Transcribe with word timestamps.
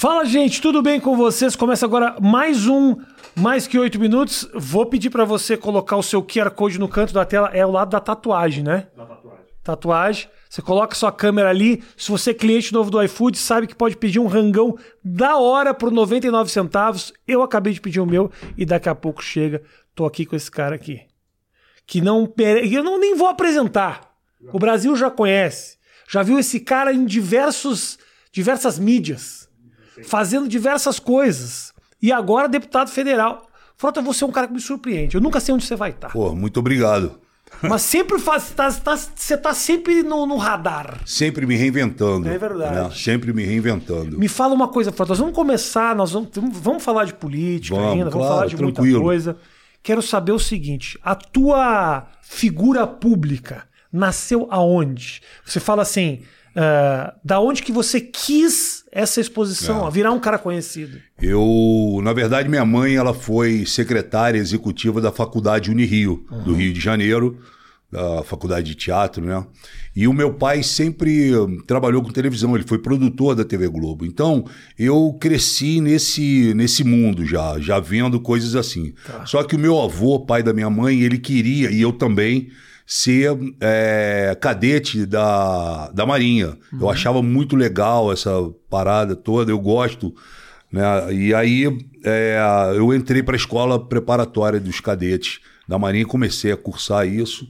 Fala, 0.00 0.24
gente, 0.24 0.62
tudo 0.62 0.80
bem 0.80 0.98
com 0.98 1.14
vocês? 1.14 1.54
Começa 1.54 1.84
agora 1.84 2.16
mais 2.22 2.66
um 2.66 2.96
mais 3.36 3.66
que 3.66 3.78
oito 3.78 4.00
minutos. 4.00 4.48
Vou 4.54 4.86
pedir 4.86 5.10
para 5.10 5.26
você 5.26 5.58
colocar 5.58 5.98
o 5.98 6.02
seu 6.02 6.22
QR 6.22 6.50
Code 6.52 6.80
no 6.80 6.88
canto 6.88 7.12
da 7.12 7.22
tela, 7.26 7.50
é 7.52 7.66
o 7.66 7.70
lado 7.70 7.90
da 7.90 8.00
tatuagem, 8.00 8.64
né? 8.64 8.86
Da 8.96 9.04
tatuagem. 9.04 9.44
Tatuagem. 9.62 10.28
Você 10.48 10.62
coloca 10.62 10.94
sua 10.94 11.12
câmera 11.12 11.50
ali. 11.50 11.84
Se 11.98 12.10
você 12.10 12.30
é 12.30 12.34
cliente 12.34 12.72
novo 12.72 12.90
do 12.90 13.02
iFood, 13.02 13.36
sabe 13.36 13.66
que 13.66 13.74
pode 13.74 13.94
pedir 13.94 14.18
um 14.18 14.26
rangão 14.26 14.74
da 15.04 15.36
hora 15.36 15.74
por 15.74 15.92
99 15.92 16.50
centavos. 16.50 17.12
Eu 17.28 17.42
acabei 17.42 17.74
de 17.74 17.80
pedir 17.82 18.00
o 18.00 18.06
meu 18.06 18.32
e 18.56 18.64
daqui 18.64 18.88
a 18.88 18.94
pouco 18.94 19.22
chega. 19.22 19.62
Tô 19.94 20.06
aqui 20.06 20.24
com 20.24 20.34
esse 20.34 20.50
cara 20.50 20.76
aqui. 20.76 21.02
Que 21.86 22.00
não. 22.00 22.32
Eu 22.72 22.82
não 22.82 22.98
nem 22.98 23.14
vou 23.14 23.28
apresentar. 23.28 24.14
O 24.50 24.58
Brasil 24.58 24.96
já 24.96 25.10
conhece. 25.10 25.76
Já 26.08 26.22
viu 26.22 26.38
esse 26.38 26.58
cara 26.58 26.90
em 26.90 27.04
diversos, 27.04 27.98
diversas 28.32 28.78
mídias, 28.78 29.39
fazendo 30.04 30.48
diversas 30.48 30.98
coisas. 30.98 31.72
E 32.02 32.12
agora 32.12 32.48
deputado 32.48 32.90
federal. 32.90 33.46
Frota, 33.76 34.02
você 34.02 34.24
é 34.24 34.26
um 34.26 34.32
cara 34.32 34.46
que 34.46 34.52
me 34.52 34.60
surpreende. 34.60 35.14
Eu 35.14 35.20
nunca 35.20 35.40
sei 35.40 35.54
onde 35.54 35.64
você 35.64 35.76
vai 35.76 35.90
estar. 35.90 36.10
Pô, 36.10 36.34
muito 36.34 36.60
obrigado. 36.60 37.18
Mas 37.62 37.82
sempre 37.82 38.18
faz. 38.18 38.50
Tá, 38.50 38.72
tá, 38.72 38.96
você 38.96 39.36
tá 39.36 39.52
sempre 39.52 40.02
no, 40.02 40.26
no, 40.26 40.36
radar. 40.36 41.00
Sempre 41.04 41.46
me 41.46 41.56
reinventando. 41.56 42.28
É 42.28 42.38
verdade. 42.38 42.74
Né? 42.74 42.90
Sempre 42.94 43.32
me 43.32 43.44
reinventando. 43.44 44.18
Me 44.18 44.28
fala 44.28 44.54
uma 44.54 44.68
coisa, 44.68 44.92
Frota. 44.92 45.10
Nós 45.10 45.18
vamos 45.18 45.34
começar, 45.34 45.94
nós 45.94 46.12
vamos, 46.12 46.30
vamos 46.34 46.82
falar 46.82 47.04
de 47.04 47.14
política 47.14 47.76
vamos, 47.76 47.92
ainda, 47.92 48.10
vamos 48.10 48.28
falar 48.28 48.46
de 48.46 48.56
tranquilo. 48.56 48.82
muita 48.82 49.00
coisa. 49.00 49.36
Quero 49.82 50.00
saber 50.00 50.32
o 50.32 50.38
seguinte: 50.38 50.98
a 51.02 51.14
tua 51.14 52.06
figura 52.22 52.86
pública 52.86 53.64
nasceu 53.92 54.46
aonde? 54.50 55.20
Você 55.44 55.60
fala 55.60 55.82
assim. 55.82 56.22
Uh, 56.50 57.12
da 57.24 57.40
onde 57.40 57.62
que 57.62 57.70
você 57.70 58.00
quis 58.00 58.84
essa 58.90 59.20
exposição, 59.20 59.86
é. 59.86 59.90
virar 59.90 60.10
um 60.10 60.18
cara 60.18 60.38
conhecido? 60.38 60.98
Eu, 61.20 62.00
na 62.02 62.12
verdade, 62.12 62.48
minha 62.48 62.64
mãe 62.64 62.96
ela 62.96 63.14
foi 63.14 63.64
secretária 63.64 64.38
executiva 64.38 65.00
da 65.00 65.12
Faculdade 65.12 65.70
Unirio, 65.70 66.24
uhum. 66.30 66.42
do 66.42 66.54
Rio 66.54 66.72
de 66.72 66.80
Janeiro, 66.80 67.38
da 67.90 68.22
Faculdade 68.22 68.68
de 68.68 68.74
Teatro, 68.74 69.24
né? 69.24 69.44
E 69.94 70.06
o 70.06 70.12
meu 70.12 70.34
pai 70.34 70.62
sempre 70.62 71.32
trabalhou 71.66 72.02
com 72.02 72.10
televisão, 72.10 72.54
ele 72.54 72.66
foi 72.66 72.78
produtor 72.78 73.34
da 73.34 73.44
TV 73.44 73.68
Globo. 73.68 74.04
Então, 74.04 74.44
eu 74.78 75.16
cresci 75.20 75.80
nesse, 75.80 76.54
nesse 76.54 76.84
mundo 76.84 77.24
já, 77.26 77.58
já 77.58 77.80
vendo 77.80 78.20
coisas 78.20 78.54
assim. 78.54 78.94
Tá. 79.04 79.26
Só 79.26 79.42
que 79.42 79.56
o 79.56 79.58
meu 79.58 79.80
avô, 79.80 80.20
pai 80.20 80.42
da 80.42 80.52
minha 80.52 80.70
mãe, 80.70 81.00
ele 81.00 81.18
queria, 81.18 81.70
e 81.70 81.80
eu 81.80 81.92
também, 81.92 82.50
ser 82.92 83.38
é, 83.60 84.36
cadete 84.40 85.06
da, 85.06 85.92
da 85.92 86.04
Marinha. 86.04 86.58
Uhum. 86.72 86.80
Eu 86.80 86.90
achava 86.90 87.22
muito 87.22 87.54
legal 87.54 88.12
essa 88.12 88.32
parada 88.68 89.14
toda, 89.14 89.52
eu 89.52 89.60
gosto. 89.60 90.12
Né? 90.72 90.82
E 91.14 91.32
aí 91.32 91.66
é, 92.04 92.36
eu 92.74 92.92
entrei 92.92 93.22
para 93.22 93.36
a 93.36 93.38
escola 93.38 93.78
preparatória 93.78 94.58
dos 94.58 94.80
cadetes 94.80 95.38
da 95.68 95.78
Marinha 95.78 96.02
e 96.02 96.04
comecei 96.06 96.50
a 96.50 96.56
cursar 96.56 97.06
isso. 97.06 97.48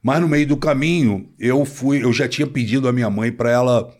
Mas 0.00 0.20
no 0.20 0.28
meio 0.28 0.46
do 0.46 0.56
caminho, 0.56 1.28
eu 1.40 1.64
fui, 1.64 2.04
eu 2.04 2.12
já 2.12 2.28
tinha 2.28 2.46
pedido 2.46 2.86
à 2.86 2.92
minha 2.92 3.10
mãe 3.10 3.32
para 3.32 3.50
ela 3.50 3.92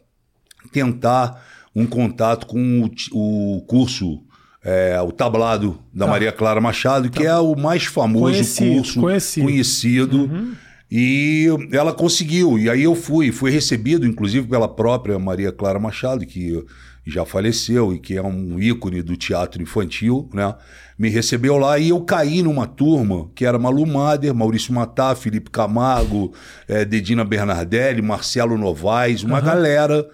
tentar 0.71 1.45
um 1.75 1.87
contato 1.87 2.47
com 2.47 2.89
o, 3.13 3.57
o 3.57 3.63
curso 3.63 4.23
é, 4.65 5.01
o 5.01 5.11
tablado 5.11 5.81
da 5.93 6.05
tá. 6.05 6.11
Maria 6.13 6.31
Clara 6.31 6.61
Machado, 6.61 7.11
tá. 7.11 7.19
que 7.19 7.27
é 7.27 7.37
o 7.37 7.57
mais 7.57 7.85
famoso 7.85 8.33
conhecido, 8.33 8.75
curso 8.77 9.01
conhecido, 9.01 9.45
conhecido 9.45 10.19
uhum. 10.19 10.55
E 10.91 11.47
ela 11.71 11.93
conseguiu. 11.93 12.59
E 12.59 12.71
aí 12.71 12.83
eu 12.83 12.95
fui, 12.95 13.31
fui 13.31 13.51
recebido, 13.51 14.07
inclusive, 14.07 14.47
pela 14.47 14.69
própria 14.69 15.19
Maria 15.19 15.53
Clara 15.53 15.79
Machado, 15.79 16.25
que 16.25 16.65
já 17.07 17.25
faleceu 17.25 17.93
e 17.93 17.99
que 17.99 18.17
é 18.17 18.23
um 18.23 18.59
ícone 18.61 19.03
do 19.03 19.17
teatro 19.17 19.63
infantil, 19.63 20.29
né? 20.33 20.55
Me 20.99 21.09
recebeu 21.09 21.57
lá 21.57 21.79
e 21.79 21.91
eu 21.91 22.01
caí 22.03 22.43
numa 22.43 22.67
turma 22.67 23.31
que 23.35 23.45
era 23.45 23.59
Malu 23.59 23.87
Mader, 23.87 24.35
Maurício 24.35 24.75
Matar, 24.75 25.17
Felipe 25.17 25.51
Camargo, 25.51 26.35
é, 26.67 26.85
Dedina 26.85 27.25
Bernardelli, 27.25 28.03
Marcelo 28.03 28.59
Novaes, 28.59 29.23
uma 29.23 29.39
uhum. 29.39 29.45
galera 29.45 30.09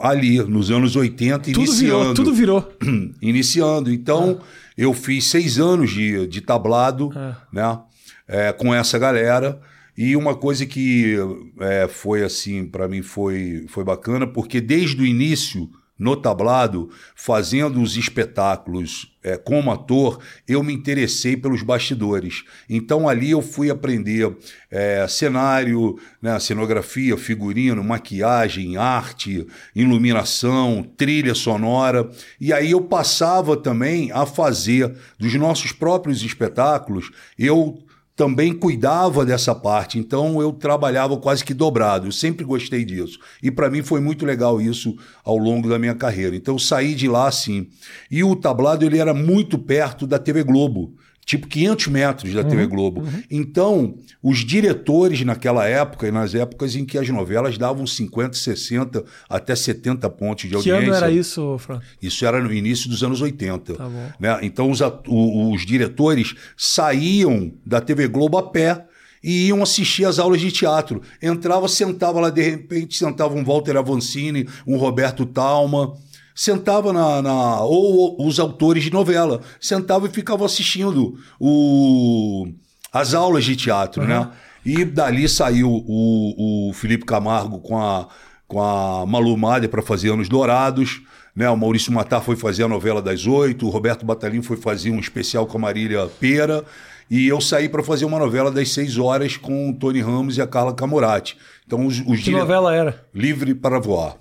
ali 0.00 0.38
nos 0.44 0.70
anos 0.70 0.94
80 0.94 1.38
tudo 1.38 1.58
iniciando. 1.58 1.98
Virou, 1.98 2.14
tudo 2.14 2.34
virou. 2.34 2.72
iniciando. 3.20 3.90
Então, 3.92 4.40
eu 4.76 4.94
fiz 4.94 5.26
seis 5.26 5.58
anos 5.58 5.90
de, 5.90 6.26
de 6.26 6.40
tablado, 6.40 7.10
é. 7.14 7.34
né? 7.52 7.78
É, 8.26 8.52
com 8.52 8.72
essa 8.72 8.98
galera. 8.98 9.60
E 9.96 10.16
uma 10.16 10.34
coisa 10.34 10.64
que 10.64 11.16
é, 11.60 11.86
foi 11.88 12.24
assim, 12.24 12.66
para 12.66 12.88
mim 12.88 13.02
foi, 13.02 13.66
foi 13.68 13.84
bacana, 13.84 14.26
porque 14.26 14.60
desde 14.60 15.02
o 15.02 15.06
início, 15.06 15.68
no 15.98 16.16
tablado, 16.16 16.90
fazendo 17.14 17.80
os 17.80 17.96
espetáculos 17.96 19.14
é, 19.22 19.36
como 19.36 19.70
ator, 19.70 20.18
eu 20.48 20.62
me 20.62 20.72
interessei 20.72 21.36
pelos 21.36 21.62
bastidores. 21.62 22.42
Então 22.68 23.08
ali 23.08 23.30
eu 23.30 23.40
fui 23.40 23.70
aprender 23.70 24.34
é, 24.70 25.06
cenário, 25.06 25.96
né, 26.20 26.40
cenografia, 26.40 27.16
figurino, 27.16 27.84
maquiagem, 27.84 28.76
arte, 28.76 29.46
iluminação, 29.76 30.82
trilha 30.96 31.34
sonora. 31.34 32.10
E 32.40 32.52
aí 32.52 32.70
eu 32.72 32.80
passava 32.80 33.56
também 33.56 34.10
a 34.10 34.26
fazer 34.26 34.92
dos 35.18 35.34
nossos 35.34 35.70
próprios 35.70 36.24
espetáculos, 36.24 37.10
eu 37.38 37.78
também 38.14 38.52
cuidava 38.52 39.24
dessa 39.24 39.54
parte, 39.54 39.98
então 39.98 40.40
eu 40.40 40.52
trabalhava 40.52 41.16
quase 41.16 41.44
que 41.44 41.54
dobrado. 41.54 42.08
Eu 42.08 42.12
sempre 42.12 42.44
gostei 42.44 42.84
disso. 42.84 43.18
E 43.42 43.50
para 43.50 43.70
mim 43.70 43.82
foi 43.82 44.00
muito 44.00 44.26
legal 44.26 44.60
isso 44.60 44.96
ao 45.24 45.36
longo 45.36 45.68
da 45.68 45.78
minha 45.78 45.94
carreira. 45.94 46.36
Então 46.36 46.54
eu 46.54 46.58
saí 46.58 46.94
de 46.94 47.08
lá 47.08 47.26
assim. 47.26 47.68
E 48.10 48.22
o 48.22 48.36
tablado 48.36 48.84
ele 48.84 48.98
era 48.98 49.14
muito 49.14 49.58
perto 49.58 50.06
da 50.06 50.18
TV 50.18 50.42
Globo 50.44 50.94
tipo 51.24 51.46
500 51.46 51.86
metros 51.86 52.34
da 52.34 52.42
uhum, 52.42 52.48
TV 52.48 52.66
Globo. 52.66 53.00
Uhum. 53.02 53.22
Então, 53.30 53.94
os 54.22 54.38
diretores 54.38 55.24
naquela 55.24 55.66
época, 55.66 56.08
e 56.08 56.10
nas 56.10 56.34
épocas 56.34 56.74
em 56.74 56.84
que 56.84 56.98
as 56.98 57.08
novelas 57.08 57.56
davam 57.56 57.86
50, 57.86 58.36
60, 58.36 59.04
até 59.28 59.54
70 59.54 60.08
pontos 60.10 60.48
de 60.48 60.54
audiência. 60.54 60.80
Que 60.80 60.86
ano 60.86 60.96
era 60.96 61.10
isso, 61.10 61.56
Fran? 61.58 61.80
Isso 62.00 62.26
era 62.26 62.40
no 62.40 62.52
início 62.52 62.88
dos 62.88 63.02
anos 63.02 63.20
80. 63.20 63.74
Tá 63.74 63.88
né? 64.18 64.38
Então, 64.42 64.70
os, 64.70 64.80
os 65.06 65.64
diretores 65.64 66.34
saíam 66.56 67.52
da 67.64 67.80
TV 67.80 68.08
Globo 68.08 68.36
a 68.36 68.50
pé 68.50 68.86
e 69.22 69.46
iam 69.46 69.62
assistir 69.62 70.04
as 70.04 70.18
aulas 70.18 70.40
de 70.40 70.50
teatro. 70.50 71.00
Entrava, 71.22 71.68
sentava 71.68 72.20
lá, 72.20 72.30
de 72.30 72.42
repente, 72.42 72.96
sentava 72.96 73.34
um 73.34 73.44
Walter 73.44 73.76
Avancini, 73.76 74.48
um 74.66 74.76
Roberto 74.76 75.24
Talma 75.24 75.96
sentava 76.34 76.92
na, 76.92 77.22
na, 77.22 77.60
ou 77.60 78.26
os 78.26 78.38
autores 78.38 78.84
de 78.84 78.92
novela 78.92 79.40
sentavam 79.60 80.08
e 80.08 80.12
ficavam 80.12 80.46
assistindo 80.46 81.18
o, 81.38 82.48
as 82.92 83.14
aulas 83.14 83.44
de 83.44 83.56
teatro, 83.56 84.02
uhum. 84.02 84.08
né? 84.08 84.30
E 84.64 84.84
dali 84.84 85.28
saiu 85.28 85.68
o, 85.70 86.68
o 86.68 86.72
Felipe 86.72 87.04
Camargo 87.04 87.58
com 87.58 87.76
a, 87.78 88.06
com 88.46 88.62
a 88.62 89.04
Malu 89.06 89.36
para 89.70 89.82
fazer 89.82 90.12
Anos 90.12 90.28
Dourados. 90.28 91.02
Né, 91.34 91.48
o 91.48 91.56
Maurício 91.56 91.90
Matar 91.90 92.20
foi 92.20 92.36
fazer 92.36 92.62
a 92.62 92.68
novela 92.68 93.00
das 93.00 93.26
oito, 93.26 93.66
o 93.66 93.70
Roberto 93.70 94.04
Batalhinho 94.04 94.42
foi 94.42 94.58
fazer 94.58 94.90
um 94.90 95.00
especial 95.00 95.46
com 95.46 95.56
a 95.56 95.60
Marília 95.62 96.06
Pera, 96.20 96.62
e 97.10 97.26
eu 97.26 97.40
saí 97.40 97.70
para 97.70 97.82
fazer 97.82 98.04
uma 98.04 98.18
novela 98.18 98.50
das 98.50 98.70
seis 98.70 98.98
horas 98.98 99.38
com 99.38 99.70
o 99.70 99.74
Tony 99.74 100.02
Ramos 100.02 100.36
e 100.36 100.42
a 100.42 100.46
Carla 100.46 100.74
Camurati. 100.74 101.38
Então, 101.66 101.86
os, 101.86 102.00
os 102.00 102.18
que 102.18 102.24
dire... 102.24 102.36
novela 102.36 102.74
era? 102.74 103.06
Livre 103.14 103.54
para 103.54 103.80
Voar. 103.80 104.16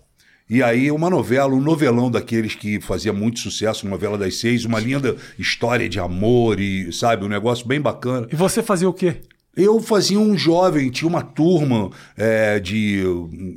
E 0.52 0.62
aí 0.62 0.92
uma 0.92 1.10
novela, 1.10 1.54
um 1.54 1.62
novelão 1.62 2.12
daqueles 2.12 2.56
que 2.56 2.82
fazia 2.82 3.14
muito 3.14 3.40
sucesso, 3.40 3.88
novela 3.88 4.18
das 4.18 4.36
seis, 4.36 4.66
uma 4.66 4.82
linda 4.82 5.16
história 5.40 5.88
de 5.88 5.98
amor 5.98 6.60
e, 6.60 6.92
sabe, 6.92 7.24
um 7.24 7.30
negócio 7.30 7.66
bem 7.66 7.80
bacana. 7.80 8.28
E 8.30 8.36
você 8.36 8.62
fazia 8.62 8.90
o 8.90 8.92
quê? 8.94 9.16
Eu 9.56 9.80
fazia 9.80 10.20
um 10.20 10.38
jovem, 10.38 10.90
tinha 10.90 11.08
uma 11.08 11.22
turma 11.22 11.90
é, 12.18 12.60
de, 12.60 13.02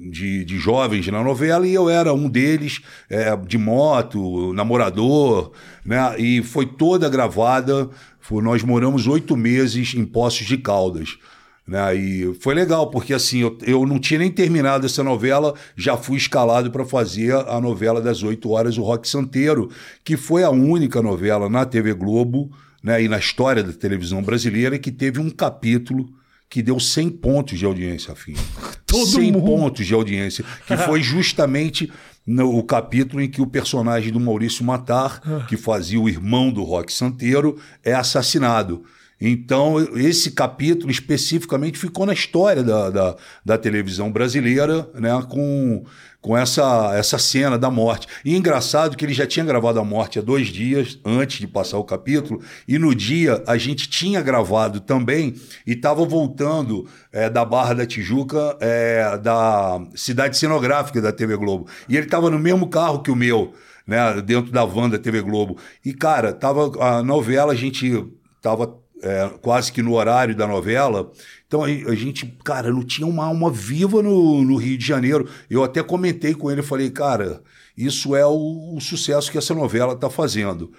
de, 0.08 0.44
de, 0.44 0.56
jovens 0.56 1.08
na 1.08 1.20
novela 1.20 1.66
e 1.66 1.74
eu 1.74 1.90
era 1.90 2.14
um 2.14 2.28
deles, 2.28 2.80
é, 3.10 3.36
de 3.38 3.58
moto, 3.58 4.52
namorador, 4.52 5.50
né? 5.84 6.14
E 6.16 6.44
foi 6.44 6.64
toda 6.64 7.08
gravada. 7.08 7.90
Foi, 8.20 8.40
nós 8.40 8.62
moramos 8.62 9.08
oito 9.08 9.36
meses 9.36 9.94
em 9.94 10.04
Poços 10.04 10.46
de 10.46 10.58
Caldas. 10.58 11.18
Né? 11.66 11.96
E 11.96 12.34
foi 12.40 12.54
legal, 12.54 12.90
porque 12.90 13.14
assim, 13.14 13.38
eu, 13.38 13.56
eu 13.62 13.86
não 13.86 13.98
tinha 13.98 14.18
nem 14.18 14.30
terminado 14.30 14.84
essa 14.84 15.02
novela, 15.02 15.54
já 15.76 15.96
fui 15.96 16.16
escalado 16.16 16.70
para 16.70 16.84
fazer 16.84 17.34
a 17.34 17.60
novela 17.60 18.00
das 18.00 18.22
8 18.22 18.50
horas, 18.50 18.76
o 18.76 18.82
Rock 18.82 19.08
Santeiro, 19.08 19.70
que 20.04 20.16
foi 20.16 20.42
a 20.44 20.50
única 20.50 21.00
novela 21.00 21.48
na 21.48 21.64
TV 21.64 21.94
Globo 21.94 22.50
né, 22.82 23.02
e 23.02 23.08
na 23.08 23.18
história 23.18 23.62
da 23.62 23.72
televisão 23.72 24.22
brasileira 24.22 24.78
que 24.78 24.92
teve 24.92 25.18
um 25.18 25.30
capítulo 25.30 26.06
que 26.50 26.62
deu 26.62 26.78
100 26.78 27.10
pontos 27.10 27.58
de 27.58 27.64
audiência, 27.64 28.12
afim. 28.12 28.34
Todo 28.86 29.06
100 29.06 29.32
mundo. 29.32 29.44
pontos 29.44 29.86
de 29.86 29.94
audiência, 29.94 30.44
que 30.66 30.76
foi 30.76 31.02
justamente 31.02 31.90
no, 32.26 32.56
o 32.56 32.62
capítulo 32.62 33.22
em 33.22 33.28
que 33.28 33.40
o 33.40 33.46
personagem 33.46 34.12
do 34.12 34.20
Maurício 34.20 34.64
Matar, 34.64 35.20
ah. 35.24 35.46
que 35.48 35.56
fazia 35.56 35.98
o 35.98 36.08
irmão 36.08 36.52
do 36.52 36.62
Rock 36.62 36.92
Santeiro, 36.92 37.58
é 37.82 37.94
assassinado. 37.94 38.84
Então, 39.26 39.78
esse 39.96 40.32
capítulo 40.32 40.90
especificamente 40.90 41.78
ficou 41.78 42.04
na 42.04 42.12
história 42.12 42.62
da, 42.62 42.90
da, 42.90 43.16
da 43.42 43.56
televisão 43.56 44.12
brasileira, 44.12 44.86
né? 44.92 45.10
Com, 45.30 45.82
com 46.20 46.36
essa, 46.36 46.94
essa 46.94 47.18
cena 47.18 47.58
da 47.58 47.70
morte. 47.70 48.06
E 48.22 48.36
engraçado 48.36 48.94
que 48.98 49.02
ele 49.02 49.14
já 49.14 49.26
tinha 49.26 49.42
gravado 49.46 49.80
a 49.80 49.84
morte 49.84 50.18
há 50.18 50.22
dois 50.22 50.48
dias 50.48 50.98
antes 51.02 51.38
de 51.38 51.46
passar 51.46 51.78
o 51.78 51.84
capítulo, 51.84 52.42
e 52.68 52.78
no 52.78 52.94
dia 52.94 53.42
a 53.46 53.56
gente 53.56 53.88
tinha 53.88 54.20
gravado 54.20 54.78
também 54.78 55.34
e 55.66 55.72
estava 55.72 56.04
voltando 56.04 56.86
é, 57.10 57.30
da 57.30 57.46
Barra 57.46 57.72
da 57.72 57.86
Tijuca, 57.86 58.58
é, 58.60 59.16
da 59.16 59.80
cidade 59.94 60.36
cenográfica 60.36 61.00
da 61.00 61.12
TV 61.12 61.34
Globo. 61.34 61.66
E 61.88 61.96
ele 61.96 62.04
estava 62.04 62.28
no 62.28 62.38
mesmo 62.38 62.68
carro 62.68 63.02
que 63.02 63.10
o 63.10 63.16
meu, 63.16 63.54
né, 63.86 64.20
dentro 64.20 64.52
da 64.52 64.66
van 64.66 64.90
da 64.90 64.98
TV 64.98 65.22
Globo. 65.22 65.56
E, 65.82 65.94
cara, 65.94 66.30
tava 66.30 66.72
a 66.78 67.02
novela, 67.02 67.54
a 67.54 67.56
gente 67.56 68.06
tava 68.42 68.83
é, 69.02 69.30
quase 69.40 69.72
que 69.72 69.82
no 69.82 69.94
horário 69.94 70.34
da 70.34 70.46
novela. 70.46 71.10
Então 71.46 71.62
a, 71.62 71.66
a, 71.66 71.94
gente, 71.94 72.26
cara, 72.44 72.70
não 72.70 72.84
tinha 72.84 73.06
uma 73.06 73.26
alma 73.26 73.50
viva 73.50 74.02
no, 74.02 74.42
no, 74.42 74.56
Rio 74.56 74.78
de 74.78 74.86
Janeiro. 74.86 75.28
Eu 75.48 75.62
até 75.62 75.82
comentei 75.82 76.34
com 76.34 76.50
ele, 76.50 76.62
falei, 76.62 76.90
cara, 76.90 77.42
isso 77.76 78.14
é 78.14 78.24
o, 78.26 78.76
o 78.76 78.80
sucesso 78.80 79.30
que 79.30 79.38
essa 79.38 79.54
novela 79.54 79.94
está 79.94 80.08
fazendo. 80.08 80.72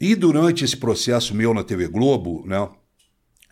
E 0.00 0.14
durante 0.14 0.64
esse 0.64 0.76
processo 0.76 1.34
meu 1.34 1.52
na 1.52 1.62
TV 1.62 1.86
Globo, 1.86 2.44
né? 2.46 2.68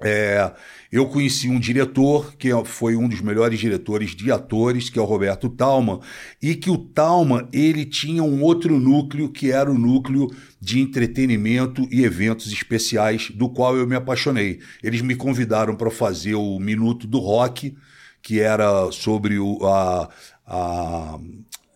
É, 0.01 0.53
eu 0.93 1.07
conheci 1.07 1.49
um 1.49 1.59
diretor 1.59 2.35
que 2.37 2.49
foi 2.65 2.95
um 2.95 3.09
dos 3.09 3.21
melhores 3.21 3.59
diretores 3.59 4.15
de 4.15 4.31
atores, 4.31 4.89
que 4.89 4.99
é 4.99 5.03
o 5.03 5.05
Roberto 5.05 5.49
Talma, 5.49 6.01
e 6.41 6.55
que 6.55 6.71
o 6.71 6.79
Talma 6.79 7.49
ele 7.53 7.85
tinha 7.85 8.23
um 8.23 8.43
outro 8.43 8.79
núcleo 8.79 9.29
que 9.29 9.51
era 9.51 9.71
o 9.71 9.77
núcleo 9.77 10.31
de 10.61 10.81
entretenimento 10.81 11.87
e 11.91 12.05
eventos 12.05 12.53
especiais, 12.53 13.31
do 13.31 13.49
qual 13.49 13.77
eu 13.77 13.87
me 13.87 13.97
apaixonei. 13.97 14.61
Eles 14.83 15.03
me 15.03 15.17
convidaram 15.17 15.75
para 15.75 15.91
fazer 15.91 16.37
o 16.37 16.59
Minuto 16.61 17.07
do 17.07 17.19
Rock, 17.19 17.77
que 18.23 18.41
era 18.41 18.91
sobre 18.93 19.39
o, 19.39 19.67
a, 19.67 20.09
a, 20.47 21.19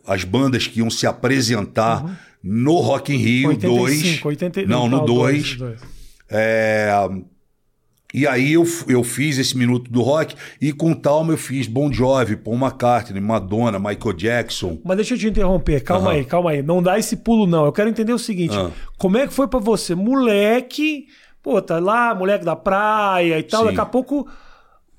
as 0.06 0.22
bandas 0.22 0.66
que 0.66 0.78
iam 0.78 0.90
se 0.90 1.06
apresentar 1.06 2.04
uhum. 2.04 2.14
no 2.42 2.78
Rock 2.78 3.12
in 3.12 3.16
Rio 3.16 3.50
2. 3.56 4.20
Não, 4.68 4.88
no 4.88 5.04
2. 5.04 5.58
É, 6.30 6.90
e 8.12 8.26
aí 8.26 8.52
eu, 8.52 8.64
eu 8.88 9.02
fiz 9.02 9.38
esse 9.38 9.56
minuto 9.56 9.90
do 9.90 10.02
rock 10.02 10.34
e 10.60 10.72
com 10.72 10.94
Talma 10.94 11.32
eu 11.32 11.38
fiz 11.38 11.66
Bon 11.66 11.92
Jovi, 11.92 12.36
Paul 12.36 12.56
McCartney, 12.56 13.20
Madonna, 13.20 13.78
Michael 13.78 14.12
Jackson. 14.14 14.78
Mas 14.84 14.96
deixa 14.96 15.14
eu 15.14 15.18
te 15.18 15.28
interromper, 15.28 15.82
calma 15.82 16.10
uhum. 16.10 16.16
aí, 16.16 16.24
calma 16.24 16.50
aí. 16.50 16.62
Não 16.62 16.82
dá 16.82 16.98
esse 16.98 17.16
pulo 17.16 17.46
não. 17.46 17.64
Eu 17.64 17.72
quero 17.72 17.88
entender 17.88 18.12
o 18.12 18.18
seguinte, 18.18 18.56
uhum. 18.56 18.70
como 18.98 19.16
é 19.16 19.26
que 19.26 19.32
foi 19.32 19.48
para 19.48 19.60
você, 19.60 19.94
moleque, 19.94 21.06
pô, 21.42 21.60
tá 21.62 21.78
lá, 21.78 22.14
moleque 22.14 22.44
da 22.44 22.56
praia 22.56 23.38
e 23.38 23.42
tal, 23.42 23.60
Sim. 23.62 23.66
daqui 23.68 23.80
a 23.80 23.86
pouco 23.86 24.28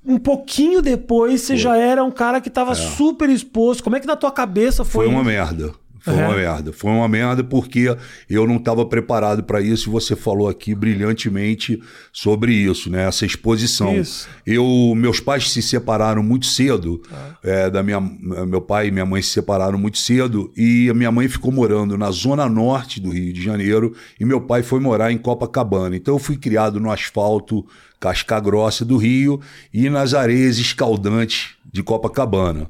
um 0.06 0.18
pouquinho 0.18 0.82
depois 0.82 1.40
você 1.40 1.54
foi. 1.54 1.56
já 1.56 1.76
era 1.76 2.04
um 2.04 2.10
cara 2.10 2.40
que 2.40 2.50
tava 2.50 2.72
é. 2.72 2.74
super 2.74 3.30
exposto. 3.30 3.82
Como 3.82 3.96
é 3.96 4.00
que 4.00 4.06
na 4.06 4.16
tua 4.16 4.30
cabeça 4.30 4.84
foi? 4.84 5.06
Foi 5.06 5.14
uma 5.14 5.24
merda. 5.24 5.72
Foi 6.04 6.12
uhum. 6.12 6.20
uma 6.20 6.36
merda. 6.36 6.72
Foi 6.72 6.90
uma 6.90 7.08
merda 7.08 7.42
porque 7.42 7.96
eu 8.28 8.46
não 8.46 8.56
estava 8.56 8.84
preparado 8.84 9.42
para 9.42 9.62
isso 9.62 9.88
e 9.88 9.92
você 9.92 10.14
falou 10.14 10.48
aqui 10.48 10.74
brilhantemente 10.74 11.82
sobre 12.12 12.52
isso, 12.52 12.90
né? 12.90 13.08
Essa 13.08 13.24
exposição. 13.24 13.96
Isso. 13.96 14.28
Eu, 14.46 14.92
meus 14.94 15.18
pais 15.18 15.50
se 15.50 15.62
separaram 15.62 16.22
muito 16.22 16.44
cedo. 16.44 17.00
Ah. 17.10 17.36
É, 17.42 17.70
da 17.70 17.82
minha, 17.82 18.00
meu 18.00 18.60
pai 18.60 18.88
e 18.88 18.90
minha 18.90 19.06
mãe 19.06 19.22
se 19.22 19.30
separaram 19.30 19.78
muito 19.78 19.96
cedo 19.96 20.52
e 20.54 20.90
a 20.90 20.94
minha 20.94 21.10
mãe 21.10 21.26
ficou 21.26 21.50
morando 21.50 21.96
na 21.96 22.10
zona 22.10 22.46
norte 22.50 23.00
do 23.00 23.08
Rio 23.08 23.32
de 23.32 23.42
Janeiro 23.42 23.94
e 24.20 24.26
meu 24.26 24.42
pai 24.42 24.62
foi 24.62 24.80
morar 24.80 25.10
em 25.10 25.16
Copacabana. 25.16 25.96
Então 25.96 26.16
eu 26.16 26.18
fui 26.18 26.36
criado 26.36 26.78
no 26.78 26.90
asfalto 26.90 27.64
casca 27.98 28.38
grossa 28.38 28.84
do 28.84 28.98
Rio 28.98 29.40
e 29.72 29.88
nas 29.88 30.12
areias 30.12 30.58
escaldantes 30.58 31.54
de 31.72 31.82
Copacabana. 31.82 32.68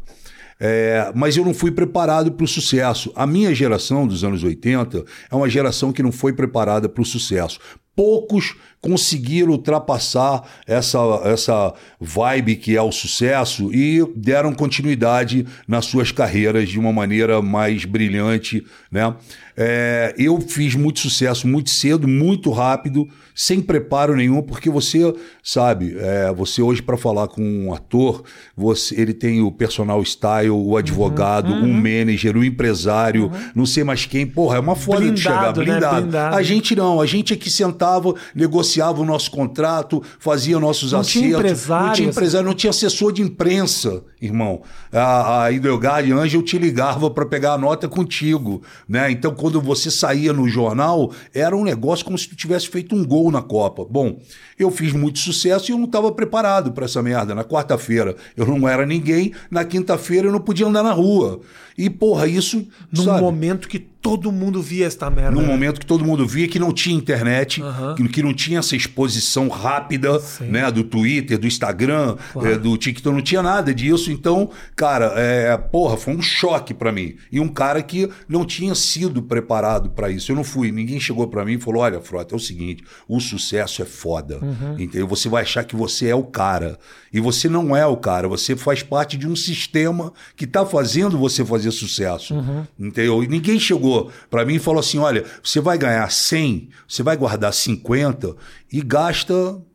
É, 0.60 1.12
mas 1.14 1.36
eu 1.36 1.44
não 1.44 1.54
fui 1.54 1.70
preparado 1.70 2.32
para 2.32 2.44
o 2.44 2.48
sucesso. 2.48 3.12
A 3.14 3.26
minha 3.26 3.54
geração 3.54 4.06
dos 4.06 4.24
anos 4.24 4.42
80 4.42 5.04
é 5.30 5.34
uma 5.34 5.48
geração 5.48 5.92
que 5.92 6.02
não 6.02 6.12
foi 6.12 6.32
preparada 6.32 6.88
para 6.88 7.02
o 7.02 7.06
sucesso. 7.06 7.58
Poucos 7.96 8.56
conseguiram 8.80 9.52
ultrapassar 9.52 10.42
essa, 10.66 10.98
essa 11.24 11.72
vibe 12.00 12.56
que 12.56 12.76
é 12.76 12.82
o 12.82 12.90
sucesso 12.90 13.72
e 13.72 14.04
deram 14.16 14.52
continuidade 14.52 15.46
nas 15.66 15.86
suas 15.86 16.10
carreiras 16.10 16.68
de 16.68 16.78
uma 16.78 16.92
maneira 16.92 17.40
mais 17.40 17.84
brilhante, 17.84 18.64
né? 18.90 19.14
É, 19.56 20.14
eu 20.18 20.40
fiz 20.40 20.74
muito 20.74 20.98
sucesso 20.98 21.46
muito 21.46 21.70
cedo, 21.70 22.08
muito 22.08 22.50
rápido, 22.50 23.08
sem 23.34 23.60
preparo 23.60 24.16
nenhum, 24.16 24.42
porque 24.42 24.68
você 24.68 25.14
sabe, 25.42 25.96
é, 25.98 26.32
você 26.32 26.60
hoje 26.62 26.82
para 26.82 26.96
falar 26.96 27.28
com 27.28 27.42
um 27.42 27.72
ator, 27.72 28.22
você, 28.56 29.00
ele 29.00 29.14
tem 29.14 29.40
o 29.42 29.50
personal 29.50 30.02
style, 30.02 30.50
o 30.50 30.76
advogado, 30.76 31.52
uhum, 31.52 31.62
uhum. 31.62 31.70
um 31.70 31.74
manager, 31.74 32.36
o 32.36 32.40
um 32.40 32.44
empresário, 32.44 33.24
uhum. 33.24 33.50
não 33.54 33.66
sei 33.66 33.84
mais 33.84 34.06
quem. 34.06 34.26
Porra, 34.26 34.56
é 34.56 34.60
uma 34.60 34.74
foda 34.74 35.00
blindado, 35.00 35.14
de 35.14 35.22
chegar 35.22 35.52
blindado. 35.52 35.94
Né? 35.94 36.00
blindado. 36.02 36.36
A 36.36 36.42
gente 36.42 36.74
não, 36.74 37.00
a 37.00 37.06
gente 37.06 37.32
aqui 37.32 37.50
sentava, 37.50 38.14
negociava 38.34 39.00
o 39.00 39.04
nosso 39.04 39.30
contrato, 39.30 40.02
fazia 40.18 40.58
nossos 40.58 40.92
não 40.92 41.00
acertos. 41.00 41.22
Tinha 41.22 41.36
empresário, 41.36 41.86
não 41.86 41.92
tinha 41.92 42.08
empresário, 42.08 42.46
não 42.46 42.54
tinha 42.54 42.70
assessor 42.70 43.12
de 43.12 43.22
imprensa, 43.22 44.02
irmão. 44.20 44.62
A, 44.92 45.44
a 45.44 45.52
Ideogard 45.52 46.10
Angel 46.12 46.42
te 46.42 46.58
ligava 46.58 47.10
para 47.10 47.26
pegar 47.26 47.54
a 47.54 47.58
nota 47.58 47.88
contigo, 47.88 48.62
né? 48.88 49.10
Então 49.10 49.34
quando 49.44 49.60
você 49.60 49.90
saía 49.90 50.32
no 50.32 50.48
jornal, 50.48 51.12
era 51.34 51.54
um 51.54 51.64
negócio 51.64 52.02
como 52.02 52.16
se 52.16 52.26
tu 52.26 52.34
tivesse 52.34 52.66
feito 52.66 52.96
um 52.96 53.04
gol 53.04 53.30
na 53.30 53.42
Copa. 53.42 53.84
Bom, 53.84 54.18
eu 54.58 54.70
fiz 54.70 54.94
muito 54.94 55.18
sucesso 55.18 55.70
e 55.70 55.74
eu 55.74 55.76
não 55.76 55.84
estava 55.84 56.10
preparado 56.10 56.72
para 56.72 56.86
essa 56.86 57.02
merda. 57.02 57.34
Na 57.34 57.44
quarta-feira 57.44 58.16
eu 58.34 58.46
não 58.46 58.66
era 58.66 58.86
ninguém, 58.86 59.34
na 59.50 59.62
quinta-feira 59.62 60.28
eu 60.28 60.32
não 60.32 60.40
podia 60.40 60.66
andar 60.66 60.82
na 60.82 60.92
rua. 60.92 61.42
E, 61.76 61.90
porra, 61.90 62.26
isso. 62.26 62.66
Num 62.90 63.04
sabe? 63.04 63.20
momento 63.20 63.68
que 63.68 63.86
todo 64.04 64.30
mundo 64.30 64.60
via 64.60 64.86
esta 64.86 65.08
merda. 65.08 65.30
Num 65.30 65.46
momento 65.46 65.80
que 65.80 65.86
todo 65.86 66.04
mundo 66.04 66.26
via 66.26 66.46
que 66.46 66.58
não 66.58 66.74
tinha 66.74 66.94
internet, 66.94 67.62
uhum. 67.62 67.94
que, 67.94 68.06
que, 68.08 68.22
não 68.22 68.34
tinha 68.34 68.58
essa 68.58 68.76
exposição 68.76 69.48
rápida, 69.48 70.20
Sim. 70.20 70.48
né? 70.48 70.70
Do 70.70 70.84
Twitter, 70.84 71.38
do 71.38 71.46
Instagram, 71.46 72.16
claro. 72.34 72.48
é, 72.52 72.58
do 72.58 72.76
TikTok, 72.76 73.16
não 73.16 73.22
tinha 73.22 73.42
nada 73.42 73.74
disso. 73.74 74.12
Então, 74.12 74.50
cara, 74.76 75.14
é, 75.16 75.56
porra, 75.56 75.96
foi 75.96 76.14
um 76.14 76.20
choque 76.20 76.74
para 76.74 76.92
mim. 76.92 77.16
E 77.32 77.40
um 77.40 77.48
cara 77.48 77.82
que 77.82 78.10
não 78.28 78.44
tinha 78.44 78.74
sido 78.74 79.22
preparado 79.22 79.88
para 79.88 80.10
isso. 80.10 80.30
Eu 80.30 80.36
não 80.36 80.44
fui, 80.44 80.70
ninguém 80.70 81.00
chegou 81.00 81.26
para 81.26 81.42
mim 81.42 81.54
e 81.54 81.58
falou: 81.58 81.80
olha, 81.80 81.98
Frota, 81.98 82.34
é 82.34 82.36
o 82.36 82.40
seguinte, 82.40 82.84
o 83.08 83.18
sucesso 83.20 83.80
é 83.80 83.86
foda. 83.86 84.38
Uhum. 84.42 84.74
Entendeu? 84.78 85.08
Você 85.08 85.30
vai 85.30 85.44
achar 85.44 85.64
que 85.64 85.74
você 85.74 86.08
é 86.08 86.14
o 86.14 86.24
cara. 86.24 86.78
E 87.10 87.20
você 87.20 87.48
não 87.48 87.74
é 87.74 87.86
o 87.86 87.96
cara, 87.96 88.28
você 88.28 88.54
faz 88.54 88.82
parte 88.82 89.16
de 89.16 89.26
um 89.26 89.36
sistema 89.36 90.12
que 90.36 90.46
tá 90.46 90.66
fazendo 90.66 91.16
você 91.16 91.42
fazer 91.42 91.70
sucesso. 91.70 92.34
Uhum. 92.34 92.66
Entendeu? 92.78 93.24
E 93.24 93.28
ninguém 93.28 93.58
chegou 93.58 93.93
para 94.30 94.44
mim 94.44 94.58
falou 94.58 94.80
assim: 94.80 94.98
olha, 94.98 95.24
você 95.42 95.60
vai 95.60 95.78
ganhar 95.78 96.10
100, 96.10 96.68
você 96.86 97.02
vai 97.02 97.16
guardar 97.16 97.52
50 97.52 98.34
e 98.72 98.82
gasta 98.82 99.34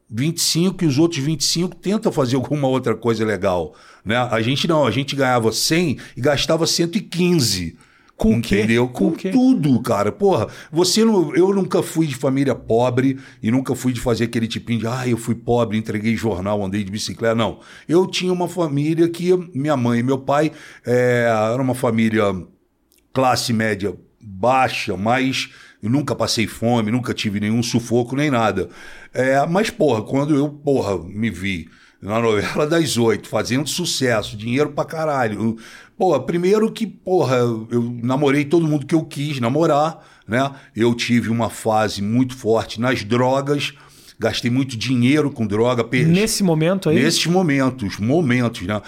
25 0.10 0.84
e 0.84 0.88
os 0.88 0.98
outros 0.98 1.24
25 1.24 1.76
tenta 1.76 2.12
fazer 2.12 2.36
alguma 2.36 2.68
outra 2.68 2.96
coisa 2.96 3.24
legal. 3.24 3.76
Né? 4.04 4.16
A 4.18 4.42
gente 4.42 4.68
não, 4.68 4.86
a 4.86 4.92
gente 4.92 5.16
ganhava 5.16 5.52
100 5.52 5.98
e 6.18 6.22
gastava 6.22 6.66
115. 6.66 7.78
Com 8.20 8.34
entendeu? 8.34 8.86
Com, 8.90 9.12
Com 9.12 9.16
tudo, 9.32 9.82
cara. 9.82 10.12
Porra, 10.12 10.48
você 10.70 11.06
não, 11.06 11.34
eu 11.34 11.54
nunca 11.54 11.82
fui 11.82 12.06
de 12.06 12.16
família 12.16 12.54
pobre 12.54 13.18
e 13.42 13.50
nunca 13.50 13.74
fui 13.74 13.94
de 13.94 14.02
fazer 14.02 14.26
aquele 14.26 14.46
tipinho 14.46 14.80
de, 14.80 14.88
ah, 14.88 15.08
eu 15.08 15.16
fui 15.16 15.34
pobre, 15.34 15.78
entreguei 15.78 16.18
jornal, 16.18 16.62
andei 16.62 16.84
de 16.84 16.92
bicicleta. 16.92 17.34
Não. 17.34 17.62
Eu 17.88 18.06
tinha 18.06 18.34
uma 18.34 18.50
família 18.50 19.08
que 19.08 19.34
minha 19.54 19.78
mãe 19.78 20.00
e 20.00 20.04
meu 20.04 20.18
pai 20.18 20.52
é, 20.86 21.28
era 21.54 21.62
uma 21.62 21.74
família 21.74 22.26
classe 23.14 23.54
média 23.54 23.96
baixa, 24.22 24.96
mas 24.98 25.50
eu 25.82 25.90
nunca 25.90 26.16
passei 26.16 26.46
fome, 26.46 26.92
nunca 26.92 27.14
tive 27.14 27.40
nenhum 27.40 27.64
sufoco 27.64 28.16
nem 28.16 28.30
nada. 28.30 28.70
É, 29.14 29.46
mas, 29.48 29.70
porra, 29.70 30.02
quando 30.02 30.36
eu, 30.36 30.50
porra, 30.50 30.98
me 30.98 31.30
vi 31.30 31.70
na 32.02 32.20
novela 32.20 32.66
das 32.66 32.98
oito, 32.98 33.28
fazendo 33.28 33.68
sucesso, 33.68 34.38
dinheiro 34.38 34.72
pra 34.72 34.86
caralho. 34.86 35.58
Porra, 35.98 36.22
primeiro 36.22 36.72
que, 36.72 36.88
porra, 36.88 37.36
eu 37.36 37.98
namorei 38.02 38.46
todo 38.46 38.68
mundo 38.68 38.86
que 38.86 38.96
eu 38.96 39.04
quis 39.04 39.40
namorar, 39.40 40.02
né? 40.28 40.50
Eu 40.76 40.96
tive 40.96 41.30
uma 41.30 41.50
fase 41.50 42.02
muito 42.02 42.36
forte 42.36 42.80
nas 42.80 43.04
drogas, 43.04 43.74
gastei 44.18 44.50
muito 44.50 44.78
dinheiro 44.78 45.30
com 45.30 45.46
droga. 45.46 45.86
Nesse 45.92 46.42
momento 46.44 46.90
aí? 46.90 47.02
Nesses 47.02 47.26
momentos, 47.26 47.98
momentos, 47.98 48.66
né? 48.66 48.82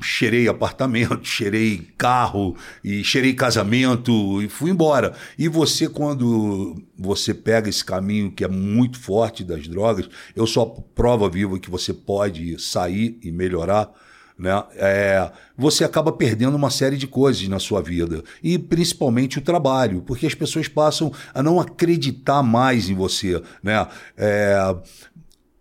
Cheirei 0.00 0.48
apartamento, 0.48 1.20
cheirei 1.26 1.88
carro 1.98 2.56
e 2.82 3.02
cheirei 3.02 3.34
casamento 3.34 4.42
e 4.42 4.48
fui 4.48 4.70
embora. 4.70 5.14
E 5.38 5.48
você, 5.48 5.88
quando 5.88 6.82
você 6.96 7.34
pega 7.34 7.68
esse 7.68 7.84
caminho 7.84 8.30
que 8.30 8.44
é 8.44 8.48
muito 8.48 8.98
forte 8.98 9.44
das 9.44 9.66
drogas, 9.66 10.08
eu 10.34 10.46
sou 10.46 10.62
a 10.62 10.82
prova 10.94 11.28
viva 11.28 11.58
que 11.58 11.70
você 11.70 11.92
pode 11.92 12.60
sair 12.60 13.18
e 13.22 13.30
melhorar. 13.30 13.90
Né? 14.36 14.50
É, 14.74 15.30
você 15.56 15.84
acaba 15.84 16.10
perdendo 16.10 16.56
uma 16.56 16.70
série 16.70 16.96
de 16.96 17.06
coisas 17.06 17.46
na 17.46 17.60
sua 17.60 17.80
vida 17.80 18.24
e 18.42 18.58
principalmente 18.58 19.38
o 19.38 19.42
trabalho, 19.42 20.02
porque 20.02 20.26
as 20.26 20.34
pessoas 20.34 20.66
passam 20.66 21.12
a 21.32 21.40
não 21.40 21.60
acreditar 21.60 22.42
mais 22.42 22.90
em 22.90 22.94
você. 22.94 23.40
Né? 23.62 23.86
É, 24.16 24.76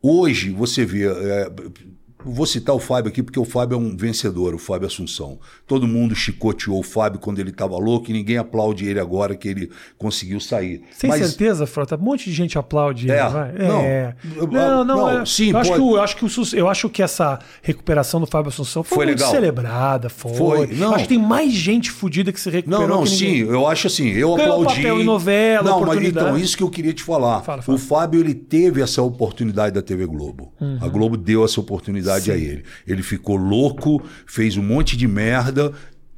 Hoje, 0.05 0.49
você 0.49 0.85
vê. 0.85 1.05
é, 1.07 1.49
Vou 2.25 2.45
citar 2.45 2.73
o 2.73 2.79
Fábio 2.79 3.09
aqui 3.09 3.21
porque 3.21 3.39
o 3.39 3.45
Fábio 3.45 3.75
é 3.75 3.77
um 3.77 3.95
vencedor, 3.95 4.55
o 4.55 4.59
Fábio 4.59 4.87
Assunção. 4.87 5.39
Todo 5.73 5.87
mundo 5.87 6.13
chicoteou 6.13 6.77
o 6.79 6.83
Fábio 6.83 7.19
quando 7.19 7.39
ele 7.39 7.49
estava 7.49 7.75
louco 7.79 8.11
e 8.11 8.13
ninguém 8.13 8.37
aplaude 8.37 8.85
ele 8.87 8.99
agora 8.99 9.35
que 9.35 9.47
ele 9.47 9.71
conseguiu 9.97 10.39
sair. 10.39 10.83
Sem 10.91 11.09
Mas 11.09 11.25
certeza, 11.25 11.65
Frota. 11.65 11.95
Um 11.95 11.99
monte 12.03 12.25
de 12.25 12.31
gente 12.33 12.59
aplaude 12.59 13.09
É, 13.09 13.19
ele, 13.21 13.29
vai. 13.29 13.51
não. 13.53 13.79
É. 13.81 14.15
Não, 14.51 14.85
não, 14.85 14.85
não, 14.85 15.21
é- 15.21 15.25
sim, 15.25 15.49
eu, 15.49 15.57
acho 15.57 15.73
que, 15.73 15.79
eu, 15.79 15.99
acho 16.01 16.15
que 16.17 16.25
o 16.25 16.29
eu 16.55 16.69
acho 16.69 16.89
que 16.89 17.01
essa 17.01 17.39
recuperação 17.63 18.19
do 18.19 18.27
Fábio 18.27 18.49
Assunção 18.49 18.83
foi, 18.83 18.97
Foi 18.97 19.05
muito 19.07 19.17
legal. 19.17 19.31
celebrada. 19.31 20.09
Foi. 20.09 20.33
Foi, 20.35 20.67
não. 20.75 20.93
Acho 20.93 21.03
que 21.05 21.09
tem 21.09 21.17
mais 21.17 21.51
gente 21.51 21.89
fodida 21.89 22.31
que 22.31 22.39
se 22.39 22.49
recuperou. 22.51 22.87
Não, 22.87 22.95
não, 22.99 23.05
sim, 23.07 23.25
ninguém. 23.25 23.39
eu 23.47 23.67
acho 23.67 23.87
assim, 23.87 24.09
eu 24.09 24.35
Ganhou 24.35 24.53
aplaudi. 24.61 24.75
papel 24.75 25.01
em 25.01 25.03
novela, 25.03 25.69
Não, 25.71 25.81
mas 25.81 26.03
então, 26.03 26.37
isso 26.37 26.55
que 26.55 26.61
eu 26.63 26.69
queria 26.69 26.93
te 26.93 27.01
falar. 27.01 27.41
Fala, 27.41 27.61
fala. 27.63 27.75
O 27.75 27.81
Fábio, 27.81 28.19
ele 28.19 28.35
teve 28.35 28.79
essa 28.81 29.01
oportunidade 29.01 29.73
da 29.73 29.81
TV 29.81 30.05
Globo. 30.05 30.53
Uhum. 30.61 30.77
A 30.81 30.87
Globo 30.87 31.17
deu 31.17 31.43
essa 31.43 31.59
oportunidade 31.59 32.31
a 32.31 32.35
ele. 32.35 32.63
Ele 32.87 33.01
ficou 33.01 33.35
louco, 33.37 34.01
fez 34.27 34.55
um 34.57 34.63
monte 34.63 34.95
de 34.95 35.07
merda 35.07 35.62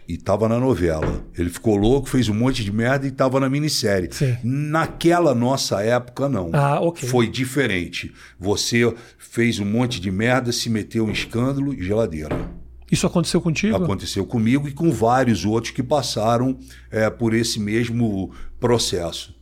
e 0.08 0.18
tava 0.18 0.48
na 0.48 0.60
novela. 0.60 1.24
Ele 1.38 1.50
ficou 1.50 1.75
louco, 1.75 2.08
fez 2.08 2.30
um 2.30 2.34
monte 2.34 2.64
de 2.64 2.72
merda 2.72 3.08
e 3.08 3.12
tava 3.12 3.40
na 3.40 3.50
minissérie. 3.50 4.10
Sim. 4.12 4.38
Naquela 4.44 5.34
nossa 5.34 5.82
época, 5.82 6.30
não. 6.30 6.52
Ah, 6.54 6.80
ok. 6.80 7.08
Foi 7.10 7.28
diferente. 7.28 8.14
Você 8.40 8.94
fez 9.18 9.60
um 9.60 9.66
monte 9.66 10.00
de 10.00 10.12
merda, 10.12 10.52
se 10.52 10.70
meteu 10.70 11.10
em 11.10 11.12
escândalo 11.12 11.74
e 11.74 11.84
geladeira. 11.84 12.50
Isso 12.92 13.08
aconteceu 13.08 13.42
contigo? 13.42 13.75
Aconteceu 13.75 14.25
comigo 14.25 14.68
e 14.68 14.72
com 14.72 14.92
vários 14.92 15.44
outros 15.44 15.74
que 15.74 15.82
passaram 15.82 16.58
é, 16.92 17.10
por 17.10 17.34
esse 17.34 17.60
mesmo 17.60 18.32
processo. 18.60 19.35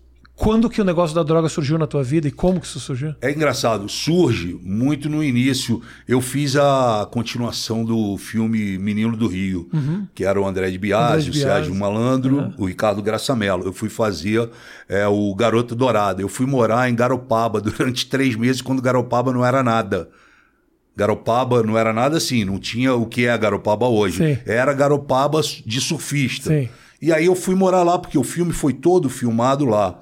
Quando 0.44 0.70
que 0.70 0.82
o 0.82 0.84
negócio 0.84 1.16
da 1.16 1.24
droga 1.24 1.48
surgiu 1.48 1.78
na 1.78 1.88
tua 1.88 2.04
vida 2.04 2.28
e 2.28 2.32
como 2.32 2.60
que 2.60 2.66
isso 2.66 2.78
surgiu? 2.78 3.16
É 3.22 3.32
engraçado, 3.32 3.88
surge 3.88 4.60
muito 4.62 5.10
no 5.10 5.24
início. 5.24 5.82
Eu 6.06 6.20
fiz 6.20 6.58
a 6.58 7.08
continuação 7.10 7.86
do 7.86 8.18
filme 8.18 8.78
Menino 8.78 9.16
do 9.16 9.26
Rio, 9.26 9.70
que 10.14 10.26
era 10.26 10.42
o 10.42 10.46
André 10.46 10.70
de 10.70 10.76
Uhum. 10.76 10.82
Biasi, 10.82 11.30
o. 11.30 11.34
Sérgio 11.34 11.74
Malandro, 11.74 12.54
o 12.58 12.66
Ricardo 12.66 13.02
Graçamelo. 13.02 13.64
Eu 13.64 13.72
fui 13.72 13.88
fazer 13.88 14.50
é, 14.90 15.08
o 15.08 15.34
Garoto 15.34 15.76
Dourado. 15.76 16.22
Eu 16.22 16.28
fui 16.28 16.46
morar 16.46 16.90
em 16.90 16.96
Garopaba 16.96 17.62
durante 17.62 18.06
três 18.08 18.36
meses, 18.36 18.62
quando 18.62 18.82
Garopaba 18.82 19.32
não 19.32 19.46
era 19.46 19.64
nada. 19.64 20.10
Garopaba 20.94 21.64
não 21.64 21.78
era 21.78 21.94
nada 21.94 22.18
assim, 22.18 22.44
não 22.44 22.60
tinha 22.60 22.94
o 22.94 23.06
que 23.06 23.28
é 23.28 23.38
Garopaba 23.38 23.88
hoje. 23.88 24.18
Sim. 24.18 24.38
Era 24.46 24.74
Garopaba 24.74 25.40
de 25.66 25.80
surfista. 25.80 26.50
Sim. 26.50 26.68
E 27.02 27.14
aí 27.14 27.26
eu 27.26 27.36
fui 27.36 27.56
morar 27.56 27.84
lá, 27.84 27.98
porque 27.98 28.18
o 28.18 28.24
filme 28.24 28.52
foi 28.52 28.74
todo 28.74 29.10
filmado 29.10 29.66
lá. 29.66 30.00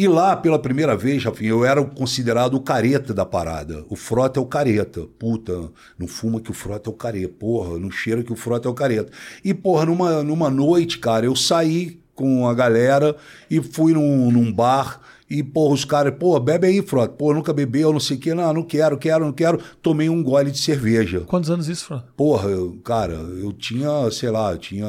E 0.00 0.06
lá, 0.06 0.36
pela 0.36 0.60
primeira 0.60 0.96
vez, 0.96 1.24
Rafinha, 1.24 1.50
eu 1.50 1.64
era 1.64 1.82
considerado 1.84 2.54
o 2.54 2.60
careta 2.60 3.12
da 3.12 3.26
parada. 3.26 3.84
O 3.88 3.96
Frota 3.96 4.38
é 4.38 4.42
o 4.42 4.46
careta. 4.46 5.06
Puta, 5.18 5.70
não 5.98 6.06
fuma 6.06 6.40
que 6.40 6.52
o 6.52 6.54
Frota 6.54 6.88
é 6.88 6.92
o 6.92 6.94
careta. 6.94 7.34
Porra, 7.36 7.76
não 7.80 7.90
cheira 7.90 8.22
que 8.22 8.32
o 8.32 8.36
Frota 8.36 8.68
é 8.68 8.70
o 8.70 8.74
careta. 8.74 9.10
E, 9.44 9.52
porra, 9.52 9.86
numa, 9.86 10.22
numa 10.22 10.48
noite, 10.50 10.98
cara, 11.00 11.26
eu 11.26 11.34
saí 11.34 11.98
com 12.14 12.46
a 12.48 12.54
galera 12.54 13.16
e 13.50 13.60
fui 13.60 13.92
num, 13.92 14.30
num 14.30 14.52
bar. 14.52 15.00
E, 15.28 15.42
porra, 15.42 15.74
os 15.74 15.84
caras, 15.84 16.14
pô, 16.16 16.38
bebe 16.38 16.68
aí, 16.68 16.80
Frota. 16.80 17.14
Pô, 17.14 17.34
nunca 17.34 17.52
bebeu, 17.52 17.92
não 17.92 17.98
sei 17.98 18.16
o 18.18 18.20
quê. 18.20 18.32
Não, 18.34 18.52
não 18.54 18.62
quero, 18.62 18.96
quero, 18.98 19.24
não 19.24 19.32
quero. 19.32 19.58
Tomei 19.82 20.08
um 20.08 20.22
gole 20.22 20.52
de 20.52 20.58
cerveja. 20.58 21.22
Quantos 21.26 21.50
anos 21.50 21.66
isso, 21.68 21.86
Fran? 21.86 22.04
Porra, 22.16 22.48
eu- 22.50 22.78
cara, 22.84 23.14
eu 23.14 23.52
tinha, 23.52 24.08
sei 24.12 24.30
lá, 24.30 24.52
eu 24.52 24.58
tinha 24.58 24.86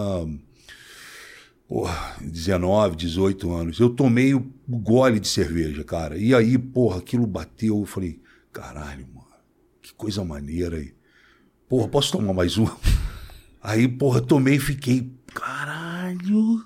porra, 1.70 2.16
19, 2.20 2.96
18 2.96 3.54
anos. 3.54 3.80
Eu 3.80 3.92
tomei 3.92 4.34
o 4.34 4.52
gole 4.68 5.20
de 5.20 5.28
cerveja, 5.28 5.84
cara. 5.84 6.18
E 6.18 6.34
aí, 6.34 6.58
porra, 6.58 6.98
aquilo 6.98 7.28
bateu. 7.28 7.80
Eu 7.80 7.86
falei, 7.86 8.20
caralho, 8.52 9.06
mano, 9.14 9.28
que 9.80 9.94
coisa 9.94 10.26
maneira 10.26 10.78
aí. 10.78 10.92
Porra, 11.70 11.88
posso 11.88 12.12
tomar 12.12 12.34
mais 12.34 12.58
uma? 12.58 12.76
Aí, 13.62 13.90
porra, 13.90 14.22
tomei 14.22 14.56
e 14.56 14.60
fiquei, 14.60 15.12
caralho. 15.34 16.64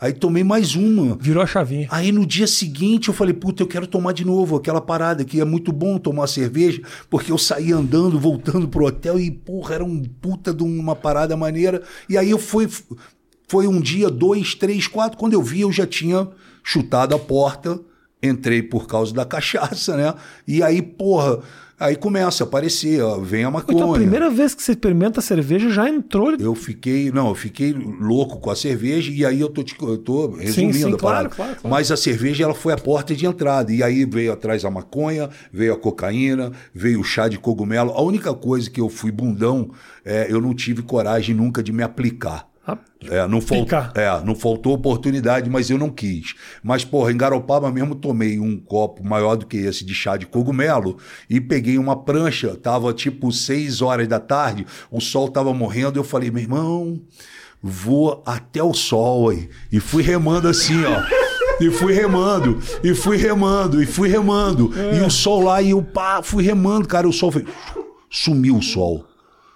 Aí 0.00 0.12
tomei 0.12 0.42
mais 0.42 0.74
uma. 0.74 1.16
Virou 1.16 1.42
a 1.42 1.46
chavinha. 1.46 1.86
Aí 1.90 2.10
no 2.10 2.26
dia 2.26 2.46
seguinte 2.46 3.08
eu 3.08 3.14
falei, 3.14 3.32
puta, 3.32 3.62
eu 3.62 3.66
quero 3.66 3.86
tomar 3.86 4.12
de 4.12 4.24
novo 4.24 4.56
aquela 4.56 4.80
parada 4.80 5.24
que 5.24 5.40
é 5.40 5.44
muito 5.44 5.72
bom 5.72 5.96
tomar 5.96 6.26
cerveja, 6.26 6.82
porque 7.08 7.30
eu 7.30 7.38
saí 7.38 7.72
andando, 7.72 8.18
voltando 8.18 8.68
pro 8.68 8.86
hotel 8.86 9.18
e, 9.18 9.30
porra, 9.30 9.76
era 9.76 9.84
um 9.84 10.02
puta 10.02 10.52
de 10.52 10.62
uma 10.62 10.96
parada 10.96 11.36
maneira. 11.36 11.82
E 12.08 12.18
aí 12.18 12.30
eu 12.30 12.38
fui, 12.38 12.68
foi 13.46 13.66
um 13.66 13.80
dia, 13.80 14.10
dois, 14.10 14.54
três, 14.54 14.86
quatro, 14.86 15.18
quando 15.18 15.32
eu 15.34 15.42
vi 15.42 15.60
eu 15.62 15.72
já 15.72 15.86
tinha 15.86 16.28
chutado 16.62 17.14
a 17.14 17.18
porta, 17.18 17.78
entrei 18.22 18.62
por 18.62 18.86
causa 18.86 19.12
da 19.12 19.24
cachaça, 19.26 19.96
né? 19.96 20.14
E 20.48 20.62
aí, 20.62 20.80
porra, 20.80 21.40
aí 21.78 21.94
começa 21.94 22.42
a 22.42 22.46
aparecer, 22.46 23.02
ó, 23.02 23.18
vem 23.18 23.44
a 23.44 23.50
maconha. 23.50 23.76
Então, 23.76 23.90
a 23.92 23.96
primeira 23.96 24.30
vez 24.30 24.54
que 24.54 24.62
você 24.62 24.72
experimenta 24.72 25.20
a 25.20 25.22
cerveja 25.22 25.68
já 25.68 25.88
entrou. 25.90 26.30
Eu 26.38 26.54
fiquei, 26.54 27.10
não, 27.12 27.28
eu 27.28 27.34
fiquei 27.34 27.74
louco 27.74 28.38
com 28.40 28.50
a 28.50 28.56
cerveja 28.56 29.12
e 29.12 29.26
aí 29.26 29.40
eu 29.40 29.50
tô, 29.50 29.62
te- 29.62 29.76
eu 29.78 29.98
tô 29.98 30.30
resumindo 30.36 30.72
sim, 30.78 30.94
a 30.94 30.96
claro, 30.96 30.98
parada. 30.98 31.28
claro, 31.28 31.56
claro. 31.56 31.68
Mas 31.68 31.90
a 31.90 31.96
cerveja 31.98 32.44
ela 32.44 32.54
foi 32.54 32.72
a 32.72 32.78
porta 32.78 33.14
de 33.14 33.26
entrada 33.26 33.70
e 33.70 33.82
aí 33.82 34.06
veio 34.06 34.32
atrás 34.32 34.64
a 34.64 34.70
maconha, 34.70 35.28
veio 35.52 35.74
a 35.74 35.76
cocaína, 35.78 36.50
veio 36.72 37.00
o 37.00 37.04
chá 37.04 37.28
de 37.28 37.38
cogumelo. 37.38 37.90
A 37.92 38.00
única 38.00 38.32
coisa 38.32 38.70
que 38.70 38.80
eu 38.80 38.88
fui 38.88 39.10
bundão, 39.10 39.70
é, 40.02 40.26
eu 40.32 40.40
não 40.40 40.54
tive 40.54 40.80
coragem 40.82 41.34
nunca 41.34 41.62
de 41.62 41.72
me 41.72 41.82
aplicar. 41.82 42.48
Ah, 42.66 42.78
É, 43.10 43.26
não, 43.28 43.40
é, 43.94 44.24
não 44.24 44.34
faltou 44.34 44.72
oportunidade, 44.72 45.50
mas 45.50 45.68
eu 45.68 45.76
não 45.76 45.90
quis. 45.90 46.34
Mas, 46.62 46.82
porra, 46.84 47.12
em 47.12 47.16
Garopaba 47.16 47.70
mesmo 47.70 47.94
tomei 47.94 48.40
um 48.40 48.58
copo 48.58 49.04
maior 49.04 49.36
do 49.36 49.44
que 49.44 49.58
esse 49.58 49.84
de 49.84 49.94
chá 49.94 50.16
de 50.16 50.26
cogumelo 50.26 50.96
e 51.28 51.40
peguei 51.40 51.76
uma 51.76 51.94
prancha, 52.04 52.56
tava 52.56 52.92
tipo 52.94 53.30
seis 53.30 53.82
horas 53.82 54.08
da 54.08 54.18
tarde, 54.18 54.66
o 54.90 54.98
sol 55.00 55.28
tava 55.28 55.52
morrendo, 55.52 55.98
eu 55.98 56.04
falei, 56.04 56.30
meu 56.30 56.42
irmão, 56.42 57.02
vou 57.62 58.22
até 58.24 58.62
o 58.62 58.72
sol 58.72 59.28
aí. 59.28 59.50
E 59.70 59.78
fui 59.80 60.02
remando 60.02 60.48
assim, 60.48 60.82
ó. 60.84 61.02
E 61.60 61.70
fui 61.70 61.92
remando, 61.92 62.58
e 62.82 62.94
fui 62.94 63.16
remando, 63.16 63.82
e 63.82 63.86
fui 63.86 64.08
remando. 64.08 64.72
E 64.96 65.00
o 65.04 65.10
sol 65.10 65.42
lá, 65.42 65.62
e 65.62 65.70
eu 65.70 65.82
pá, 65.82 66.22
fui 66.22 66.42
remando, 66.42 66.88
cara, 66.88 67.06
o 67.08 67.12
sol 67.12 67.30
fez... 67.30 67.44
Sumiu 68.10 68.56
o 68.56 68.62
sol. 68.62 69.04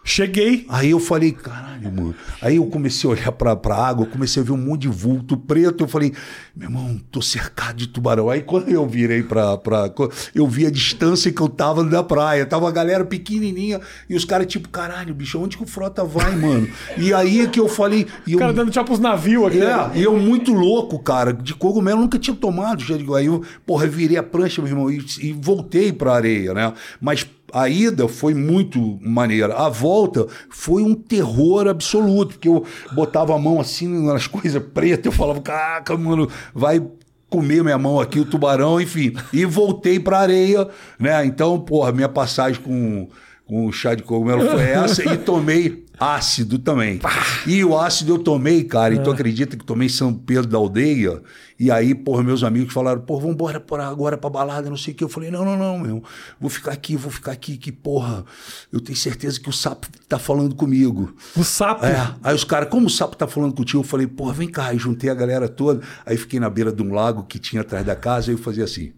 Cheguei. 0.09 0.65
Aí 0.69 0.91
eu 0.91 0.99
falei, 0.99 1.33
caralho, 1.33 1.93
mano. 1.93 2.15
Aí 2.41 2.57
eu 2.57 2.67
comecei 2.67 3.09
a 3.09 3.13
olhar 3.13 3.33
pra, 3.33 3.55
pra 3.55 3.77
água, 3.77 4.05
eu 4.07 4.11
comecei 4.11 4.43
a 4.43 4.45
ver 4.45 4.53
um 4.53 4.57
monte 4.57 4.83
de 4.83 4.89
vulto 4.89 5.37
preto. 5.37 5.85
Eu 5.85 5.89
falei, 5.89 6.13
meu 6.57 6.69
irmão, 6.69 7.01
tô 7.11 7.21
cercado 7.21 7.77
de 7.77 7.87
tubarão. 7.87 8.31
Aí 8.31 8.43
quando 8.43 8.69
eu 8.69 8.87
virei 8.87 9.23
pra. 9.23 9.57
pra 9.59 9.93
eu 10.35 10.47
vi 10.47 10.67
a 10.67 10.71
distância 10.71 11.31
que 11.31 11.41
eu 11.41 11.49
tava 11.49 11.85
da 11.85 12.03
praia. 12.03 12.47
Tava 12.47 12.69
a 12.69 12.73
galera 12.73 13.05
pequenininha 13.05 13.81
e 14.09 14.17
os 14.17 14.25
caras, 14.25 14.47
tipo, 14.47 14.69
caralho, 14.69 15.15
bicho, 15.15 15.39
onde 15.39 15.57
que 15.57 15.63
o 15.63 15.67
frota 15.67 16.05
vai, 16.05 16.35
mano? 16.35 16.69
E 16.97 17.13
aí 17.13 17.41
é 17.41 17.47
que 17.47 17.61
eu 17.61 17.69
falei. 17.69 18.07
E 18.27 18.33
eu, 18.33 18.37
O 18.37 18.41
cara 18.41 18.53
dando 18.53 18.71
tchau 18.71 18.85
pros 18.85 18.99
navios 18.99 19.47
aqui. 19.47 19.61
é, 19.61 19.91
e 19.95 20.03
eu 20.03 20.17
muito 20.19 20.53
louco, 20.53 20.99
cara, 20.99 21.33
de 21.33 21.55
cogumelo, 21.55 22.01
nunca 22.01 22.19
tinha 22.19 22.35
tomado. 22.35 22.83
Já 22.83 22.97
digo, 22.97 23.15
aí 23.15 23.27
eu, 23.27 23.43
porra, 23.67 23.87
virei 23.87 24.17
a 24.17 24.23
prancha, 24.23 24.63
meu 24.63 24.71
irmão, 24.71 24.91
e, 24.91 25.05
e 25.21 25.33
voltei 25.33 25.93
pra 25.93 26.15
areia, 26.15 26.55
né? 26.55 26.73
Mas 27.01 27.27
a 27.53 27.69
ida 27.69 28.09
foi 28.09 28.35
muito 28.35 28.99
maneira. 29.01 29.55
A 29.55 29.69
volta 29.69 30.27
foi 30.51 30.83
um 30.83 30.95
terror 30.95 31.67
absoluto, 31.67 32.35
porque 32.35 32.49
eu 32.49 32.65
botava 32.93 33.35
a 33.35 33.39
mão 33.39 33.61
assim 33.61 33.89
nas 34.05 34.27
coisas 34.29 34.63
pretas, 34.63 35.07
eu 35.07 35.13
falava, 35.13 35.41
caraca, 35.41 35.97
mano, 35.97 36.29
vai 36.55 36.83
comer 37.31 37.63
minha 37.63 37.79
mão 37.79 38.01
aqui, 38.01 38.19
o 38.21 38.25
tubarão, 38.25 38.81
enfim. 38.81 39.15
E 39.33 39.45
voltei 39.45 40.01
pra 40.01 40.21
areia, 40.21 40.69
né? 40.99 41.25
Então, 41.25 41.61
porra, 41.61 41.93
minha 41.93 42.09
passagem 42.09 42.61
com, 42.63 43.09
com 43.49 43.67
o 43.67 43.73
chá 43.73 43.95
de 43.95 44.03
cogumelo 44.03 44.45
foi 44.51 44.63
essa 44.63 45.03
e 45.11 45.17
tomei 45.17 45.87
ácido 45.99 46.59
também. 46.59 47.01
E 47.47 47.65
o 47.65 47.77
ácido 47.77 48.15
eu 48.15 48.19
tomei, 48.19 48.63
cara, 48.63 48.95
e 48.95 49.03
tu 49.03 49.11
acredita 49.11 49.57
que 49.57 49.65
tomei 49.65 49.89
São 49.89 50.13
Pedro 50.13 50.47
da 50.47 50.59
Aldeia? 50.59 51.23
E 51.59 51.71
aí, 51.71 51.95
porra, 51.95 52.23
meus 52.23 52.45
amigos 52.45 52.75
falaram, 52.75 53.01
porra, 53.01 53.27
vambora 53.27 53.59
por 53.59 53.81
agora 53.81 54.19
pra 54.19 54.29
balada, 54.29 54.69
não 54.69 54.77
sei 54.77 54.93
o 54.93 54.97
que. 54.97 55.03
Eu 55.03 55.09
falei, 55.09 55.31
não, 55.31 55.47
não, 55.47 55.57
não, 55.57 55.79
meu, 55.79 56.05
vou 56.39 56.51
ficar 56.51 56.73
aqui, 56.73 56.95
vou 56.95 57.11
ficar 57.11 57.33
aqui, 57.33 57.57
que 57.57 57.73
porra, 57.73 58.23
eu 58.71 58.81
tenho 58.81 58.97
certeza 58.97 59.41
que 59.41 59.49
o 59.49 59.53
sapo 59.53 59.89
tá 60.07 60.19
falando 60.19 60.55
comigo. 60.55 61.17
O 61.35 61.43
sapo. 61.43 61.87
É. 61.87 62.15
Aí 62.23 62.35
os 62.35 62.45
caras, 62.45 62.69
como 62.69 62.87
o 62.87 62.91
sapo 62.91 63.17
tá 63.17 63.27
falando 63.27 63.55
contigo? 63.55 63.81
Eu 63.81 63.85
falei, 63.85 64.07
porra, 64.07 64.35
vem 64.35 64.49
cá. 64.49 64.67
Aí 64.67 64.79
juntei 64.79 65.09
a 65.09 65.15
galera 65.15 65.49
toda. 65.49 65.81
Aí 66.05 66.19
fiquei 66.19 66.39
na 66.39 66.51
beira 66.51 66.71
de 66.71 66.83
um 66.83 66.93
lago 66.93 67.25
que 67.25 67.39
tinha 67.39 67.63
atrás 67.63 67.85
da 67.85 67.97
casa. 67.97 68.31
Aí 68.31 68.35
eu 68.35 68.39
fazia 68.39 68.65
assim. 68.65 68.93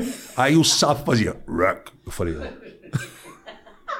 Aí 0.36 0.54
o 0.54 0.62
sapo 0.62 1.04
fazia. 1.04 1.34
Eu 2.04 2.12
falei. 2.12 2.36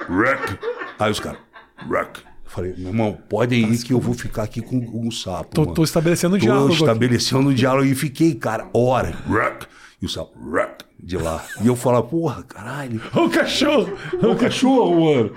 "Ruck." 0.07 0.57
Aí 0.99 1.11
os 1.11 1.19
caras. 1.19 1.39
"Ruck." 1.77 2.21
Eu 2.45 2.51
falei, 2.51 2.73
meu 2.77 2.87
irmão, 2.87 3.17
podem 3.29 3.71
ir 3.73 3.77
que 3.83 3.91
eu 3.93 3.99
vou 3.99 4.13
ficar 4.13 4.43
aqui 4.43 4.61
com, 4.61 4.77
o 5.07 5.11
sapo. 5.11 5.53
Tô, 5.53 5.61
mano." 5.61 5.73
tô 5.73 5.83
estabelecendo 5.83 6.35
um 6.35 6.39
Tô 6.39 6.45
diálogo. 6.45 6.73
aqui. 6.73 6.81
estabelecendo 6.83 7.49
um 7.49 7.53
diálogo 7.53 7.85
e 7.85 7.95
fiquei, 7.95 8.33
cara, 8.35 8.69
hora. 8.73 9.13
"Ruck." 9.27 9.67
E 10.01 10.05
o 10.05 10.09
sapo. 10.09 10.37
"Ruck." 10.39 10.85
De 10.99 11.15
lá. 11.17 11.43
E 11.61 11.67
eu 11.67 11.75
falava, 11.75 12.03
porra, 12.07 12.41
caralho. 12.43 12.99
O 13.15 13.29
cachorro. 13.29 13.95
O 14.21 14.35
cachorro, 14.35 15.05
mano. 15.15 15.31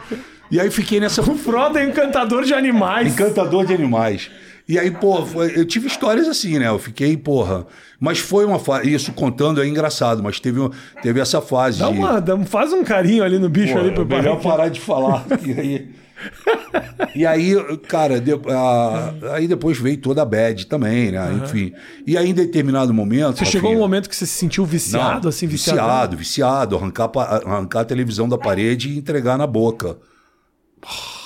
E 0.51 0.59
aí 0.59 0.71
fiquei 0.71 0.99
nessa 0.99 1.21
O 1.21 1.37
Frota 1.37 1.79
é 1.79 1.85
encantador 1.85 2.45
de 2.45 2.55
animais. 2.55 3.13
Encantador 3.13 3.67
de 3.67 3.75
animais. 3.75 4.31
E 4.67 4.79
aí, 4.79 4.91
pô, 4.91 5.19
eu 5.55 5.65
tive 5.67 5.87
histórias 5.87 6.27
assim, 6.29 6.59
né? 6.59 6.69
Eu 6.69 6.79
fiquei, 6.79 7.17
porra. 7.17 7.67
Mas 8.01 8.19
foi 8.19 8.47
uma 8.47 8.59
fase. 8.59 8.91
Isso 8.93 9.13
contando 9.13 9.63
é 9.63 9.69
engraçado, 9.69 10.23
mas 10.23 10.41
teve, 10.41 10.59
um- 10.59 10.71
teve 11.03 11.21
essa 11.21 11.41
fase. 11.43 11.79
Dá 11.81 11.91
uma, 11.91 12.23
faz 12.47 12.73
um 12.73 12.83
carinho 12.83 13.23
ali 13.23 13.39
no 13.39 13.51
bicho 13.51 13.75
Pô, 13.75 13.79
ali 13.81 13.91
é 13.91 13.93
pro 13.93 14.07
melhor 14.07 14.41
parar 14.41 14.69
de 14.71 14.81
falar. 14.81 15.25
que 15.27 15.53
aí... 15.53 15.91
E 17.15 17.25
aí, 17.27 17.55
cara, 17.89 18.21
de- 18.21 18.33
a- 18.33 19.15
aí 19.35 19.49
depois 19.49 19.79
veio 19.79 19.97
toda 19.97 20.21
a 20.23 20.25
bad 20.25 20.67
também, 20.67 21.11
né? 21.11 21.41
Enfim. 21.43 21.73
E 22.07 22.17
aí, 22.17 22.29
em 22.31 22.35
determinado 22.35 22.93
momento. 22.93 23.39
Você 23.39 23.47
chegou 23.47 23.71
um 23.71 23.73
Rafinha, 23.73 23.87
momento 23.89 24.09
que 24.09 24.15
você 24.15 24.27
se 24.27 24.35
sentiu 24.35 24.65
viciado, 24.67 25.23
não, 25.23 25.29
assim, 25.31 25.47
viciado. 25.47 25.79
viciado, 25.81 26.17
viciado, 26.17 26.77
arrancar, 26.77 27.11
arrancar 27.17 27.81
a 27.81 27.85
televisão 27.85 28.29
da 28.29 28.37
parede 28.37 28.91
e 28.91 28.99
entregar 28.99 29.39
na 29.39 29.47
boca. 29.47 29.97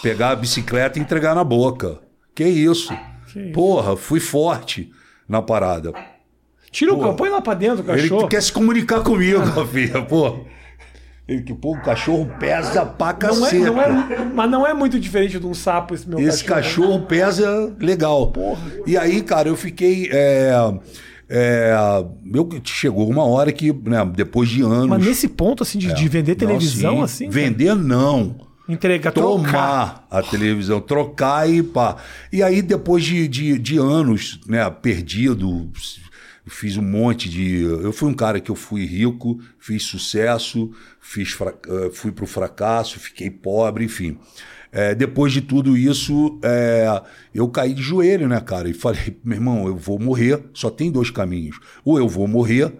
Pegar 0.02 0.30
a 0.30 0.36
bicicleta 0.36 0.98
e 0.98 1.02
entregar 1.02 1.34
na 1.34 1.42
boca. 1.44 1.98
Que 2.34 2.44
isso? 2.44 2.96
Que 3.32 3.40
isso. 3.40 3.52
Porra, 3.52 3.96
fui 3.96 4.20
forte 4.20 4.90
na 5.28 5.42
parada. 5.42 5.92
Tira 6.74 6.92
o 6.92 6.96
Pô. 6.96 7.02
cão, 7.04 7.14
põe 7.14 7.30
lá 7.30 7.40
pra 7.40 7.54
dentro 7.54 7.86
o 7.86 7.92
Ele 7.92 8.02
cachorro. 8.02 8.26
quer 8.26 8.42
se 8.42 8.52
comunicar 8.52 9.00
comigo, 9.00 9.40
filha, 9.64 10.02
pô. 10.02 10.40
Ele 11.28 11.42
que, 11.42 11.54
pô, 11.54 11.72
o 11.72 11.80
cachorro 11.80 12.28
pesa 12.40 12.84
pra 12.84 13.16
Não 13.22 13.46
é, 13.46 13.52
não 13.60 13.80
é, 13.80 14.24
mas 14.34 14.50
não 14.50 14.66
é 14.66 14.74
muito 14.74 14.98
diferente 14.98 15.38
de 15.38 15.46
um 15.46 15.54
sapo 15.54 15.94
esse 15.94 16.08
meu 16.08 16.18
Esse 16.18 16.42
cachorro 16.42 17.02
pesa 17.02 17.72
legal. 17.78 18.32
E 18.88 18.96
aí, 18.96 19.22
cara, 19.22 19.48
eu 19.48 19.56
fiquei. 19.56 20.10
É, 20.10 20.52
é, 21.28 21.72
eu, 22.34 22.48
chegou 22.64 23.08
uma 23.08 23.24
hora 23.24 23.52
que, 23.52 23.72
né, 23.72 24.04
depois 24.12 24.48
de 24.48 24.62
anos. 24.62 24.88
Mas 24.88 25.06
nesse 25.06 25.28
ponto, 25.28 25.62
assim, 25.62 25.78
de, 25.78 25.94
de 25.94 26.08
vender 26.08 26.32
Não, 26.32 26.38
televisão, 26.38 26.96
sim. 26.96 27.02
assim? 27.04 27.24
cara? 27.30 27.40
Vender, 27.40 27.74
não. 27.76 28.34
Entregar, 28.68 29.12
trocar. 29.12 29.44
Tomar 29.44 30.06
a 30.10 30.22
televisão, 30.22 30.80
trocar 30.80 31.48
e 31.48 31.62
pá. 31.62 31.96
E 32.32 32.42
aí, 32.42 32.60
depois 32.62 33.04
de, 33.04 33.28
de, 33.28 33.58
de 33.60 33.78
anos, 33.78 34.40
né, 34.48 34.68
perdido, 34.70 35.70
fiz 36.46 36.76
um 36.76 36.82
monte 36.82 37.28
de. 37.28 37.62
Eu 37.62 37.92
fui 37.92 38.08
um 38.08 38.14
cara 38.14 38.40
que 38.40 38.50
eu 38.50 38.56
fui 38.56 38.84
rico, 38.84 39.40
fiz 39.58 39.84
sucesso, 39.84 40.70
fiz 41.00 41.30
fra... 41.30 41.54
eh, 41.68 41.90
fui 41.92 42.12
pro 42.12 42.26
fracasso, 42.26 42.98
fiquei 43.00 43.30
pobre, 43.30 43.84
enfim. 43.84 44.18
É, 44.70 44.92
depois 44.92 45.32
de 45.32 45.40
tudo 45.40 45.76
isso, 45.76 46.38
é, 46.42 47.00
eu 47.32 47.48
caí 47.48 47.72
de 47.72 47.80
joelho, 47.80 48.28
né, 48.28 48.40
cara? 48.40 48.68
E 48.68 48.74
falei, 48.74 49.16
meu 49.22 49.36
irmão, 49.36 49.66
eu 49.68 49.76
vou 49.76 50.00
morrer, 50.00 50.42
só 50.52 50.68
tem 50.68 50.90
dois 50.90 51.10
caminhos. 51.10 51.60
Ou 51.84 51.96
eu 51.96 52.08
vou 52.08 52.26
morrer, 52.26 52.72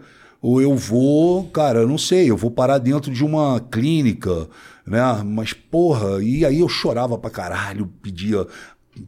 ou 0.42 0.60
eu 0.60 0.74
vou, 0.76 1.44
cara, 1.50 1.78
eu 1.80 1.88
não 1.88 1.96
sei, 1.96 2.28
eu 2.28 2.36
vou 2.36 2.50
parar 2.50 2.78
dentro 2.78 3.12
de 3.12 3.24
uma 3.24 3.60
clínica, 3.60 4.48
né? 4.84 5.00
Mas, 5.24 5.52
porra, 5.52 6.22
e 6.22 6.44
aí 6.44 6.60
eu 6.60 6.68
chorava 6.68 7.16
pra 7.16 7.30
caralho, 7.30 7.86
pedia, 8.02 8.44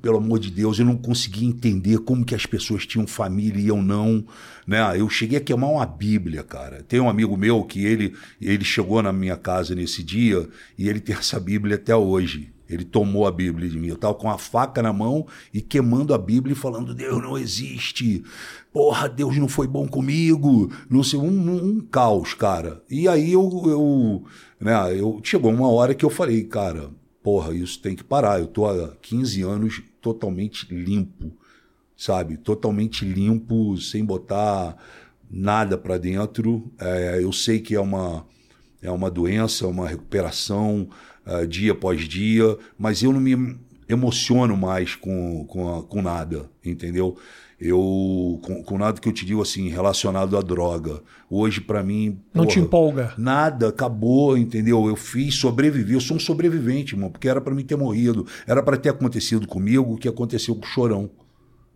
pelo 0.02 0.18
amor 0.18 0.38
de 0.38 0.50
Deus, 0.50 0.78
eu 0.78 0.84
não 0.84 0.96
conseguia 0.96 1.48
entender 1.48 1.98
como 1.98 2.24
que 2.24 2.34
as 2.34 2.46
pessoas 2.46 2.86
tinham 2.86 3.06
família 3.06 3.60
e 3.60 3.68
eu 3.68 3.80
não, 3.82 4.24
né? 4.66 4.98
Eu 4.98 5.08
cheguei 5.08 5.38
a 5.38 5.40
queimar 5.40 5.70
uma 5.70 5.86
Bíblia, 5.86 6.42
cara. 6.42 6.82
Tem 6.82 7.00
um 7.00 7.08
amigo 7.08 7.36
meu 7.36 7.62
que 7.64 7.84
ele, 7.84 8.14
ele 8.40 8.64
chegou 8.64 9.02
na 9.02 9.12
minha 9.12 9.36
casa 9.36 9.74
nesse 9.74 10.02
dia 10.02 10.48
e 10.78 10.88
ele 10.88 11.00
tem 11.00 11.14
essa 11.16 11.38
Bíblia 11.38 11.76
até 11.76 11.94
hoje. 11.94 12.52
Ele 12.68 12.84
tomou 12.84 13.28
a 13.28 13.30
Bíblia 13.30 13.68
de 13.68 13.78
mim. 13.78 13.86
Eu 13.86 13.96
tava 13.96 14.14
com 14.14 14.28
a 14.28 14.36
faca 14.38 14.82
na 14.82 14.92
mão 14.92 15.26
e 15.54 15.60
queimando 15.60 16.12
a 16.12 16.18
Bíblia 16.18 16.52
e 16.52 16.56
falando: 16.56 16.94
Deus 16.94 17.22
não 17.22 17.38
existe. 17.38 18.24
Porra, 18.72 19.08
Deus 19.08 19.36
não 19.36 19.46
foi 19.46 19.68
bom 19.68 19.86
comigo. 19.86 20.70
Não 20.90 21.04
sei, 21.04 21.18
um, 21.18 21.28
um- 21.28 21.80
caos, 21.80 22.34
cara. 22.34 22.82
E 22.90 23.06
aí 23.06 23.32
eu, 23.32 23.62
eu, 23.66 24.24
né, 24.60 24.98
eu. 24.98 25.20
Chegou 25.22 25.52
uma 25.52 25.68
hora 25.68 25.94
que 25.94 26.04
eu 26.04 26.10
falei, 26.10 26.42
cara, 26.42 26.90
porra, 27.26 27.52
isso 27.52 27.80
tem 27.80 27.96
que 27.96 28.04
parar. 28.04 28.38
Eu 28.38 28.46
tô 28.46 28.66
há 28.66 28.94
15 29.02 29.42
anos 29.42 29.82
totalmente 30.00 30.72
limpo, 30.72 31.32
sabe? 31.96 32.36
Totalmente 32.36 33.04
limpo, 33.04 33.76
sem 33.78 34.04
botar 34.04 34.76
nada 35.28 35.76
pra 35.76 35.98
dentro. 35.98 36.70
É, 36.78 37.18
eu 37.20 37.32
sei 37.32 37.58
que 37.58 37.74
é 37.74 37.80
uma 37.80 38.24
é 38.80 38.92
uma 38.92 39.10
doença, 39.10 39.64
é 39.64 39.68
uma 39.68 39.88
recuperação 39.88 40.88
ah, 41.24 41.44
dia 41.44 41.72
após 41.72 42.06
dia, 42.08 42.56
mas 42.78 43.02
eu 43.02 43.12
não 43.12 43.18
me 43.18 43.58
emociono 43.88 44.56
mais 44.56 44.94
com, 44.94 45.44
com, 45.46 45.82
com 45.82 46.02
nada, 46.02 46.48
entendeu? 46.64 47.18
Eu 47.58 48.38
com, 48.42 48.62
com 48.62 48.78
nada 48.78 49.00
que 49.00 49.08
eu 49.08 49.12
te 49.12 49.24
digo 49.24 49.40
assim 49.40 49.68
relacionado 49.68 50.36
à 50.36 50.42
droga. 50.42 51.02
Hoje 51.30 51.60
pra 51.60 51.82
mim 51.82 52.20
Não 52.34 52.44
porra, 52.44 52.54
te 52.54 52.60
empolga. 52.60 53.14
Nada, 53.16 53.68
acabou, 53.68 54.36
entendeu? 54.36 54.86
Eu 54.86 54.94
fiz, 54.94 55.36
sobrevivi, 55.36 55.94
eu 55.94 56.00
sou 56.00 56.18
um 56.18 56.20
sobrevivente, 56.20 56.94
irmão, 56.94 57.10
porque 57.10 57.28
era 57.28 57.40
pra 57.40 57.54
mim 57.54 57.64
ter 57.64 57.76
morrido, 57.76 58.26
era 58.46 58.62
pra 58.62 58.76
ter 58.76 58.90
acontecido 58.90 59.46
comigo 59.46 59.94
o 59.94 59.96
que 59.96 60.08
aconteceu 60.08 60.54
com 60.54 60.66
o 60.66 60.68
Chorão, 60.68 61.10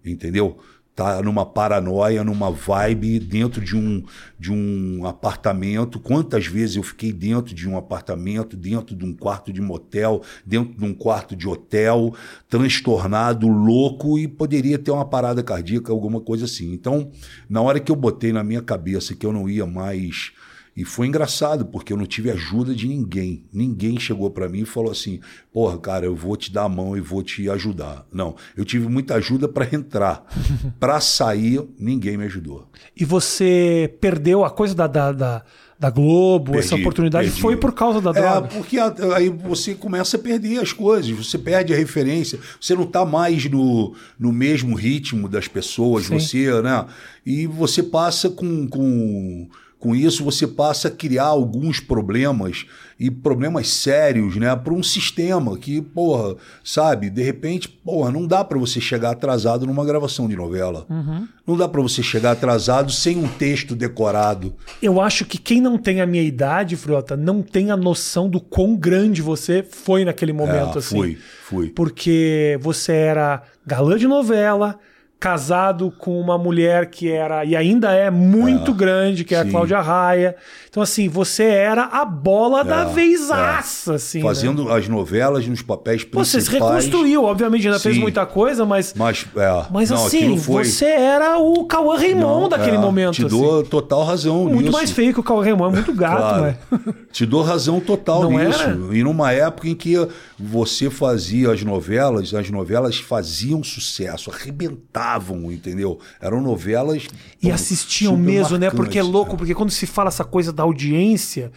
entendeu? 0.04 0.58
Tá 0.94 1.22
numa 1.22 1.46
paranoia, 1.46 2.22
numa 2.22 2.50
vibe 2.50 3.20
dentro 3.20 3.64
de 3.64 3.76
um, 3.76 4.02
de 4.38 4.52
um 4.52 5.06
apartamento. 5.06 5.98
Quantas 5.98 6.46
vezes 6.46 6.76
eu 6.76 6.82
fiquei 6.82 7.12
dentro 7.12 7.54
de 7.54 7.68
um 7.68 7.76
apartamento, 7.76 8.56
dentro 8.56 8.94
de 8.94 9.04
um 9.04 9.14
quarto 9.14 9.52
de 9.52 9.62
motel, 9.62 10.20
dentro 10.44 10.76
de 10.76 10.84
um 10.84 10.92
quarto 10.92 11.34
de 11.34 11.48
hotel, 11.48 12.12
transtornado, 12.48 13.48
louco 13.48 14.18
e 14.18 14.28
poderia 14.28 14.78
ter 14.78 14.90
uma 14.90 15.04
parada 15.04 15.42
cardíaca, 15.42 15.92
alguma 15.92 16.20
coisa 16.20 16.44
assim. 16.44 16.72
Então, 16.72 17.10
na 17.48 17.62
hora 17.62 17.80
que 17.80 17.90
eu 17.90 17.96
botei 17.96 18.32
na 18.32 18.44
minha 18.44 18.60
cabeça 18.60 19.14
que 19.14 19.24
eu 19.24 19.32
não 19.32 19.48
ia 19.48 19.66
mais 19.66 20.32
e 20.76 20.84
foi 20.84 21.06
engraçado, 21.08 21.66
porque 21.66 21.92
eu 21.92 21.96
não 21.96 22.06
tive 22.06 22.30
ajuda 22.30 22.74
de 22.74 22.86
ninguém. 22.88 23.44
Ninguém 23.52 23.98
chegou 23.98 24.30
pra 24.30 24.48
mim 24.48 24.60
e 24.60 24.64
falou 24.66 24.90
assim: 24.92 25.20
porra, 25.52 25.76
cara, 25.78 26.06
eu 26.06 26.14
vou 26.14 26.36
te 26.36 26.52
dar 26.52 26.64
a 26.64 26.68
mão 26.68 26.96
e 26.96 27.00
vou 27.00 27.22
te 27.22 27.50
ajudar. 27.50 28.06
Não, 28.12 28.36
eu 28.56 28.64
tive 28.64 28.88
muita 28.88 29.14
ajuda 29.16 29.48
pra 29.48 29.66
entrar. 29.70 30.24
Pra 30.78 31.00
sair, 31.00 31.60
ninguém 31.78 32.16
me 32.16 32.24
ajudou. 32.24 32.68
E 32.96 33.04
você 33.04 33.92
perdeu 34.00 34.44
a 34.44 34.50
coisa 34.50 34.74
da, 34.74 34.86
da, 34.86 35.12
da, 35.12 35.44
da 35.78 35.90
Globo, 35.90 36.56
essa 36.56 36.70
Perdi, 36.70 36.82
oportunidade, 36.82 37.26
perdi. 37.28 37.40
foi 37.42 37.56
por 37.56 37.72
causa 37.72 38.00
da 38.00 38.10
É, 38.10 38.12
droga. 38.14 38.48
porque 38.48 38.78
a- 38.78 38.94
aí 39.16 39.28
você 39.28 39.74
começa 39.74 40.16
a 40.16 40.20
perder 40.20 40.58
as 40.60 40.72
coisas, 40.72 41.10
você 41.10 41.36
perde 41.38 41.74
a 41.74 41.76
referência, 41.76 42.38
você 42.60 42.74
não 42.74 42.84
está 42.84 43.04
mais 43.04 43.44
no, 43.50 43.94
no 44.18 44.32
mesmo 44.32 44.74
ritmo 44.74 45.28
das 45.28 45.48
pessoas, 45.48 46.06
Sim. 46.06 46.18
você, 46.18 46.62
né? 46.62 46.86
E 47.26 47.46
você 47.46 47.82
passa 47.82 48.30
com, 48.30 48.66
com, 48.68 49.48
com 49.80 49.96
isso, 49.96 50.22
você 50.22 50.46
passa 50.46 50.88
a 50.88 50.90
criar 50.90 51.24
alguns 51.24 51.80
problemas 51.80 52.66
e 52.98 53.10
problemas 53.10 53.68
sérios, 53.68 54.36
né, 54.36 54.54
para 54.54 54.74
um 54.74 54.82
sistema 54.82 55.56
que, 55.56 55.80
porra, 55.80 56.36
sabe, 56.62 57.08
de 57.08 57.22
repente, 57.22 57.66
porra, 57.66 58.12
não 58.12 58.26
dá 58.26 58.44
para 58.44 58.58
você 58.58 58.78
chegar 58.78 59.12
atrasado 59.12 59.66
numa 59.66 59.82
gravação 59.86 60.28
de 60.28 60.36
novela. 60.36 60.84
Uhum. 60.90 61.26
Não 61.46 61.56
dá 61.56 61.66
para 61.66 61.80
você 61.80 62.02
chegar 62.02 62.32
atrasado 62.32 62.92
sem 62.92 63.16
um 63.16 63.26
texto 63.26 63.74
decorado. 63.74 64.54
Eu 64.82 65.00
acho 65.00 65.24
que 65.24 65.38
quem 65.38 65.62
não 65.62 65.78
tem 65.78 66.02
a 66.02 66.06
minha 66.06 66.22
idade, 66.22 66.76
Frota, 66.76 67.16
não 67.16 67.40
tem 67.40 67.70
a 67.70 67.76
noção 67.76 68.28
do 68.28 68.38
quão 68.38 68.76
grande 68.76 69.22
você 69.22 69.62
foi 69.62 70.04
naquele 70.04 70.34
momento, 70.34 70.76
É, 70.76 70.78
assim. 70.78 70.96
Fui, 70.96 71.18
fui. 71.44 71.68
Porque 71.70 72.58
você 72.60 72.92
era 72.92 73.42
galã 73.66 73.96
de 73.96 74.06
novela, 74.06 74.78
casado 75.20 75.92
com 75.98 76.18
uma 76.18 76.38
mulher 76.38 76.86
que 76.86 77.10
era 77.12 77.44
e 77.44 77.54
ainda 77.54 77.92
é 77.92 78.10
muito 78.10 78.72
grande, 78.72 79.22
que 79.22 79.34
é 79.34 79.40
a 79.40 79.44
sim. 79.44 79.50
Cláudia 79.50 79.78
Raia. 79.80 80.34
Então, 80.70 80.82
assim, 80.82 81.08
você 81.08 81.44
era 81.44 81.84
a 81.84 82.04
bola 82.04 82.64
da 82.64 82.84
vezaça, 82.84 83.94
assim. 83.96 84.18
né? 84.18 84.24
Fazendo 84.24 84.72
as 84.72 84.88
novelas 84.88 85.46
nos 85.46 85.60
papéis 85.62 86.02
Você 86.02 86.08
principais. 86.38 86.44
se 86.44 86.50
reconstruiu, 86.52 87.24
obviamente, 87.24 87.66
ainda 87.66 87.78
fez 87.80 87.96
Sim. 87.96 88.00
muita 88.00 88.24
coisa, 88.24 88.64
mas. 88.64 88.94
Mas, 88.96 89.26
é, 89.36 89.64
Mas 89.70 89.90
não, 89.90 90.06
assim, 90.06 90.38
foi, 90.38 90.64
você 90.64 90.86
era 90.86 91.38
o 91.38 91.64
Cauã 91.66 91.96
Raymond 91.98 92.20
Não, 92.20 92.48
daquele 92.48 92.76
é, 92.76 92.80
momento. 92.80 93.14
Te 93.14 93.26
assim. 93.26 93.36
dou 93.36 93.62
total 93.64 94.04
razão 94.04 94.44
Muito 94.44 94.60
nisso. 94.60 94.72
mais 94.72 94.90
feio 94.90 95.12
que 95.12 95.20
o 95.20 95.22
Cauã 95.24 95.42
Raymond, 95.44 95.72
é 95.72 95.74
muito 95.76 95.92
gato, 95.92 96.16
Claro. 96.16 96.42
né? 96.42 96.56
Te 97.12 97.26
dou 97.26 97.42
razão 97.42 97.78
total 97.80 98.22
Não 98.22 98.38
nisso. 98.38 98.62
era? 98.62 98.78
E 98.92 99.02
numa 99.02 99.32
época 99.32 99.68
em 99.68 99.74
que 99.74 99.96
você 100.38 100.88
fazia 100.88 101.50
as 101.52 101.62
novelas, 101.62 102.32
as 102.32 102.48
novelas 102.48 102.96
faziam 102.98 103.62
sucesso, 103.64 104.30
arrebentavam, 104.30 105.09
entendeu? 105.52 105.98
Eram 106.20 106.40
novelas. 106.40 107.06
E 107.42 107.48
pô, 107.48 107.54
assistiam 107.54 108.16
mesmo, 108.16 108.58
né? 108.58 108.70
Porque 108.70 108.98
é 108.98 109.02
louco, 109.02 109.32
né? 109.32 109.38
porque 109.38 109.54
quando 109.54 109.70
se 109.70 109.86
fala 109.86 110.08
essa 110.08 110.24
coisa 110.24 110.52
da 110.52 110.62
audiência, 110.62 111.50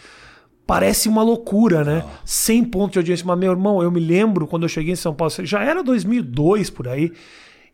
parece 0.66 1.10
uma 1.10 1.24
loucura, 1.24 1.84
né? 1.84 2.04
Ah. 2.06 2.20
100 2.26 2.64
pontos 2.66 2.92
de 2.94 3.00
audiência. 3.00 3.26
Mas, 3.26 3.38
meu 3.38 3.52
irmão, 3.52 3.82
eu 3.84 3.92
me 3.92 4.00
lembro 4.00 4.48
quando 4.48 4.64
eu 4.64 4.70
cheguei 4.70 4.94
em 4.94 4.98
São 4.98 5.14
Paulo, 5.14 5.34
já 5.44 5.62
era 5.64 5.84
2002 5.84 6.70
por 6.70 6.88
aí, 6.88 7.12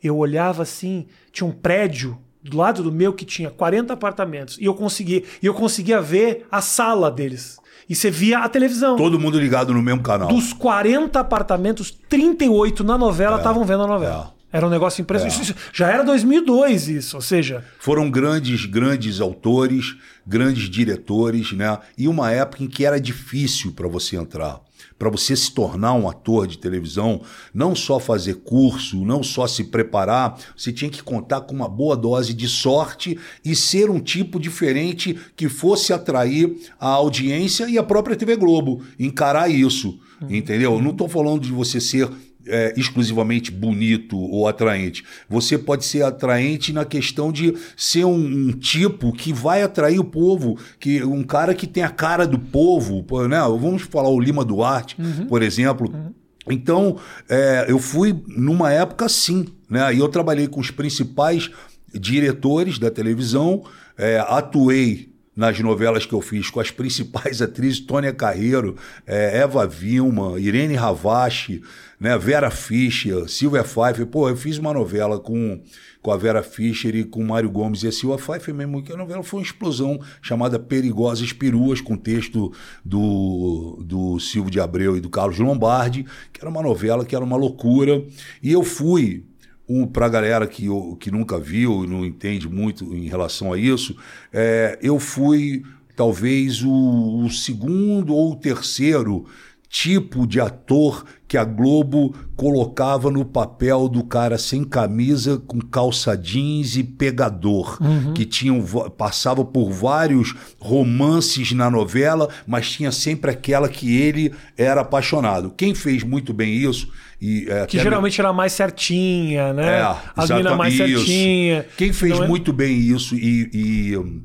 eu 0.04 0.18
olhava 0.18 0.64
assim, 0.64 1.06
tinha 1.32 1.48
um 1.48 1.52
prédio 1.52 2.18
do 2.42 2.58
lado 2.58 2.82
do 2.82 2.92
meu 2.92 3.14
que 3.14 3.26
tinha 3.26 3.50
40 3.50 3.94
apartamentos 3.94 4.58
e 4.60 4.66
eu 4.66 4.74
conseguia, 4.74 5.24
e 5.42 5.46
eu 5.46 5.54
conseguia 5.54 6.02
ver 6.02 6.48
a 6.52 6.62
sala 6.62 7.12
deles. 7.12 7.58
E 7.88 7.96
você 7.96 8.12
via 8.12 8.40
a 8.40 8.48
televisão. 8.50 8.96
Todo 8.96 9.20
mundo 9.20 9.40
ligado 9.40 9.74
no 9.74 9.82
mesmo 9.82 10.02
canal. 10.02 10.28
Dos 10.30 10.54
40 10.54 11.20
apartamentos, 11.20 11.90
38 12.08 12.84
na 12.84 12.98
novela 12.98 13.38
É. 13.38 13.40
estavam 13.40 13.66
vendo 13.66 13.84
a 13.84 13.88
novela. 13.88 14.34
Era 14.52 14.66
um 14.66 14.70
negócio 14.70 15.02
impressionante. 15.02 15.42
Isso 15.44 15.56
Já 15.72 15.90
era 15.90 16.04
2002 16.04 16.88
isso, 16.90 17.16
ou 17.16 17.22
seja, 17.22 17.64
Foram 17.80 18.10
grandes, 18.10 18.66
grandes 18.66 19.22
autores, 19.22 19.96
grandes 20.26 20.70
diretores, 20.70 21.52
né? 21.54 21.78
E 21.98 22.08
uma 22.08 22.32
época 22.32 22.64
em 22.64 22.68
que 22.68 22.86
era 22.86 23.00
difícil 23.00 23.72
para 23.74 23.88
você 23.88 24.16
entrar. 24.16 24.60
para 24.98 25.10
você 25.10 25.34
se 25.34 25.54
tornar 25.54 25.94
um 25.94 26.10
ator 26.10 26.46
de 26.46 26.58
televisão, 26.58 27.22
não 27.54 27.74
só 27.74 28.00
fazer 28.00 28.36
curso, 28.36 29.06
não 29.06 29.24
só 29.24 29.48
se 29.48 29.64
preparar, 29.66 30.38
você 30.58 30.74
tinha 30.74 30.92
que 30.92 31.02
contar 31.02 31.42
com 31.42 31.56
uma 31.56 31.70
boa 31.70 31.96
dose 31.96 32.34
de 32.34 32.48
sorte 32.50 33.18
e 33.44 33.56
ser 33.56 33.90
um 33.90 34.00
tipo 34.02 34.38
diferente 34.40 35.18
que 35.38 35.48
fosse 35.48 35.94
atrair 35.94 36.54
a 36.78 36.90
audiência 36.90 37.70
e 37.70 37.78
a 37.78 37.84
própria 37.84 38.16
TV 38.16 38.36
Globo, 38.36 38.84
encarar 39.00 39.50
isso, 39.50 39.98
entendeu? 40.30 40.82
Não 40.82 40.92
estou 40.92 41.08
falando 41.08 41.42
de 41.42 41.52
você 41.52 41.80
ser 41.80 42.10
é, 42.48 42.74
exclusivamente 42.78 43.52
bonito 43.52 44.18
ou 44.18 44.48
atraente. 44.48 45.04
Você 45.28 45.58
pode 45.58 45.86
ser 45.86 46.04
atraente 46.04 46.74
na 46.74 46.86
questão 46.86 47.32
de 47.32 47.54
ser 47.76 48.06
um, 48.06 48.16
um, 48.16 48.52
tipo 48.52 49.12
que 49.12 49.34
vai 49.34 49.62
atrair 49.62 50.00
o 50.00 50.04
povo, 50.04 50.58
que 50.80 51.04
um 51.04 51.24
cara 51.24 51.54
que 51.54 51.68
tem 51.68 51.84
a 51.84 51.90
cara 51.90 52.26
do 52.26 52.40
povo, 52.40 53.06
né? 53.28 53.40
Vamos 53.40 53.84
falar 53.84 54.10
o 54.10 54.20
Lima 54.20 54.44
Duarte, 54.46 54.96
uhum. 55.00 55.26
por 55.28 55.42
exemplo. 55.42 55.92
Uhum. 55.94 56.14
Então, 56.50 56.98
é, 57.28 57.66
eu 57.68 57.78
fui 57.78 58.24
numa 58.28 58.72
época 58.72 59.08
sim, 59.08 59.46
né? 59.70 59.94
E 59.94 60.00
eu 60.00 60.08
trabalhei 60.08 60.48
com 60.48 60.60
os 60.60 60.72
principais 60.72 61.52
diretores 61.94 62.80
da 62.80 62.90
televisão, 62.90 63.64
é, 63.98 64.20
atuei 64.20 65.09
nas 65.40 65.58
novelas 65.62 66.06
que 66.06 66.12
eu 66.12 66.20
fiz 66.20 66.50
com 66.50 66.60
as 66.60 66.70
principais 66.70 67.40
atrizes, 67.42 67.80
Tônia 67.80 68.12
Carreiro, 68.12 68.76
é, 69.08 69.38
Eva 69.38 69.66
Vilma, 69.66 70.38
Irene 70.38 70.76
Ravache, 70.76 71.62
né, 71.98 72.18
Vera 72.18 72.52
Fischer, 72.52 73.30
Silvia 73.30 73.64
Pfeiffer. 73.64 74.06
Pô, 74.06 74.28
eu 74.28 74.36
fiz 74.36 74.58
uma 74.58 74.74
novela 74.74 75.18
com, 75.18 75.62
com 76.02 76.12
a 76.12 76.18
Vera 76.18 76.44
Fischer 76.44 76.94
e 76.94 77.06
com 77.06 77.22
o 77.22 77.26
Mário 77.26 77.50
Gomes 77.50 77.84
e 77.84 77.88
a 77.88 77.92
Silvia 77.92 78.18
Pfeiffer 78.18 78.54
mesmo, 78.54 78.84
que 78.84 78.92
a 78.92 78.98
novela 78.98 79.24
foi 79.24 79.40
uma 79.40 79.46
explosão 79.46 79.98
chamada 80.22 80.60
Perigosas 80.60 81.32
Peruas, 81.32 81.80
com 81.80 81.96
texto 81.96 82.52
do, 82.84 83.82
do 83.86 84.20
Silvio 84.20 84.52
de 84.52 84.60
Abreu 84.60 84.98
e 84.98 85.00
do 85.00 85.10
Carlos 85.10 85.40
Lombardi, 85.40 86.06
que 86.34 86.42
era 86.42 86.50
uma 86.50 86.62
novela 86.62 87.06
que 87.06 87.16
era 87.16 87.24
uma 87.24 87.38
loucura. 87.38 88.04
E 88.44 88.52
eu 88.52 88.62
fui 88.62 89.24
um, 89.70 89.86
para 89.86 90.08
a 90.08 90.10
galera 90.10 90.48
que, 90.48 90.66
que 91.00 91.12
nunca 91.12 91.40
viu 91.40 91.84
e 91.84 91.88
não 91.88 92.04
entende 92.04 92.50
muito 92.50 92.84
em 92.96 93.08
relação 93.08 93.54
a 93.54 93.58
isso, 93.58 93.96
é, 94.34 94.80
eu 94.82 95.00
fui 95.00 95.64
talvez 95.96 96.64
o, 96.64 97.26
o 97.26 97.30
segundo 97.30 98.16
ou 98.16 98.32
o 98.32 98.36
terceiro 98.36 99.26
tipo 99.70 100.26
de 100.26 100.42
ator 100.42 101.06
que 101.28 101.38
a 101.38 101.44
Globo 101.44 102.16
colocava 102.36 103.12
no 103.12 103.24
papel 103.24 103.88
do 103.88 104.04
cara 104.04 104.36
sem 104.36 104.64
camisa, 104.64 105.38
com 105.38 105.60
calça 105.60 106.18
jeans 106.18 106.76
e 106.76 106.84
pegador, 106.84 107.78
uhum. 107.80 108.16
que 108.16 108.26
tinham 108.26 108.66
passava 108.98 109.46
por 109.46 109.70
vários 109.70 110.34
romances 110.58 111.52
na 111.52 111.70
novela, 111.70 112.30
mas 112.48 112.72
tinha 112.72 112.92
sempre 112.92 113.30
aquela 113.30 113.70
que 113.70 113.96
ele 113.96 114.34
era 114.58 114.82
apaixonado. 114.82 115.54
Quem 115.56 115.76
fez 115.76 116.04
muito 116.04 116.34
bem 116.34 116.56
isso 116.56 116.92
e 117.22 117.48
é, 117.50 117.66
que 117.66 117.78
geralmente 117.78 118.20
era 118.20 118.32
mais 118.32 118.54
certinha, 118.54 119.52
né? 119.54 119.80
É, 119.80 119.96
As 120.16 120.30
meninas 120.30 120.58
mais 120.58 120.74
isso. 120.74 120.88
certinha. 120.88 121.66
Quem 121.76 121.92
fez 121.92 122.20
é... 122.20 122.28
muito 122.28 122.54
bem 122.54 122.78
isso 122.78 123.16
e, 123.16 123.50
e, 123.54 124.22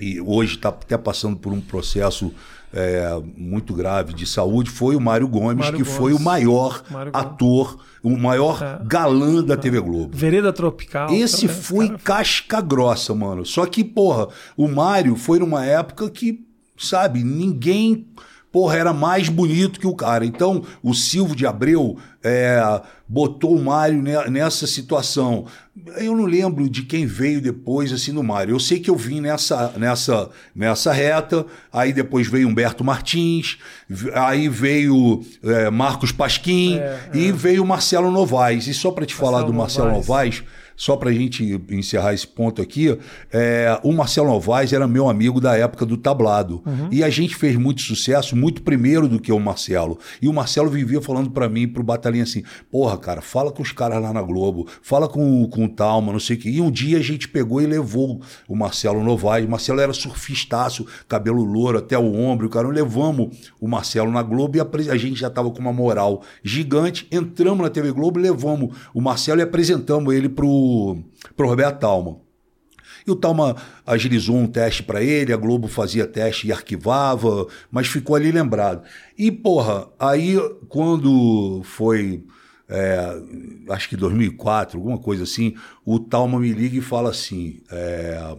e 0.00 0.20
hoje 0.20 0.54
está 0.54 0.70
até 0.70 0.96
passando 0.96 1.36
por 1.36 1.52
um 1.52 1.60
processo 1.60 2.32
é, 2.74 3.08
muito 3.36 3.72
grave 3.72 4.12
de 4.12 4.26
saúde 4.26 4.68
foi 4.68 4.96
o 4.96 5.00
Mário 5.00 5.28
Gomes, 5.28 5.64
Mário 5.64 5.78
que 5.78 5.84
Gomes. 5.84 5.96
foi 5.96 6.12
o 6.12 6.18
maior 6.18 6.82
ator, 7.12 7.78
o 8.02 8.16
maior 8.16 8.60
é. 8.60 8.80
galã 8.84 9.44
da 9.44 9.56
TV 9.56 9.80
Globo. 9.80 10.10
Vereda 10.16 10.52
Tropical. 10.52 11.12
Esse 11.12 11.46
também, 11.46 11.62
foi 11.62 11.86
cara... 11.86 12.00
casca 12.00 12.60
grossa, 12.60 13.14
mano. 13.14 13.46
Só 13.46 13.64
que, 13.64 13.84
porra, 13.84 14.26
o 14.56 14.66
Mário 14.66 15.14
foi 15.14 15.38
numa 15.38 15.64
época 15.64 16.10
que, 16.10 16.44
sabe, 16.76 17.22
ninguém 17.22 18.08
porra, 18.54 18.76
era 18.76 18.92
mais 18.92 19.28
bonito 19.28 19.80
que 19.80 19.86
o 19.88 19.96
cara. 19.96 20.24
Então, 20.24 20.62
o 20.80 20.94
Silvio 20.94 21.34
de 21.34 21.44
Abreu 21.44 21.98
é, 22.22 22.62
botou 23.08 23.56
o 23.56 23.60
Mário 23.60 24.00
nessa 24.30 24.64
situação. 24.64 25.46
Eu 25.96 26.16
não 26.16 26.24
lembro 26.24 26.70
de 26.70 26.82
quem 26.82 27.04
veio 27.04 27.40
depois, 27.40 27.92
assim, 27.92 28.12
no 28.12 28.22
Mário. 28.22 28.54
Eu 28.54 28.60
sei 28.60 28.78
que 28.78 28.88
eu 28.88 28.94
vim 28.94 29.20
nessa, 29.20 29.72
nessa, 29.76 30.30
nessa 30.54 30.92
reta, 30.92 31.44
aí 31.72 31.92
depois 31.92 32.28
veio 32.28 32.46
Humberto 32.46 32.84
Martins, 32.84 33.58
aí 34.14 34.48
veio 34.48 35.24
é, 35.42 35.68
Marcos 35.68 36.12
Pasquim 36.12 36.78
é, 36.78 37.10
e 37.12 37.30
é. 37.30 37.32
veio 37.32 37.66
Marcelo 37.66 38.08
Novaes. 38.08 38.68
E 38.68 38.72
só 38.72 38.92
para 38.92 39.04
te 39.04 39.14
Marcelo 39.14 39.32
falar 39.32 39.42
do 39.44 39.52
Marcelo 39.52 39.88
Novaes, 39.88 40.42
Novaes 40.42 40.63
só 40.76 40.96
para 40.96 41.10
a 41.10 41.12
gente 41.12 41.60
encerrar 41.70 42.14
esse 42.14 42.26
ponto 42.26 42.60
aqui, 42.60 42.96
é, 43.32 43.78
o 43.82 43.92
Marcelo 43.92 44.28
Novaes 44.28 44.72
era 44.72 44.86
meu 44.88 45.08
amigo 45.08 45.40
da 45.40 45.56
época 45.56 45.86
do 45.86 45.96
tablado. 45.96 46.62
Uhum. 46.66 46.88
E 46.90 47.02
a 47.02 47.10
gente 47.10 47.36
fez 47.36 47.56
muito 47.56 47.82
sucesso, 47.82 48.36
muito 48.36 48.62
primeiro 48.62 49.08
do 49.08 49.20
que 49.20 49.32
o 49.32 49.38
Marcelo. 49.38 49.98
E 50.20 50.28
o 50.28 50.32
Marcelo 50.32 50.68
vivia 50.68 51.00
falando 51.00 51.30
para 51.30 51.48
mim, 51.48 51.68
pro 51.68 51.82
Batalhinha 51.82 52.24
assim: 52.24 52.42
porra, 52.70 52.98
cara, 52.98 53.20
fala 53.20 53.52
com 53.52 53.62
os 53.62 53.72
caras 53.72 54.02
lá 54.02 54.12
na 54.12 54.22
Globo, 54.22 54.66
fala 54.82 55.08
com, 55.08 55.46
com 55.48 55.64
o 55.64 55.68
Talma, 55.68 56.12
não 56.12 56.20
sei 56.20 56.36
o 56.36 56.38
quê. 56.40 56.50
E 56.50 56.60
um 56.60 56.70
dia 56.70 56.98
a 56.98 57.02
gente 57.02 57.28
pegou 57.28 57.60
e 57.60 57.66
levou 57.66 58.20
o 58.48 58.56
Marcelo 58.56 59.02
Novaes. 59.02 59.46
O 59.46 59.50
Marcelo 59.50 59.80
era 59.80 59.92
surfistaço, 59.92 60.86
cabelo 61.08 61.44
louro 61.44 61.78
até 61.78 61.96
o 61.98 62.14
ombro. 62.14 62.48
Cara, 62.48 62.68
levamos 62.68 63.36
o 63.60 63.68
Marcelo 63.68 64.10
na 64.10 64.22
Globo 64.22 64.56
e 64.56 64.60
a, 64.60 64.92
a 64.92 64.96
gente 64.96 65.20
já 65.20 65.30
tava 65.30 65.50
com 65.50 65.60
uma 65.60 65.72
moral 65.72 66.22
gigante. 66.42 67.06
Entramos 67.10 67.62
na 67.62 67.70
TV 67.70 67.92
Globo, 67.92 68.18
levamos 68.18 68.76
o 68.92 69.00
Marcelo 69.00 69.40
e 69.40 69.42
apresentamos 69.42 70.14
ele 70.14 70.28
pro 70.28 70.63
pro, 71.36 71.48
Roberto 71.48 71.78
Talma. 71.78 72.20
E 73.06 73.10
o 73.10 73.16
Talma 73.16 73.56
agilizou 73.86 74.36
um 74.36 74.46
teste 74.46 74.82
para 74.82 75.02
ele, 75.02 75.32
a 75.32 75.36
Globo 75.36 75.68
fazia 75.68 76.06
teste 76.06 76.48
e 76.48 76.52
arquivava, 76.52 77.46
mas 77.70 77.86
ficou 77.86 78.16
ali 78.16 78.32
lembrado. 78.32 78.82
E, 79.16 79.30
porra, 79.30 79.88
aí 79.98 80.36
quando 80.68 81.60
foi, 81.64 82.24
é, 82.68 82.98
acho 83.68 83.88
que 83.88 83.96
2004, 83.96 84.78
alguma 84.78 84.98
coisa 84.98 85.24
assim, 85.24 85.54
o 85.84 85.98
Talma 85.98 86.40
me 86.40 86.52
liga 86.52 86.78
e 86.78 86.80
fala 86.80 87.10
assim: 87.10 87.60
é, 87.70 88.36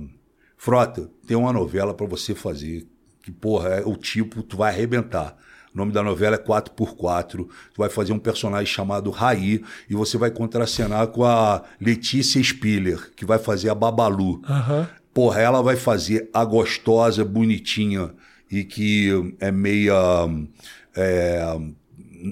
Frota, 0.57 1.11
tem 1.27 1.37
uma 1.37 1.53
novela 1.53 1.93
para 1.93 2.07
você 2.07 2.33
fazer, 2.33 2.87
que, 3.21 3.31
porra, 3.31 3.69
é 3.69 3.85
o 3.85 3.95
tipo, 3.95 4.41
tu 4.41 4.57
vai 4.57 4.73
arrebentar. 4.73 5.37
O 5.75 5.77
nome 5.77 5.91
da 5.91 6.01
novela 6.01 6.37
é 6.37 6.39
4x4. 6.39 7.35
Tu 7.35 7.47
vai 7.77 7.89
fazer 7.89 8.13
um 8.13 8.17
personagem 8.17 8.65
chamado 8.65 9.11
Raí 9.11 9.61
e 9.89 9.93
você 9.93 10.17
vai 10.17 10.31
contracenar 10.31 11.07
com 11.07 11.25
a 11.25 11.63
Letícia 11.81 12.41
Spiller, 12.41 13.11
que 13.13 13.25
vai 13.25 13.37
fazer 13.37 13.69
a 13.69 13.75
Babalu. 13.75 14.35
Uhum. 14.35 14.87
Porra, 15.13 15.41
ela 15.41 15.61
vai 15.61 15.75
fazer 15.75 16.29
a 16.33 16.45
gostosa, 16.45 17.25
bonitinha 17.25 18.13
e 18.49 18.63
que 18.63 19.35
é 19.41 19.51
meia. 19.51 19.93
É, 20.95 21.57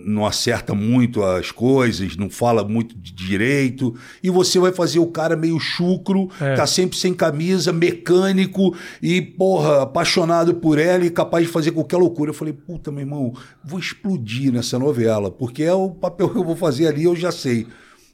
não 0.05 0.25
acerta 0.25 0.73
muito 0.73 1.23
as 1.23 1.51
coisas, 1.51 2.17
não 2.17 2.29
fala 2.29 2.63
muito 2.63 2.97
de 2.97 3.13
direito, 3.13 3.93
e 4.21 4.29
você 4.29 4.59
vai 4.59 4.71
fazer 4.71 4.99
o 4.99 5.07
cara 5.07 5.35
meio 5.35 5.59
chucro, 5.59 6.29
é. 6.41 6.55
tá 6.55 6.65
sempre 6.65 6.97
sem 6.97 7.13
camisa, 7.13 7.71
mecânico 7.71 8.75
e, 9.01 9.21
porra, 9.21 9.83
apaixonado 9.83 10.55
por 10.55 10.79
ela 10.79 11.05
e 11.05 11.09
capaz 11.09 11.45
de 11.45 11.51
fazer 11.51 11.71
qualquer 11.71 11.97
loucura. 11.97 12.31
Eu 12.31 12.35
falei, 12.35 12.53
puta, 12.53 12.91
meu 12.91 13.01
irmão, 13.01 13.33
vou 13.63 13.79
explodir 13.79 14.51
nessa 14.51 14.79
novela, 14.79 15.29
porque 15.29 15.63
é 15.63 15.73
o 15.73 15.89
papel 15.91 16.29
que 16.29 16.37
eu 16.37 16.43
vou 16.43 16.55
fazer 16.55 16.87
ali, 16.87 17.03
eu 17.03 17.15
já 17.15 17.31
sei. 17.31 17.67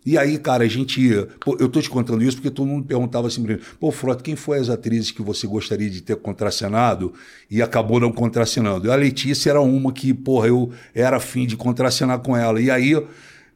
E 0.05 0.17
aí, 0.17 0.37
cara, 0.37 0.63
a 0.63 0.67
gente. 0.67 1.27
Pô, 1.39 1.57
eu 1.59 1.67
tô 1.67 1.81
te 1.81 1.89
contando 1.89 2.23
isso 2.23 2.37
porque 2.37 2.49
todo 2.49 2.67
mundo 2.67 2.85
perguntava 2.85 3.27
assim 3.27 3.43
pra 3.43 3.55
mim: 3.55 3.61
pô, 3.79 3.91
Frota, 3.91 4.23
quem 4.23 4.35
foi 4.35 4.57
as 4.57 4.69
atrizes 4.69 5.11
que 5.11 5.21
você 5.21 5.45
gostaria 5.45 5.89
de 5.89 6.01
ter 6.01 6.15
contracenado 6.15 7.13
e 7.49 7.61
acabou 7.61 7.99
não 7.99 8.11
contracenando? 8.11 8.87
E 8.87 8.91
a 8.91 8.95
Letícia 8.95 9.49
era 9.49 9.61
uma 9.61 9.91
que, 9.91 10.13
porra, 10.13 10.47
eu 10.47 10.71
era 10.95 11.17
afim 11.17 11.45
de 11.45 11.57
contracenar 11.57 12.19
com 12.19 12.35
ela. 12.35 12.61
E 12.61 12.71
aí 12.71 12.91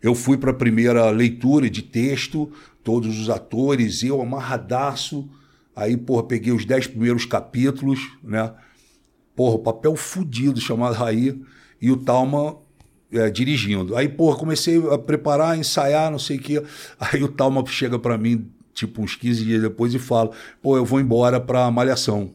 eu 0.01 0.13
fui 0.13 0.38
para 0.38 0.51
a 0.51 0.53
primeira 0.53 1.10
leitura 1.12 1.69
de 1.69 1.82
texto, 1.82 2.51
todos 2.84 3.17
os 3.17 3.29
atores, 3.29 4.03
eu 4.03 4.21
amarradaço. 4.21 5.29
Aí, 5.73 5.95
porra, 5.95 6.23
peguei 6.23 6.51
os 6.51 6.65
dez 6.65 6.86
primeiros 6.86 7.25
capítulos, 7.25 7.99
né? 8.21 8.53
Porra, 9.34 9.58
papel 9.60 9.95
fudido 9.95 10.60
chamado 10.60 10.93
Raí. 10.93 11.41
E 11.82 11.89
o 11.89 11.97
Talma 11.97 12.58
é, 13.13 13.30
dirigindo. 13.30 13.95
Aí, 13.95 14.10
porra, 14.10 14.38
comecei 14.38 14.78
a 14.91 14.97
preparar, 14.97 15.58
ensaiar, 15.58 16.12
não 16.12 16.19
sei 16.19 16.38
o 16.38 16.39
quê. 16.39 16.63
Aí 16.99 17.23
o 17.23 17.28
Talma 17.28 17.63
chega 17.67 17.99
para 17.99 18.17
mim, 18.17 18.47
tipo, 18.73 19.02
uns 19.02 19.15
15 19.15 19.43
dias 19.43 19.62
depois 19.62 19.93
e 19.93 19.99
fala: 19.99 20.32
pô, 20.62 20.78
eu 20.78 20.86
vou 20.86 20.99
embora 20.99 21.39
pra 21.39 21.69
Malhação. 21.71 22.32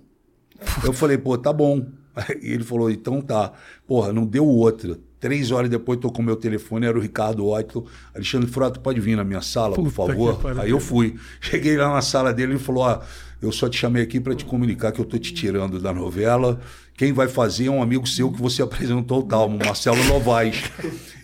eu 0.84 0.92
falei, 0.92 1.18
pô, 1.18 1.36
tá 1.36 1.52
bom. 1.52 1.86
Aí 2.14 2.38
ele 2.54 2.64
falou: 2.64 2.90
então 2.90 3.20
tá. 3.20 3.52
Porra, 3.86 4.12
não 4.12 4.24
deu 4.24 4.46
outra. 4.46 4.98
Três 5.20 5.50
horas 5.50 5.68
depois 5.68 5.98
tocou 5.98 6.24
meu 6.24 6.36
telefone, 6.36 6.86
era 6.86 6.96
o 6.96 7.00
Ricardo 7.00 7.44
Otto. 7.48 7.84
Alexandre 8.14 8.48
Frota, 8.48 8.78
pode 8.78 9.00
vir 9.00 9.16
na 9.16 9.24
minha 9.24 9.40
sala, 9.40 9.74
Puta 9.74 9.90
por 9.90 9.92
favor? 9.92 10.60
Aí 10.60 10.70
eu 10.70 10.78
fui. 10.78 11.16
Cheguei 11.40 11.76
lá 11.76 11.92
na 11.92 12.02
sala 12.02 12.32
dele 12.32 12.54
e 12.54 12.58
falou: 12.58 12.84
ó, 12.84 13.00
eu 13.42 13.50
só 13.50 13.68
te 13.68 13.78
chamei 13.78 14.02
aqui 14.02 14.20
para 14.20 14.34
te 14.34 14.44
comunicar 14.44 14.92
que 14.92 15.00
eu 15.00 15.04
tô 15.04 15.18
te 15.18 15.34
tirando 15.34 15.80
da 15.80 15.92
novela 15.92 16.60
quem 16.98 17.12
vai 17.12 17.28
fazer 17.28 17.66
é 17.66 17.70
um 17.70 17.80
amigo 17.80 18.08
seu 18.08 18.32
que 18.32 18.42
você 18.42 18.60
apresentou 18.60 19.22
o 19.22 19.64
Marcelo 19.64 20.02
Novaes. 20.04 20.64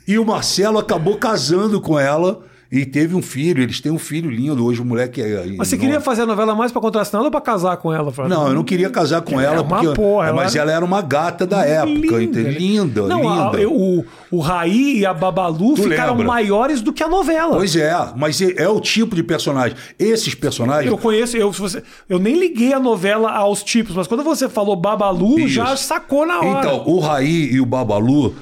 E 0.07 0.17
o 0.17 0.25
Marcelo 0.25 0.79
acabou 0.79 1.19
casando 1.19 1.81
com 1.81 1.99
ela 1.99 2.45
E 2.77 2.85
teve 2.85 3.15
um 3.15 3.23
filho, 3.23 3.63
eles 3.63 3.81
têm 3.81 3.93
um 3.93 3.99
filho 3.99 4.29
lindo. 4.29 4.65
Hoje 4.67 4.81
o 4.83 4.85
moleque 4.85 5.23
é. 5.23 5.45
Mas 5.57 5.69
você 5.69 5.79
queria 5.79 6.01
fazer 6.01 6.23
a 6.23 6.27
novela 6.27 6.57
mais 6.57 6.73
pra 6.73 6.81
contracenar 6.81 7.25
ou 7.25 7.31
pra 7.31 7.41
casar 7.41 7.77
com 7.77 7.93
ela? 7.93 8.11
Fábio? 8.11 8.29
Não, 8.29 8.49
eu 8.49 8.55
não 8.55 8.65
queria 8.65 8.91
casar 8.91 9.23
com 9.23 9.41
É 9.41 9.45
ela, 9.45 9.63
uma 9.63 9.79
porque, 9.79 9.95
porra, 9.95 10.27
ela- 10.29 10.37
mas 10.43 10.57
ela 10.57 10.73
era 10.73 10.85
uma 10.85 11.01
gata 11.01 11.47
da 11.47 11.65
época, 11.65 12.21
entendeu? 12.21 12.51
Linda, 12.53 13.03
Não, 13.07 13.29
a- 13.29 13.53
linda. 13.57 13.69
o, 13.69 14.05
o 14.29 14.41
Raí 14.41 14.99
e 14.99 15.07
a 15.07 15.15
Babalu 15.15 15.75
Tu 15.77 15.85
ficaram 15.85 16.15
lembra? 16.15 16.27
maiores 16.27 16.81
do 16.81 16.93
que 16.93 17.03
a 17.05 17.09
novela. 17.09 17.55
Pois 17.55 17.77
é, 17.77 17.95
mas 18.17 18.41
é, 18.43 18.55
é 18.65 18.69
o 18.69 18.81
tipo 18.81 19.15
de 19.15 19.23
personagem. 19.23 19.77
Esses 19.97 20.35
personagens. 20.35 20.91
Eu 20.91 20.99
conheço, 20.99 21.37
eu, 21.37 21.53
se 21.53 21.61
você, 21.61 21.83
eu 22.09 22.19
nem 22.19 22.37
liguei 22.37 22.73
a 22.73 22.81
novela 22.81 23.31
aos 23.31 23.63
tipos, 23.63 23.95
mas 23.95 24.09
quando 24.09 24.25
você 24.25 24.49
falou 24.49 24.75
Babalu, 24.75 25.39
Isso. 25.39 25.49
já 25.51 25.77
sacou 25.77 26.27
na 26.27 26.41
hora. 26.41 26.59
Então, 26.67 26.83
o 26.87 26.99
Raí 26.99 27.53
e 27.53 27.61
o 27.61 27.67
Babalu 27.67 28.35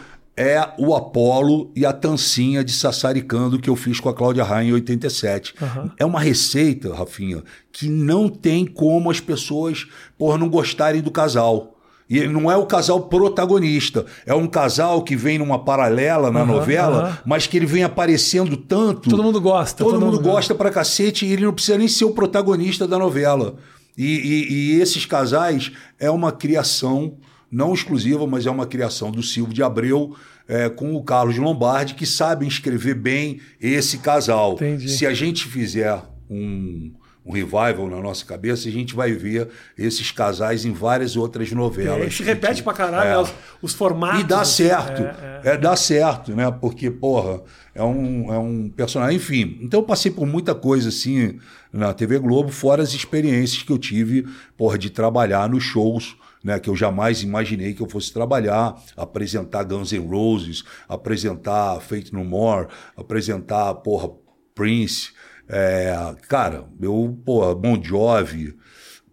é 0.43 0.75
o 0.79 0.95
Apolo 0.95 1.71
e 1.77 1.87
a 1.87 1.93
Tancinha 1.93 2.65
de 2.65 2.73
Sassaricando 2.73 3.59
que 3.59 3.71
eu 3.71 3.77
fiz 3.77 4.01
com 4.01 4.09
a 4.09 4.15
Cláudia 4.15 4.43
Raia 4.43 4.69
em 4.69 4.73
87. 4.73 5.55
É 5.99 6.05
uma 6.05 6.21
receita, 6.21 6.93
Rafinha, 6.95 7.43
que 7.71 7.89
não 7.89 8.29
tem 8.29 8.67
como 8.67 9.11
as 9.11 9.21
pessoas 9.21 9.87
por 10.19 10.37
não 10.39 10.49
gostarem 10.49 11.01
do 11.01 11.11
casal. 11.11 11.69
E 12.11 12.27
não 12.27 12.51
é 12.51 12.57
o 12.57 12.67
casal 12.67 13.03
protagonista, 13.03 14.05
é 14.27 14.35
um 14.35 14.47
casal 14.47 15.03
que 15.03 15.17
vem 15.17 15.39
numa 15.39 15.59
paralela 15.65 16.31
na 16.31 16.45
novela, 16.45 17.05
aham. 17.05 17.19
mas 17.25 17.47
que 17.47 17.57
ele 17.57 17.65
vem 17.65 17.85
aparecendo 17.85 18.57
tanto. 18.57 19.09
Todo 19.09 19.23
mundo 19.23 19.41
gosta. 19.41 19.83
Todo, 19.83 19.99
mundo 20.01 20.21
gosta 20.21 20.55
pra 20.55 20.71
cacete 20.71 21.25
e 21.25 21.33
ele 21.33 21.45
não 21.47 21.55
precisa 21.55 21.79
nem 21.79 21.89
ser 21.89 22.05
o 22.05 22.11
protagonista 22.13 22.87
da 22.87 22.99
novela. 22.99 23.55
E, 23.97 24.05
e- 24.05 24.53
e 24.77 24.81
esses 24.81 25.07
casais 25.07 25.73
é 25.99 26.11
uma 26.11 26.33
criação, 26.33 27.15
não 27.51 27.73
exclusiva, 27.73 28.27
mas 28.27 28.45
é 28.47 28.51
uma 28.51 28.67
criação 28.67 29.11
do 29.11 29.23
Silvio 29.23 29.55
de 29.55 29.63
Abreu 29.63 30.15
é, 30.49 30.69
com 30.69 30.95
o 30.95 31.03
Carlos 31.03 31.37
Lombardi, 31.39 31.95
que 31.95 32.07
sabem 32.07 32.49
escrever 32.49 32.95
bem 32.95 33.41
esse 33.61 33.99
casal. 33.99 34.55
Entendi. 34.55 34.89
Se 34.89 35.07
a 35.07 35.15
gente 35.15 35.47
fizer 35.47 36.03
um, 36.29 36.93
um 37.25 37.33
revival 37.33 37.89
na 37.89 38.01
nossa 38.01 38.25
cabeça, 38.25 38.69
a 38.69 38.73
gente 38.73 38.95
vai 38.95 39.13
ver 39.13 39.49
esses 39.79 40.11
casais 40.11 40.65
em 40.65 40.73
várias 40.73 41.17
outras 41.17 41.51
novelas. 41.53 42.07
É, 42.07 42.11
se 42.11 42.23
repete 42.23 42.63
pra 42.63 42.73
caralho 42.73 43.09
É. 43.09 43.11
né, 43.13 43.19
os, 43.19 43.33
os 43.63 43.75
formatos. 43.75 44.21
E 44.21 44.25
dá 44.25 44.41
assim. 44.41 44.65
certo. 44.65 45.03
É, 45.03 45.41
É, 45.45 45.57
dá 45.57 45.75
certo, 45.77 46.35
né? 46.35 46.51
Porque, 46.51 46.91
porra, 46.91 47.43
é 47.75 47.83
um, 47.83 48.33
é 48.33 48.39
um 48.39 48.69
personagem. 48.69 49.17
Enfim, 49.17 49.59
então 49.63 49.81
eu 49.81 49.85
passei 49.85 50.11
por 50.11 50.27
muita 50.27 50.55
coisa 50.55 50.89
assim 50.89 51.39
na 51.73 51.95
TV 51.95 52.19
Globo, 52.19 52.51
fora 52.51 52.83
as 52.83 52.93
experiências 52.93 53.63
que 53.63 53.73
eu 53.73 53.79
tive, 53.79 54.27
porra, 54.57 54.77
de 54.79 54.91
trabalhar 54.91 55.49
nos 55.49 55.63
shows. 55.65 56.17
Né, 56.43 56.59
que 56.59 56.69
eu 56.69 56.75
jamais 56.75 57.23
imaginei 57.23 57.73
que 57.73 57.81
eu 57.81 57.89
fosse 57.89 58.13
trabalhar, 58.13 58.77
apresentar 58.97 59.63
Guns 59.63 59.93
N' 59.93 60.09
Roses, 60.09 60.65
apresentar 60.89 61.79
Fate 61.81 62.13
No 62.13 62.25
More, 62.25 62.67
apresentar, 62.97 63.73
porra, 63.77 64.11
Prince, 64.53 65.13
é, 65.49 65.95
cara, 66.29 66.65
eu, 66.81 67.17
porra, 67.25 67.55
Bon 67.55 67.81
Jovi, 67.83 68.57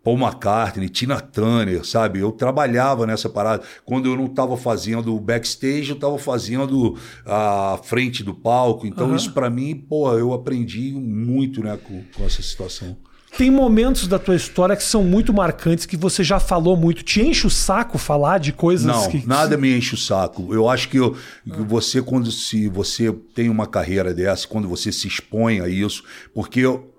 Paul 0.03 0.17
McCartney, 0.17 0.89
Tina 0.89 1.19
Turner, 1.19 1.85
sabe? 1.85 2.19
Eu 2.19 2.31
trabalhava 2.31 3.05
nessa 3.05 3.29
parada. 3.29 3.63
Quando 3.83 4.07
eu 4.07 4.15
não 4.15 4.25
estava 4.25 4.55
fazendo 4.55 5.13
o 5.13 5.19
backstage, 5.19 5.89
eu 5.89 5.95
estava 5.95 6.17
fazendo 6.17 6.97
a 7.25 7.79
frente 7.83 8.23
do 8.23 8.33
palco. 8.33 8.87
Então, 8.87 9.13
isso 9.15 9.33
para 9.33 9.49
mim, 9.49 9.75
pô, 9.75 10.11
eu 10.17 10.33
aprendi 10.33 10.93
muito, 10.93 11.61
né, 11.61 11.77
com, 11.77 12.03
com 12.15 12.23
essa 12.23 12.41
situação. 12.41 12.97
Tem 13.37 13.49
momentos 13.51 14.07
da 14.07 14.17
tua 14.19 14.35
história 14.35 14.75
que 14.75 14.83
são 14.83 15.03
muito 15.03 15.31
marcantes, 15.33 15.85
que 15.85 15.95
você 15.95 16.23
já 16.23 16.39
falou 16.39 16.75
muito. 16.75 17.03
Te 17.03 17.21
enche 17.21 17.47
o 17.47 17.49
saco 17.49 17.97
falar 17.97 18.37
de 18.39 18.51
coisas 18.51 18.85
Não, 18.85 19.09
que. 19.09 19.25
nada 19.25 19.55
me 19.55 19.75
enche 19.77 19.93
o 19.93 19.97
saco. 19.97 20.53
Eu 20.53 20.67
acho 20.67 20.89
que, 20.89 20.97
eu- 20.97 21.15
que 21.45 21.61
você, 21.61 22.01
quando 22.01 22.31
se 22.31 22.67
você 22.67 23.11
tem 23.33 23.49
uma 23.49 23.65
carreira 23.67 24.13
dessa, 24.13 24.47
quando 24.47 24.67
você 24.67 24.91
se 24.91 25.07
expõe 25.07 25.61
a 25.61 25.69
isso, 25.69 26.03
porque 26.33 26.59
eu, 26.61 26.93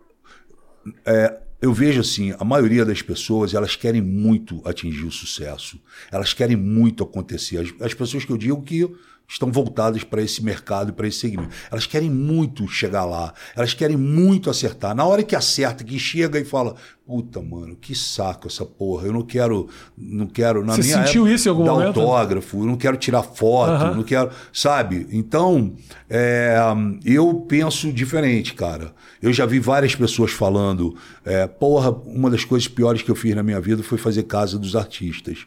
é, 1.05 1.39
eu 1.61 1.75
vejo 1.75 2.01
assim, 2.01 2.35
a 2.39 2.45
maioria 2.45 2.85
das 2.87 3.03
pessoas, 3.03 3.53
elas 3.53 3.77
querem 3.77 4.01
muito 4.01 4.63
atingir 4.65 5.05
o 5.05 5.11
sucesso. 5.13 5.79
Elas 6.11 6.33
querem 6.33 6.57
muito 6.57 7.03
acontecer. 7.05 7.59
As, 7.59 7.69
as 7.87 7.93
pessoas 7.95 8.25
que 8.25 8.33
eu 8.33 8.39
digo 8.39 8.63
que 8.63 8.89
estão 9.31 9.51
voltadas 9.53 10.03
para 10.03 10.21
esse 10.21 10.43
mercado, 10.43 10.93
para 10.93 11.07
esse 11.07 11.21
segmento. 11.21 11.55
Elas 11.71 11.87
querem 11.87 12.11
muito 12.11 12.67
chegar 12.67 13.05
lá. 13.05 13.33
Elas 13.55 13.73
querem 13.73 13.97
muito 13.97 14.51
acertar. 14.51 14.95
Na 14.95 15.05
hora 15.05 15.23
que 15.23 15.37
acerta, 15.37 15.85
que 15.85 15.99
chega 16.01 16.39
e 16.41 16.45
fala, 16.45 16.75
puta, 17.07 17.41
mano, 17.41 17.77
que 17.77 17.95
saco 17.95 18.49
essa 18.49 18.65
porra. 18.67 19.07
Eu 19.07 19.13
não 19.13 19.23
quero, 19.23 19.69
não 19.97 20.27
quero 20.27 20.65
na 20.65 20.75
Você 20.75 20.83
minha 20.83 21.07
sentiu 21.07 21.23
época, 21.23 21.35
isso 21.37 21.49
em 21.49 21.51
algum 21.51 21.65
dar 21.65 21.73
momento? 21.73 22.01
autógrafo, 22.01 22.59
eu 22.59 22.67
não 22.67 22.77
quero 22.77 22.97
tirar 22.97 23.23
foto, 23.23 23.71
Aham. 23.71 23.95
não 23.95 24.03
quero, 24.03 24.31
sabe? 24.53 25.07
Então, 25.13 25.75
é, 26.09 26.57
eu 27.05 27.33
penso 27.49 27.93
diferente, 27.93 28.55
cara. 28.55 28.93
Eu 29.23 29.33
já 29.33 29.47
vi 29.47 29.61
várias 29.61 29.95
pessoas 29.95 30.33
falando, 30.33 30.97
é, 31.25 31.47
porra, 31.47 31.91
uma 31.91 32.29
das 32.31 32.45
coisas 32.45 32.67
piores 32.67 33.03
que 33.03 33.11
eu 33.11 33.15
fiz 33.17 33.35
na 33.37 33.43
minha 33.45 33.61
vida 33.61 33.83
foi 33.83 33.97
fazer 33.97 34.25
casa 34.25 34.59
dos 34.59 34.75
artistas. 34.75 35.47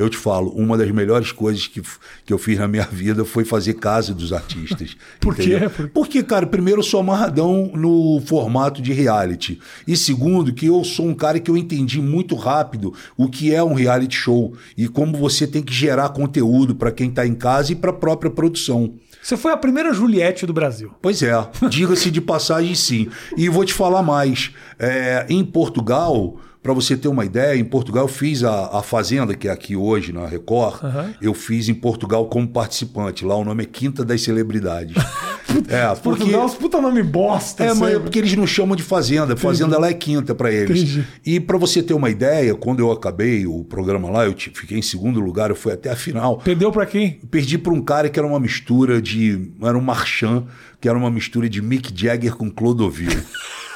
Eu 0.00 0.08
te 0.08 0.16
falo, 0.16 0.50
uma 0.50 0.78
das 0.78 0.90
melhores 0.90 1.30
coisas 1.32 1.66
que, 1.66 1.82
que 2.24 2.32
eu 2.32 2.38
fiz 2.38 2.58
na 2.58 2.66
minha 2.66 2.84
vida 2.84 3.24
foi 3.24 3.44
fazer 3.44 3.74
casa 3.74 4.14
dos 4.14 4.32
artistas. 4.32 4.96
Por 5.20 5.34
quê? 5.36 5.42
entendeu? 5.42 5.70
Por- 5.70 5.88
Porque, 5.90 6.22
cara, 6.22 6.46
primeiro 6.46 6.80
eu 6.80 6.84
sou 6.84 7.00
amarradão 7.00 7.70
no 7.74 8.20
formato 8.24 8.80
de 8.80 8.92
reality. 8.92 9.60
E 9.86 9.96
segundo, 9.96 10.52
que 10.54 10.66
eu 10.66 10.82
sou 10.84 11.06
um 11.06 11.14
cara 11.14 11.38
que 11.38 11.50
eu 11.50 11.56
entendi 11.56 12.00
muito 12.00 12.34
rápido 12.34 12.94
o 13.16 13.28
que 13.28 13.54
é 13.54 13.62
um 13.62 13.74
reality 13.74 14.16
show 14.16 14.54
e 14.76 14.88
como 14.88 15.16
você 15.18 15.46
tem 15.46 15.62
que 15.62 15.72
gerar 15.72 16.08
conteúdo 16.10 16.74
para 16.74 16.90
quem 16.90 17.10
tá 17.10 17.26
em 17.26 17.34
casa 17.34 17.72
e 17.72 17.76
para 17.76 17.90
a 17.90 17.94
própria 17.94 18.30
produção. 18.30 18.94
Você 19.22 19.36
foi 19.36 19.52
a 19.52 19.56
primeira 19.56 19.92
Juliette 19.92 20.46
do 20.46 20.52
Brasil. 20.54 20.92
Pois 21.02 21.22
é, 21.22 21.32
diga-se 21.68 22.10
de 22.10 22.22
passagem 22.22 22.74
sim. 22.74 23.08
E 23.36 23.50
vou 23.50 23.64
te 23.66 23.74
falar 23.74 24.02
mais. 24.02 24.50
É, 24.78 25.26
em 25.28 25.44
Portugal, 25.44 26.38
para 26.62 26.74
você 26.74 26.94
ter 26.96 27.08
uma 27.08 27.24
ideia, 27.24 27.58
em 27.58 27.64
Portugal 27.64 28.04
eu 28.04 28.08
fiz 28.08 28.44
a, 28.44 28.78
a 28.78 28.82
Fazenda, 28.82 29.34
que 29.34 29.48
é 29.48 29.50
aqui 29.50 29.74
hoje 29.74 30.12
na 30.12 30.26
Record, 30.26 30.84
Aham. 30.84 31.14
eu 31.20 31.32
fiz 31.32 31.70
em 31.70 31.74
Portugal 31.74 32.26
como 32.26 32.46
participante. 32.46 33.24
Lá 33.24 33.34
o 33.34 33.44
nome 33.44 33.62
é 33.62 33.66
Quinta 33.66 34.04
das 34.04 34.20
Celebridades. 34.20 34.94
é, 35.68 35.86
porque... 35.94 36.02
Portugal, 36.02 36.44
os 36.44 36.54
puta 36.54 36.80
nome 36.80 37.02
bosta. 37.02 37.64
É, 37.64 37.72
mas 37.72 37.94
é 37.94 37.98
porque 37.98 38.18
eles 38.18 38.36
não 38.36 38.46
chamam 38.46 38.76
de 38.76 38.82
fazenda. 38.82 39.34
Fazenda 39.36 39.78
lá 39.78 39.88
é 39.88 39.94
quinta 39.94 40.34
para 40.34 40.52
eles. 40.52 40.82
Entendi. 40.82 41.06
E 41.24 41.40
para 41.40 41.56
você 41.56 41.82
ter 41.82 41.94
uma 41.94 42.10
ideia, 42.10 42.54
quando 42.54 42.80
eu 42.80 42.92
acabei 42.92 43.46
o 43.46 43.64
programa 43.64 44.10
lá, 44.10 44.26
eu 44.26 44.34
fiquei 44.34 44.78
em 44.78 44.82
segundo 44.82 45.18
lugar, 45.18 45.48
eu 45.48 45.56
fui 45.56 45.72
até 45.72 45.90
a 45.90 45.96
final. 45.96 46.38
Perdeu 46.38 46.70
pra 46.70 46.84
quem? 46.84 47.20
Perdi 47.30 47.56
para 47.56 47.72
um 47.72 47.80
cara 47.80 48.10
que 48.10 48.18
era 48.18 48.26
uma 48.26 48.38
mistura 48.38 49.00
de. 49.00 49.50
Era 49.62 49.78
um 49.78 49.80
Marchand, 49.80 50.44
que 50.78 50.88
era 50.88 50.98
uma 50.98 51.10
mistura 51.10 51.48
de 51.48 51.62
Mick 51.62 51.90
Jagger 51.94 52.36
com 52.36 52.50
Clodovil. 52.50 53.10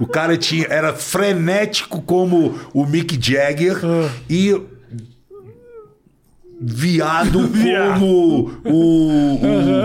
o 0.00 0.06
cara 0.06 0.36
tinha, 0.36 0.66
era 0.68 0.94
frenético 0.94 2.00
como 2.02 2.58
o 2.72 2.86
Mick 2.86 3.18
Jagger 3.20 3.78
Ah. 3.84 4.10
e. 4.28 4.60
Viado 6.60 7.38
como 7.94 8.50
o, 8.64 9.34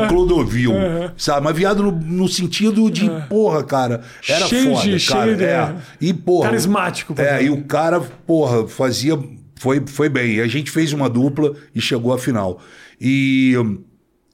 o 0.03 0.07
Clodovil, 0.07 0.71
sabe? 1.15 1.43
Mas 1.43 1.55
viado 1.55 1.83
no, 1.83 1.91
no 1.91 2.27
sentido 2.27 2.89
de, 2.89 3.07
porra, 3.29 3.63
cara, 3.63 4.01
era 4.27 4.47
Cheio 4.47 4.73
foda, 4.75 4.81
de- 4.97 5.05
cara. 5.05 5.23
cheio 5.25 5.37
de- 5.37 5.43
é. 5.43 5.75
E, 6.01 6.13
porra, 6.15 6.49
Carismático, 6.49 7.13
É, 7.21 7.43
e 7.43 7.49
o 7.51 7.63
cara, 7.65 7.99
porra, 8.01 8.67
fazia. 8.67 9.19
Foi, 9.55 9.83
foi 9.85 10.09
bem. 10.09 10.37
E 10.37 10.41
a 10.41 10.47
gente 10.47 10.71
fez 10.71 10.91
uma 10.93 11.07
dupla 11.07 11.53
e 11.75 11.79
chegou 11.79 12.11
à 12.11 12.17
final. 12.17 12.59
E. 12.99 13.53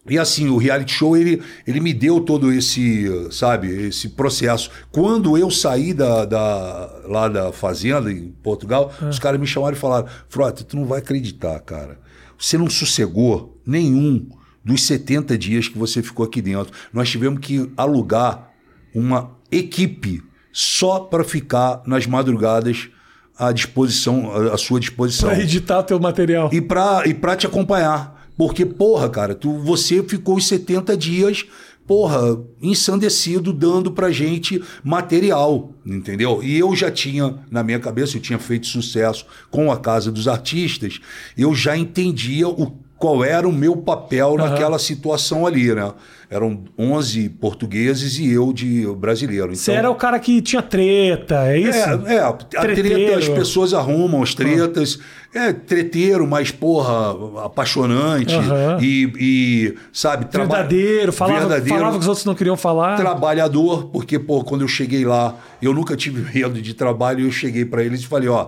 E 0.10 0.18
assim, 0.18 0.50
o 0.50 0.58
reality 0.58 0.94
show, 0.94 1.16
ele, 1.16 1.42
ele 1.68 1.80
me 1.80 1.94
deu 1.94 2.20
todo 2.20 2.52
esse, 2.52 3.08
sabe, 3.32 3.68
esse 3.88 4.10
processo. 4.10 4.70
Quando 4.92 5.38
eu 5.38 5.50
saí 5.52 5.94
da, 5.94 6.26
da- 6.26 6.90
lá 7.06 7.28
da 7.28 7.52
fazenda, 7.52 8.12
em 8.12 8.30
Portugal, 8.44 8.92
os 9.10 9.20
caras 9.20 9.40
me 9.40 9.46
chamaram 9.48 9.76
e 9.76 9.80
falaram, 9.80 10.08
Frota, 10.28 10.64
tu 10.64 10.76
não 10.76 10.86
vai 10.86 11.00
acreditar, 11.00 11.60
cara. 11.60 12.00
Você 12.38 12.58
não 12.58 12.70
sossegou 12.70 13.60
nenhum 13.66 14.28
dos 14.64 14.84
70 14.84 15.38
dias 15.38 15.68
que 15.68 15.78
você 15.78 16.02
ficou 16.02 16.26
aqui 16.26 16.42
dentro. 16.42 16.74
Nós 16.94 17.10
tivemos 17.10 17.40
que 17.40 17.70
alugar 17.78 18.52
uma 18.94 19.32
equipe 19.52 20.22
só 20.52 21.00
para 21.00 21.24
ficar 21.24 21.82
nas 21.86 22.06
madrugadas 22.08 22.90
à 23.38 23.52
disposição, 23.52 24.32
à 24.54 24.58
sua 24.58 24.80
disposição. 24.80 25.30
Pra 25.30 25.40
editar 25.40 25.84
teu 25.84 26.00
material. 26.00 26.50
E 26.52 26.60
pra, 26.62 27.04
e 27.06 27.14
pra 27.14 27.36
te 27.36 27.46
acompanhar. 27.48 28.19
Porque, 28.40 28.66
porra, 28.66 29.10
cara, 29.10 29.36
tu, 29.36 29.60
você 29.60 30.02
ficou 30.02 30.38
os 30.38 30.48
70 30.48 30.96
dias, 30.96 31.46
porra, 31.86 32.42
ensandecido, 32.62 33.52
dando 33.52 33.92
pra 33.92 34.12
gente 34.12 34.64
material, 34.82 35.74
entendeu? 35.86 36.42
E 36.42 36.58
eu 36.58 36.74
já 36.74 36.90
tinha, 36.90 37.38
na 37.52 37.62
minha 37.66 37.82
cabeça, 37.82 38.16
eu 38.16 38.22
tinha 38.22 38.40
feito 38.40 38.66
sucesso 38.66 39.26
com 39.52 39.70
a 39.70 39.78
Casa 39.78 40.10
dos 40.10 40.26
Artistas, 40.26 41.02
eu 41.38 41.54
já 41.54 41.76
entendia 41.76 42.48
o 42.48 42.80
qual 43.00 43.24
era 43.24 43.48
o 43.48 43.52
meu 43.54 43.78
papel 43.78 44.36
naquela 44.36 44.78
situação 44.78 45.48
ali, 45.48 45.74
né? 45.74 45.94
Eram 46.30 46.64
11 46.78 47.28
portugueses 47.30 48.20
e 48.20 48.30
eu 48.32 48.54
de 48.54 48.86
brasileiro. 48.96 49.46
Então, 49.46 49.56
Você 49.56 49.72
era 49.72 49.90
o 49.90 49.96
cara 49.96 50.20
que 50.20 50.40
tinha 50.44 50.62
treta, 50.62 51.48
é 51.48 51.58
isso? 51.60 51.80
é, 51.80 52.16
é, 52.16 52.20
a 52.20 52.34
treta 52.34 53.18
as 53.18 53.28
pessoas 53.30 53.74
arrumam 53.74 54.22
as 54.22 54.36
tretas. 54.36 55.00
É 55.34 55.54
treteiro, 55.54 56.28
mas, 56.28 56.52
porra, 56.52 57.16
apaixonante. 57.46 58.36
Aham. 58.36 58.78
E, 58.82 59.12
e, 59.20 59.76
sabe, 59.94 60.26
traba- 60.26 60.56
Verdadeiro, 60.56 61.12
falava, 61.14 61.40
verdadeiro, 61.40 61.78
falava 61.78 61.96
que 61.98 62.02
os 62.02 62.08
outros 62.08 62.26
não 62.26 62.36
queriam 62.36 62.58
falar. 62.58 62.98
trabalhador, 62.98 63.86
porque, 63.86 64.20
pô, 64.20 64.44
quando 64.44 64.62
eu 64.62 64.68
cheguei 64.68 65.06
lá, 65.06 65.36
eu 65.62 65.74
nunca 65.74 65.96
tive 65.96 66.22
medo 66.38 66.62
de 66.62 66.74
trabalho, 66.74 67.22
e 67.22 67.24
eu 67.26 67.32
cheguei 67.32 67.64
pra 67.66 67.84
eles 67.84 68.02
e 68.02 68.08
falei, 68.08 68.28
ó, 68.28 68.48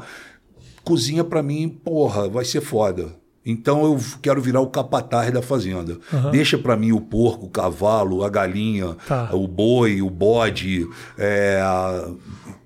cozinha 0.84 1.24
pra 1.24 1.42
mim, 1.42 1.70
porra, 1.70 2.28
vai 2.30 2.46
ser 2.46 2.62
foda. 2.62 3.21
Então 3.46 3.84
eu 3.84 4.00
quero 4.22 4.40
virar 4.42 4.62
o 4.62 4.68
capataz 4.68 5.32
da 5.32 5.42
fazenda. 5.42 5.98
Deixa 6.32 6.58
pra 6.58 6.78
mim 6.78 6.92
o 6.92 7.02
porco, 7.02 7.48
o 7.48 7.50
cavalo, 7.50 8.24
a 8.24 8.30
galinha, 8.30 8.96
Tá. 9.08 9.30
o 9.34 9.48
boi, 9.48 10.02
o 10.02 10.10
bode, 10.10 10.88
é, 11.18 11.60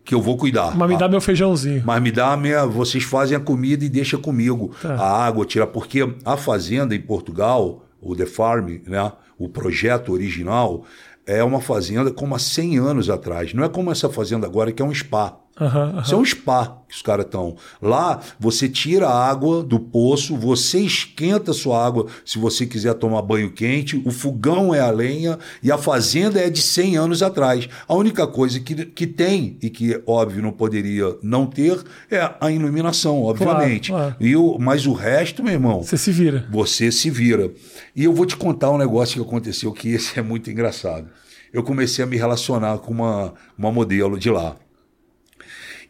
que 0.04 0.14
eu 0.14 0.22
vou 0.22 0.38
cuidar. 0.38 0.76
Mas 0.76 0.90
me 0.90 0.98
dá 0.98 1.08
meu 1.08 1.22
feijãozinho. 1.22 1.82
Mas 1.86 2.02
me 2.02 2.12
dá 2.12 2.34
a 2.34 2.38
minha. 2.38 2.66
Vocês 2.66 3.04
fazem 3.04 3.38
a 3.38 3.40
comida 3.40 3.86
e 3.86 3.90
deixa 3.90 4.18
comigo. 4.18 4.72
Tá. 4.82 4.96
A 4.96 5.26
água, 5.26 5.46
tirar. 5.46 5.68
Porque 5.68 6.08
a 6.26 6.36
fazenda 6.38 6.94
em 6.94 7.02
Portugal, 7.02 7.86
o 8.02 8.16
The 8.16 8.26
Farm, 8.26 8.80
né? 8.86 9.12
O 9.38 9.50
projeto 9.50 10.12
original, 10.14 10.84
é 11.26 11.44
uma 11.44 11.60
fazenda 11.60 12.12
como 12.12 12.36
há 12.36 12.40
100 12.40 12.78
anos 12.78 13.10
atrás. 13.10 13.54
Não 13.54 13.64
é 13.64 13.70
como 13.70 13.92
essa 13.92 14.10
fazenda 14.10 14.46
agora, 14.46 14.72
que 14.72 14.82
é 14.82 14.86
um 14.86 14.94
spa. 14.94 15.38
Aham, 15.60 15.90
aham. 15.92 16.02
Isso 16.02 16.14
é 16.14 16.18
um 16.18 16.26
spa 16.26 16.82
que 16.88 16.96
os 16.96 17.02
caras 17.02 17.26
estão. 17.26 17.56
Lá, 17.82 18.20
você 18.40 18.68
tira 18.68 19.08
a 19.08 19.30
água 19.30 19.64
do 19.64 19.80
poço, 19.80 20.36
você 20.36 20.80
esquenta 20.80 21.52
a 21.52 21.54
sua 21.54 21.86
água 21.86 22.08
se 22.26 22.38
você 22.38 22.66
quiser 22.66 22.94
tomar 22.96 23.22
banho 23.22 23.52
quente, 23.52 24.02
o 24.06 24.12
fogão 24.12 24.76
é 24.76 24.82
a 24.82 24.92
lenha 24.92 25.40
e 25.64 25.72
a 25.72 25.78
fazenda 25.78 26.40
é 26.40 26.50
de 26.50 26.62
100 26.62 26.98
anos 26.98 27.24
atrás. 27.24 27.70
A 27.88 27.96
única 27.96 28.28
coisa 28.28 28.60
que, 28.60 28.86
que 28.86 29.08
tem, 29.08 29.58
e 29.62 29.70
que, 29.70 30.02
óbvio, 30.06 30.42
não 30.44 30.52
poderia 30.52 31.16
não 31.24 31.46
ter, 31.46 31.82
é 32.12 32.30
a 32.40 32.52
iluminação, 32.52 33.24
obviamente. 33.24 33.92
claro. 33.92 34.16
E 34.20 34.36
o, 34.36 34.58
mas 34.60 34.86
o 34.86 34.94
resto, 34.94 35.42
meu 35.44 35.54
irmão, 35.54 35.82
Você 35.84 35.98
se 35.98 36.12
vira. 36.12 36.46
você 36.52 36.92
se 36.92 37.10
vira. 37.10 37.52
E 37.96 38.04
eu 38.04 38.14
vou 38.14 38.26
te 38.26 38.36
contar 38.36 38.72
um 38.72 38.78
negócio 38.78 39.22
que 39.22 39.28
aconteceu 39.28 39.72
que 39.72 39.90
esse 39.90 40.20
é 40.20 40.22
muito 40.22 40.52
engraçado. 40.52 41.08
Eu 41.54 41.64
comecei 41.64 42.04
a 42.04 42.08
me 42.08 42.18
relacionar 42.18 42.80
com 42.80 42.92
uma, 42.92 43.34
uma 43.58 43.72
modelo 43.72 44.20
de 44.20 44.30
lá. 44.30 44.58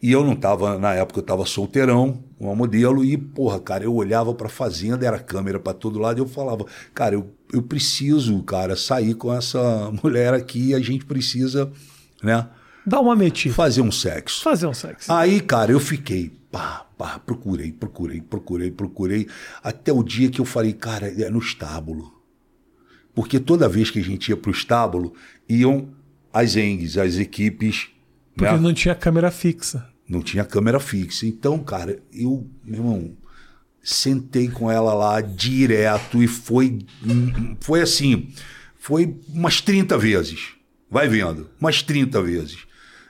E 0.02 0.12
eu 0.12 0.22
não 0.24 0.34
estava, 0.34 0.78
na 0.78 0.94
época 0.94 1.20
eu 1.20 1.22
estava 1.22 1.46
solteirão, 1.46 2.22
uma 2.38 2.54
modelo, 2.54 3.04
e, 3.04 3.16
porra, 3.16 3.58
cara, 3.58 3.84
eu 3.84 3.94
olhava 3.94 4.34
pra 4.34 4.48
fazenda, 4.48 5.06
era 5.06 5.18
câmera 5.18 5.58
para 5.58 5.72
todo 5.72 5.98
lado, 5.98 6.18
e 6.18 6.22
eu 6.22 6.26
falava, 6.28 6.66
cara, 6.94 7.14
eu, 7.14 7.30
eu 7.52 7.62
preciso, 7.62 8.42
cara, 8.42 8.76
sair 8.76 9.14
com 9.14 9.32
essa 9.32 9.90
mulher 10.02 10.34
aqui, 10.34 10.74
a 10.74 10.80
gente 10.80 11.04
precisa, 11.04 11.70
né, 12.22 12.46
Dá 12.86 13.00
uma 13.00 13.16
metida. 13.16 13.52
fazer 13.52 13.80
um 13.80 13.90
sexo. 13.90 14.42
Fazer 14.44 14.66
um 14.66 14.74
sexo. 14.74 15.12
Aí, 15.12 15.40
cara, 15.40 15.72
eu 15.72 15.80
fiquei, 15.80 16.30
pá, 16.52 16.86
pá, 16.96 17.18
procurei, 17.18 17.72
procurei, 17.72 18.20
procurei, 18.20 18.70
procurei, 18.70 19.26
até 19.62 19.92
o 19.92 20.04
dia 20.04 20.30
que 20.30 20.40
eu 20.40 20.44
falei, 20.44 20.72
cara, 20.72 21.08
é 21.08 21.28
no 21.28 21.40
estábulo. 21.40 22.12
Porque 23.12 23.40
toda 23.40 23.68
vez 23.68 23.90
que 23.90 23.98
a 23.98 24.04
gente 24.04 24.28
ia 24.28 24.36
pro 24.36 24.52
estábulo, 24.52 25.14
iam 25.48 25.88
as 26.32 26.54
engues, 26.54 26.96
as 26.98 27.16
equipes, 27.16 27.88
Porque 28.36 28.52
né? 28.52 28.60
não 28.60 28.74
tinha 28.74 28.94
câmera 28.94 29.30
fixa. 29.30 29.88
não 30.08 30.20
tinha 30.20 30.44
câmera 30.44 30.78
fixa. 30.78 31.26
Então, 31.26 31.58
cara, 31.58 31.98
eu, 32.12 32.46
meu 32.62 32.80
irmão, 32.80 33.16
sentei 33.82 34.48
com 34.48 34.70
ela 34.70 34.92
lá 34.92 35.20
direto 35.20 36.22
e 36.22 36.26
foi, 36.28 36.80
foi 37.60 37.80
assim, 37.80 38.28
foi 38.78 39.16
umas 39.28 39.60
30 39.60 39.96
vezes. 39.96 40.50
Vai 40.90 41.08
vendo, 41.08 41.48
umas 41.60 41.82
30 41.82 42.22
vezes. 42.22 42.58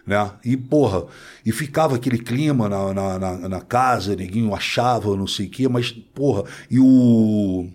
Né? 0.07 0.31
E, 0.45 0.57
porra, 0.57 1.07
e 1.45 1.51
ficava 1.51 1.97
aquele 1.97 2.19
clima 2.19 2.69
na, 2.69 2.95
na, 2.95 3.19
na, 3.19 3.49
na 3.49 3.61
casa, 3.61 4.15
ninguém 4.15 4.53
achava, 4.55 5.17
não 5.17 5.27
sei 5.27 5.47
o 5.47 5.51
quê, 5.51 5.69
mas, 5.69 5.91
porra, 5.91 6.45
e 6.71 6.79
o. 6.79 7.69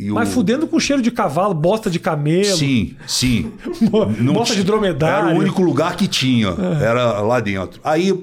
E 0.00 0.10
o... 0.10 0.14
Mas 0.14 0.30
fudendo 0.30 0.66
com 0.66 0.80
cheiro 0.80 1.02
de 1.02 1.10
cavalo, 1.10 1.52
bosta 1.52 1.90
de 1.90 2.00
camelo. 2.00 2.56
Sim, 2.56 2.96
sim. 3.06 3.52
Bosta 4.32 4.54
de 4.54 4.64
dromedário. 4.64 5.28
Era 5.28 5.36
o 5.36 5.40
único 5.40 5.60
lugar 5.60 5.94
que 5.94 6.08
tinha, 6.08 6.48
era 6.80 7.20
lá 7.20 7.38
dentro. 7.38 7.78
Aí, 7.84 8.18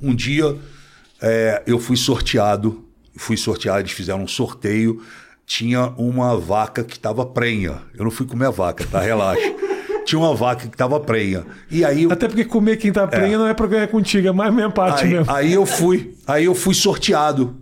um 0.00 0.14
dia, 0.14 0.56
é, 1.20 1.62
eu 1.66 1.78
fui 1.78 1.94
sorteado, 1.94 2.86
fui 3.18 3.36
sorteado, 3.36 3.80
eles 3.80 3.92
fizeram 3.92 4.22
um 4.22 4.26
sorteio, 4.26 5.02
tinha 5.44 5.92
uma 5.98 6.38
vaca 6.38 6.82
que 6.82 6.96
estava 6.96 7.26
prenha. 7.26 7.82
Eu 7.94 8.04
não 8.04 8.10
fui 8.10 8.24
comer 8.24 8.46
a 8.46 8.50
vaca, 8.50 8.86
tá? 8.90 8.98
Relaxa. 8.98 9.42
tinha 10.06 10.18
uma 10.18 10.34
vaca 10.34 10.68
que 10.68 10.74
estava 10.74 10.98
prenha. 10.98 11.44
E 11.70 11.84
aí, 11.84 12.08
Até 12.10 12.28
porque 12.28 12.46
comer 12.46 12.78
quem 12.78 12.90
tá 12.90 13.06
prenha 13.06 13.36
não 13.36 13.46
é 13.46 13.52
pra 13.52 13.66
ganhar 13.66 13.88
contigo, 13.88 14.26
é 14.26 14.32
mais 14.32 14.54
minha 14.54 14.70
parte 14.70 15.04
aí, 15.04 15.10
mesmo. 15.10 15.30
aí 15.30 15.52
eu 15.52 15.66
fui, 15.66 16.14
aí 16.26 16.46
eu 16.46 16.54
fui 16.54 16.72
sorteado 16.72 17.56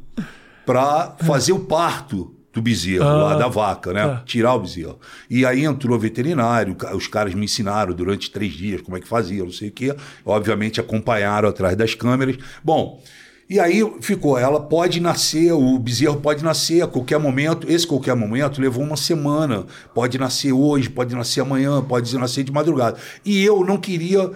para 0.64 1.16
fazer 1.24 1.50
o 1.50 1.58
parto 1.58 2.35
do 2.56 2.62
bezerro, 2.62 3.04
Ah, 3.04 3.12
lá 3.14 3.34
da 3.36 3.48
vaca, 3.48 3.92
né? 3.92 4.02
tá. 4.06 4.22
Tirar 4.24 4.54
o 4.54 4.60
bezerro. 4.60 4.98
E 5.28 5.44
aí 5.44 5.62
entrou 5.64 5.98
veterinário, 5.98 6.74
ca- 6.74 6.96
os 6.96 7.06
caras 7.06 7.34
me 7.34 7.44
ensinaram 7.44 7.92
durante 7.92 8.30
três 8.30 8.54
dias 8.54 8.80
como 8.80 8.96
é 8.96 9.00
que 9.00 9.06
fazia, 9.06 9.44
não 9.44 9.52
sei 9.52 9.68
o 9.68 9.72
quê. 9.72 9.94
Obviamente 10.24 10.80
acompanharam 10.80 11.50
atrás 11.50 11.76
das 11.76 11.94
câmeras. 11.94 12.36
Bom, 12.64 13.02
e 13.48 13.60
aí 13.60 13.80
ficou, 14.00 14.38
ela 14.38 14.58
pode 14.58 14.98
nascer, 15.00 15.52
o 15.52 15.78
bezerro 15.78 16.16
pode 16.20 16.42
nascer 16.42 16.82
a 16.82 16.86
qualquer 16.86 17.18
momento. 17.20 17.70
Esse 17.70 17.86
qualquer 17.86 18.16
momento 18.16 18.58
levou 18.60 18.82
uma 18.82 18.96
semana. 18.96 19.66
Pode 19.94 20.18
nascer 20.18 20.52
hoje, 20.52 20.88
pode 20.88 21.14
nascer 21.14 21.42
amanhã, 21.42 21.82
pode 21.82 22.16
nascer 22.18 22.42
de 22.42 22.50
madrugada. 22.50 22.96
E 23.24 23.44
eu 23.44 23.62
não 23.64 23.76
queria 23.76 24.30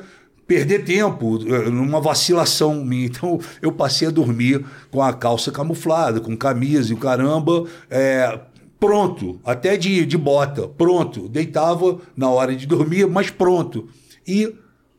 perder 0.50 0.84
tempo 0.84 1.38
eh, 1.46 1.70
numa 1.70 2.00
vacilação 2.00 2.84
minha. 2.84 3.06
Então 3.20 3.38
eu 3.62 3.70
passei 3.70 4.08
a 4.08 4.10
dormir 4.10 4.64
com 4.90 5.00
a 5.00 5.12
calça 5.12 5.52
camuflada, 5.52 6.20
com 6.20 6.36
camisa 6.36 6.90
e 6.90 6.94
o 6.94 6.98
caramba, 6.98 7.66
é, 7.88 8.40
pronto, 8.78 9.40
até 9.44 9.76
de, 9.76 10.04
de 10.04 10.18
bota, 10.18 10.66
pronto. 10.66 11.28
Deitava 11.28 11.98
na 12.16 12.28
hora 12.28 12.54
de 12.56 12.66
dormir, 12.66 13.06
mas 13.06 13.30
pronto. 13.30 13.88
E 14.26 14.54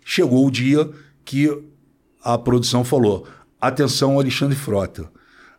chegou 0.05 0.47
o 0.47 0.51
dia 0.51 0.89
que 1.25 1.49
a 2.23 2.37
produção 2.37 2.83
falou: 2.83 3.27
atenção, 3.59 4.17
Alexandre 4.19 4.55
Frota, 4.55 5.11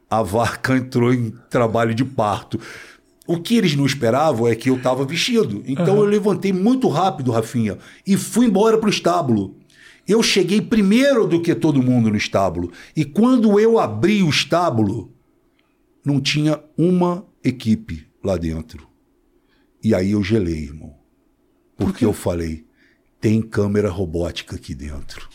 a 0.08 0.22
vaca 0.22 0.76
entrou 0.76 1.12
em 1.12 1.34
trabalho 1.50 1.94
de 1.94 2.04
parto. 2.04 2.58
O 3.26 3.38
que 3.38 3.56
eles 3.56 3.76
não 3.76 3.86
esperavam 3.86 4.48
é 4.48 4.54
que 4.54 4.68
eu 4.68 4.76
estava 4.76 5.04
vestido. 5.04 5.62
Então 5.66 5.96
eu 5.96 6.04
levantei 6.04 6.52
muito 6.52 6.88
rápido, 6.88 7.30
Rafinha, 7.30 7.78
e 8.06 8.16
fui 8.16 8.46
embora 8.46 8.78
para 8.78 8.88
o 8.88 8.90
estábulo. 8.90 9.61
Eu 10.12 10.22
cheguei 10.22 10.60
primeiro 10.60 11.26
do 11.26 11.40
que 11.40 11.54
todo 11.54 11.82
mundo 11.82 12.10
no 12.10 12.16
estábulo. 12.16 12.70
E 12.94 13.02
quando 13.02 13.58
eu 13.58 13.78
abri 13.78 14.22
o 14.22 14.28
estábulo, 14.28 15.10
não 16.04 16.20
tinha 16.20 16.60
uma 16.76 17.26
equipe 17.42 18.06
lá 18.22 18.36
dentro. 18.36 18.86
E 19.82 19.94
aí 19.94 20.10
eu 20.12 20.22
gelei, 20.22 20.64
irmão. 20.64 20.94
Porque 21.78 22.04
eu 22.04 22.12
falei: 22.12 22.66
tem 23.22 23.40
câmera 23.40 23.88
robótica 23.88 24.56
aqui 24.56 24.74
dentro. 24.74 25.30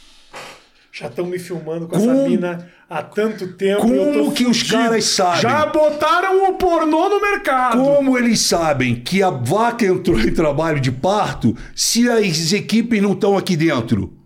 Já 0.92 1.08
estão 1.08 1.26
me 1.26 1.40
filmando 1.40 1.88
com 1.88 1.98
Como- 1.98 2.12
essa 2.12 2.30
mina 2.30 2.72
há 2.88 3.02
tanto 3.02 3.54
tempo. 3.54 3.82
Como 3.82 4.32
que 4.32 4.46
os 4.46 4.62
caras 4.62 5.06
sabem? 5.06 5.42
Já 5.42 5.66
botaram 5.66 6.50
o 6.52 6.54
pornô 6.56 7.10
no 7.10 7.20
mercado. 7.20 7.82
Como 7.84 8.16
eles 8.16 8.42
sabem 8.42 8.96
que 9.02 9.24
a 9.24 9.32
vaca 9.32 9.86
entrou 9.86 10.20
em 10.20 10.32
trabalho 10.34 10.80
de 10.80 10.92
parto 10.92 11.56
se 11.76 12.08
as 12.10 12.54
equipes 12.54 13.02
não 13.02 13.14
estão 13.14 13.36
aqui 13.36 13.56
dentro? 13.58 14.17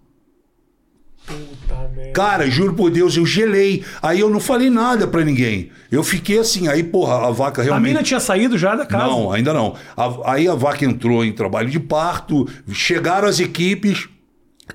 Cara, 2.13 2.49
juro 2.49 2.73
por 2.73 2.89
Deus, 2.91 3.15
eu 3.15 3.25
gelei. 3.25 3.83
Aí 4.01 4.19
eu 4.19 4.29
não 4.29 4.39
falei 4.39 4.69
nada 4.69 5.07
pra 5.07 5.23
ninguém. 5.23 5.69
Eu 5.91 6.03
fiquei 6.03 6.39
assim, 6.39 6.67
aí, 6.67 6.83
porra, 6.83 7.27
a 7.27 7.31
vaca 7.31 7.61
A 7.61 7.63
realmente. 7.65 7.89
mina 7.91 8.03
tinha 8.03 8.19
saído 8.19 8.57
já 8.57 8.75
da 8.75 8.85
casa. 8.85 9.05
Não, 9.07 9.31
ainda 9.31 9.53
não. 9.53 9.75
A- 9.95 10.33
aí 10.33 10.47
a 10.47 10.55
vaca 10.55 10.83
entrou 10.85 11.23
em 11.23 11.31
trabalho 11.31 11.69
de 11.69 11.79
parto, 11.79 12.47
chegaram 12.71 13.27
as 13.27 13.39
equipes, 13.39 14.07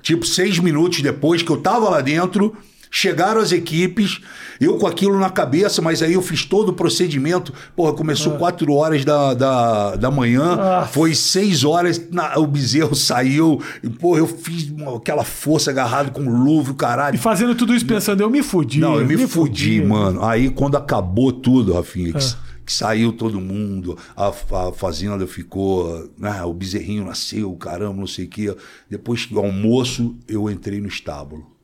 tipo 0.01 0.25
seis 0.25 0.57
minutos 0.59 1.01
depois 1.01 1.41
que 1.41 1.49
eu 1.51 1.57
tava 1.57 1.89
lá 1.89 2.01
dentro, 2.01 2.55
chegaram 2.99 3.39
as 3.39 3.51
equipes, 3.51 4.19
eu 4.59 4.77
com 4.77 4.87
aquilo 4.87 5.19
na 5.19 5.29
cabeça, 5.29 5.81
mas 5.83 6.01
aí 6.01 6.13
eu 6.13 6.21
fiz 6.21 6.43
todo 6.45 6.69
o 6.69 6.73
procedimento. 6.73 7.53
Porra, 7.75 7.93
começou 7.93 8.37
quatro 8.37 8.73
horas 8.73 9.05
da, 9.05 9.35
da, 9.35 9.95
da 9.95 10.09
manhã, 10.09 10.57
Ah. 10.59 10.87
foi 10.91 11.13
seis 11.13 11.63
horas, 11.63 12.01
na- 12.11 12.37
o 12.39 12.47
bezerro 12.47 12.95
saiu, 12.95 13.61
e, 13.83 13.89
porra, 13.89 14.19
eu 14.19 14.27
fiz 14.27 14.71
aquela 14.95 15.23
força 15.23 15.69
agarrado 15.69 16.11
com 16.11 16.21
luva, 16.27 16.71
o 16.71 16.73
E 16.73 16.77
caralho. 16.77 17.19
fazendo 17.19 17.53
tudo 17.53 17.75
isso 17.75 17.85
pensando, 17.85 18.21
eu 18.21 18.29
me 18.31 18.41
fudi. 18.41 18.79
Não, 18.79 18.99
eu 18.99 19.05
me, 19.05 19.27
fudi, 19.27 19.79
mano. 19.81 20.23
Aí 20.25 20.49
quando 20.49 20.75
acabou 20.75 21.31
tudo, 21.31 21.73
Rafinha, 21.73 22.13
que, 22.13 22.17
Ah. 22.17 22.35
que 22.65 22.73
saiu 22.73 23.13
todo 23.13 23.39
mundo, 23.39 23.95
a, 24.15 24.29
a 24.29 24.71
fazenda 24.73 25.27
ficou, 25.27 26.09
né, 26.17 26.41
o 26.43 26.53
bezerrinho 26.53 27.05
nasceu, 27.05 27.53
caramba, 27.53 27.93
não 27.99 28.07
sei 28.07 28.25
o 28.25 28.29
quê. 28.29 28.55
Depois 28.89 29.27
do 29.27 29.37
almoço, 29.39 30.15
eu 30.27 30.49
entrei 30.49 30.81
no 30.81 30.87
estábulo. 30.87 31.56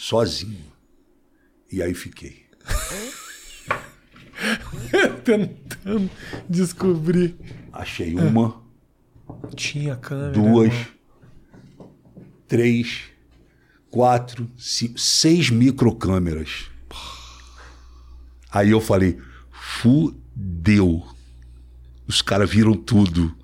Sozinho. 0.00 0.64
E 1.72 1.82
aí 1.82 1.92
fiquei. 1.92 2.46
Tentando 5.24 6.08
descobrir. 6.48 7.34
Achei 7.72 8.14
uma, 8.14 8.62
Tinha 9.56 9.96
câmera. 9.96 10.30
duas, 10.32 10.72
irmão. 10.72 10.86
três, 12.46 13.00
quatro, 13.90 14.48
cinco, 14.56 15.00
seis 15.00 15.50
microcâmeras. 15.50 16.66
Aí 18.52 18.70
eu 18.70 18.80
falei, 18.80 19.18
fudeu. 19.50 21.04
Os 22.06 22.22
caras 22.22 22.48
viram 22.48 22.74
tudo. 22.74 23.36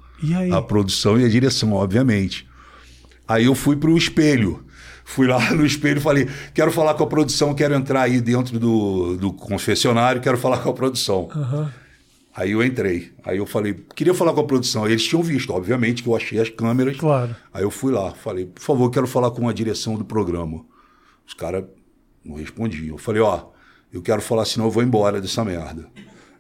A 0.53 0.63
produção 0.63 1.21
e 1.21 1.25
a 1.25 1.29
direção, 1.29 1.73
obviamente. 1.73 2.49
Aí 3.27 3.47
eu 3.47 3.57
fui 3.57 3.75
pro 3.77 3.99
espelho. 3.99 4.64
Fui 5.15 5.29
lá 5.29 5.51
no 5.55 5.65
espelho 5.65 5.99
e 5.99 6.01
falei: 6.01 6.29
quero 6.53 6.73
falar 6.73 6.95
com 6.95 7.05
a 7.05 7.07
produção, 7.07 7.55
quero 7.55 7.73
entrar 7.73 8.03
aí 8.03 8.21
dentro 8.21 8.59
do, 8.59 9.17
do 9.17 9.33
confessionário, 9.33 10.21
quero 10.21 10.37
falar 10.37 10.59
com 10.59 10.71
a 10.71 10.73
produção. 10.73 11.29
Aham. 11.31 11.73
Aí 12.35 12.51
eu 12.51 12.65
entrei. 12.65 13.13
Aí 13.23 13.39
eu 13.39 13.47
falei: 13.47 13.75
queria 13.95 14.13
falar 14.13 14.33
com 14.33 14.41
a 14.41 14.45
produção. 14.45 14.85
Eles 14.89 15.05
tinham 15.05 15.23
visto, 15.23 15.53
obviamente, 15.53 16.03
que 16.03 16.09
eu 16.09 16.17
achei 16.17 16.41
as 16.41 16.49
câmeras. 16.51 16.97
Claro. 16.97 17.37
Aí 17.53 17.63
eu 17.63 17.71
fui 17.71 17.93
lá, 17.93 18.11
falei: 18.13 18.47
por 18.47 18.61
favor, 18.61 18.91
quero 18.91 19.07
falar 19.07 19.31
com 19.31 19.49
a 19.49 19.53
direção 19.53 19.95
do 19.95 20.05
programa. 20.05 20.65
Os 21.25 21.33
caras 21.33 21.65
não 22.25 22.35
respondiam. 22.35 22.97
Eu 22.97 22.99
falei: 22.99 23.23
ó, 23.23 23.51
eu 23.93 24.03
quero 24.03 24.21
falar, 24.21 24.45
senão 24.45 24.67
eu 24.67 24.71
vou 24.73 24.83
embora 24.83 25.21
dessa 25.21 25.45
merda. 25.45 25.89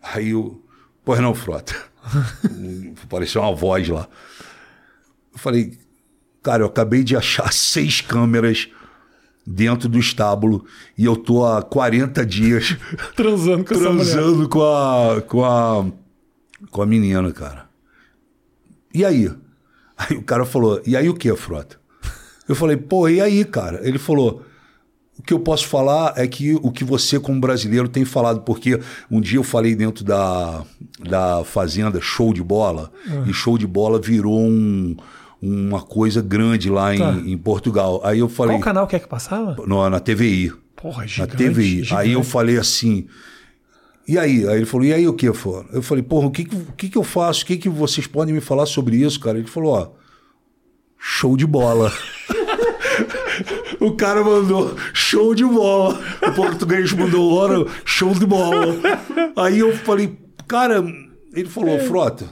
Aí 0.03 0.31
eu, 0.31 0.61
pois 1.05 1.20
não, 1.20 1.33
Frota. 1.33 1.77
Parecia 3.09 3.41
uma 3.41 3.55
voz 3.55 3.89
lá. 3.89 4.09
Eu 5.33 5.39
falei, 5.39 5.79
cara, 6.45 6.63
eu 6.63 6.67
acabei 6.67 7.03
de 7.03 7.17
achar 7.17 7.51
seis 7.53 8.01
câmeras 8.01 8.69
dentro 9.47 9.89
do 9.89 9.99
estábulo 9.99 10.65
e 10.97 11.05
eu 11.05 11.17
tô 11.17 11.45
há 11.45 11.63
40 11.63 12.25
dias 12.25 12.77
Transando 13.17 13.65
com 13.65 13.75
essa 13.75 13.91
mulher. 13.91 14.13
transando 14.13 14.49
com 14.49 14.63
a, 14.63 15.21
com 15.23 15.45
a 15.45 15.87
com 16.71 16.83
a 16.83 16.87
menina, 16.87 17.31
cara. 17.33 17.69
E 18.93 19.05
aí? 19.05 19.31
Aí 19.97 20.17
o 20.17 20.23
cara 20.23 20.45
falou, 20.45 20.83
e 20.85 20.97
aí 20.97 21.09
o 21.09 21.15
que, 21.15 21.33
Frota? 21.37 21.79
Eu 22.49 22.57
falei, 22.57 22.77
pô, 22.77 23.09
e 23.09 23.21
aí, 23.21 23.45
cara? 23.45 23.81
Ele 23.87 23.97
falou, 23.97 24.43
o 25.17 25.23
que 25.23 25.33
eu 25.33 25.39
posso 25.39 25.69
falar 25.69 26.15
é 26.17 26.27
que 26.27 26.55
o 26.57 26.73
que 26.73 26.83
você, 26.83 27.21
como 27.21 27.41
brasileiro, 27.41 27.89
tem 27.89 28.05
falado, 28.05 28.41
porque 28.41 28.81
um 29.09 29.21
dia 29.21 29.39
eu 29.39 29.45
falei 29.45 29.77
dentro 29.77 30.05
da, 30.05 30.65
da 30.99 31.45
Fazenda 31.45 32.01
Show 32.01 32.35
de 32.35 32.43
Bola, 32.43 32.91
e 33.25 33.33
Show 33.33 33.57
de 33.57 33.69
Bola 33.69 34.01
virou 34.01 34.41
um, 34.41 34.97
uma 35.47 35.83
coisa 35.83 36.23
grande 36.23 36.71
lá 36.71 36.95
em, 36.95 36.99
Tá. 36.99 37.13
em 37.13 37.37
Portugal. 37.39 38.01
Aí 38.05 38.19
eu 38.19 38.29
falei, 38.29 38.57
Qual 38.57 38.63
canal 38.63 38.87
que 38.87 38.97
é 38.97 38.99
que 38.99 39.09
passava? 39.09 39.57
no- 39.67 39.89
na 39.91 40.01
TVI 40.01 40.53
Porra, 40.77 41.03
na 41.03 41.07
gigante. 41.07 41.37
TVI. 41.37 41.83
gigante. 41.85 41.95
Aí 41.95 42.13
eu 42.13 42.23
falei 42.23 42.57
assim. 42.59 43.07
E 44.07 44.19
aí? 44.19 44.47
Aí 44.49 44.57
ele 44.59 44.67
falou, 44.67 44.87
e 44.87 44.93
aí 44.93 45.09
o 45.09 45.15
que, 45.15 45.33
Fora? 45.33 45.67
Eu 45.73 45.83
falei, 45.83 46.03
porra, 46.03 46.27
o 46.27 46.31
que, 46.31 46.45
que, 46.45 46.57
que, 46.77 46.89
que 46.91 46.99
eu 46.99 47.03
faço? 47.05 47.43
O 47.43 47.47
que, 47.47 47.57
que 47.57 47.69
vocês 47.71 48.07
podem 48.07 48.35
me 48.35 48.41
falar 48.41 48.67
sobre 48.67 48.97
isso, 48.97 49.19
cara? 49.19 49.39
Ele 49.39 49.47
falou, 49.49 49.73
ó, 49.73 49.89
show 50.99 51.37
de 51.37 51.47
bola. 51.47 51.91
o 53.81 53.93
cara 53.93 54.23
mandou 54.23 54.77
show 54.93 55.35
de 55.35 55.45
bola. 55.45 55.99
O 56.27 56.33
português 56.33 56.93
mandou 56.93 57.33
hora, 57.35 57.65
show 57.85 58.13
de 58.15 58.27
bola. 58.27 58.77
Aí 59.37 59.59
eu 59.59 59.75
falei, 59.77 60.19
cara, 60.47 60.85
ele 61.33 61.49
falou, 61.49 61.79
Frota, 61.81 62.27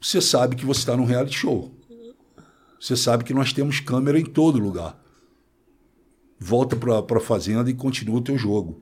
você 0.00 0.20
sabe 0.20 0.56
que 0.56 0.66
você 0.66 0.80
está 0.80 0.96
num 0.96 1.04
reality 1.04 1.38
show. 1.38 1.72
Você 2.80 2.96
sabe 2.96 3.24
que 3.24 3.34
nós 3.34 3.52
temos 3.52 3.80
câmera 3.80 4.18
em 4.18 4.24
todo 4.24 4.58
lugar 4.58 4.98
volta 6.40 6.76
pra, 6.76 7.02
pra 7.02 7.18
fazenda 7.20 7.68
e 7.68 7.74
continua 7.74 8.18
o 8.18 8.22
teu 8.22 8.38
jogo. 8.38 8.80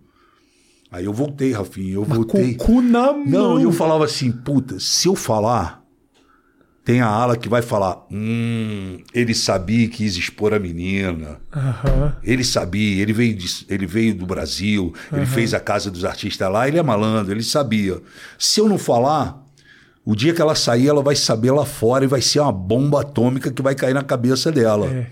Aí 0.90 1.06
eu 1.06 1.12
voltei, 1.12 1.52
Rafinha, 1.52 1.94
eu 1.94 2.04
Com 2.04 2.14
voltei. 2.14 2.52
o 2.52 2.56
cu 2.58 2.82
na 2.82 3.12
mão. 3.12 3.24
Não, 3.26 3.60
eu 3.60 3.72
falava 3.72 4.04
assim, 4.04 4.30
puta, 4.30 4.78
se 4.78 5.08
eu 5.08 5.16
falar, 5.16 5.82
tem 6.84 7.00
a 7.00 7.06
ala 7.08 7.34
que 7.36 7.48
vai 7.48 7.62
falar, 7.62 8.06
hum, 8.12 8.98
ele 9.14 9.34
sabia 9.34 9.88
que 9.88 9.96
quis 9.96 10.16
expor 10.16 10.52
a 10.52 10.58
menina. 10.58 11.40
Ele 12.22 12.44
sabia, 12.44 13.00
ele 13.02 13.14
veio, 13.14 13.34
de- 13.34 13.64
ele 13.70 13.86
veio 13.86 14.14
do 14.14 14.26
Brasil, 14.26 14.92
ele 15.10 15.24
fez 15.26 15.54
a 15.54 15.58
casa 15.60 15.90
dos 15.90 16.04
artistas 16.04 16.52
lá, 16.52 16.68
ele 16.68 16.78
é 16.78 16.82
malandro, 16.82 17.32
ele 17.32 17.42
sabia. 17.42 18.00
Se 18.38 18.60
eu 18.60 18.68
não 18.68 18.76
falar, 18.78 19.44
o 20.06 20.14
dia 20.14 20.32
que 20.32 20.40
ela 20.40 20.54
sair, 20.54 20.86
ela 20.86 21.02
vai 21.02 21.16
saber 21.16 21.50
lá 21.50 21.66
fora 21.66 22.04
e 22.04 22.08
vai 22.08 22.22
ser 22.22 22.38
uma 22.38 22.52
bomba 22.52 23.00
atômica 23.00 23.50
que 23.50 23.60
vai 23.60 23.74
cair 23.74 23.92
na 23.92 24.02
cabeça 24.04 24.52
dela. 24.52 24.86
É. 24.86 25.06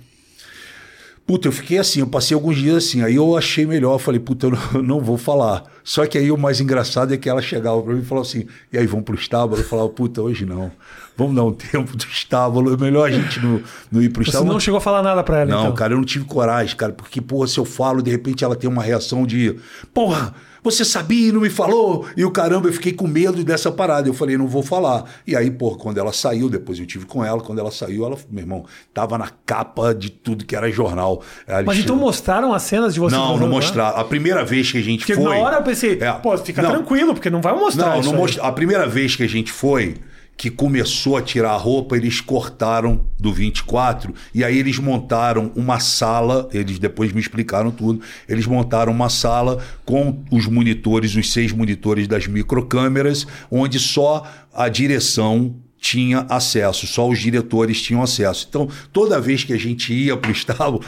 Puta, 1.26 1.48
eu 1.48 1.52
fiquei 1.52 1.78
assim, 1.78 2.00
eu 2.00 2.06
passei 2.06 2.34
alguns 2.34 2.56
dias 2.58 2.76
assim, 2.76 3.02
aí 3.02 3.14
eu 3.16 3.34
achei 3.34 3.64
melhor, 3.64 3.98
falei, 3.98 4.20
puta, 4.20 4.46
eu 4.46 4.50
não, 4.50 4.82
não 4.82 5.00
vou 5.00 5.16
falar. 5.16 5.64
Só 5.82 6.06
que 6.06 6.18
aí 6.18 6.30
o 6.30 6.36
mais 6.36 6.60
engraçado 6.60 7.14
é 7.14 7.16
que 7.16 7.28
ela 7.30 7.40
chegava 7.40 7.82
pra 7.82 7.94
mim 7.94 8.02
e 8.02 8.04
falava 8.04 8.26
assim, 8.26 8.46
e 8.70 8.76
aí, 8.76 8.86
vamos 8.86 9.06
pro 9.06 9.14
estábulo? 9.14 9.58
Eu 9.60 9.64
falava, 9.64 9.88
puta, 9.88 10.20
hoje 10.20 10.44
não. 10.44 10.70
Vamos 11.16 11.34
dar 11.34 11.44
um 11.44 11.52
tempo 11.54 11.96
do 11.96 12.04
estábulo, 12.04 12.74
é 12.74 12.76
melhor 12.76 13.08
a 13.08 13.10
gente 13.10 13.40
não, 13.40 13.62
não 13.90 14.02
ir 14.02 14.10
pro 14.10 14.22
Você 14.22 14.28
estábulo. 14.30 14.52
não 14.52 14.60
chegou 14.60 14.76
a 14.76 14.80
falar 14.82 15.02
nada 15.02 15.24
pra 15.24 15.40
ela, 15.40 15.50
Não, 15.50 15.62
então? 15.62 15.74
cara, 15.74 15.94
eu 15.94 15.96
não 15.96 16.04
tive 16.04 16.26
coragem, 16.26 16.76
cara, 16.76 16.92
porque, 16.92 17.22
porra, 17.22 17.48
se 17.48 17.58
eu 17.58 17.64
falo, 17.64 18.02
de 18.02 18.10
repente 18.10 18.44
ela 18.44 18.54
tem 18.54 18.68
uma 18.68 18.82
reação 18.82 19.26
de, 19.26 19.56
porra, 19.94 20.34
você 20.64 20.84
sabia 20.84 21.28
e 21.28 21.32
não 21.32 21.40
me 21.42 21.50
falou? 21.50 22.06
E 22.16 22.24
o 22.24 22.30
caramba, 22.30 22.68
eu 22.68 22.72
fiquei 22.72 22.92
com 22.92 23.06
medo 23.06 23.44
dessa 23.44 23.70
parada. 23.70 24.08
Eu 24.08 24.14
falei, 24.14 24.36
não 24.38 24.48
vou 24.48 24.62
falar. 24.62 25.04
E 25.26 25.36
aí, 25.36 25.50
porra, 25.50 25.76
quando 25.76 25.98
ela 25.98 26.12
saiu, 26.12 26.48
depois 26.48 26.78
eu 26.78 26.86
tive 26.86 27.04
com 27.04 27.22
ela, 27.24 27.40
quando 27.40 27.58
ela 27.58 27.70
saiu, 27.70 28.04
ela, 28.06 28.16
meu 28.30 28.42
irmão, 28.42 28.64
tava 28.92 29.18
na 29.18 29.28
capa 29.44 29.94
de 29.94 30.10
tudo 30.10 30.44
que 30.44 30.56
era 30.56 30.70
jornal. 30.70 31.22
Ela 31.46 31.62
Mas 31.64 31.78
então 31.78 31.94
mostraram 31.96 32.52
as 32.54 32.62
cenas 32.62 32.94
de 32.94 33.00
você 33.00 33.14
Não, 33.14 33.36
não 33.36 33.44
lá? 33.46 33.52
mostraram. 33.52 33.98
A 33.98 34.04
primeira 34.04 34.44
vez 34.44 34.72
que 34.72 34.78
a 34.78 34.82
gente 34.82 35.00
Porque 35.00 35.14
foi. 35.14 35.24
na 35.24 35.44
hora 35.44 35.56
eu 35.56 35.62
pensei, 35.62 35.98
É. 36.00 36.12
pô, 36.12 36.36
fica 36.38 36.62
Não. 36.62 36.70
tranquilo, 36.70 37.12
porque 37.14 37.28
não 37.28 37.42
vai 37.42 37.54
mostrar 37.54 37.90
Não, 37.90 38.00
isso 38.00 38.10
não 38.10 38.18
mostra. 38.18 38.42
A 38.42 38.50
primeira 38.50 38.86
vez 38.86 39.14
que 39.14 39.22
a 39.22 39.28
gente 39.28 39.52
foi, 39.52 39.96
que 40.36 40.50
começou 40.50 41.16
a 41.16 41.22
tirar 41.22 41.52
a 41.52 41.56
roupa, 41.56 41.96
eles 41.96 42.20
cortaram 42.20 43.06
do 43.18 43.32
24 43.32 44.12
e 44.34 44.44
aí 44.44 44.58
eles 44.58 44.78
montaram 44.78 45.52
uma 45.54 45.78
sala. 45.78 46.48
Eles 46.52 46.78
depois 46.78 47.12
me 47.12 47.20
explicaram 47.20 47.70
tudo. 47.70 48.00
Eles 48.28 48.46
montaram 48.46 48.92
uma 48.92 49.08
sala 49.08 49.64
com 49.84 50.22
os 50.30 50.46
monitores, 50.46 51.14
os 51.14 51.32
seis 51.32 51.52
monitores 51.52 52.08
das 52.08 52.26
microcâmeras, 52.26 53.26
onde 53.50 53.78
só 53.78 54.26
a 54.52 54.68
direção 54.68 55.56
tinha 55.78 56.26
acesso, 56.30 56.86
só 56.86 57.06
os 57.06 57.18
diretores 57.18 57.82
tinham 57.82 58.02
acesso. 58.02 58.46
Então, 58.48 58.68
toda 58.90 59.20
vez 59.20 59.44
que 59.44 59.52
a 59.52 59.58
gente 59.58 59.92
ia 59.92 60.16
para 60.16 60.30
o 60.30 60.32
estábulo, 60.32 60.82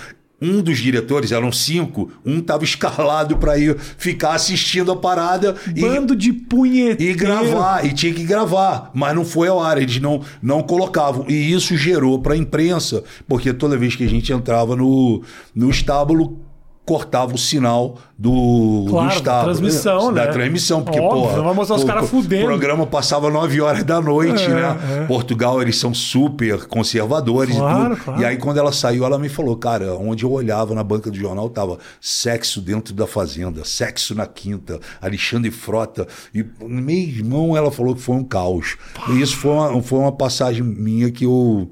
um 0.47 0.62
dos 0.62 0.78
diretores, 0.78 1.32
eram 1.32 1.51
cinco, 1.51 2.11
um 2.24 2.38
estava 2.38 2.64
escalado 2.64 3.36
para 3.36 3.59
ir 3.59 3.76
ficar 3.78 4.34
assistindo 4.34 4.92
a 4.92 4.97
parada 4.97 5.57
e 5.74 5.80
Bando 5.80 6.14
de 6.14 6.32
punheteiro. 6.32 7.12
e 7.12 7.14
gravar, 7.14 7.84
e 7.84 7.92
tinha 7.92 8.12
que 8.12 8.24
gravar, 8.24 8.90
mas 8.94 9.14
não 9.14 9.24
foi 9.24 9.49
ao 9.49 9.61
ar, 9.61 9.80
eles 9.80 10.01
não, 10.01 10.20
não 10.42 10.62
colocavam. 10.62 11.24
E 11.28 11.53
isso 11.53 11.76
gerou 11.76 12.20
para 12.20 12.34
a 12.34 12.36
imprensa, 12.36 13.03
porque 13.26 13.53
toda 13.53 13.76
vez 13.76 13.97
que 13.97 14.05
a 14.05 14.09
gente 14.09 14.32
entrava 14.32 14.76
no, 14.76 15.22
no 15.55 15.70
estábulo, 15.70 16.45
cortava 16.87 17.34
o 17.34 17.39
sinal 17.39 17.99
do, 18.16 18.87
Claro, 18.89 19.07
do 19.09 19.11
da 19.11 19.16
estábulo. 19.16 19.45
transmissão, 19.57 20.12
Da 20.14 20.24
né? 20.26 20.32
transmissão, 20.32 20.82
porque, 20.84 21.01
Óbvio, 21.01 21.22
porra, 21.30 21.43
vai 21.43 21.53
mostrar 21.55 21.76
os 21.76 21.82
o- 21.82 21.87
caras 21.87 22.05
o 22.05 22.07
fudendo. 22.07 22.47
programa 22.47 22.87
passava 22.87 23.28
9 23.28 23.61
horas 23.61 23.82
da 23.84 24.01
noite, 24.01 24.45
É, 24.45 24.49
né? 24.49 24.78
é. 25.03 25.05
Portugal, 25.07 25.61
eles 25.61 25.76
são 25.76 25.93
super 25.93 26.64
conservadores 26.66 27.57
Claro, 27.57 27.93
e 27.95 27.97
tudo. 27.97 28.05
claro. 28.05 28.20
E 28.22 28.24
aí, 28.24 28.37
quando 28.37 28.59
ela 28.59 28.70
saiu, 28.72 29.05
ela 29.05 29.18
me 29.18 29.28
falou, 29.28 29.57
cara, 29.57 29.95
onde 29.97 30.24
eu 30.24 30.30
olhava 30.30 30.74
na 30.76 30.84
banca 30.84 31.11
do 31.11 31.16
jornal, 31.16 31.51
tava 31.51 31.78
sexo 32.01 32.61
dentro 32.61 32.95
da 32.95 33.07
fazenda, 33.07 33.64
sexo 33.64 34.14
na 34.14 34.26
quinta, 34.26 34.78
Alexandre 35.03 35.51
Frota. 35.51 36.07
E 36.32 36.47
meu 36.62 36.97
irmão, 36.97 37.57
ela 37.57 37.72
falou 37.72 37.97
que 37.97 38.01
foi 38.01 38.14
um 38.14 38.22
caos. 38.24 38.76
E 39.09 39.20
isso 39.20 39.37
foi 39.37 39.51
uma, 39.51 39.82
foi 39.82 39.99
uma 39.99 40.12
passagem 40.12 40.62
minha 40.62 41.11
que 41.11 41.24
eu, 41.26 41.68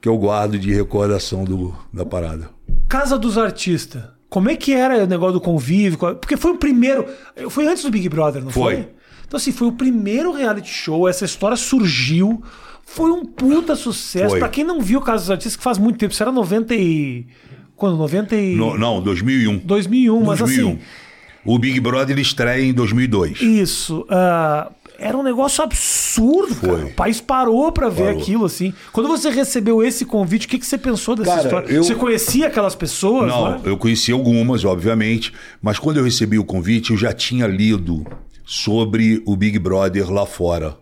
que 0.00 0.08
eu 0.08 0.18
guardo 0.18 0.58
de 0.58 0.74
recordação 0.74 1.44
do, 1.44 1.72
da 1.92 2.04
parada. 2.04 2.50
Casa 2.88 3.16
dos 3.16 3.38
Artistas. 3.38 4.02
Como 4.36 4.50
é 4.50 4.54
que 4.54 4.74
era 4.74 5.02
o 5.02 5.06
negócio 5.06 5.32
do 5.32 5.40
convívio? 5.40 5.98
Porque 5.98 6.36
foi 6.36 6.50
o 6.50 6.58
primeiro. 6.58 7.06
Foi 7.48 7.66
antes 7.66 7.82
do 7.82 7.90
Big 7.90 8.06
Brother, 8.06 8.44
não 8.44 8.50
foi? 8.50 8.74
Foi. 8.74 8.88
Então, 9.26 9.38
assim, 9.38 9.50
foi 9.50 9.66
o 9.66 9.72
primeiro 9.72 10.30
reality 10.30 10.68
show. 10.68 11.08
Essa 11.08 11.24
história 11.24 11.56
surgiu. 11.56 12.42
Foi 12.84 13.10
um 13.10 13.24
puta 13.24 13.74
sucesso. 13.74 14.36
Pra 14.36 14.50
quem 14.50 14.62
não 14.62 14.78
viu 14.82 15.00
Casa 15.00 15.22
dos 15.22 15.30
Artistas, 15.30 15.56
que 15.56 15.62
faz 15.62 15.78
muito 15.78 15.96
tempo. 15.96 16.12
Isso 16.12 16.22
era 16.22 16.30
90 16.30 16.74
e. 16.74 17.26
Quando? 17.76 17.96
90 17.96 18.36
e. 18.36 18.54
No- 18.54 18.76
não, 18.76 19.00
2001. 19.00 19.56
2001, 19.56 20.22
mas 20.22 20.38
2001. 20.40 20.68
assim. 20.68 20.78
O 21.42 21.58
Big 21.58 21.80
Brother 21.80 22.10
ele 22.10 22.20
estreia 22.20 22.62
em 22.62 22.74
2002. 22.74 23.40
Isso. 23.40 24.04
ah, 24.10 24.70
era 24.98 25.16
um 25.16 25.22
negócio 25.22 25.62
absurdo, 25.62 26.54
cara. 26.56 26.78
Foi. 26.78 26.84
O 26.84 26.94
país 26.94 27.20
parou 27.20 27.70
pra 27.72 27.88
ver 27.88 28.04
Parou. 28.06 28.20
aquilo, 28.20 28.44
assim. 28.44 28.72
Quando 28.92 29.08
você 29.08 29.30
recebeu 29.30 29.82
esse 29.82 30.04
convite, 30.04 30.46
o 30.46 30.50
que, 30.50 30.58
que 30.58 30.66
você 30.66 30.78
pensou 30.78 31.14
dessa 31.16 31.30
Cara, 31.30 31.42
história? 31.42 31.72
eu- 31.72 31.84
Você 31.84 31.94
conhecia 31.94 32.46
aquelas 32.46 32.74
pessoas? 32.74 33.28
Não, 33.28 33.50
né? 33.52 33.60
eu 33.64 33.76
conheci 33.76 34.12
algumas, 34.12 34.64
obviamente, 34.64 35.32
mas 35.60 35.78
quando 35.78 35.98
eu 35.98 36.04
recebi 36.04 36.38
o 36.38 36.44
convite, 36.44 36.90
eu 36.92 36.96
já 36.96 37.12
tinha 37.12 37.46
lido 37.46 38.06
sobre 38.44 39.22
o 39.26 39.36
Big 39.36 39.58
Brother 39.58 40.10
lá 40.10 40.24
fora. 40.26 40.76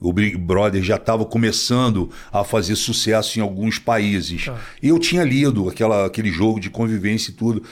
O 0.00 0.12
Big 0.14 0.36
Brother 0.38 0.82
já 0.82 0.96
estava 0.96 1.26
começando 1.26 2.08
a 2.32 2.42
fazer 2.42 2.74
sucesso 2.76 3.38
em 3.38 3.42
alguns 3.42 3.78
países. 3.78 4.46
E 4.82 4.88
eu 4.88 4.98
tinha 4.98 5.22
lido 5.22 5.68
aquela, 5.68 6.06
aquele 6.06 6.30
jogo 6.32 6.58
de 6.58 6.70
convivência 6.70 7.30
e 7.30 7.34
tudo. 7.34 7.62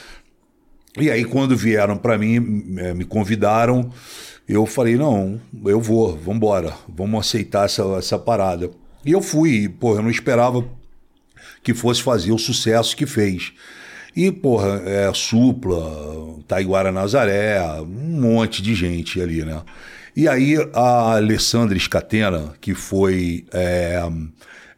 E 0.99 1.09
aí, 1.09 1.23
quando 1.25 1.55
vieram 1.57 1.97
para 1.97 2.17
mim, 2.17 2.75
eh, 2.77 2.93
me 2.93 3.05
convidaram, 3.05 3.89
eu 4.53 4.65
falei, 4.65 4.95
não, 4.95 5.39
eu 5.65 5.79
vou, 5.79 6.15
vamos 6.17 6.37
embora, 6.37 6.73
vamos 6.87 7.19
aceitar 7.19 7.65
essa, 7.65 7.83
essa 7.97 8.17
parada. 8.17 8.71
E 9.05 9.11
eu 9.11 9.21
fui, 9.21 9.69
pô, 9.69 9.95
eu 9.95 10.01
não 10.01 10.09
esperava 10.09 10.65
que 11.63 11.73
fosse 11.73 12.01
fazer 12.01 12.31
o 12.31 12.37
sucesso 12.37 12.95
que 12.95 13.05
fez. 13.05 13.53
E, 14.15 14.31
porra, 14.31 14.81
é, 14.85 15.11
Supla, 15.13 16.39
Taiguara 16.47 16.91
Nazaré, 16.91 17.61
um 17.81 18.19
monte 18.19 18.61
de 18.61 18.73
gente 18.73 19.21
ali, 19.21 19.45
né? 19.45 19.61
E 20.15 20.27
aí 20.27 20.55
a 20.73 21.15
Alessandra 21.15 21.77
Scatena, 21.77 22.53
que 22.59 22.73
foi. 22.73 23.45
É, 23.53 24.01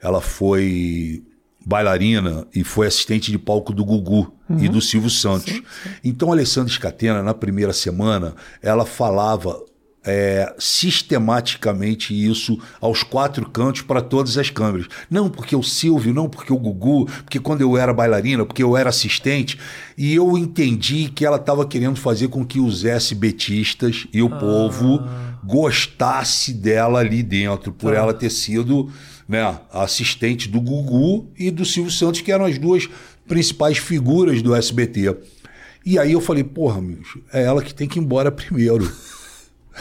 ela 0.01 0.19
foi 0.19 1.23
bailarina 1.65 2.45
e 2.53 2.63
foi 2.63 2.87
assistente 2.87 3.31
de 3.31 3.37
palco 3.37 3.71
do 3.71 3.85
Gugu 3.85 4.33
uhum. 4.51 4.63
e 4.63 4.69
do 4.69 4.81
Silvio 4.81 5.09
Santos. 5.09 5.53
Sim, 5.53 5.63
sim. 5.83 5.89
Então 6.03 6.29
a 6.29 6.33
Alessandra 6.33 6.71
Scatena, 6.71 7.23
na 7.23 7.33
primeira 7.33 7.73
semana, 7.73 8.35
ela 8.61 8.85
falava 8.85 9.63
é, 10.03 10.53
sistematicamente 10.57 12.13
isso 12.13 12.59
aos 12.79 13.03
quatro 13.03 13.47
cantos 13.49 13.81
para 13.81 14.01
todas 14.01 14.37
as 14.37 14.49
câmeras. 14.49 14.87
Não 15.09 15.29
porque 15.29 15.55
o 15.55 15.63
Silvio, 15.63 16.13
não 16.13 16.27
porque 16.27 16.51
o 16.51 16.57
Gugu, 16.57 17.05
porque 17.05 17.39
quando 17.39 17.61
eu 17.61 17.77
era 17.77 17.93
bailarina, 17.93 18.45
porque 18.45 18.63
eu 18.63 18.75
era 18.75 18.89
assistente. 18.89 19.59
E 19.97 20.13
eu 20.15 20.37
entendi 20.37 21.09
que 21.09 21.25
ela 21.25 21.37
estava 21.37 21.65
querendo 21.65 21.99
fazer 21.99 22.29
com 22.29 22.45
que 22.45 22.59
os 22.59 22.83
SBTistas 22.83 24.07
e 24.11 24.21
o 24.21 24.33
ah. 24.33 24.37
povo 24.37 25.03
gostasse 25.43 26.53
dela 26.53 26.99
ali 26.99 27.21
dentro, 27.21 27.71
por 27.71 27.93
ah. 27.93 27.97
ela 27.97 28.13
ter 28.13 28.29
sido 28.29 28.91
né, 29.27 29.59
assistente 29.71 30.49
do 30.49 30.59
Gugu 30.59 31.31
e 31.37 31.51
do 31.51 31.63
Silvio 31.63 31.91
Santos, 31.91 32.21
que 32.21 32.31
eram 32.31 32.45
as 32.45 32.57
duas 32.57 32.89
principais 33.27 33.77
figuras 33.77 34.41
do 34.41 34.55
SBT. 34.55 35.15
E 35.85 35.97
aí 35.97 36.11
eu 36.11 36.21
falei, 36.21 36.43
porra, 36.43 36.83
é 37.33 37.43
ela 37.43 37.61
que 37.61 37.73
tem 37.73 37.87
que 37.87 37.99
ir 37.99 38.03
embora 38.03 38.31
primeiro. 38.31 38.91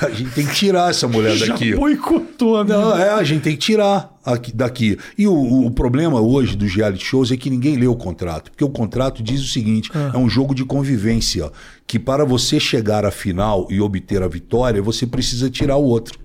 A 0.00 0.08
gente 0.08 0.30
tem 0.30 0.46
que 0.46 0.54
tirar 0.54 0.88
essa 0.88 1.08
mulher 1.08 1.36
daqui. 1.36 1.70
Já 1.70 1.76
boicotou, 1.76 2.64
né? 2.64 2.74
Não, 2.74 2.96
é, 2.96 3.10
a 3.10 3.24
gente 3.24 3.42
tem 3.42 3.54
que 3.54 3.58
tirar 3.58 4.16
aqui, 4.24 4.52
daqui. 4.54 4.96
E 5.18 5.26
o, 5.26 5.66
o, 5.66 5.70
problema 5.70 6.20
hoje 6.20 6.56
dos 6.56 6.74
reality 6.74 7.04
shows 7.04 7.32
é 7.32 7.36
que 7.36 7.50
ninguém 7.50 7.76
lê 7.76 7.88
o 7.88 7.96
contrato. 7.96 8.50
Porque 8.50 8.64
o 8.64 8.70
contrato 8.70 9.20
diz 9.22 9.42
o 9.42 9.48
seguinte: 9.48 9.90
ah. 9.92 10.12
é 10.14 10.16
um 10.16 10.28
jogo 10.28 10.54
de 10.54 10.64
convivência. 10.64 11.50
Que 11.88 11.98
para 11.98 12.24
você 12.24 12.60
chegar 12.60 13.04
à 13.04 13.10
final 13.10 13.66
e 13.68 13.80
obter 13.80 14.22
a 14.22 14.28
vitória, 14.28 14.80
você 14.80 15.06
precisa 15.06 15.50
tirar 15.50 15.76
o 15.76 15.84
outro. 15.84 16.18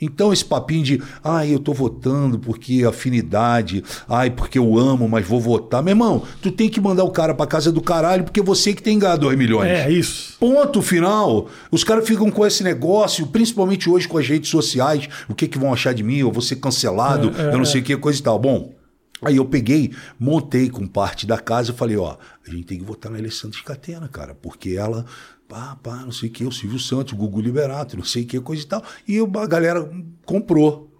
Então 0.00 0.32
esse 0.32 0.44
papinho 0.44 0.84
de, 0.84 1.02
ai, 1.24 1.54
eu 1.54 1.58
tô 1.58 1.72
votando 1.72 2.38
porque 2.38 2.84
afinidade, 2.84 3.82
ai, 4.08 4.30
porque 4.30 4.58
eu 4.58 4.78
amo, 4.78 5.08
mas 5.08 5.26
vou 5.26 5.40
votar. 5.40 5.82
Meu 5.82 5.92
irmão, 5.92 6.22
tu 6.42 6.50
tem 6.50 6.68
que 6.68 6.80
mandar 6.80 7.04
o 7.04 7.10
cara 7.10 7.34
pra 7.34 7.46
casa 7.46 7.72
do 7.72 7.80
caralho 7.80 8.24
porque 8.24 8.42
você 8.42 8.74
que 8.74 8.82
tem 8.82 8.98
ganhado 8.98 9.22
2 9.22 9.38
milhões. 9.38 9.70
É, 9.70 9.90
isso. 9.90 10.36
Ponto 10.38 10.82
final. 10.82 11.48
Os 11.70 11.82
caras 11.82 12.06
ficam 12.06 12.30
com 12.30 12.46
esse 12.46 12.62
negócio, 12.62 13.26
principalmente 13.26 13.88
hoje 13.88 14.06
com 14.06 14.18
as 14.18 14.26
redes 14.26 14.50
sociais, 14.50 15.08
o 15.28 15.34
que 15.34 15.48
que 15.48 15.58
vão 15.58 15.72
achar 15.72 15.94
de 15.94 16.02
mim, 16.02 16.18
eu 16.18 16.30
vou 16.30 16.42
ser 16.42 16.56
cancelado, 16.56 17.32
é, 17.36 17.46
é, 17.46 17.54
eu 17.54 17.58
não 17.58 17.64
sei 17.64 17.80
o 17.80 17.84
que, 17.84 17.96
coisa 17.96 18.18
e 18.18 18.22
tal. 18.22 18.38
Bom, 18.38 18.74
Aí 19.22 19.36
eu 19.36 19.46
peguei, 19.46 19.92
montei 20.18 20.68
com 20.68 20.86
parte 20.86 21.26
da 21.26 21.38
casa 21.38 21.72
e 21.72 21.74
falei, 21.74 21.96
ó, 21.96 22.18
a 22.46 22.50
gente 22.50 22.64
tem 22.64 22.78
que 22.78 22.84
votar 22.84 23.10
na 23.10 23.16
Alessandra 23.16 23.58
Catena, 23.64 24.08
cara, 24.08 24.34
porque 24.34 24.76
ela 24.76 25.06
pá, 25.48 25.76
pá, 25.82 25.96
não 26.04 26.12
sei 26.12 26.28
o 26.28 26.32
que, 26.32 26.44
o 26.44 26.52
Silvio 26.52 26.78
Santos, 26.78 27.12
o 27.12 27.16
Gugu 27.16 27.40
Liberato, 27.40 27.96
não 27.96 28.04
sei 28.04 28.24
o 28.24 28.26
que, 28.26 28.40
coisa 28.40 28.62
e 28.62 28.66
tal. 28.66 28.82
E 29.06 29.18
a 29.18 29.46
galera 29.46 29.90
comprou 30.24 30.90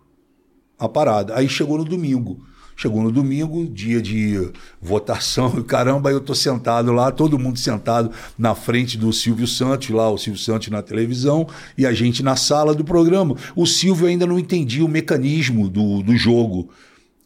a 0.79 0.89
parada. 0.89 1.37
Aí 1.37 1.49
chegou 1.49 1.79
no 1.79 1.85
domingo. 1.85 2.45
Chegou 2.79 3.03
no 3.03 3.11
domingo, 3.11 3.67
dia 3.67 4.03
de 4.03 4.51
votação, 4.83 5.51
caramba, 5.65 6.11
eu 6.11 6.21
tô 6.21 6.35
sentado 6.35 6.93
lá, 6.93 7.11
todo 7.11 7.39
mundo 7.39 7.59
sentado 7.59 8.11
na 8.39 8.55
frente 8.55 8.99
do 8.99 9.11
Silvio 9.15 9.47
Santos, 9.47 9.89
lá 9.89 10.11
o 10.11 10.19
Silvio 10.19 10.39
Santos 10.39 10.69
na 10.69 10.83
televisão, 10.83 11.49
e 11.79 11.87
a 11.87 11.95
gente 11.95 12.23
na 12.23 12.37
sala 12.37 12.75
do 12.75 12.85
programa. 12.85 13.35
O 13.57 13.65
Silvio 13.65 14.07
ainda 14.07 14.27
não 14.27 14.39
entendia 14.39 14.85
o 14.85 14.89
mecanismo 14.89 15.71
do, 15.71 16.03
do 16.03 16.15
jogo. 16.19 16.69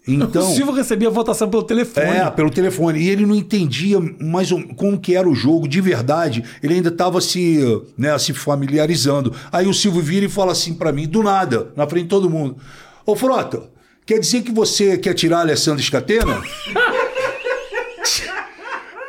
Então, 0.08 0.50
o 0.50 0.54
Silvio 0.54 0.72
recebia 0.72 1.08
a 1.08 1.10
votação 1.10 1.48
pelo 1.48 1.62
telefone. 1.62 2.06
É, 2.06 2.30
pelo 2.30 2.50
telefone. 2.50 3.00
E 3.00 3.08
ele 3.08 3.26
não 3.26 3.34
entendia 3.34 4.00
mais 4.20 4.50
como 4.76 4.98
que 4.98 5.14
era 5.14 5.28
o 5.28 5.34
jogo 5.34 5.68
de 5.68 5.80
verdade. 5.80 6.42
Ele 6.62 6.74
ainda 6.74 6.88
estava 6.88 7.20
se, 7.20 7.60
né, 7.96 8.18
se 8.18 8.32
familiarizando. 8.32 9.34
Aí 9.52 9.66
o 9.66 9.74
Silvio 9.74 10.02
vira 10.02 10.26
e 10.26 10.28
fala 10.28 10.52
assim 10.52 10.74
para 10.74 10.90
mim, 10.90 11.06
do 11.06 11.22
nada, 11.22 11.70
na 11.76 11.86
frente 11.86 12.04
de 12.04 12.08
todo 12.08 12.30
mundo. 12.30 12.56
Ô 13.04 13.14
Frota, 13.14 13.64
quer 14.06 14.18
dizer 14.18 14.42
que 14.42 14.50
você 14.50 14.96
quer 14.96 15.14
tirar 15.14 15.38
a 15.38 15.40
Alessandra 15.42 15.82
Escatena? 15.82 16.40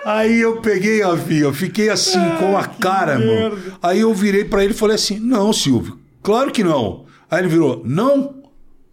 Aí 0.04 0.42
eu 0.42 0.62
peguei 0.62 1.04
a 1.04 1.14
via, 1.14 1.54
fiquei 1.54 1.90
assim 1.90 2.20
com 2.40 2.58
a 2.58 2.66
cara, 2.66 3.20
mano. 3.20 3.58
Aí 3.84 4.00
eu 4.00 4.12
virei 4.14 4.44
para 4.44 4.64
ele 4.64 4.74
e 4.74 4.76
falei 4.76 4.96
assim: 4.96 5.20
Não, 5.20 5.54
Silvio, 5.54 6.00
claro 6.24 6.52
que 6.52 6.64
não. 6.64 7.06
Aí 7.30 7.42
ele 7.42 7.50
virou: 7.50 7.84
Não, 7.86 8.34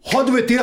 roda 0.02 0.30
o 0.30 0.34
VT. 0.34 0.56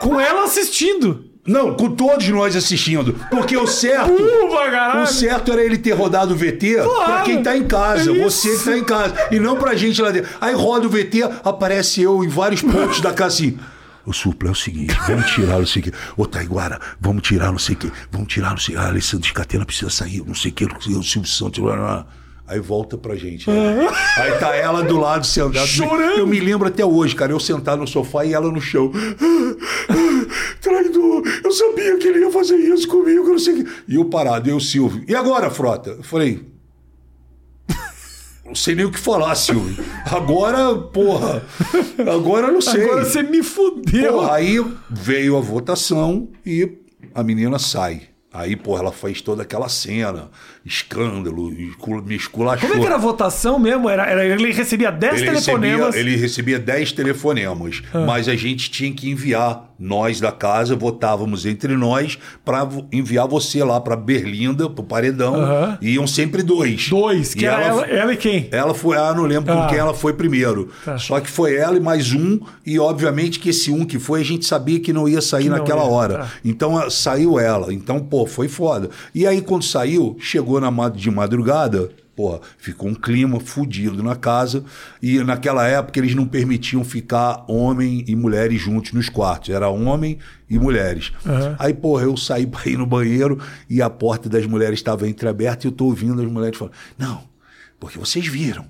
Com 0.00 0.18
ela 0.18 0.44
assistindo. 0.44 1.30
Não, 1.46 1.74
com 1.74 1.90
todos 1.90 2.28
nós 2.28 2.54
assistindo. 2.54 3.14
Porque 3.30 3.56
o 3.56 3.66
certo. 3.66 4.12
Uva, 4.12 5.02
o 5.02 5.06
certo 5.06 5.52
era 5.52 5.64
ele 5.64 5.78
ter 5.78 5.92
rodado 5.92 6.34
o 6.34 6.36
VT 6.36 6.74
claro, 6.82 7.04
pra 7.04 7.22
quem 7.22 7.42
tá 7.42 7.56
em 7.56 7.66
casa. 7.66 8.10
É 8.10 8.22
você 8.22 8.56
que 8.58 8.64
tá 8.64 8.76
em 8.76 8.84
casa. 8.84 9.14
E 9.30 9.40
não 9.40 9.56
pra 9.56 9.74
gente 9.74 10.00
lá 10.02 10.10
dentro. 10.10 10.30
Aí 10.40 10.54
roda 10.54 10.86
o 10.86 10.90
VT, 10.90 11.22
aparece 11.44 12.02
eu 12.02 12.22
em 12.22 12.28
vários 12.28 12.62
pontos 12.62 13.00
da 13.00 13.12
casa 13.12 13.34
assim. 13.34 13.58
O 14.04 14.12
supla 14.12 14.48
é 14.48 14.52
o 14.52 14.54
seguinte, 14.54 14.96
vamos 15.06 15.30
tirar 15.30 15.58
não 15.58 15.66
sei 15.66 15.82
o 15.82 15.84
que. 15.84 15.92
Ô 16.16 16.26
Taiguara, 16.26 16.80
vamos 17.00 17.22
tirar 17.22 17.50
não 17.52 17.58
sei 17.58 17.74
o 17.74 17.78
que. 17.78 17.92
Vamos 18.10 18.28
tirar 18.28 18.50
não 18.50 18.58
sei 18.58 18.74
o 18.74 18.78
que. 18.78 18.84
A 18.84 18.88
Alessandra 18.88 19.26
de 19.26 19.32
Catena 19.32 19.64
precisa 19.64 19.90
sair, 19.90 20.22
não 20.26 20.34
sei 20.34 20.50
o 20.50 20.54
que. 20.54 20.64
O 20.64 21.02
Silvio 21.02 21.28
Santos. 21.28 21.58
Blá, 21.58 21.76
blá. 21.76 22.06
Aí 22.50 22.58
volta 22.58 22.98
pra 22.98 23.14
gente. 23.14 23.48
Né? 23.48 23.88
Aí 24.16 24.32
tá 24.32 24.56
ela 24.56 24.82
do 24.82 24.98
lado 24.98 25.24
sentada. 25.24 25.64
Chorando. 25.64 26.18
Eu 26.18 26.26
me 26.26 26.40
lembro 26.40 26.66
até 26.66 26.84
hoje, 26.84 27.14
cara. 27.14 27.30
Eu 27.30 27.38
sentado 27.38 27.78
no 27.78 27.86
sofá 27.86 28.24
e 28.24 28.34
ela 28.34 28.50
no 28.50 28.60
chão. 28.60 28.90
Traidor, 30.60 31.22
eu 31.44 31.52
sabia 31.52 31.96
que 31.96 32.08
ele 32.08 32.18
ia 32.18 32.30
fazer 32.32 32.56
isso 32.56 32.88
comigo, 32.88 33.28
não 33.28 33.38
sei 33.38 33.54
o 33.54 33.64
que. 33.64 33.70
E 33.86 33.94
eu 33.94 34.04
parado, 34.06 34.50
eu, 34.50 34.58
Silvio. 34.58 35.04
E 35.06 35.14
agora, 35.14 35.48
Frota? 35.48 35.90
Eu 35.90 36.02
falei. 36.02 36.44
Não 38.44 38.56
sei 38.56 38.74
nem 38.74 38.84
o 38.84 38.90
que 38.90 38.98
falar, 38.98 39.36
Silvio. 39.36 39.84
Agora, 40.06 40.74
porra. 40.74 41.44
Agora 42.12 42.48
eu 42.48 42.54
não 42.54 42.60
sei. 42.60 42.82
Agora 42.82 43.04
você 43.04 43.22
me 43.22 43.44
fudeu. 43.44 44.14
Porra, 44.14 44.34
aí 44.34 44.56
veio 44.90 45.36
a 45.36 45.40
votação 45.40 46.28
e 46.44 46.78
a 47.14 47.22
menina 47.22 47.60
sai. 47.60 48.09
Aí, 48.32 48.54
pô, 48.54 48.78
ela 48.78 48.92
fez 48.92 49.20
toda 49.20 49.42
aquela 49.42 49.68
cena, 49.68 50.30
escândalo, 50.64 51.50
me 51.50 52.14
esculachou. 52.14 52.68
Como 52.68 52.74
é 52.74 52.80
que 52.80 52.86
era 52.86 52.94
a 52.94 52.98
votação 52.98 53.58
mesmo? 53.58 53.88
Era, 53.88 54.06
era 54.06 54.24
ele 54.24 54.52
recebia 54.52 54.92
10 54.92 55.14
ele 55.14 55.26
telefonemas? 55.26 55.86
Recebia, 55.86 56.00
ele 56.12 56.16
recebia 56.16 56.58
10 56.60 56.92
telefonemas, 56.92 57.82
ah. 57.92 58.06
mas 58.06 58.28
a 58.28 58.36
gente 58.36 58.70
tinha 58.70 58.92
que 58.92 59.10
enviar. 59.10 59.68
Nós 59.82 60.20
da 60.20 60.30
casa 60.30 60.76
votávamos 60.76 61.46
entre 61.46 61.74
nós 61.74 62.18
para 62.44 62.68
enviar 62.92 63.26
você 63.26 63.64
lá 63.64 63.80
para 63.80 63.96
Berlinda, 63.96 64.68
pro 64.68 64.84
paredão. 64.84 65.78
E 65.80 65.94
iam 65.94 66.06
sempre 66.06 66.42
dois. 66.42 66.90
Dois, 66.90 67.32
que 67.32 67.44
e 67.44 67.46
era 67.46 67.62
ela, 67.62 67.86
ela, 67.86 68.12
e 68.12 68.16
quem? 68.18 68.46
Ela 68.52 68.74
foi, 68.74 68.98
ah, 68.98 69.14
não 69.14 69.24
lembro 69.24 69.50
ah. 69.50 69.62
com 69.62 69.68
quem 69.68 69.78
ela 69.78 69.94
foi 69.94 70.12
primeiro. 70.12 70.68
Tá. 70.84 70.98
Só 70.98 71.18
que 71.18 71.30
foi 71.30 71.56
ela 71.56 71.78
e 71.78 71.80
mais 71.80 72.12
um, 72.12 72.38
e 72.66 72.78
obviamente 72.78 73.40
que 73.40 73.48
esse 73.48 73.70
um 73.70 73.86
que 73.86 73.98
foi, 73.98 74.20
a 74.20 74.24
gente 74.24 74.44
sabia 74.44 74.78
que 74.78 74.92
não 74.92 75.08
ia 75.08 75.22
sair 75.22 75.44
que 75.44 75.48
naquela 75.48 75.84
ia. 75.84 75.88
hora. 75.88 76.18
Tá. 76.18 76.30
Então 76.44 76.90
saiu 76.90 77.40
ela. 77.40 77.72
Então, 77.72 78.00
pô, 78.00 78.19
foi 78.26 78.48
foda. 78.48 78.90
E 79.14 79.26
aí, 79.26 79.40
quando 79.40 79.64
saiu, 79.64 80.16
chegou 80.20 80.60
na, 80.60 80.88
de 80.88 81.10
madrugada, 81.10 81.90
pô, 82.20 82.40
ficou 82.58 82.90
um 82.90 82.94
clima 82.94 83.40
fudido 83.40 84.02
na 84.02 84.14
casa. 84.14 84.62
E 85.02 85.18
naquela 85.20 85.66
época 85.66 85.98
eles 85.98 86.14
não 86.14 86.26
permitiam 86.26 86.84
ficar 86.84 87.44
homem 87.48 88.04
e 88.06 88.14
mulheres 88.14 88.60
juntos 88.60 88.92
nos 88.92 89.08
quartos. 89.08 89.50
Era 89.50 89.68
homem 89.68 90.18
e 90.48 90.58
mulheres. 90.58 91.12
Uhum. 91.24 91.56
Aí, 91.58 91.72
porra, 91.72 92.04
eu 92.04 92.16
saí 92.16 92.46
para 92.46 92.68
ir 92.68 92.76
no 92.76 92.86
banheiro 92.86 93.38
e 93.68 93.80
a 93.80 93.88
porta 93.88 94.28
das 94.28 94.44
mulheres 94.44 94.78
estava 94.78 95.08
entreaberta 95.08 95.66
e 95.66 95.68
eu 95.68 95.72
tô 95.72 95.86
ouvindo 95.86 96.20
as 96.20 96.30
mulheres 96.30 96.58
falando: 96.58 96.74
Não, 96.98 97.22
porque 97.78 97.98
vocês 97.98 98.26
viram. 98.26 98.66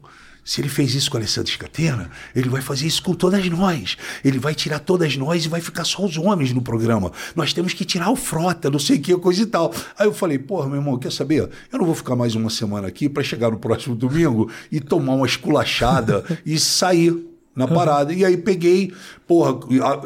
Se 0.51 0.61
ele 0.61 0.69
fez 0.69 0.93
isso 0.97 1.09
com 1.13 1.17
a 1.17 1.21
Alessandra 1.21 1.49
Scatena, 1.49 2.11
ele 2.35 2.49
vai 2.49 2.61
fazer 2.61 2.85
isso 2.85 3.05
com 3.05 3.15
todas 3.15 3.49
nós. 3.49 3.97
Ele 4.25 4.37
vai 4.37 4.53
tirar 4.53 4.81
todas 4.81 5.17
nós 5.17 5.45
e 5.45 5.49
vai 5.49 5.61
ficar 5.61 5.85
só 5.85 6.05
os 6.05 6.19
homens 6.19 6.53
no 6.53 6.61
programa. 6.61 7.13
Nós 7.37 7.53
temos 7.53 7.73
que 7.73 7.85
tirar 7.85 8.11
o 8.11 8.17
frota, 8.17 8.69
não 8.69 8.81
sei 8.81 8.97
o 8.97 9.01
que, 9.01 9.17
coisa 9.17 9.43
e 9.43 9.47
tal. 9.47 9.73
Aí 9.97 10.09
eu 10.09 10.13
falei, 10.13 10.41
porra, 10.41 10.67
meu 10.67 10.79
irmão, 10.79 10.99
quer 10.99 11.13
saber? 11.13 11.49
Eu 11.71 11.79
não 11.79 11.87
vou 11.87 11.95
ficar 11.95 12.17
mais 12.17 12.35
uma 12.35 12.51
semana 12.51 12.89
aqui 12.89 13.09
para 13.09 13.23
chegar 13.23 13.53
no 13.53 13.61
próximo 13.61 13.95
domingo 13.95 14.51
e 14.73 14.81
tomar 14.81 15.15
uma 15.15 15.25
esculachada 15.25 16.25
e 16.45 16.59
sair 16.59 17.17
na 17.55 17.69
parada. 17.69 18.13
E 18.13 18.25
aí 18.25 18.37
peguei, 18.37 18.93
porra, 19.29 19.57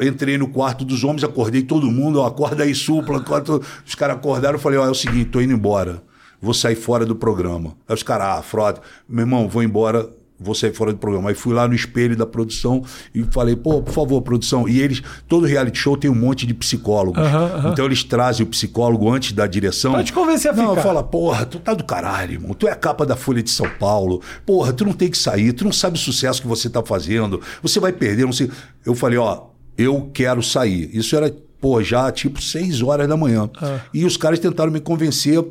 entrei 0.03 0.37
no 0.37 0.49
quarto 0.49 0.85
dos 0.85 1.03
homens, 1.03 1.23
acordei 1.23 1.63
todo 1.63 1.89
mundo, 1.89 2.19
ó, 2.19 2.27
acorda 2.27 2.65
aí, 2.65 2.75
supla. 2.75 3.17
Acorda, 3.17 3.61
os 3.83 3.95
caras 3.95 4.17
acordaram, 4.17 4.57
eu 4.57 4.61
falei, 4.61 4.77
ó, 4.77 4.85
é 4.85 4.91
o 4.91 4.93
seguinte, 4.93 5.31
tô 5.31 5.41
indo 5.41 5.53
embora. 5.53 6.03
Vou 6.39 6.53
sair 6.53 6.75
fora 6.75 7.03
do 7.03 7.15
programa. 7.15 7.75
Aí 7.89 7.95
os 7.95 8.03
caras, 8.03 8.37
ah, 8.37 8.41
frota, 8.43 8.79
meu 9.09 9.23
irmão, 9.23 9.49
vou 9.49 9.63
embora 9.63 10.07
vou 10.39 10.53
sair 10.53 10.73
fora 10.73 10.91
do 10.91 10.99
programa. 10.99 11.29
Aí 11.29 11.35
fui 11.35 11.53
lá 11.53 11.67
no 11.67 11.73
espelho 11.73 12.15
da 12.15 12.25
produção 12.25 12.83
e 13.13 13.23
falei, 13.31 13.55
pô, 13.55 13.81
por 13.81 13.93
favor, 13.93 14.21
produção. 14.21 14.67
E 14.67 14.79
eles, 14.81 15.01
todo 15.27 15.45
reality 15.45 15.77
show 15.77 15.95
tem 15.95 16.09
um 16.09 16.15
monte 16.15 16.45
de 16.45 16.53
psicólogos. 16.53 17.23
Então 17.71 17.85
eles 17.85 18.03
trazem 18.03 18.45
o 18.45 18.49
psicólogo 18.49 19.09
antes 19.09 19.31
da 19.31 19.47
direção. 19.47 19.93
Pra 19.93 20.03
te 20.03 20.13
convencer 20.13 20.51
a 20.51 20.53
não, 20.53 20.71
ficar. 20.71 20.81
fala, 20.81 21.03
porra, 21.03 21.45
tu 21.45 21.59
tá 21.59 21.73
do 21.73 21.83
caralho, 21.83 22.33
irmão. 22.33 22.53
Tu 22.53 22.67
é 22.67 22.71
a 22.71 22.75
capa 22.75 23.05
da 23.05 23.15
Folha 23.15 23.41
de 23.41 23.49
São 23.49 23.69
Paulo. 23.79 24.21
Porra, 24.45 24.73
tu 24.73 24.85
não 24.85 24.93
tem 24.93 25.09
que 25.09 25.17
sair, 25.17 25.53
tu 25.53 25.63
não 25.63 25.71
sabe 25.71 25.97
o 25.97 25.99
sucesso 25.99 26.41
que 26.41 26.47
você 26.47 26.69
tá 26.69 26.83
fazendo. 26.83 27.41
Você 27.61 27.79
vai 27.79 27.93
perder, 27.93 28.25
não 28.25 28.33
sei. 28.33 28.49
Eu 28.85 28.95
falei, 28.95 29.17
ó, 29.17 29.43
eu 29.77 30.09
quero 30.13 30.43
sair. 30.43 30.89
Isso 30.93 31.15
era, 31.15 31.33
pô, 31.59 31.81
já 31.81 32.11
tipo 32.11 32.41
seis 32.41 32.81
horas 32.81 33.07
da 33.07 33.15
manhã. 33.17 33.49
E 33.93 34.05
os 34.05 34.17
caras 34.17 34.39
tentaram 34.39 34.71
me 34.71 34.79
convencer 34.79 35.43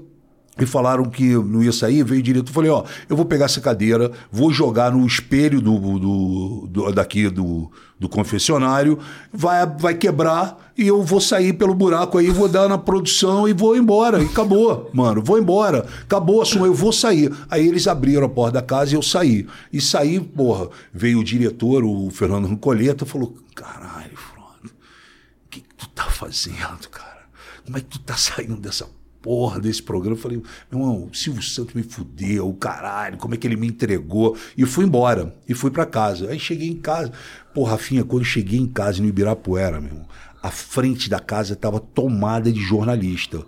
e 0.58 0.64
falaram 0.66 1.04
que 1.04 1.34
não 1.34 1.62
ia 1.62 1.72
sair, 1.72 2.04
veio 2.04 2.22
direto. 2.22 2.48
Eu 2.48 2.54
falei, 2.54 2.70
ó, 2.70 2.84
eu 3.08 3.16
vou 3.16 3.24
pegar 3.26 3.46
essa 3.46 3.60
cadeira, 3.60 4.12
vou 4.30 4.52
jogar 4.52 4.92
no 4.92 5.04
espelho 5.06 5.60
do, 5.60 5.78
do, 5.98 6.66
do- 6.68 6.92
daqui 6.92 7.28
do, 7.28 7.70
do 7.98 8.08
confessionário, 8.08 8.98
vai, 9.32 9.66
vai 9.66 9.94
quebrar 9.94 10.72
e 10.78 10.86
eu 10.86 11.02
vou 11.02 11.20
sair 11.20 11.52
pelo 11.54 11.74
buraco 11.74 12.18
aí, 12.18 12.30
vou 12.30 12.48
dar 12.48 12.68
na 12.68 12.78
produção 12.78 13.48
e 13.48 13.52
vou 13.52 13.76
embora. 13.76 14.22
E 14.22 14.26
acabou, 14.26 14.90
mano, 14.92 15.20
vou 15.24 15.38
embora. 15.40 15.86
Acabou, 16.02 16.40
assuma, 16.40 16.66
eu 16.66 16.74
vou 16.74 16.92
sair. 16.92 17.32
Aí 17.50 17.66
eles 17.66 17.88
abriram 17.88 18.26
a 18.26 18.28
porta 18.28 18.52
da 18.54 18.62
casa 18.62 18.92
e 18.92 18.94
eu 18.94 19.02
saí. 19.02 19.46
E 19.72 19.80
saí, 19.80 20.20
porra, 20.20 20.68
veio 20.92 21.18
o 21.18 21.24
diretor, 21.24 21.82
o 21.84 22.10
Fernando 22.10 22.46
Rincoleta, 22.46 23.04
falou, 23.04 23.34
caralho, 23.56 24.16
Frodo, 24.16 24.70
o 24.72 25.48
que, 25.50 25.60
que 25.60 25.74
tu 25.76 25.88
tá 25.88 26.04
fazendo, 26.04 26.88
cara? 26.90 27.24
Como 27.64 27.76
é 27.76 27.80
que 27.80 27.86
tu 27.86 27.98
tá 27.98 28.14
saindo 28.16 28.56
dessa 28.56 28.86
porra 29.24 29.58
desse 29.58 29.82
programa? 29.82 30.14
Eu 30.14 30.20
falei, 30.20 30.42
meu 30.70 30.80
irmão, 30.82 31.08
o 31.10 31.14
Silvio 31.16 31.42
Santos 31.42 31.72
me 31.72 31.82
fudeu, 31.82 32.52
caralho, 32.60 33.16
como 33.16 33.34
é 33.34 33.38
que 33.38 33.46
ele 33.46 33.56
me 33.56 33.66
entregou? 33.66 34.36
E 34.54 34.66
fui 34.66 34.84
embora, 34.84 35.34
e 35.48 35.54
fui 35.54 35.70
pra 35.70 35.86
casa. 35.86 36.28
Aí 36.28 36.38
cheguei 36.38 36.68
em 36.68 36.76
casa. 36.76 37.10
Pô, 37.54 37.64
Rafinha, 37.64 38.04
quando 38.04 38.22
cheguei 38.22 38.60
em 38.60 38.66
casa 38.66 39.00
no 39.00 39.08
Ibirapuera, 39.08 39.80
meu 39.80 39.88
irmão, 39.88 40.06
a 40.42 40.50
frente 40.50 41.08
da 41.08 41.18
casa 41.18 41.56
tava 41.56 41.80
tomada 41.80 42.52
de 42.52 42.60
jornalista. 42.60 43.42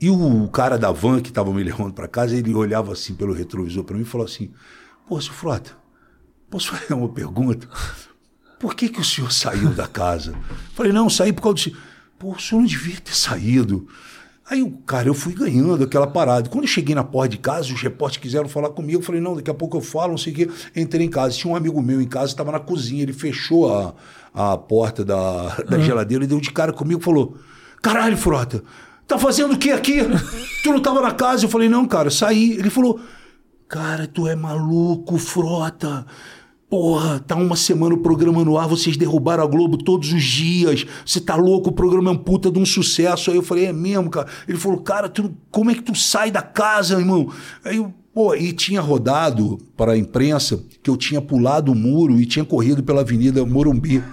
E 0.00 0.08
o 0.08 0.48
cara 0.48 0.78
da 0.78 0.92
van 0.92 1.20
que 1.20 1.32
tava 1.32 1.52
me 1.52 1.64
levando 1.64 1.92
pra 1.92 2.06
casa, 2.06 2.36
ele 2.36 2.54
olhava 2.54 2.92
assim 2.92 3.12
pelo 3.12 3.32
retrovisor 3.32 3.82
pra 3.82 3.96
mim 3.96 4.02
e 4.02 4.06
falou 4.06 4.24
assim: 4.24 4.52
Pô, 5.08 5.20
seu 5.20 5.32
Frota, 5.32 5.72
posso 6.48 6.70
fazer 6.70 6.94
uma 6.94 7.08
pergunta? 7.08 7.68
Por 8.60 8.76
que, 8.76 8.88
que 8.88 9.00
o 9.00 9.04
senhor 9.04 9.32
saiu 9.32 9.70
da 9.70 9.88
casa? 9.88 10.32
Falei, 10.74 10.92
não, 10.92 11.10
saí 11.10 11.32
por 11.32 11.42
causa 11.42 11.54
do. 11.56 11.60
senhor." 11.60 11.78
Pô, 12.18 12.32
o 12.32 12.40
senhor 12.40 12.60
não 12.60 12.66
devia 12.66 13.00
ter 13.00 13.14
saído. 13.14 13.88
Aí, 14.50 14.62
o 14.62 14.70
cara, 14.70 15.08
eu 15.08 15.14
fui 15.14 15.34
ganhando 15.34 15.84
aquela 15.84 16.06
parada. 16.06 16.48
Quando 16.48 16.64
eu 16.64 16.68
cheguei 16.68 16.94
na 16.94 17.04
porta 17.04 17.28
de 17.28 17.38
casa, 17.38 17.72
os 17.72 17.82
repórteres 17.82 18.22
quiseram 18.22 18.48
falar 18.48 18.70
comigo. 18.70 19.00
Eu 19.00 19.04
falei, 19.04 19.20
não, 19.20 19.36
daqui 19.36 19.50
a 19.50 19.54
pouco 19.54 19.76
eu 19.76 19.80
falo, 19.82 20.12
não 20.12 20.18
sei 20.18 20.32
o 20.32 20.36
quê. 20.36 20.50
Entrei 20.74 21.04
em 21.04 21.10
casa. 21.10 21.36
Tinha 21.36 21.52
um 21.52 21.56
amigo 21.56 21.82
meu 21.82 22.00
em 22.00 22.08
casa, 22.08 22.28
estava 22.28 22.50
na 22.50 22.58
cozinha. 22.58 23.02
Ele 23.02 23.12
fechou 23.12 23.70
a, 23.70 23.94
a 24.32 24.56
porta 24.56 25.04
da, 25.04 25.54
da 25.68 25.78
geladeira 25.78 26.24
e 26.24 26.26
deu 26.26 26.40
de 26.40 26.50
cara 26.50 26.72
comigo 26.72 27.00
e 27.00 27.04
falou: 27.04 27.36
Caralho, 27.82 28.16
Frota, 28.16 28.62
tá 29.06 29.18
fazendo 29.18 29.52
o 29.52 29.58
que 29.58 29.70
aqui? 29.70 29.98
Tu 30.62 30.72
não 30.72 30.80
tava 30.80 31.02
na 31.02 31.12
casa? 31.12 31.44
Eu 31.44 31.50
falei, 31.50 31.68
não, 31.68 31.86
cara, 31.86 32.10
saí. 32.10 32.52
Ele 32.52 32.70
falou: 32.70 32.98
Cara, 33.68 34.06
tu 34.06 34.26
é 34.26 34.34
maluco, 34.34 35.18
Frota. 35.18 36.06
Porra, 36.70 37.18
tá 37.18 37.34
uma 37.34 37.56
semana 37.56 37.94
o 37.94 37.98
programa 37.98 38.44
no 38.44 38.58
ar, 38.58 38.68
vocês 38.68 38.94
derrubaram 38.94 39.42
a 39.42 39.46
Globo 39.46 39.78
todos 39.78 40.12
os 40.12 40.22
dias. 40.22 40.84
Você 41.04 41.18
tá 41.18 41.34
louco, 41.34 41.70
o 41.70 41.72
programa 41.72 42.10
é 42.10 42.12
um 42.12 42.18
puta 42.18 42.50
de 42.50 42.58
um 42.58 42.66
sucesso. 42.66 43.30
Aí 43.30 43.36
eu 43.36 43.42
falei, 43.42 43.66
é 43.66 43.72
mesmo, 43.72 44.10
cara. 44.10 44.28
Ele 44.46 44.58
falou, 44.58 44.78
cara, 44.78 45.08
tu, 45.08 45.34
como 45.50 45.70
é 45.70 45.74
que 45.74 45.82
tu 45.82 45.94
sai 45.94 46.30
da 46.30 46.42
casa, 46.42 46.98
irmão? 46.98 47.30
Aí 47.64 47.78
eu, 47.78 47.90
pô, 48.12 48.34
e 48.34 48.52
tinha 48.52 48.82
rodado 48.82 49.58
para 49.78 49.92
a 49.92 49.98
imprensa 49.98 50.62
que 50.82 50.90
eu 50.90 50.96
tinha 50.98 51.22
pulado 51.22 51.72
o 51.72 51.74
muro 51.74 52.20
e 52.20 52.26
tinha 52.26 52.44
corrido 52.44 52.82
pela 52.82 53.00
Avenida 53.00 53.46
Morumbi. 53.46 54.04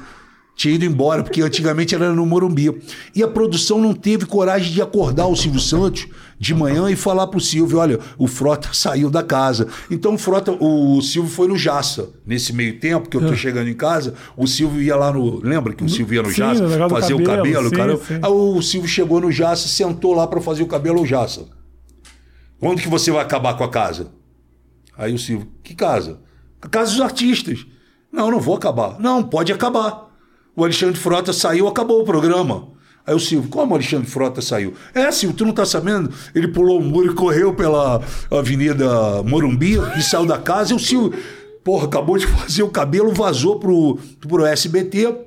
Tinha 0.56 0.76
ido 0.76 0.86
embora, 0.86 1.22
porque 1.22 1.42
antigamente 1.42 1.94
era 1.94 2.14
no 2.14 2.26
Morumbi. 2.26 2.82
E 3.14 3.22
a 3.22 3.28
produção 3.28 3.80
não 3.80 3.94
teve 3.94 4.26
coragem 4.26 4.72
de 4.72 4.82
acordar 4.82 5.28
o 5.28 5.36
Silvio 5.36 5.60
Santos 5.60 6.08
de 6.40 6.54
manhã 6.56 6.90
e 6.90 6.96
falar 6.96 7.28
pro 7.28 7.42
Silvio: 7.42 7.78
olha, 7.78 8.00
o 8.18 8.26
Frota 8.26 8.70
saiu 8.74 9.10
da 9.10 9.22
casa. 9.22 9.68
Então 9.92 10.14
o 10.14 10.18
Frota, 10.18 10.54
o 10.54 11.02
Silvio 11.02 11.30
foi 11.30 11.50
no 11.50 11.58
Jaça. 11.58 12.10
Nesse 12.26 12.54
meio 12.54 12.80
tempo 12.80 13.10
que 13.10 13.18
eu 13.18 13.28
tô 13.28 13.36
chegando 13.36 13.70
em 13.70 13.74
casa, 13.74 14.14
o 14.38 14.48
Silvio 14.48 14.82
ia 14.82 14.96
lá 14.96 15.12
no. 15.12 15.42
Lembra 15.42 15.74
que 15.74 15.84
o 15.84 15.90
Silvio 15.90 16.16
ia 16.16 16.24
no 16.24 16.30
Sim, 16.30 16.36
Jaça 16.36 16.90
fazer 16.90 17.14
o 17.14 17.24
cabelo, 17.24 17.70
cabelo? 17.70 17.70
sim, 17.70 17.76
cara? 17.76 17.98
sim. 17.98 18.20
Aí 18.22 18.32
o 18.32 18.62
Silvio 18.62 18.90
chegou 18.90 19.20
no 19.20 19.32
Jaça, 19.32 19.68
sentou 19.68 20.14
lá 20.14 20.26
para 20.26 20.40
fazer 20.40 20.64
o 20.64 20.68
cabelo 20.68 21.00
ao 21.00 21.06
Jaça. 21.06 21.48
Quando 22.62 22.82
que 22.82 22.88
você 22.88 23.12
vai 23.12 23.22
acabar 23.22 23.56
com 23.58 23.64
a 23.66 23.70
casa? 23.70 24.12
Aí 24.98 25.14
o 25.14 25.20
Silvio, 25.20 25.50
que 25.62 25.76
casa? 25.76 26.20
A 26.62 26.70
casa 26.70 26.92
dos 26.92 27.02
artistas. 27.02 27.66
Não, 28.10 28.32
não 28.32 28.40
vou 28.40 28.56
acabar. 28.56 28.98
Não, 29.02 29.22
pode 29.22 29.52
acabar. 29.52 30.05
O 30.56 30.64
Alexandre 30.64 31.00
Frota 31.00 31.34
saiu, 31.34 31.68
acabou 31.68 32.02
o 32.02 32.06
programa. 32.06 32.68
Aí 33.06 33.14
o 33.14 33.20
Silvio, 33.20 33.50
como 33.50 33.74
o 33.74 33.76
Alexandre 33.76 34.10
Frota 34.10 34.42
saiu? 34.42 34.74
É, 34.94 35.12
Silvio, 35.12 35.38
tu 35.38 35.46
não 35.46 35.54
tá 35.54 35.66
sabendo? 35.66 36.12
Ele 36.34 36.48
pulou 36.48 36.80
o 36.80 36.84
muro 36.84 37.12
e 37.12 37.16
correu 37.16 37.54
pela 37.54 38.02
Avenida 38.32 39.22
Morumbi 39.24 39.78
e 39.98 40.02
saiu 40.02 40.26
da 40.26 40.40
casa. 40.40 40.74
E 40.74 40.76
o 40.76 40.80
Silvio, 40.80 41.14
porra, 41.64 41.86
acabou 41.86 42.18
de 42.18 42.26
fazer 42.28 42.64
o 42.64 42.70
cabelo, 42.70 43.14
vazou 43.14 43.60
pro, 43.60 44.00
pro 44.22 44.46
SBT. 44.46 45.26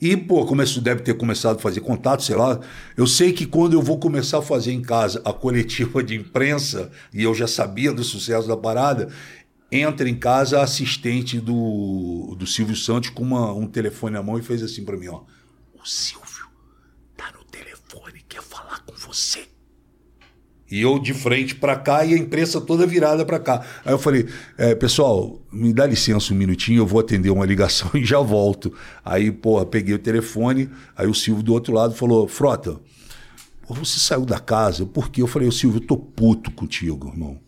E, 0.00 0.16
pô, 0.16 0.46
começou, 0.46 0.82
deve 0.82 1.02
ter 1.02 1.12
começado 1.12 1.56
a 1.56 1.60
fazer 1.60 1.80
contato, 1.80 2.22
sei 2.22 2.34
lá. 2.34 2.58
Eu 2.96 3.06
sei 3.06 3.34
que 3.34 3.44
quando 3.44 3.74
eu 3.74 3.82
vou 3.82 3.98
começar 3.98 4.38
a 4.38 4.42
fazer 4.42 4.72
em 4.72 4.80
casa 4.80 5.20
a 5.26 5.32
coletiva 5.32 6.02
de 6.02 6.16
imprensa, 6.16 6.90
e 7.12 7.22
eu 7.22 7.34
já 7.34 7.46
sabia 7.46 7.92
do 7.92 8.02
sucesso 8.02 8.48
da 8.48 8.56
parada, 8.56 9.10
entra 9.70 10.08
em 10.08 10.14
casa 10.14 10.58
a 10.58 10.64
assistente 10.64 11.38
do, 11.38 12.34
do 12.36 12.46
Silvio 12.46 12.76
Santos 12.76 13.10
com 13.10 13.22
uma, 13.22 13.52
um 13.52 13.66
telefone 13.66 14.14
na 14.14 14.22
mão 14.22 14.38
e 14.38 14.42
fez 14.42 14.62
assim 14.62 14.84
pra 14.84 14.96
mim, 14.96 15.08
ó. 15.08 15.22
O 15.80 15.86
Silvio 15.86 16.46
tá 17.16 17.32
no 17.36 17.44
telefone, 17.44 18.24
quer 18.28 18.42
falar 18.42 18.80
com 18.80 18.94
você. 18.94 19.48
E 20.70 20.80
eu 20.82 21.00
de 21.00 21.12
frente 21.12 21.56
para 21.56 21.74
cá 21.74 22.04
e 22.04 22.14
a 22.14 22.16
imprensa 22.16 22.60
toda 22.60 22.86
virada 22.86 23.24
para 23.24 23.40
cá. 23.40 23.64
Aí 23.84 23.92
eu 23.92 23.98
falei, 23.98 24.28
é, 24.56 24.72
pessoal, 24.74 25.40
me 25.52 25.72
dá 25.72 25.84
licença 25.84 26.32
um 26.32 26.36
minutinho, 26.36 26.82
eu 26.82 26.86
vou 26.86 27.00
atender 27.00 27.30
uma 27.30 27.44
ligação 27.44 27.90
e 27.94 28.04
já 28.04 28.20
volto. 28.20 28.72
Aí, 29.04 29.32
porra, 29.32 29.66
peguei 29.66 29.94
o 29.94 29.98
telefone, 29.98 30.70
aí 30.96 31.08
o 31.08 31.14
Silvio 31.14 31.42
do 31.42 31.52
outro 31.52 31.72
lado 31.74 31.94
falou, 31.94 32.28
Frota, 32.28 32.80
você 33.68 33.98
saiu 33.98 34.24
da 34.24 34.38
casa, 34.38 34.86
por 34.86 35.10
quê? 35.10 35.22
Eu 35.22 35.26
falei, 35.26 35.50
Silvio, 35.50 35.80
eu 35.80 35.86
tô 35.86 35.96
puto 35.96 36.50
contigo, 36.52 37.08
irmão. 37.08 37.40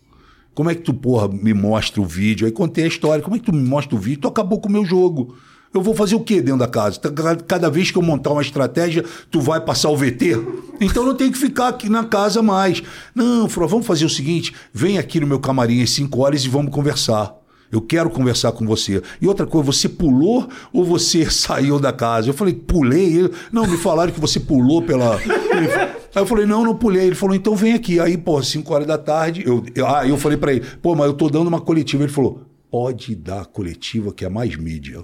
Como 0.55 0.71
é 0.71 0.75
que 0.75 0.83
tu, 0.83 0.93
porra, 0.93 1.29
me 1.29 1.55
mostra 1.55 2.01
o 2.01 2.05
vídeo? 2.05 2.47
Aí 2.47 2.53
contei 2.53 2.85
a 2.85 2.89
história, 2.89 3.23
como 3.23 3.37
é 3.37 3.39
que 3.39 3.47
tu 3.47 3.55
me 3.55 3.67
mostra 3.67 3.97
o 3.97 3.99
vídeo? 3.99 4.21
Tu 4.21 4.29
acabou 4.29 4.61
com 4.61 4.69
o 4.69 4.73
meu 4.73 4.85
jogo. 4.85 5.35
Eu 5.73 5.81
vou 5.81 5.95
fazer 5.95 6.15
o 6.15 6.21
quê 6.21 6.43
dentro 6.43 6.59
da 6.59 6.69
casa? 6.69 7.01
Cada 7.47 7.71
vez 7.71 7.91
que 7.91 7.97
eu 7.97 8.03
montar 8.03 8.31
uma 8.31 8.43
estratégia, 8.43 9.03
tu 9.31 9.41
vai 9.41 9.59
passar 9.59 9.89
o 9.89 9.97
VT? 9.97 10.37
Então 10.79 11.07
não 11.07 11.15
tenho 11.15 11.33
que 11.33 11.39
ficar 11.39 11.69
aqui 11.69 11.89
na 11.89 12.05
casa 12.05 12.43
mais. 12.43 12.83
Não, 13.15 13.49
Fro, 13.49 13.67
vamos 13.67 13.87
fazer 13.87 14.05
o 14.05 14.11
seguinte: 14.11 14.55
vem 14.73 14.99
aqui 14.99 15.19
no 15.19 15.27
meu 15.27 15.41
camarim 15.41 15.83
às 15.83 15.91
5 15.91 16.21
horas 16.21 16.45
e 16.45 16.49
vamos 16.49 16.75
conversar. 16.75 17.42
Eu 17.73 17.81
quero 17.81 18.11
conversar 18.11 18.53
com 18.53 18.67
você. 18.67 19.03
E 19.19 19.27
outra 19.27 19.47
coisa, 19.47 19.73
você 19.73 19.89
pulou 19.89 20.47
ou 20.75 20.85
você 20.85 21.25
saiu 21.33 21.81
da 21.81 21.91
casa? 21.91 22.29
Eu 22.29 22.35
falei, 22.35 22.53
pulei. 22.53 23.31
Não, 23.51 23.67
me 23.67 23.79
falaram 23.79 24.13
que 24.13 24.21
você 24.21 24.39
pulou 24.39 24.83
pela. 24.83 25.17
Aí 25.17 26.23
eu 26.23 26.27
falei, 26.27 26.45
não, 26.45 26.63
não 26.63 26.77
pulei. 26.77 27.07
Ele 27.07 27.15
falou, 27.15 27.35
então 27.35 27.57
vem 27.57 27.73
aqui. 27.73 27.99
Aí, 27.99 28.19
pô, 28.19 28.43
5 28.43 28.75
horas 28.75 28.87
da 28.87 28.99
tarde, 28.99 29.43
eu, 29.47 29.65
eu, 29.75 29.87
ah, 29.87 30.07
eu 30.07 30.19
falei 30.19 30.37
para 30.37 30.53
ele, 30.53 30.67
pô, 30.83 30.95
mas 30.95 31.07
eu 31.07 31.15
tô 31.15 31.31
dando 31.31 31.49
uma 31.49 31.63
coletiva. 31.63 32.03
Ele 32.03 32.13
falou, 32.13 32.43
pode 32.71 33.15
dar 33.15 33.47
coletiva 33.47 34.13
que 34.13 34.27
é 34.27 34.29
mais 34.29 34.55
mídia. 34.55 35.03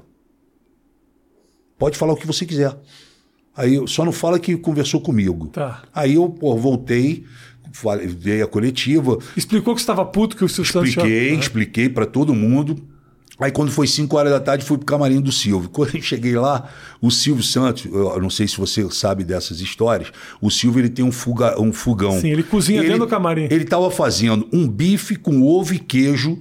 Pode 1.78 1.96
falar 1.96 2.12
o 2.12 2.16
que 2.16 2.26
você 2.26 2.44
quiser. 2.44 2.76
Aí 3.56 3.82
só 3.88 4.04
não 4.04 4.12
fala 4.12 4.38
que 4.38 4.56
conversou 4.56 5.00
comigo. 5.00 5.48
Tá. 5.48 5.82
Aí 5.94 6.14
eu 6.14 6.28
pô, 6.28 6.54
voltei, 6.54 7.24
dei 8.20 8.42
a 8.42 8.46
coletiva. 8.46 9.18
Explicou 9.36 9.74
que 9.74 9.80
você 9.80 9.84
estava 9.84 10.04
puto 10.04 10.36
que 10.36 10.44
o 10.44 10.48
Silvio 10.48 10.72
Santos 10.72 10.88
Expliquei, 10.90 11.34
expliquei 11.34 11.88
para 11.88 12.06
todo 12.06 12.34
mundo. 12.34 12.76
Aí 13.40 13.52
quando 13.52 13.70
foi 13.70 13.86
5 13.86 14.16
horas 14.16 14.32
da 14.32 14.40
tarde, 14.40 14.64
fui 14.64 14.76
pro 14.76 14.86
camarim 14.86 15.20
do 15.20 15.30
Silvio. 15.30 15.70
Quando 15.70 15.94
eu 15.94 16.02
cheguei 16.02 16.34
lá, 16.34 16.68
o 17.00 17.10
Silvio 17.10 17.44
Santos, 17.44 17.84
eu 17.84 18.20
não 18.20 18.30
sei 18.30 18.48
se 18.48 18.56
você 18.56 18.88
sabe 18.90 19.22
dessas 19.22 19.60
histórias, 19.60 20.10
o 20.40 20.50
Silvio 20.50 20.80
ele 20.80 20.88
tem 20.88 21.04
um, 21.04 21.12
fuga, 21.12 21.60
um 21.60 21.72
fogão. 21.72 22.20
Sim, 22.20 22.30
ele 22.30 22.42
cozinha 22.42 22.82
dentro 22.82 22.98
do 22.98 23.06
camarim. 23.06 23.46
Ele 23.48 23.64
tava 23.64 23.90
fazendo 23.90 24.48
um 24.52 24.66
bife 24.66 25.14
com 25.14 25.42
ovo 25.42 25.74
e 25.74 25.78
queijo. 25.78 26.36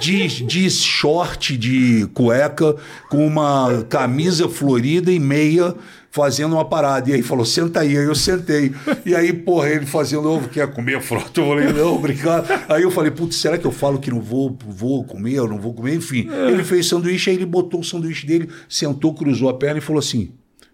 De, 0.00 0.26
de 0.46 0.70
short, 0.70 1.54
de 1.54 2.08
cueca, 2.14 2.74
com 3.10 3.26
uma 3.26 3.84
camisa 3.90 4.48
florida 4.48 5.12
e 5.12 5.18
meia, 5.18 5.74
fazendo 6.10 6.54
uma 6.54 6.64
parada. 6.64 7.10
E 7.10 7.14
aí 7.14 7.22
falou, 7.22 7.44
senta 7.44 7.80
aí. 7.80 7.96
Aí 7.96 8.04
eu 8.04 8.14
sentei. 8.14 8.72
E 9.04 9.14
aí, 9.14 9.32
porra, 9.32 9.70
ele 9.70 9.86
fazendo 9.86 10.28
ovo, 10.30 10.48
quer 10.48 10.72
comer 10.72 11.00
frota? 11.00 11.40
Eu 11.40 11.46
falei, 11.46 11.72
não, 11.72 11.94
obrigado. 11.94 12.46
Aí 12.68 12.82
eu 12.82 12.90
falei, 12.90 13.10
putz, 13.10 13.36
será 13.36 13.58
que 13.58 13.66
eu 13.66 13.72
falo 13.72 13.98
que 13.98 14.10
não 14.10 14.20
vou, 14.20 14.56
vou 14.66 15.04
comer, 15.04 15.40
ou 15.40 15.48
não 15.48 15.58
vou 15.58 15.74
comer? 15.74 15.94
Enfim, 15.94 16.28
ele 16.30 16.64
fez 16.64 16.86
sanduíche, 16.86 17.30
aí 17.30 17.36
ele 17.36 17.46
botou 17.46 17.80
o 17.80 17.84
sanduíche 17.84 18.26
dele, 18.26 18.48
sentou, 18.68 19.14
cruzou 19.14 19.48
a 19.48 19.54
perna 19.54 19.78
e 19.78 19.82
falou 19.82 20.00
assim, 20.00 20.32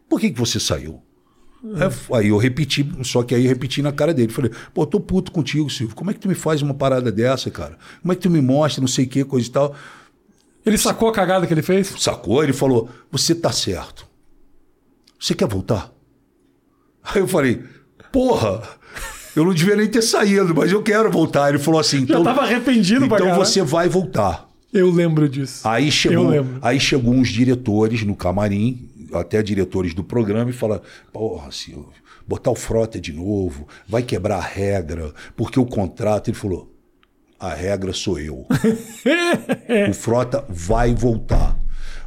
por 0.09 0.21
que, 0.21 0.31
que 0.31 0.39
você 0.39 0.61
saiu? 0.61 1.03
Aí, 1.65 2.19
aí 2.19 2.29
eu 2.29 2.37
repeti, 2.37 2.87
só 3.03 3.23
que 3.23 3.35
aí 3.35 3.45
eu 3.45 3.49
repeti 3.49 3.81
na 3.81 3.91
cara 3.91 4.13
dele. 4.13 4.31
Falei, 4.31 4.51
pô, 4.75 4.85
tô 4.87 5.01
puto 5.01 5.33
contigo, 5.33 5.71
Silvio. 5.71 5.97
Como 5.97 6.11
é 6.11 6.15
que 6.15 6.21
tu 6.21 6.29
me 6.29 6.35
faz 6.35 6.61
uma 6.61 6.75
parada 6.75 7.11
dessa, 7.11 7.51
cara? 7.51 7.79
Como 8.03 8.13
é 8.13 8.17
que 8.17 8.23
tu 8.23 8.31
me 8.31 8.43
mostra, 8.43 8.83
não 8.83 8.89
sei 8.89 9.07
o 9.07 9.09
que, 9.09 9.25
coisa 9.25 9.49
e 9.49 9.51
tal? 9.51 9.75
Ele 10.65 10.79
sacou 10.79 11.09
a 11.09 11.13
cagada 11.13 11.47
que 11.47 11.55
ele 11.55 11.63
fez? 11.63 11.95
Sacou? 11.99 12.43
Ele 12.43 12.53
falou: 12.53 12.89
Você 13.11 13.35
tá 13.35 13.53
certo. 13.53 14.07
Você 15.25 15.35
quer 15.35 15.49
voltar? 15.49 15.91
Aí 17.03 17.23
eu 17.23 17.27
falei: 17.27 17.63
Porra, 18.13 18.61
eu 19.35 19.43
não 19.43 19.55
devia 19.55 19.75
nem 19.75 19.89
ter 19.89 20.03
saído, 20.03 20.55
mas 20.55 20.71
eu 20.71 20.83
quero 20.83 21.11
voltar. 21.11 21.49
Ele 21.49 21.59
falou 21.59 21.81
assim: 21.81 22.03
então, 22.03 22.23
tava 22.23 22.43
arrependido 22.43 23.09
pra 23.09 23.17
Então 23.17 23.29
caralho. 23.29 23.43
você 23.47 23.63
vai 23.63 23.89
voltar. 23.89 24.47
Eu 24.71 24.91
lembro 24.91 25.27
disso. 25.27 25.67
Aí 25.67 25.87
Eu 25.87 25.91
chegou, 25.91 26.31
aí 26.61 26.79
chegou 26.79 27.15
uns 27.15 27.29
diretores 27.29 28.03
no 28.03 28.15
camarim, 28.15 28.87
até 29.15 29.43
diretores 29.43 29.95
do 29.95 30.05
programa, 30.05 30.51
e 30.51 30.53
falaram: 30.53 30.83
Porra, 31.11 31.51
Silvio, 31.51 31.89
botar 32.29 32.51
o 32.51 32.55
Frota 32.55 33.01
de 33.01 33.15
novo, 33.15 33.67
vai 33.89 34.03
quebrar 34.03 34.37
a 34.37 34.43
regra, 34.43 35.15
porque 35.35 35.59
o 35.59 35.65
contrato. 35.65 36.29
Ele 36.29 36.37
falou: 36.37 36.71
A 37.41 37.55
regra 37.55 37.95
sou 37.95 38.19
eu. 38.21 38.45
o 39.89 39.95
Frota 39.95 40.45
vai 40.51 40.95
voltar. 40.95 41.64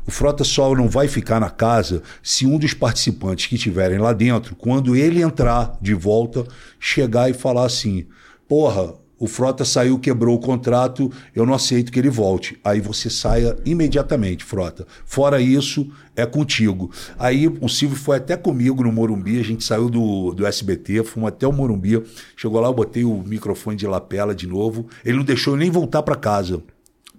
O 0.08 0.12
Frota 0.12 0.46
só 0.46 0.74
não 0.74 0.88
vai 0.88 1.10
ficar 1.10 1.38
na 1.38 1.50
casa 1.50 2.02
se 2.24 2.46
um 2.46 2.58
dos 2.58 2.74
participantes 2.74 3.48
que 3.48 3.56
estiverem 3.56 3.98
lá 3.98 4.14
dentro, 4.14 4.56
quando 4.56 4.96
ele 4.96 5.22
entrar 5.22 5.78
de 5.82 5.94
volta, 5.94 6.46
chegar 6.80 7.30
e 7.30 7.34
falar 7.34 7.66
assim: 7.66 8.06
Porra, 8.48 8.94
o 9.20 9.28
Frota 9.28 9.66
saiu, 9.66 10.00
quebrou 10.00 10.38
o 10.38 10.40
contrato, 10.40 11.12
eu 11.36 11.46
não 11.46 11.54
aceito 11.54 11.92
que 11.92 12.00
ele 12.00 12.10
volte. 12.10 12.58
Aí 12.64 12.80
você 12.80 13.10
saia 13.10 13.58
imediatamente, 13.66 14.46
Frota. 14.46 14.88
Fora 15.06 15.42
isso, 15.42 15.92
é 16.16 16.26
contigo. 16.26 16.90
Aí 17.20 17.46
o 17.46 17.68
Silvio 17.68 17.98
foi 17.98 18.16
até 18.16 18.38
comigo 18.38 18.84
no 18.84 18.94
Morumbi, 18.94 19.42
a 19.42 19.44
gente 19.44 19.66
saiu 19.66 19.90
do, 19.90 20.34
do 20.34 20.46
SBT, 20.46 21.04
fomos 21.04 21.28
até 21.28 21.46
o 21.46 21.52
Morumbi. 21.52 22.02
Chegou 22.38 22.62
lá, 22.62 22.70
eu 22.70 22.74
botei 22.74 23.04
o 23.04 23.24
microfone 23.26 23.76
de 23.76 23.86
lapela 23.86 24.34
de 24.34 24.48
novo. 24.48 24.88
Ele 25.04 25.18
não 25.18 25.26
deixou 25.26 25.56
eu 25.56 25.58
nem 25.58 25.70
voltar 25.70 26.02
para 26.02 26.16
casa 26.16 26.64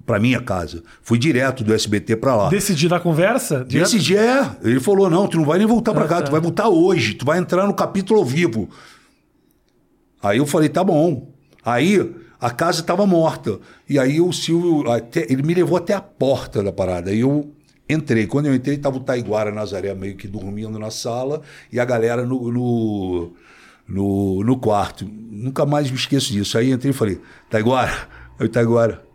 para 0.08 0.18
minha 0.18 0.40
casa. 0.40 0.82
Fui 1.02 1.18
direto 1.18 1.62
do 1.62 1.72
SBT 1.74 2.16
para 2.16 2.34
lá. 2.34 2.48
Decidir 2.48 2.88
na 2.88 2.98
conversa? 2.98 3.64
direto? 3.68 3.98
Dia 3.98 4.20
é. 4.20 4.68
Ele 4.68 4.80
falou: 4.80 5.08
não, 5.10 5.28
tu 5.28 5.36
não 5.36 5.44
vai 5.44 5.58
nem 5.58 5.66
voltar 5.66 5.92
para 5.92 6.06
Ah, 6.06 6.08
cá, 6.08 6.16
tá. 6.16 6.22
tu 6.22 6.32
vai 6.32 6.40
voltar 6.40 6.68
hoje, 6.68 7.12
tu 7.14 7.24
vai 7.26 7.38
entrar 7.38 7.66
no 7.66 7.74
capítulo 7.74 8.18
ao 8.20 8.24
vivo. 8.24 8.68
Aí 10.22 10.38
eu 10.38 10.46
falei: 10.46 10.68
tá 10.68 10.82
bom. 10.82 11.30
Aí 11.64 12.14
a 12.40 12.50
casa 12.50 12.80
estava 12.80 13.06
morta. 13.06 13.58
E 13.88 13.98
aí 13.98 14.20
o 14.20 14.32
Silvio, 14.32 14.90
até- 14.90 15.26
ele 15.30 15.42
me 15.42 15.52
levou 15.54 15.76
até 15.76 15.92
a 15.92 16.00
porta 16.00 16.62
da 16.62 16.72
parada. 16.72 17.10
Aí 17.10 17.20
eu 17.20 17.52
entrei. 17.88 18.26
Quando 18.26 18.46
eu 18.46 18.54
entrei, 18.54 18.76
estava 18.76 18.96
o 18.96 19.00
Taiguara 19.00 19.52
Nazaré 19.52 19.94
meio 19.94 20.16
que 20.16 20.26
dormindo 20.26 20.78
na 20.78 20.90
sala 20.90 21.42
e 21.72 21.78
a 21.78 21.84
galera 21.84 22.24
no, 22.24 22.50
no, 22.50 23.32
no, 23.86 24.42
no 24.44 24.56
quarto. 24.58 25.06
Nunca 25.30 25.66
mais 25.66 25.90
me 25.90 25.96
esqueço 25.96 26.32
disso. 26.32 26.56
Aí 26.56 26.70
entrei 26.72 26.90
e 26.90 26.94
falei: 26.94 27.20
Taiguara, 27.50 28.08
aí 28.40 28.46
o 28.46 28.48
Taiguara. 28.48 29.06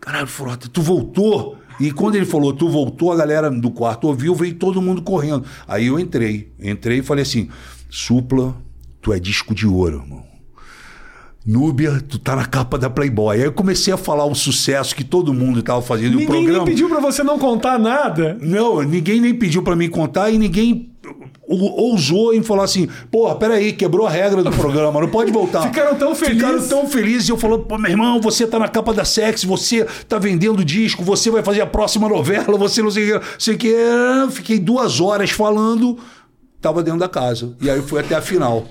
Caralho, 0.00 0.26
Frota, 0.26 0.68
tu 0.68 0.80
voltou? 0.82 1.56
E 1.78 1.90
quando 1.92 2.14
ele 2.14 2.24
falou, 2.24 2.52
tu 2.52 2.68
voltou, 2.68 3.12
a 3.12 3.16
galera 3.16 3.50
do 3.50 3.70
quarto 3.70 4.06
ouviu, 4.06 4.34
veio 4.34 4.54
todo 4.54 4.80
mundo 4.80 5.02
correndo. 5.02 5.44
Aí 5.68 5.86
eu 5.86 5.98
entrei. 5.98 6.52
Entrei 6.58 6.98
e 6.98 7.02
falei 7.02 7.22
assim: 7.22 7.48
Supla, 7.90 8.56
tu 9.02 9.12
é 9.12 9.18
disco 9.18 9.54
de 9.54 9.66
ouro, 9.66 10.02
irmão. 10.02 10.24
Núbia, 11.46 12.00
tu 12.00 12.18
tá 12.18 12.34
na 12.34 12.44
capa 12.44 12.76
da 12.76 12.90
Playboy. 12.90 13.36
Aí 13.36 13.44
eu 13.44 13.52
comecei 13.52 13.94
a 13.94 13.96
falar 13.96 14.26
um 14.26 14.34
sucesso 14.34 14.96
que 14.96 15.04
todo 15.04 15.32
mundo 15.32 15.62
tava 15.62 15.80
fazendo. 15.80 16.14
e 16.14 16.16
o 16.16 16.18
Ninguém 16.18 16.26
programa... 16.26 16.64
nem 16.64 16.64
pediu 16.64 16.88
pra 16.88 16.98
você 16.98 17.22
não 17.22 17.38
contar 17.38 17.78
nada. 17.78 18.36
Não, 18.40 18.82
ninguém 18.82 19.20
nem 19.20 19.32
pediu 19.32 19.62
pra 19.62 19.76
mim 19.76 19.88
contar 19.88 20.30
e 20.30 20.38
ninguém 20.38 20.90
ousou 21.48 22.34
em 22.34 22.42
falar 22.42 22.64
assim, 22.64 22.88
porra, 23.10 23.36
peraí, 23.36 23.72
quebrou 23.72 24.06
a 24.06 24.10
regra 24.10 24.42
do 24.42 24.50
programa, 24.50 25.00
não 25.00 25.08
pode 25.08 25.30
voltar. 25.30 25.62
Ficaram 25.68 25.94
tão 25.94 26.14
felizes. 26.14 26.42
Ficaram 26.42 26.68
tão 26.68 26.88
felizes 26.88 27.28
e 27.28 27.32
eu 27.32 27.36
falando, 27.38 27.64
pô, 27.64 27.78
meu 27.78 27.90
irmão, 27.90 28.20
você 28.20 28.46
tá 28.46 28.58
na 28.58 28.68
capa 28.68 28.92
da 28.92 29.04
Sex, 29.04 29.44
você 29.44 29.84
tá 30.08 30.18
vendendo 30.18 30.64
disco, 30.64 31.04
você 31.04 31.30
vai 31.30 31.42
fazer 31.42 31.60
a 31.60 31.66
próxima 31.66 32.08
novela, 32.08 32.58
você 32.58 32.82
não 32.82 32.90
sei 32.90 33.12
o 33.12 33.20
que, 33.20 33.26
sei 33.38 33.54
o 33.54 33.58
que. 33.58 33.74
Fiquei 34.32 34.58
duas 34.58 35.00
horas 35.00 35.30
falando, 35.30 35.98
tava 36.60 36.82
dentro 36.82 37.00
da 37.00 37.08
casa. 37.08 37.54
E 37.60 37.70
aí 37.70 37.80
fui 37.82 38.00
até 38.00 38.14
a 38.14 38.20
final. 38.20 38.66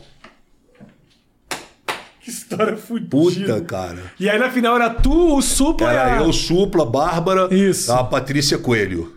Que 2.22 2.32
história 2.32 2.76
fudida. 2.76 3.10
Puta, 3.10 3.62
cara. 3.62 4.12
E 4.20 4.28
aí 4.28 4.40
na 4.40 4.50
final 4.50 4.76
era 4.76 4.90
tu, 4.90 5.38
o 5.38 5.42
Supla 5.44 5.92
Era 5.92 6.24
eu, 6.24 6.34
Supla, 6.34 6.84
Bárbara, 6.84 7.54
Isso. 7.54 7.92
a 7.92 8.04
Patrícia 8.04 8.58
Coelho. 8.58 9.15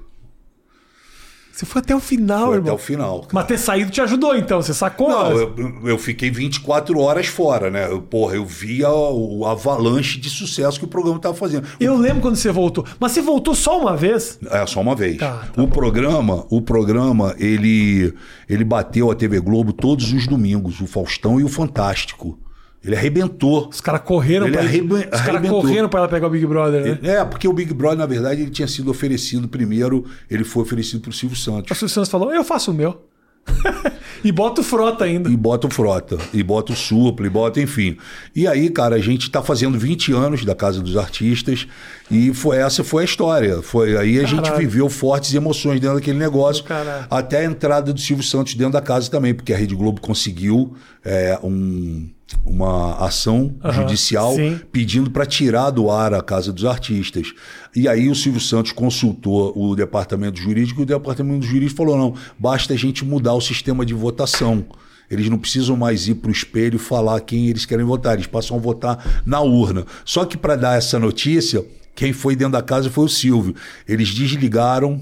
Você 1.59 1.67
foi 1.67 1.81
até 1.81 1.93
o 1.93 1.99
final, 1.99 2.47
Foi 2.47 2.55
irmão. 2.55 2.73
até 2.73 2.81
o 2.81 2.85
final. 2.87 3.21
cara. 3.23 3.31
Mas 3.33 3.47
ter 3.47 3.59
saído 3.59 3.91
te 3.91 4.01
ajudou, 4.01 4.37
então. 4.37 4.63
Você 4.63 4.73
sacou? 4.73 5.09
Não, 5.09 5.33
eu, 5.33 5.81
eu 5.87 5.99
fiquei 5.99 6.31
24 6.31 6.97
horas 7.01 7.27
fora, 7.27 7.69
né? 7.69 7.91
Eu, 7.91 8.01
porra, 8.01 8.37
eu 8.37 8.47
via 8.47 8.89
o 8.89 9.45
avalanche 9.45 10.21
de 10.21 10.31
sucesso 10.31 10.79
que 10.79 10.85
o 10.85 10.89
programa 10.89 11.17
estava 11.17 11.35
fazendo. 11.35 11.67
Eu 11.81 11.97
lembro 11.97 12.23
quando 12.23 12.37
você 12.37 12.53
voltou. 12.53 12.85
Mas 13.01 13.11
você 13.11 13.21
voltou 13.21 13.57
só 13.57 13.77
uma 13.77 13.97
vez? 13.97 14.39
É, 14.49 14.65
só 14.67 14.81
uma 14.81 14.95
vez. 14.95 15.19
Tá, 15.19 15.49
tá 15.53 15.61
o 15.61 15.67
programa, 15.67 16.47
o 16.49 16.63
programa, 16.63 17.35
ele, 17.41 18.15
ele 18.49 18.63
bateu 18.63 19.11
a 19.11 19.15
TV 19.17 19.41
Globo 19.41 19.73
todos 19.73 20.13
os 20.13 20.29
domingos, 20.29 20.81
o 20.81 20.87
Faustão 20.87 21.41
e 21.41 21.43
o 21.43 21.49
Fantástico. 21.49 22.39
Ele 22.85 22.95
arrebentou. 22.95 23.69
Os 23.69 23.81
caras 23.81 24.01
correram 24.03 24.47
Ele 24.47 24.57
pra 24.57 24.65
arrebe- 24.67 24.95
Os 24.95 25.21
caras 25.21 25.49
correram 25.49 25.89
pra 25.89 26.01
ela 26.01 26.09
pegar 26.09 26.27
o 26.29 26.31
Big 26.31 26.47
Brother, 26.47 26.99
né? 27.03 27.11
É, 27.11 27.25
porque 27.25 27.49
o 27.49 27.53
Big 27.53 27.75
Brother, 27.75 27.99
na 27.99 28.07
verdade, 28.07 28.43
ele 28.43 28.51
tinha 28.51 28.69
sido 28.69 28.91
oferecido 28.91 29.49
primeiro, 29.49 30.05
ele 30.31 30.45
foi 30.45 30.63
oferecido 30.63 31.01
pro 31.01 31.13
Silvio 31.13 31.37
O 31.37 31.41
Santos. 31.41 31.77
Silvio 31.77 31.93
Santos 31.93 32.09
falou, 32.11 32.33
eu 32.33 32.45
faço 32.45 32.71
o 32.71 32.75
meu. 32.75 33.05
e 34.23 34.31
bota 34.31 34.61
o 34.61 34.65
frota 34.65 35.05
ainda. 35.05 35.31
E 35.31 35.37
bota 35.37 35.67
o 35.67 35.71
Frota, 35.71 36.19
e 36.35 36.43
bota 36.43 36.73
o 36.73 36.77
Supla, 36.77 37.27
e 37.27 37.31
bota, 37.31 37.61
enfim. 37.61 37.97
E 38.37 38.47
aí, 38.47 38.69
cara, 38.69 38.97
a 38.97 39.01
gente 39.01 39.31
tá 39.31 39.43
fazendo 39.43 39.79
20 39.79 40.13
anos 40.13 40.45
da 40.45 40.55
Casa 40.55 40.81
dos 40.83 40.97
Artistas, 40.99 41.67
e 42.11 42.33
foi 42.35 42.59
essa 42.59 42.85
foi 42.85 43.03
a 43.03 43.05
história. 43.07 43.63
Foi 43.63 43.97
aí 43.97 44.19
a 44.21 44.25
gente 44.27 44.43
Caralho. 44.43 44.59
viveu 44.59 44.89
fortes 44.91 45.33
emoções 45.35 45.81
dentro 45.81 45.97
daquele 45.97 46.19
negócio, 46.19 46.63
Caralho. 46.65 47.07
até 47.11 47.39
a 47.39 47.45
entrada 47.45 47.93
do 47.93 47.99
Silvio 48.01 48.25
Santos 48.25 48.55
dentro 48.55 48.75
da 48.75 48.83
casa 48.83 49.11
também, 49.11 49.33
porque 49.35 49.53
a 49.53 49.57
Rede 49.57 49.75
Globo 49.75 50.01
conseguiu 50.01 50.75
é, 51.05 51.39
um- 51.43 52.09
uma 52.45 52.97
ação 52.99 53.55
Aham, 53.63 53.73
judicial 53.73 54.35
sim. 54.35 54.61
pedindo 54.73 55.11
para 55.11 55.25
tirar 55.27 55.71
do 55.71 55.91
ar 55.91 56.13
a 56.15 56.23
Casa 56.23 56.53
dos 56.53 56.65
Artistas. 56.65 57.33
E 57.75 57.89
aí 57.89 58.09
o 58.09 58.15
Silvio 58.15 58.41
Santos 58.41 58.73
consultou 58.73 59.53
o 59.57 59.75
departamento 59.75 60.41
jurídico 60.41 60.81
e 60.81 60.83
o 60.83 60.87
departamento 60.87 61.47
jurídico 61.47 61.77
falou: 61.77 61.97
não, 61.97 62.15
basta 62.39 62.75
a 62.75 62.77
gente 62.77 63.05
mudar 63.05 63.35
o 63.35 63.41
sistema 63.41 63.85
de 63.85 63.95
votação. 63.95 64.65
Eles 65.11 65.29
não 65.31 65.39
precisam 65.39 65.77
mais 65.77 66.07
ir 66.07 66.17
para 66.17 66.29
o 66.29 66.33
espelho 66.33 66.77
e 66.77 66.79
falar 66.79 67.21
quem 67.21 67.49
eles 67.49 67.65
querem 67.65 67.85
votar, 67.85 68.15
eles 68.15 68.27
passam 68.27 68.57
a 68.57 68.61
votar 68.61 69.23
na 69.25 69.41
urna. 69.41 69.87
Só 70.05 70.25
que 70.25 70.37
para 70.37 70.55
dar 70.55 70.77
essa 70.77 70.99
notícia, 70.99 71.65
quem 71.95 72.13
foi 72.13 72.37
dentro 72.37 72.53
da 72.53 72.63
casa 72.63 72.91
foi 72.91 73.07
o 73.07 73.09
Silvio. 73.09 73.55
Eles 73.87 74.09
desligaram 74.09 75.01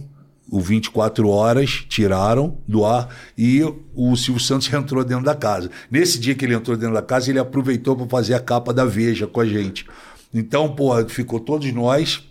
o 0.50 0.60
24 0.60 1.28
horas, 1.28 1.84
tiraram 1.88 2.58
do 2.66 2.84
ar 2.84 3.08
e 3.36 3.62
o 3.94 4.16
Silvio 4.16 4.42
Santos 4.42 4.70
entrou 4.72 5.04
dentro 5.04 5.24
da 5.24 5.34
casa. 5.34 5.70
Nesse 5.90 6.18
dia 6.18 6.34
que 6.34 6.44
ele 6.44 6.54
entrou 6.54 6.76
dentro 6.76 6.94
da 6.94 7.02
casa, 7.02 7.30
ele 7.30 7.38
aproveitou 7.38 7.96
para 7.96 8.06
fazer 8.06 8.34
a 8.34 8.40
capa 8.40 8.72
da 8.72 8.84
Veja 8.84 9.26
com 9.26 9.40
a 9.40 9.46
gente. 9.46 9.86
Então, 10.32 10.74
pô, 10.74 10.92
ficou 11.08 11.40
todos 11.40 11.72
nós 11.72 12.22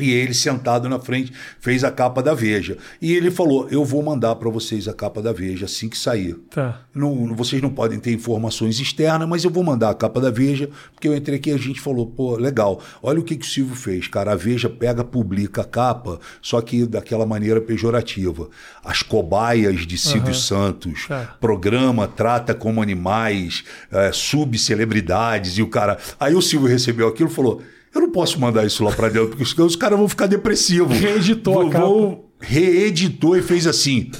e 0.00 0.10
ele 0.12 0.34
sentado 0.34 0.88
na 0.88 0.98
frente 0.98 1.32
fez 1.60 1.84
a 1.84 1.90
capa 1.90 2.22
da 2.22 2.34
Veja. 2.34 2.76
E 3.00 3.12
ele 3.14 3.30
falou: 3.30 3.68
"Eu 3.70 3.84
vou 3.84 4.02
mandar 4.02 4.34
para 4.36 4.50
vocês 4.50 4.88
a 4.88 4.92
capa 4.92 5.22
da 5.22 5.32
Veja 5.32 5.66
assim 5.66 5.88
que 5.88 5.96
sair". 5.98 6.34
Tá. 6.50 6.80
Não, 6.94 7.34
vocês 7.34 7.60
não 7.62 7.70
podem 7.70 7.98
ter 7.98 8.12
informações 8.12 8.78
externas, 8.80 9.28
mas 9.28 9.44
eu 9.44 9.50
vou 9.50 9.62
mandar 9.64 9.90
a 9.90 9.94
capa 9.94 10.20
da 10.20 10.30
Veja, 10.30 10.68
porque 10.92 11.08
eu 11.08 11.16
entrei 11.16 11.38
aqui 11.38 11.50
e 11.50 11.52
a 11.52 11.56
gente 11.58 11.80
falou, 11.80 12.06
pô, 12.06 12.36
legal. 12.36 12.80
Olha 13.02 13.20
o 13.20 13.24
que, 13.24 13.36
que 13.36 13.44
o 13.44 13.48
Silvio 13.48 13.74
fez, 13.74 14.06
cara. 14.08 14.32
A 14.32 14.36
Veja 14.36 14.68
pega, 14.68 15.02
publica 15.04 15.62
a 15.62 15.64
capa, 15.64 16.20
só 16.40 16.60
que 16.60 16.86
daquela 16.86 17.26
maneira 17.26 17.60
pejorativa. 17.60 18.48
As 18.84 19.02
cobaias 19.02 19.86
de 19.86 19.98
Silvio 19.98 20.34
Santos, 20.34 21.06
É. 21.10 21.26
programa 21.40 22.06
trata 22.06 22.54
como 22.54 22.82
animais, 22.82 23.64
é, 23.90 24.10
subcelebridades, 24.12 25.58
e 25.58 25.62
o 25.62 25.68
cara. 25.68 25.98
Aí 26.18 26.34
o 26.34 26.42
Silvio 26.42 26.68
recebeu 26.68 27.08
aquilo 27.08 27.28
e 27.28 27.32
falou. 27.32 27.62
Eu 27.94 28.00
não 28.00 28.10
posso 28.10 28.40
mandar 28.40 28.66
isso 28.66 28.82
lá 28.82 28.90
pra 28.92 29.08
dentro, 29.08 29.28
porque 29.36 29.42
os, 29.42 29.56
os 29.58 29.76
caras 29.76 29.98
vão 29.98 30.08
ficar 30.08 30.26
depressivos. 30.26 30.98
Reeditou 30.98 31.60
a 31.60 31.68
Vão- 31.70 32.24
reeditou 32.40 33.36
e 33.36 33.42
fez 33.42 33.66
assim. 33.66 34.10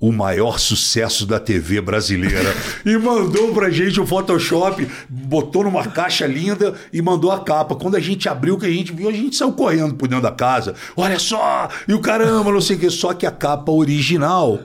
O 0.00 0.12
maior 0.12 0.58
sucesso 0.58 1.24
da 1.24 1.40
TV 1.40 1.80
brasileira. 1.80 2.54
e 2.84 2.98
mandou 2.98 3.54
pra 3.54 3.70
gente 3.70 3.98
o 3.98 4.06
Photoshop, 4.06 4.86
botou 5.08 5.64
numa 5.64 5.86
caixa 5.86 6.26
linda 6.26 6.74
e 6.92 7.00
mandou 7.00 7.30
a 7.30 7.40
capa. 7.40 7.74
Quando 7.74 7.96
a 7.96 8.00
gente 8.00 8.28
abriu, 8.28 8.58
que 8.58 8.66
a 8.66 8.70
gente 8.70 8.92
viu, 8.92 9.08
a 9.08 9.12
gente 9.12 9.34
saiu 9.34 9.52
correndo 9.52 9.94
por 9.94 10.06
dentro 10.06 10.22
da 10.22 10.32
casa. 10.32 10.74
Olha 10.94 11.18
só! 11.18 11.70
E 11.88 11.94
o 11.94 12.00
caramba, 12.00 12.52
não 12.52 12.60
sei 12.60 12.76
o 12.76 12.78
que. 12.80 12.90
Só 12.90 13.14
que 13.14 13.24
a 13.24 13.30
capa 13.30 13.72
original 13.72 14.60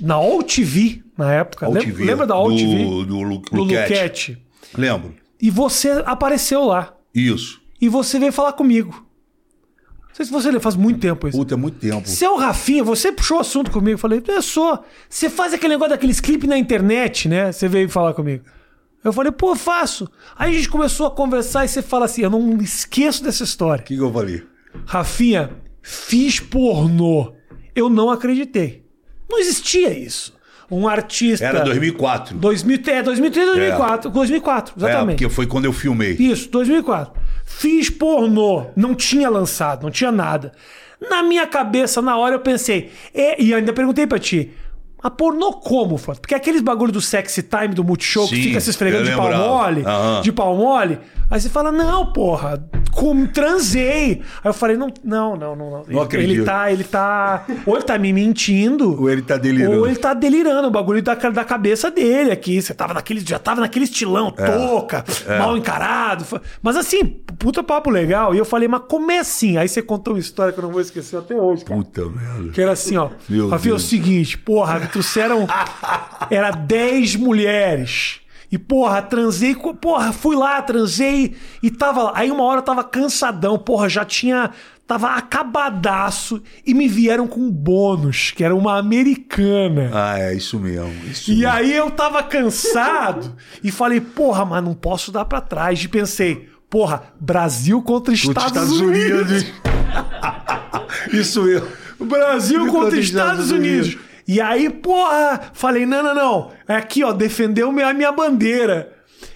na 0.00 0.14
All 0.14 0.42
TV, 0.42 1.02
na 1.16 1.32
época. 1.32 1.66
All 1.66 1.72
lembra, 1.72 2.26
da 2.26 2.34
All 2.34 2.50
do, 2.50 2.56
TV? 2.56 2.84
Do, 2.84 3.04
do, 3.04 3.38
do 3.38 3.56
Luquete. 3.56 4.38
Lembro. 4.76 5.14
E 5.40 5.50
você 5.50 6.02
apareceu 6.06 6.64
lá. 6.64 6.94
Isso. 7.14 7.60
E 7.80 7.88
você 7.88 8.18
veio 8.18 8.32
falar 8.32 8.52
comigo. 8.52 9.06
Não 10.12 10.16
sei 10.16 10.26
se 10.26 10.32
você 10.32 10.60
faz 10.60 10.76
muito 10.76 11.00
tempo 11.00 11.26
isso. 11.26 11.36
Puta, 11.36 11.54
é 11.54 11.56
muito 11.56 11.78
tempo. 11.78 12.06
Seu 12.06 12.36
Rafinha, 12.36 12.84
você 12.84 13.10
puxou 13.10 13.38
o 13.38 13.40
assunto 13.40 13.70
comigo. 13.70 13.94
Eu 13.94 13.98
falei, 13.98 14.22
eu 14.26 14.42
sou. 14.42 14.84
Você 15.08 15.30
faz 15.30 15.54
aquele 15.54 15.72
negócio 15.72 15.90
daqueles 15.90 16.20
clipes 16.20 16.48
na 16.48 16.58
internet, 16.58 17.28
né? 17.28 17.50
Você 17.50 17.66
veio 17.66 17.88
falar 17.88 18.12
comigo. 18.12 18.44
Eu 19.02 19.12
falei, 19.12 19.32
pô, 19.32 19.56
faço. 19.56 20.08
Aí 20.36 20.50
a 20.50 20.54
gente 20.54 20.68
começou 20.68 21.06
a 21.06 21.10
conversar 21.10 21.64
e 21.64 21.68
você 21.68 21.80
fala 21.80 22.04
assim: 22.04 22.22
eu 22.22 22.30
não 22.30 22.58
esqueço 22.60 23.24
dessa 23.24 23.42
história. 23.42 23.82
O 23.82 23.86
que, 23.86 23.96
que 23.96 24.02
eu 24.02 24.12
falei? 24.12 24.44
Rafinha, 24.84 25.50
fiz 25.82 26.38
pornô. 26.38 27.32
Eu 27.74 27.88
não 27.88 28.10
acreditei. 28.10 28.81
Não 29.32 29.38
existia 29.38 29.90
isso. 29.90 30.34
Um 30.70 30.86
artista. 30.86 31.44
Era 31.44 31.60
2004. 31.60 32.36
2000, 32.36 32.80
é, 32.86 33.02
2003, 33.02 33.46
2004. 33.46 34.08
É. 34.08 34.12
2004, 34.12 34.74
exatamente. 34.76 35.02
É, 35.02 35.06
porque 35.06 35.34
foi 35.34 35.46
quando 35.46 35.64
eu 35.64 35.72
filmei. 35.72 36.12
Isso, 36.12 36.50
2004. 36.50 37.14
Fiz 37.44 37.88
pornô. 37.88 38.66
Não 38.76 38.94
tinha 38.94 39.28
lançado, 39.30 39.82
não 39.82 39.90
tinha 39.90 40.12
nada. 40.12 40.52
Na 41.00 41.22
minha 41.22 41.46
cabeça, 41.46 42.00
na 42.00 42.16
hora, 42.16 42.34
eu 42.34 42.40
pensei. 42.40 42.90
E, 43.14 43.46
e 43.46 43.54
ainda 43.54 43.72
perguntei 43.72 44.06
pra 44.06 44.18
ti. 44.18 44.52
A 45.02 45.10
pornô 45.10 45.54
como, 45.54 45.98
Foto? 45.98 46.20
Porque 46.20 46.34
aqueles 46.34 46.60
bagulho 46.60 46.92
do 46.92 47.00
sexy 47.00 47.42
time 47.42 47.74
do 47.74 47.82
Multishow 47.82 48.26
Sim, 48.28 48.36
que 48.36 48.42
fica 48.42 48.60
se 48.60 48.70
esfregando 48.70 49.04
de 49.04 49.16
pau 49.16 49.34
mole, 49.34 49.82
uhum. 49.82 50.20
de 50.22 50.30
pau 50.30 50.56
mole. 50.56 50.98
Aí 51.32 51.40
você 51.40 51.48
fala, 51.48 51.72
não, 51.72 52.12
porra, 52.12 52.62
como 52.90 53.26
transei. 53.26 54.20
Aí 54.44 54.50
eu 54.50 54.52
falei, 54.52 54.76
não, 54.76 54.92
não, 55.02 55.34
não, 55.34 55.56
não. 55.56 55.70
não. 55.70 55.84
não 55.88 56.02
acredito. 56.02 56.40
Ele 56.40 56.44
tá, 56.44 56.70
ele 56.70 56.84
tá. 56.84 57.46
Ou 57.64 57.74
ele 57.74 57.84
tá 57.84 57.96
me 57.96 58.12
mentindo. 58.12 59.00
Ou 59.00 59.08
ele 59.08 59.22
tá 59.22 59.38
delirando. 59.38 59.78
Ou 59.78 59.86
ele 59.86 59.96
tá 59.96 60.12
delirando. 60.12 60.68
O 60.68 60.70
bagulho 60.70 61.02
da, 61.02 61.14
da 61.14 61.42
cabeça 61.42 61.90
dele 61.90 62.30
aqui. 62.30 62.60
Você 62.60 62.74
tava 62.74 62.92
naquele, 62.92 63.20
já 63.20 63.38
tava 63.38 63.62
naquele 63.62 63.86
estilão, 63.86 64.34
é. 64.36 64.44
touca, 64.44 65.06
é. 65.26 65.38
mal 65.38 65.56
encarado. 65.56 66.26
Mas 66.60 66.76
assim, 66.76 67.02
puta 67.38 67.62
papo 67.62 67.88
legal. 67.88 68.34
E 68.34 68.38
eu 68.38 68.44
falei, 68.44 68.68
mas 68.68 68.82
como 68.86 69.10
é 69.10 69.20
assim? 69.20 69.56
Aí 69.56 69.66
você 69.66 69.80
contou 69.80 70.12
uma 70.12 70.20
história 70.20 70.52
que 70.52 70.58
eu 70.58 70.64
não 70.64 70.70
vou 70.70 70.82
esquecer 70.82 71.16
até 71.16 71.34
hoje. 71.34 71.64
Cara. 71.64 71.80
Puta 71.80 72.10
merda. 72.10 72.50
Que 72.52 72.60
era 72.60 72.72
assim, 72.72 72.98
ó. 72.98 73.08
Rafael, 73.50 73.72
é 73.72 73.76
o 73.76 73.80
seguinte, 73.80 74.36
porra, 74.36 74.80
trouxeram. 74.80 75.46
era 76.30 76.50
10 76.50 77.16
mulheres. 77.16 78.20
E, 78.52 78.58
porra, 78.58 79.00
transei, 79.00 79.54
porra, 79.54 80.12
fui 80.12 80.36
lá, 80.36 80.60
transei 80.60 81.34
e 81.62 81.70
tava 81.70 82.02
lá. 82.02 82.12
Aí 82.14 82.30
uma 82.30 82.44
hora 82.44 82.58
eu 82.58 82.62
tava 82.62 82.84
cansadão, 82.84 83.58
porra, 83.58 83.88
já 83.88 84.04
tinha. 84.04 84.50
Tava 84.86 85.14
acabadaço 85.14 86.42
e 86.66 86.74
me 86.74 86.86
vieram 86.86 87.26
com 87.26 87.50
bônus, 87.50 88.30
que 88.30 88.44
era 88.44 88.54
uma 88.54 88.76
americana. 88.76 89.90
Ah, 89.94 90.18
é 90.18 90.34
isso 90.34 90.58
mesmo. 90.58 90.92
Isso 91.10 91.30
e 91.30 91.36
mesmo. 91.36 91.50
aí 91.50 91.74
eu 91.74 91.90
tava 91.90 92.22
cansado 92.22 93.34
e 93.64 93.70
falei, 93.70 94.02
porra, 94.02 94.44
mas 94.44 94.62
não 94.62 94.74
posso 94.74 95.10
dar 95.10 95.24
para 95.24 95.40
trás. 95.40 95.82
E 95.82 95.88
pensei, 95.88 96.50
porra, 96.68 97.04
Brasil 97.18 97.80
contra 97.80 98.12
Estados, 98.12 98.44
Estados 98.44 98.80
Unidos. 98.80 99.30
Unidos. 99.30 99.52
isso 101.14 101.42
mesmo. 101.42 101.68
Brasil 102.00 102.66
contra, 102.66 102.80
contra 102.80 102.98
Estados, 102.98 103.44
Estados 103.44 103.50
Unidos. 103.50 103.86
Unidos. 103.86 104.11
E 104.26 104.40
aí, 104.40 104.70
porra, 104.70 105.50
falei, 105.52 105.84
não, 105.84 106.02
não, 106.02 106.14
não. 106.14 106.50
É 106.68 106.76
aqui, 106.76 107.02
ó, 107.02 107.12
defendeu 107.12 107.70
a 107.70 107.92
minha 107.92 108.12
bandeira. 108.12 108.92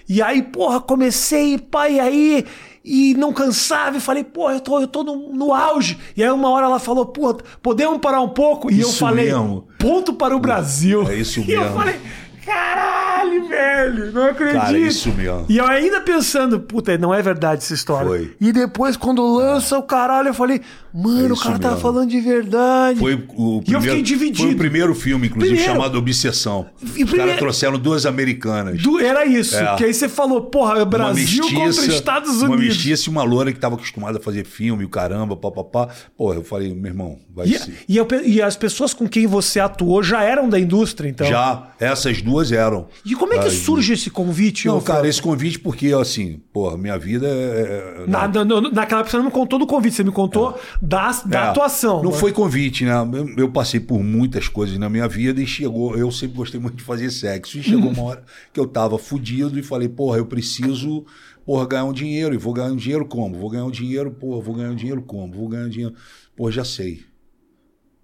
E 0.07 0.21
aí, 0.21 0.41
porra, 0.41 0.79
comecei, 0.79 1.57
pai, 1.57 1.99
aí. 1.99 2.45
E 2.83 3.13
não 3.15 3.33
cansava, 3.33 3.97
e 3.97 3.99
falei, 3.99 4.23
porra, 4.23 4.53
eu 4.53 4.59
tô, 4.61 4.79
eu 4.79 4.87
tô 4.87 5.03
no, 5.03 5.33
no 5.33 5.53
auge. 5.53 5.97
E 6.15 6.23
aí, 6.23 6.29
uma 6.29 6.49
hora 6.49 6.67
ela 6.67 6.79
falou, 6.79 7.05
pô, 7.05 7.33
podemos 7.61 7.97
parar 7.99 8.21
um 8.21 8.29
pouco? 8.29 8.71
E 8.71 8.79
isso 8.79 8.91
eu 8.91 8.93
falei, 8.93 9.25
mesmo. 9.25 9.67
ponto 9.77 10.13
para 10.13 10.33
o 10.33 10.39
Brasil. 10.39 11.05
É 11.09 11.15
isso 11.15 11.41
mesmo. 11.41 11.51
E 11.51 11.65
eu 11.65 11.73
falei, 11.73 11.99
Caralho, 12.47 13.45
velho, 13.45 14.11
não 14.13 14.29
acredito. 14.29 14.61
Cara, 14.61 14.77
isso 14.77 15.11
mesmo. 15.11 15.45
E 15.49 15.57
eu 15.57 15.67
ainda 15.67 15.99
pensando, 15.99 16.61
puta, 16.61 16.97
não 16.97 17.13
é 17.13 17.21
verdade 17.21 17.61
essa 17.61 17.73
história. 17.73 18.07
Foi. 18.07 18.35
E 18.39 18.53
depois, 18.53 18.95
quando 18.95 19.21
lança 19.35 19.77
o 19.77 19.83
caralho, 19.83 20.29
eu 20.29 20.33
falei, 20.33 20.61
mano, 20.93 21.27
é 21.27 21.33
o 21.33 21.35
cara 21.35 21.59
tava 21.59 21.75
falando 21.77 22.09
de 22.09 22.21
verdade. 22.21 22.99
Foi 22.99 23.15
o 23.15 23.61
primeiro, 23.61 23.63
e 23.67 23.73
eu 23.73 23.81
fiquei 23.81 24.01
dividido. 24.01 24.43
Foi 24.43 24.53
o 24.53 24.57
primeiro 24.57 24.95
filme, 24.95 25.27
inclusive, 25.27 25.55
primeiro. 25.55 25.77
chamado 25.77 25.97
Obsessão. 25.97 26.67
E 26.95 27.03
Os 27.03 27.11
caras 27.11 27.35
trouxeram 27.35 27.77
duas 27.77 28.05
americanas. 28.05 28.81
Du... 28.81 28.97
Era 28.97 29.25
isso. 29.25 29.57
É. 29.57 29.75
Que 29.75 29.83
aí 29.83 29.93
você 29.93 30.07
falou, 30.07 30.43
porra, 30.43 30.79
é 30.79 30.85
Brasil 30.85 31.43
mestiça, 31.43 31.81
contra 31.81 31.93
Estados 31.93 32.29
Unidos. 32.29 32.47
Uma 32.47 32.57
mestiça 32.57 33.09
e 33.09 33.11
uma 33.11 33.23
loura 33.23 33.51
que 33.51 33.59
tava 33.59 33.75
acostumada 33.75 34.19
a 34.19 34.21
fazer 34.21 34.45
filme, 34.45 34.85
o 34.85 34.89
caramba, 34.89 35.35
papapá. 35.35 35.89
Porra, 36.17 36.35
eu 36.35 36.43
falei, 36.45 36.73
meu 36.73 36.91
irmão, 36.91 37.19
vai 37.35 37.47
e, 37.47 37.59
ser. 37.59 37.73
E, 37.89 37.97
eu, 37.97 38.07
e 38.23 38.41
as 38.41 38.55
pessoas 38.55 38.93
com 38.93 39.05
quem 39.05 39.27
você 39.27 39.59
atuou 39.59 40.01
já 40.01 40.23
eram 40.23 40.47
da 40.47 40.57
indústria, 40.57 41.09
então? 41.09 41.27
Já, 41.27 41.71
essas 41.77 42.21
duas 42.21 42.36
duas 42.37 42.51
eram. 42.51 42.87
E 43.03 43.15
como 43.15 43.33
é 43.33 43.39
que 43.39 43.49
surge 43.49 43.93
esse 43.93 44.09
convite? 44.09 44.67
Não, 44.67 44.79
cara, 44.79 45.07
esse 45.07 45.21
convite 45.21 45.59
porque, 45.59 45.93
assim, 45.93 46.39
porra, 46.53 46.77
minha 46.77 46.97
vida 46.97 47.27
é... 47.27 48.03
é 48.03 48.07
na, 48.07 48.27
na, 48.27 48.61
naquela 48.71 49.01
época 49.01 49.11
você 49.11 49.17
não 49.17 49.25
me 49.25 49.31
contou 49.31 49.57
do 49.57 49.65
convite, 49.65 49.95
você 49.95 50.03
me 50.03 50.11
contou 50.11 50.51
é. 50.51 50.55
da, 50.81 51.11
da 51.25 51.39
é. 51.39 51.49
atuação. 51.49 52.03
Não 52.03 52.11
né? 52.11 52.17
foi 52.17 52.31
convite, 52.31 52.85
né? 52.85 52.93
Eu, 53.13 53.29
eu, 53.37 53.51
passei 53.51 53.79
por 53.79 54.03
muitas 54.03 54.47
coisas 54.47 54.77
na 54.77 54.89
minha 54.89 55.07
vida 55.07 55.41
e 55.41 55.47
chegou... 55.47 55.97
Eu 55.97 56.11
sempre 56.11 56.37
gostei 56.37 56.59
muito 56.59 56.75
de 56.75 56.83
fazer 56.83 57.09
sexo. 57.09 57.57
E 57.57 57.63
chegou 57.63 57.91
uma 57.91 58.03
hora 58.03 58.23
que 58.53 58.59
eu 58.59 58.67
tava 58.67 58.97
fudido 58.97 59.57
e 59.57 59.63
falei, 59.63 59.89
porra, 59.89 60.17
eu 60.17 60.25
preciso... 60.25 61.05
Porra, 61.45 61.65
ganhar 61.65 61.85
um 61.85 61.93
dinheiro. 61.93 62.35
E 62.35 62.37
vou 62.37 62.53
ganhar 62.53 62.71
um 62.71 62.75
dinheiro 62.75 63.05
como? 63.05 63.37
Vou 63.37 63.49
ganhar 63.49 63.63
um 63.63 63.71
dinheiro, 63.71 64.11
porra, 64.11 64.41
vou 64.41 64.53
ganhar 64.53 64.69
um 64.69 64.75
dinheiro 64.75 65.01
como? 65.01 65.33
Vou 65.33 65.47
ganhar 65.47 65.65
um 65.65 65.69
dinheiro... 65.69 65.95
Porra, 66.35 66.51
já 66.51 66.65
sei. 66.65 67.03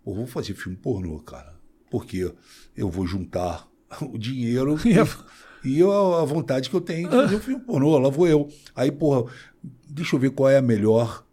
Pô, 0.04 0.14
vou 0.14 0.26
fazer 0.26 0.54
filme 0.56 0.78
pornô, 0.78 1.20
cara. 1.20 1.54
Porque 1.92 2.34
eu 2.76 2.90
vou 2.90 3.06
juntar 3.06 3.68
o 4.02 4.18
dinheiro 4.18 4.78
e, 4.86 5.78
e 5.78 5.84
a 5.84 6.26
vontade 6.26 6.70
que 6.70 6.76
eu 6.76 6.82
tenho 6.82 7.10
de 7.10 7.16
fazer 7.16 7.36
um 7.36 7.40
filme 7.40 7.62
pornô. 7.62 7.98
Lá 7.98 8.10
vou 8.10 8.28
eu. 8.28 8.50
Aí, 8.76 8.92
porra, 8.92 9.32
deixa 9.88 10.16
eu 10.16 10.20
ver 10.20 10.32
qual 10.32 10.50
é 10.50 10.58
a 10.58 10.62
melhor, 10.62 11.26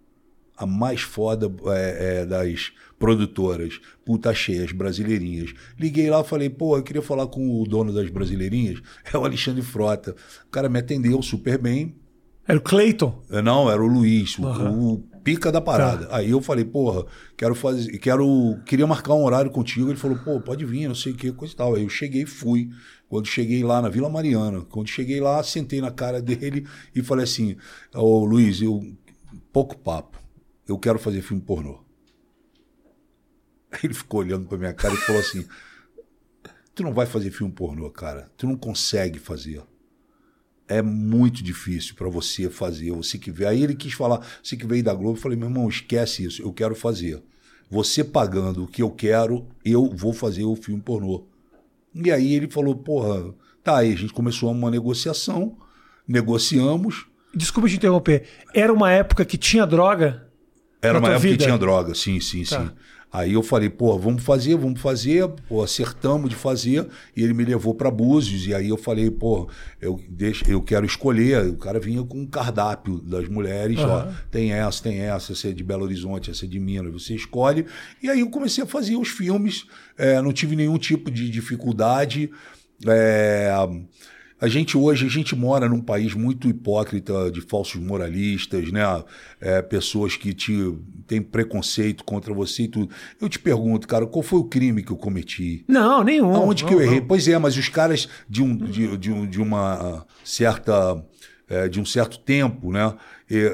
a 0.56 0.66
mais 0.66 1.00
foda 1.00 1.50
é, 1.74 2.20
é, 2.20 2.26
das 2.26 2.72
produtoras. 2.98 3.80
Puta 4.04 4.34
cheia, 4.34 4.64
as 4.64 4.72
brasileirinhas. 4.72 5.54
Liguei 5.78 6.10
lá 6.10 6.22
falei, 6.22 6.50
pô, 6.50 6.76
eu 6.76 6.82
queria 6.82 7.02
falar 7.02 7.26
com 7.26 7.60
o 7.60 7.66
dono 7.66 7.92
das 7.92 8.10
brasileirinhas. 8.10 8.80
É 9.12 9.16
o 9.16 9.24
Alexandre 9.24 9.62
Frota. 9.62 10.14
O 10.46 10.50
cara 10.50 10.68
me 10.68 10.78
atendeu 10.78 11.20
super 11.22 11.58
bem. 11.58 11.94
Era 12.50 12.58
o 12.58 12.62
Cleiton? 12.62 13.22
Não, 13.44 13.70
era 13.70 13.82
o 13.82 13.86
Luiz, 13.86 14.36
uhum. 14.38 14.94
o 14.94 14.98
pica 15.22 15.52
da 15.52 15.60
parada. 15.60 16.06
Tá. 16.06 16.16
Aí 16.16 16.30
eu 16.30 16.40
falei, 16.40 16.64
porra, 16.64 17.06
quero 17.36 17.54
fazer, 17.54 17.98
quero, 17.98 18.58
queria 18.66 18.86
marcar 18.86 19.14
um 19.14 19.24
horário 19.24 19.50
contigo. 19.50 19.90
Ele 19.90 19.98
falou, 19.98 20.18
pô, 20.18 20.40
pode 20.40 20.64
vir, 20.64 20.88
não 20.88 20.94
sei 20.94 21.12
o 21.12 21.16
que, 21.16 21.32
coisa 21.32 21.54
e 21.54 21.56
tal. 21.56 21.74
Aí 21.74 21.82
eu 21.82 21.88
cheguei, 21.88 22.26
fui. 22.26 22.70
Quando 23.08 23.26
cheguei 23.26 23.62
lá 23.62 23.82
na 23.82 23.88
Vila 23.88 24.08
Mariana, 24.08 24.62
quando 24.70 24.88
cheguei 24.88 25.20
lá, 25.20 25.42
sentei 25.42 25.80
na 25.80 25.90
cara 25.90 26.22
dele 26.22 26.66
e 26.94 27.02
falei 27.02 27.24
assim, 27.24 27.56
ô 27.94 28.00
oh, 28.00 28.24
Luiz, 28.24 28.62
eu 28.62 28.80
pouco 29.52 29.76
papo, 29.76 30.18
eu 30.68 30.78
quero 30.78 30.98
fazer 30.98 31.20
filme 31.20 31.42
pornô. 31.42 31.84
Aí 33.72 33.80
ele 33.84 33.94
ficou 33.94 34.20
olhando 34.20 34.46
pra 34.46 34.58
minha 34.58 34.72
cara 34.72 34.94
e 34.94 34.96
falou 34.96 35.20
assim, 35.20 35.44
tu 36.74 36.84
não 36.84 36.92
vai 36.92 37.06
fazer 37.06 37.30
filme 37.32 37.52
pornô, 37.52 37.90
cara, 37.90 38.30
tu 38.36 38.46
não 38.46 38.56
consegue 38.56 39.18
fazer 39.18 39.60
é 40.70 40.80
muito 40.80 41.42
difícil 41.42 41.94
para 41.96 42.08
você 42.08 42.48
fazer, 42.48 42.92
você 42.92 43.18
que 43.18 43.30
vê. 43.30 43.44
Aí 43.46 43.62
ele 43.62 43.74
quis 43.74 43.92
falar, 43.92 44.24
você 44.42 44.56
que 44.56 44.66
veio 44.66 44.84
da 44.84 44.94
Globo, 44.94 45.18
eu 45.18 45.20
falei, 45.20 45.36
meu 45.36 45.48
irmão, 45.48 45.68
esquece 45.68 46.24
isso, 46.24 46.40
eu 46.40 46.52
quero 46.52 46.76
fazer. 46.76 47.20
Você 47.68 48.04
pagando 48.04 48.64
o 48.64 48.66
que 48.68 48.80
eu 48.80 48.90
quero, 48.90 49.46
eu 49.64 49.90
vou 49.90 50.12
fazer 50.12 50.44
o 50.44 50.54
filme 50.54 50.80
pornô. 50.80 51.26
E 51.94 52.10
aí 52.10 52.34
ele 52.34 52.48
falou, 52.48 52.76
porra, 52.76 53.34
tá 53.64 53.78
aí, 53.78 53.92
a 53.92 53.96
gente 53.96 54.12
começou 54.12 54.50
uma 54.52 54.70
negociação, 54.70 55.56
negociamos, 56.06 57.06
Desculpa 57.34 57.68
te 57.68 57.76
interromper. 57.76 58.24
Era 58.52 58.72
uma 58.72 58.90
época 58.90 59.24
que 59.24 59.38
tinha 59.38 59.64
droga? 59.64 60.26
Era 60.82 60.98
uma 60.98 61.08
época 61.10 61.20
vida? 61.20 61.36
que 61.36 61.44
tinha 61.44 61.56
droga, 61.58 61.94
sim, 61.94 62.20
sim, 62.20 62.42
Tá. 62.42 62.60
sim. 62.62 62.70
Aí 63.12 63.32
eu 63.32 63.42
falei, 63.42 63.68
pô, 63.68 63.98
vamos 63.98 64.22
fazer, 64.22 64.56
vamos 64.56 64.80
fazer, 64.80 65.28
pô, 65.48 65.62
acertamos 65.62 66.30
de 66.30 66.36
fazer, 66.36 66.86
e 67.16 67.24
ele 67.24 67.34
me 67.34 67.44
levou 67.44 67.74
para 67.74 67.90
Búzios, 67.90 68.46
e 68.46 68.54
aí 68.54 68.68
eu 68.68 68.76
falei, 68.76 69.10
pô, 69.10 69.48
eu, 69.80 70.00
deixa, 70.08 70.48
eu 70.48 70.62
quero 70.62 70.86
escolher, 70.86 71.44
o 71.48 71.56
cara 71.56 71.80
vinha 71.80 72.04
com 72.04 72.18
um 72.18 72.26
cardápio 72.26 73.00
das 73.00 73.28
mulheres, 73.28 73.80
ó, 73.80 74.02
Aham. 74.02 74.14
tem 74.30 74.52
essa, 74.52 74.82
tem 74.82 75.00
essa, 75.00 75.32
essa 75.32 75.48
é 75.48 75.52
de 75.52 75.64
Belo 75.64 75.82
Horizonte, 75.82 76.30
essa 76.30 76.44
é 76.44 76.48
de 76.48 76.60
Minas, 76.60 76.92
você 76.92 77.14
escolhe, 77.14 77.66
e 78.00 78.08
aí 78.08 78.20
eu 78.20 78.30
comecei 78.30 78.62
a 78.62 78.66
fazer 78.66 78.96
os 78.96 79.08
filmes, 79.08 79.66
é, 79.98 80.22
não 80.22 80.32
tive 80.32 80.54
nenhum 80.54 80.78
tipo 80.78 81.10
de 81.10 81.28
dificuldade, 81.28 82.30
é, 82.86 83.52
a 84.40 84.48
gente 84.48 84.76
hoje, 84.76 85.04
a 85.06 85.08
gente 85.08 85.36
mora 85.36 85.68
num 85.68 85.80
país 85.80 86.14
muito 86.14 86.48
hipócrita 86.48 87.30
de 87.30 87.40
falsos 87.40 87.80
moralistas, 87.80 88.72
né? 88.72 88.82
É, 89.40 89.60
pessoas 89.60 90.16
que 90.16 90.32
te 90.32 90.52
têm 91.06 91.20
preconceito 91.20 92.04
contra 92.04 92.32
você 92.32 92.62
e 92.62 92.68
tudo. 92.68 92.90
Eu 93.20 93.28
te 93.28 93.38
pergunto, 93.38 93.86
cara, 93.86 94.06
qual 94.06 94.22
foi 94.22 94.38
o 94.38 94.44
crime 94.44 94.82
que 94.82 94.90
eu 94.92 94.96
cometi? 94.96 95.64
Não, 95.68 96.02
nenhum. 96.02 96.34
Aonde 96.34 96.64
que 96.64 96.70
Não, 96.72 96.80
eu 96.80 96.86
errei? 96.86 97.00
não. 97.00 97.06
Pois 97.06 97.28
é, 97.28 97.36
mas 97.38 97.56
os 97.56 97.68
caras 97.68 98.08
de, 98.28 98.42
um, 98.42 98.56
de, 98.56 98.96
de, 98.96 99.10
um- 99.12 99.26
de 99.26 99.40
uma 99.40 100.06
certa. 100.24 101.04
é, 101.48 101.68
de 101.68 101.80
um 101.80 101.84
certo 101.84 102.18
tempo, 102.20 102.70
né? 102.72 102.94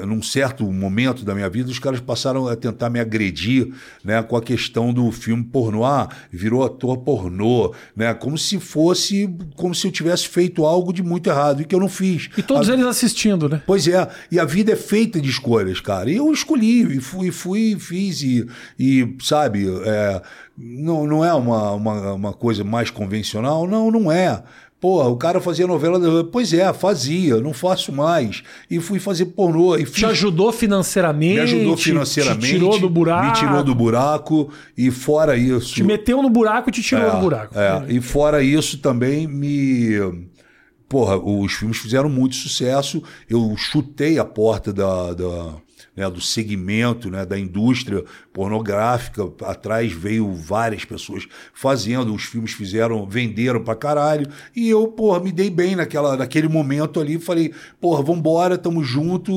Num 0.05 0.23
certo 0.23 0.63
momento 0.71 1.23
da 1.23 1.35
minha 1.35 1.49
vida, 1.49 1.69
os 1.69 1.77
caras 1.77 1.99
passaram 1.99 2.47
a 2.47 2.55
tentar 2.55 2.89
me 2.89 2.99
agredir, 2.99 3.71
né? 4.03 4.23
Com 4.23 4.35
a 4.35 4.41
questão 4.41 4.91
do 4.91 5.11
filme 5.11 5.43
pornô. 5.43 5.85
Ah, 5.85 6.09
virou 6.31 6.63
ator 6.63 6.97
pornô, 6.97 7.73
né? 7.95 8.13
Como 8.13 8.37
se 8.37 8.59
fosse, 8.59 9.29
como 9.55 9.75
se 9.75 9.85
eu 9.85 9.91
tivesse 9.91 10.27
feito 10.27 10.65
algo 10.65 10.91
de 10.91 11.03
muito 11.03 11.29
errado, 11.29 11.61
e 11.61 11.65
que 11.65 11.75
eu 11.75 11.79
não 11.79 11.89
fiz. 11.89 12.29
E 12.37 12.41
todos 12.41 12.69
A- 12.69 12.73
eles 12.73 12.85
assistindo, 12.85 13.47
né? 13.47 13.61
Pois 13.67 13.87
é, 13.87 14.07
e 14.31 14.39
a 14.39 14.45
vida 14.45 14.71
é 14.71 14.75
feita 14.75 15.21
de 15.21 15.29
escolhas, 15.29 15.79
cara. 15.79 16.09
E 16.09 16.15
eu 16.15 16.31
escolhi, 16.31 16.97
e 16.97 16.99
fui, 16.99 17.29
fui, 17.31 17.75
fiz, 17.79 18.21
e, 18.23 18.47
e 18.79 19.15
sabe, 19.21 19.67
é, 19.85 20.21
não, 20.57 21.05
não 21.05 21.23
é 21.23 21.33
uma, 21.33 21.71
uma, 21.73 22.13
uma 22.13 22.33
coisa 22.33 22.63
mais 22.63 22.89
convencional? 22.89 23.67
Não, 23.67 23.91
não 23.91 24.11
é. 24.11 24.41
Porra, 24.79 25.09
o 25.09 25.17
cara 25.17 25.41
fazia 25.41 25.65
novela. 25.65 26.23
Pois 26.25 26.53
é, 26.53 26.71
fazia, 26.71 27.37
não 27.41 27.51
faço 27.51 27.91
mais. 27.91 28.43
E 28.69 28.79
fui 28.79 28.99
fazer 28.99 29.25
pornô. 29.27 29.75
E 29.75 29.85
fiz, 29.85 29.95
Te 29.95 30.05
ajudou 30.05 30.51
financeiramente. 30.51 31.33
me 31.33 31.39
ajudou 31.39 31.75
financeiramente. 31.77 32.45
Te 32.45 32.53
tirou 32.53 32.79
do 32.79 32.87
buraco. 32.89 33.25
Me 33.25 33.33
tirou 33.33 33.63
do 33.63 33.73
buraco. 33.73 34.51
E 34.77 34.91
fora 34.91 35.35
isso. 35.35 35.73
Te 35.73 35.83
meteu 35.83 36.21
no 36.21 36.29
buraco 36.29 36.69
e 36.69 36.71
te 36.71 36.83
tirou 36.83 37.09
do 37.09 37.17
buraco. 37.17 37.57
É, 37.57 37.85
e 37.89 37.99
fora 37.99 38.43
isso 38.43 38.77
também 38.77 39.27
me. 39.27 40.27
Porra, 40.87 41.17
os 41.17 41.53
filmes 41.53 41.77
fizeram 41.77 42.07
muito 42.07 42.35
sucesso. 42.35 43.01
Eu 43.27 43.55
chutei 43.57 44.19
a 44.19 44.23
porta 44.23 44.71
da, 44.71 45.13
da, 45.13 45.55
né, 45.97 46.07
do 46.07 46.21
segmento, 46.21 47.09
né, 47.09 47.25
da 47.25 47.37
indústria 47.39 48.05
pornográfica. 48.31 49.23
Atrás 49.43 49.91
veio 49.91 50.31
várias 50.31 50.85
pessoas 50.85 51.27
fazendo. 51.53 52.13
Os 52.13 52.23
filmes 52.23 52.51
fizeram, 52.51 53.07
venderam 53.09 53.63
pra 53.63 53.75
caralho. 53.75 54.27
E 54.55 54.69
eu, 54.69 54.87
porra, 54.89 55.19
me 55.19 55.31
dei 55.31 55.49
bem 55.49 55.75
naquela, 55.75 56.15
naquele 56.15 56.47
momento 56.47 56.99
ali. 56.99 57.17
Falei, 57.17 57.51
porra, 57.81 58.03
vambora, 58.03 58.59
tamo 58.59 58.83
junto, 58.83 59.33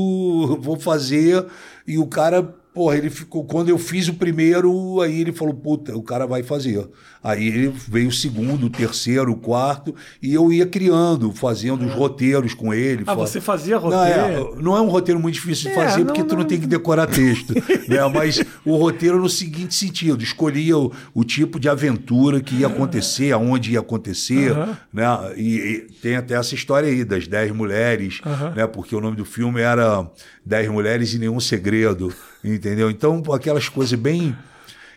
vou 0.60 0.78
fazer. 0.78 1.46
E 1.86 1.96
o 1.96 2.06
cara. 2.06 2.59
Porra, 2.72 2.96
ele 2.96 3.10
ficou. 3.10 3.44
Quando 3.44 3.68
eu 3.68 3.78
fiz 3.78 4.06
o 4.08 4.14
primeiro, 4.14 5.00
aí 5.00 5.20
ele 5.20 5.32
falou: 5.32 5.52
puta, 5.52 5.96
o 5.96 6.02
cara 6.02 6.26
vai 6.26 6.42
fazer. 6.42 6.88
Aí 7.22 7.46
ele 7.48 7.74
veio 7.88 8.08
o 8.08 8.12
segundo, 8.12 8.66
o 8.66 8.70
terceiro, 8.70 9.32
o 9.32 9.36
quarto, 9.36 9.94
e 10.22 10.32
eu 10.32 10.52
ia 10.52 10.64
criando, 10.64 11.32
fazendo 11.32 11.84
os 11.84 11.92
roteiros 11.92 12.54
com 12.54 12.72
ele. 12.72 13.02
Ah, 13.06 13.14
você 13.14 13.40
fazia 13.40 13.74
Não 13.74 13.82
roteiro? 13.90 14.54
é, 14.58 14.62
não 14.62 14.76
é 14.76 14.80
um 14.80 14.88
roteiro 14.88 15.18
muito 15.20 15.34
difícil 15.34 15.70
de 15.70 15.76
É, 15.78 15.84
fazer, 15.84 15.98
não, 15.98 16.06
porque 16.06 16.22
tu 16.22 16.32
não 16.34 16.38
não. 16.42 16.46
tem 16.48 16.60
que 16.60 16.66
decorar 16.66 17.06
texto. 17.08 17.52
né? 17.54 18.06
Mas 18.14 18.40
o 18.64 18.76
roteiro 18.76 19.20
no 19.20 19.28
seguinte 19.28 19.74
sentido: 19.74 20.22
escolhia 20.22 20.78
o, 20.78 20.92
o 21.12 21.24
tipo 21.24 21.58
de 21.58 21.68
aventura 21.68 22.40
que 22.40 22.54
ia 22.54 22.68
acontecer, 22.68 23.32
aonde 23.32 23.72
ia 23.72 23.80
acontecer. 23.80 24.52
Aham. 24.52 24.78
Né? 24.92 25.04
E, 25.36 25.56
e 25.58 25.78
tem 26.00 26.16
até 26.16 26.34
essa 26.34 26.54
história 26.54 26.88
aí 26.88 27.04
das 27.04 27.26
dez 27.26 27.50
mulheres, 27.52 28.20
Aham. 28.24 28.50
né? 28.54 28.66
porque 28.66 28.94
o 28.94 29.00
nome 29.00 29.16
do 29.16 29.24
filme 29.24 29.60
era 29.60 30.08
Dez 30.46 30.68
Mulheres 30.70 31.12
e 31.14 31.18
Nenhum 31.18 31.40
Segredo. 31.40 32.14
Entendeu? 32.42 32.90
Então, 32.90 33.22
aquelas 33.32 33.68
coisas 33.68 33.98
bem. 33.98 34.36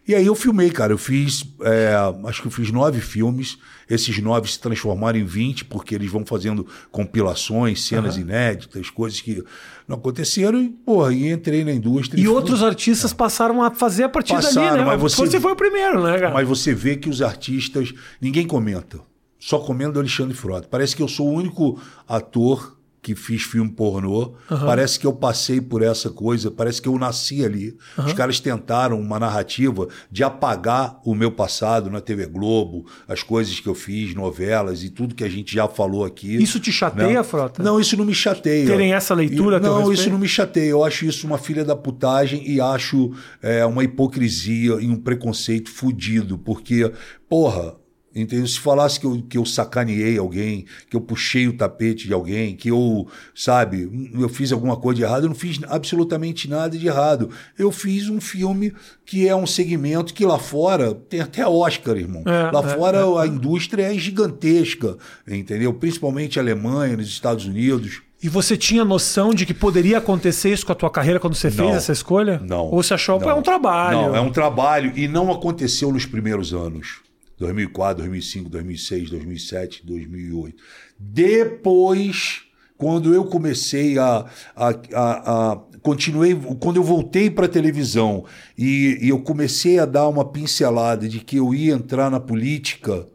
E 0.06 0.14
aí 0.14 0.26
eu 0.26 0.36
filmei, 0.36 0.70
cara. 0.70 0.92
Eu 0.92 0.98
fiz, 0.98 1.46
é, 1.62 1.94
acho 2.28 2.42
que 2.42 2.48
eu 2.48 2.52
fiz 2.52 2.70
nove 2.72 3.00
filmes. 3.00 3.58
Esses 3.90 4.18
nove 4.22 4.50
se 4.52 4.60
transformaram 4.60 5.18
em 5.18 5.24
20, 5.24 5.64
porque 5.66 5.96
eles 5.96 6.12
vão 6.12 6.26
fazendo 6.26 6.68
compilações, 6.92 7.82
cenas 7.86 8.18
inéditas, 8.18 8.90
coisas 8.90 9.22
que 9.22 9.42
não 9.88 9.96
aconteceram. 9.98 10.62
E, 10.62 10.70
porra, 10.70 11.14
e 11.14 11.30
entrei 11.32 11.64
na 11.64 11.72
indústria. 11.72 12.20
E 12.20 12.26
fui- 12.26 12.34
outros 12.34 12.62
artistas 12.64 13.14
passaram 13.14 13.62
a 13.64 13.72
fazer 13.72 14.04
a 14.04 14.10
partir 14.10 14.34
dali, 14.34 14.46
Passaram, 14.46 14.78
né? 14.78 14.84
mas 14.86 15.02
você- 15.02 15.40
foi 15.40 15.52
o 15.52 15.56
primeiro, 15.56 16.04
né, 16.04 16.20
cara? 16.20 16.34
Mas 16.34 16.48
você 16.48 16.74
vê 16.74 16.96
que 16.98 17.08
os 17.10 17.22
artistas, 17.22 17.94
ninguém 18.22 18.46
comenta. 18.48 19.00
Só 19.40 19.60
comenta 19.60 19.92
do 19.94 20.00
Alexandre 20.00 20.34
Frota. 20.36 20.68
Parece 20.70 20.96
que 20.96 21.02
eu 21.04 21.08
sou 21.08 21.28
o 21.30 21.34
único 21.34 21.80
ator 22.08 22.78
que 23.04 23.14
fiz 23.16 23.44
filme 23.44 23.70
pornô. 23.70 24.34
Parece 24.48 24.98
que 24.98 25.06
eu 25.06 25.12
passei 25.14 25.60
por 25.60 25.84
essa 25.84 26.10
coisa, 26.10 26.50
parece 26.50 26.82
que 26.82 26.88
eu 26.88 26.98
nasci 26.98 27.44
ali. 27.44 27.78
Os 27.98 28.14
caras 28.14 28.40
tentaram 28.40 29.00
uma 29.00 29.20
narrativa 29.20 29.88
de 30.10 30.24
apagar 30.24 31.00
o 31.06 31.14
meu 31.14 31.30
passado 31.32 31.90
na 31.92 32.00
TV 32.00 32.26
Globo, 32.26 32.86
as 33.08 33.22
coisas 33.22 33.60
que 33.60 33.68
eu 33.68 33.76
fiz, 33.76 34.16
novelas 34.16 34.84
e 34.84 34.90
tudo 34.90 35.14
que 35.14 35.24
a 35.24 35.30
gente 35.30 35.54
já 35.54 35.68
falou 35.68 36.06
aqui. 36.06 36.42
Isso 36.42 36.60
te 36.62 36.72
chateia, 36.72 37.14
né? 37.20 37.24
Frota? 37.24 37.62
Não, 37.62 37.78
isso 37.80 37.98
não 37.98 38.06
me 38.06 38.14
chateia. 38.16 38.66
Terem 38.66 38.94
essa 38.94 39.14
leitura 39.14 39.58
E- 39.58 39.60
Não, 39.60 39.92
isso 39.92 40.10
não 40.10 40.18
me 40.18 40.28
chateia. 40.28 40.70
Eu 40.70 40.84
acho 40.84 41.06
isso 41.06 41.28
uma 41.28 41.38
filha 41.38 41.66
da 41.66 41.76
putagem 41.76 42.50
e 42.50 42.62
acho 42.62 43.12
é, 43.42 43.66
uma 43.66 43.84
hipocrisia 43.84 44.76
e 44.80 44.88
um 44.90 44.96
preconceito 44.96 45.70
fudido. 45.70 46.38
Porque, 46.38 46.90
porra, 47.28 47.76
entendeu? 48.16 48.46
Se 48.48 48.60
falasse 48.60 49.00
que 49.00 49.06
eu, 49.06 49.24
que 49.28 49.38
eu 49.38 49.46
sacaneei 49.46 50.18
alguém, 50.18 50.66
que 50.90 50.96
eu 50.96 51.02
puxei 51.02 51.48
o 51.48 51.54
tapete 51.54 52.08
de 52.08 52.14
alguém, 52.14 52.56
que 52.56 52.70
eu, 52.70 53.08
sabe, 53.34 54.12
eu 54.14 54.30
fiz 54.30 54.52
alguma 54.52 54.78
coisa 54.78 54.98
de 54.98 55.04
errado, 55.04 55.24
eu 55.24 55.30
não 55.30 55.36
fiz 55.36 55.60
absolutamente 55.68 56.50
nada 56.50 56.78
de 56.78 56.88
errado. 56.88 57.30
Eu 57.58 57.72
fiz 57.72 58.10
um 58.10 58.22
filme 58.22 58.74
que 59.06 59.28
é 59.28 59.36
um 59.36 59.48
segmento 59.48 60.14
que 60.14 60.26
lá 60.26 60.38
fora 60.38 60.94
tem 60.94 61.20
até 61.20 61.46
Oscar, 61.46 61.98
irmão. 61.98 62.24
É, 62.26 62.52
lá 62.52 62.62
é, 62.64 62.76
fora 62.76 63.22
a 63.22 63.28
indústria 63.28 63.94
é 63.94 63.98
gigantesca, 63.98 64.98
entendeu? 65.28 65.74
Principalmente 65.74 66.40
a 66.40 66.42
Alemanha, 66.42 66.98
nos 66.98 67.08
Estados 67.08 67.46
Unidos. 67.46 68.02
E 68.22 68.30
você 68.30 68.56
tinha 68.56 68.86
noção 68.86 69.34
de 69.34 69.46
que 69.46 69.54
poderia 69.54 69.98
acontecer 69.98 70.54
isso 70.54 70.66
com 70.66 70.72
a 70.72 70.76
tua 70.76 70.90
carreira 70.90 71.20
quando 71.20 71.36
você 71.36 71.52
fez 71.52 71.68
Não. 71.68 71.76
essa 71.76 71.92
escolha? 71.92 72.42
Não. 72.42 72.68
Ou 72.68 72.82
você 72.82 72.94
achou 72.94 73.20
que 73.20 73.28
é 73.28 73.34
um 73.34 73.42
trabalho? 73.42 73.98
Não, 73.98 74.16
é 74.16 74.22
um 74.22 74.32
trabalho 74.32 74.94
e 74.96 75.10
não 75.10 75.30
aconteceu 75.30 75.92
nos 75.92 76.06
primeiros 76.06 76.54
anos. 76.54 77.02
2004, 77.38 78.04
2005, 78.04 78.50
2006, 78.50 79.10
2007, 79.10 79.86
2008. 79.86 80.64
Depois, 81.00 82.44
quando 82.78 83.14
eu 83.14 83.26
comecei 83.26 83.98
a, 83.98 84.26
a, 84.56 84.70
a, 84.94 85.52
a 85.52 85.56
continuei, 85.82 86.36
quando 86.60 86.78
eu 86.78 86.84
voltei 86.84 87.30
para 87.30 87.46
a 87.46 87.50
televisão 87.50 88.26
e, 88.58 89.00
e 89.02 89.10
eu 89.10 89.22
comecei 89.22 89.80
a 89.80 89.86
dar 89.86 90.08
uma 90.08 90.26
pincelada 90.26 91.08
de 91.08 91.20
que 91.20 91.38
eu 91.38 91.54
ia 91.54 91.74
entrar 91.74 92.10
na 92.10 92.20
política, 92.20 93.08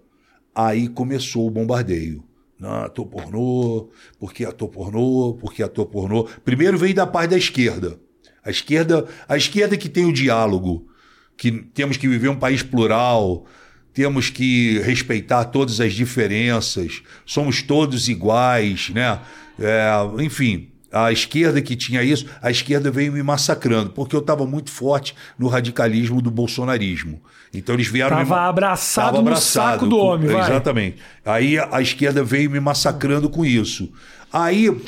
aí 0.55 0.89
começou 0.89 1.47
o 1.47 1.51
bombardeio. 1.51 2.25
Não, 2.59 2.71
ator 2.71 3.07
pornô, 3.07 3.89
porque 4.19 4.45
ator 4.45 4.69
pornô, 4.69 5.37
porque 5.41 5.63
ator 5.63 5.87
pornô. 5.87 6.29
Primeiro 6.45 6.77
veio 6.77 6.95
da 6.95 7.07
parte 7.07 7.31
da 7.31 7.39
esquerda. 7.39 7.99
A 8.45 8.51
esquerda, 8.51 9.07
a 9.29 9.37
esquerda 9.37 9.77
que 9.77 9.89
tem 9.89 10.05
o 10.05 10.13
diálogo, 10.13 10.89
que 11.37 11.53
temos 11.53 11.97
que 11.97 12.09
viver 12.09 12.29
um 12.29 12.39
país 12.39 12.63
plural, 12.63 13.47
temos 13.93 14.31
que 14.31 14.79
respeitar 14.81 15.45
todas 15.47 15.81
as 15.81 15.93
diferenças, 15.93 17.03
somos 17.27 17.63
todos 17.63 18.09
iguais, 18.09 18.91
né? 18.91 19.19
É, 19.59 19.91
enfim, 20.23 20.69
a 20.93 21.11
esquerda 21.13 21.61
que 21.61 21.75
tinha 21.77 22.03
isso, 22.03 22.27
a 22.41 22.51
esquerda 22.51 22.91
veio 22.91 23.13
me 23.13 23.23
massacrando, 23.23 23.91
porque 23.91 24.15
eu 24.15 24.21
estava 24.21 24.47
muito 24.47 24.71
forte 24.71 25.15
no 25.39 25.49
radicalismo 25.49 26.23
do 26.23 26.31
bolsonarismo. 26.31 27.21
Então 27.53 27.75
eles 27.75 27.89
vieram 27.89 28.17
me 28.17 28.23
Tava 28.25 28.37
ma- 28.37 28.47
abraçado 28.49 29.17
Tava 29.17 29.31
no 29.31 29.37
saco 29.37 29.87
do 29.87 29.97
com- 29.97 30.03
homem, 30.03 30.29
vai. 30.29 30.43
Exatamente. 30.51 30.99
Aí 31.25 31.59
a 31.59 31.69
a 31.77 31.83
esquerda 31.83 32.23
veio 32.23 32.51
me 32.51 32.61
massacrando 32.61 33.29
com 33.29 33.45
isso. 33.45 33.91
Aí 34.33 34.69
Hum. 34.71 34.81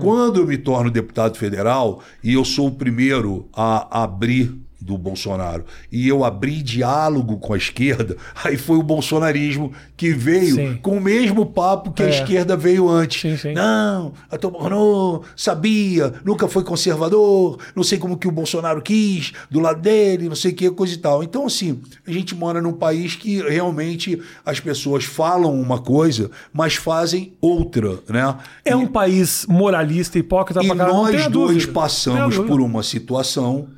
quando 0.00 0.40
eu 0.40 0.46
me 0.46 0.56
torno 0.56 0.90
deputado 0.90 1.36
federal 1.36 2.02
e 2.24 2.32
eu 2.34 2.44
sou 2.44 2.68
o 2.68 2.72
primeiro 2.72 3.48
a 3.52 4.02
abrir 4.04 4.54
do 4.80 4.96
Bolsonaro 4.96 5.64
e 5.92 6.08
eu 6.08 6.24
abri 6.24 6.62
diálogo 6.62 7.36
com 7.38 7.52
a 7.52 7.56
esquerda, 7.56 8.16
aí 8.42 8.56
foi 8.56 8.78
o 8.78 8.82
bolsonarismo 8.82 9.72
que 9.96 10.12
veio 10.12 10.54
Sim. 10.54 10.78
com 10.82 10.96
o 10.96 11.00
mesmo 11.00 11.44
papo 11.46 11.92
que 11.92 12.02
a 12.02 12.06
É. 12.06 12.10
esquerda 12.10 12.56
veio 12.56 12.88
antes. 12.88 13.20
Sim, 13.20 13.36
sim. 13.36 13.52
Não, 13.52 14.12
a 14.30 14.38
Toborno 14.38 15.22
sabia, 15.36 16.14
nunca 16.24 16.48
foi 16.48 16.64
conservador, 16.64 17.58
não 17.74 17.82
sei 17.82 17.98
como 17.98 18.16
que 18.16 18.26
o 18.28 18.32
Bolsonaro 18.32 18.80
quis, 18.80 19.32
do 19.50 19.60
lado 19.60 19.80
dele, 19.80 20.28
não 20.28 20.36
sei 20.36 20.52
o 20.52 20.54
que, 20.54 20.70
coisa 20.70 20.94
e 20.94 20.98
tal. 20.98 21.22
Então, 21.22 21.46
assim, 21.46 21.80
a 22.06 22.10
gente 22.10 22.34
mora 22.34 22.62
num 22.62 22.72
país 22.72 23.14
que 23.16 23.40
realmente 23.42 24.20
as 24.44 24.60
pessoas 24.60 25.04
falam 25.04 25.60
uma 25.60 25.78
coisa, 25.78 26.30
mas 26.52 26.74
fazem 26.74 27.34
outra, 27.40 27.98
né? 28.08 28.34
É 28.64 28.74
um 28.74 28.86
país 28.86 29.44
moralista, 29.48 30.18
hipócrita 30.18 30.62
E 30.62 30.66
pra 30.66 30.74
não 30.74 31.02
nós 31.04 31.10
dois 31.12 31.28
dúvida. 31.28 31.66
Não 31.66 31.72
passamos 31.74 32.36
por 32.38 32.60
uma 32.60 32.82
situação. 32.82 33.68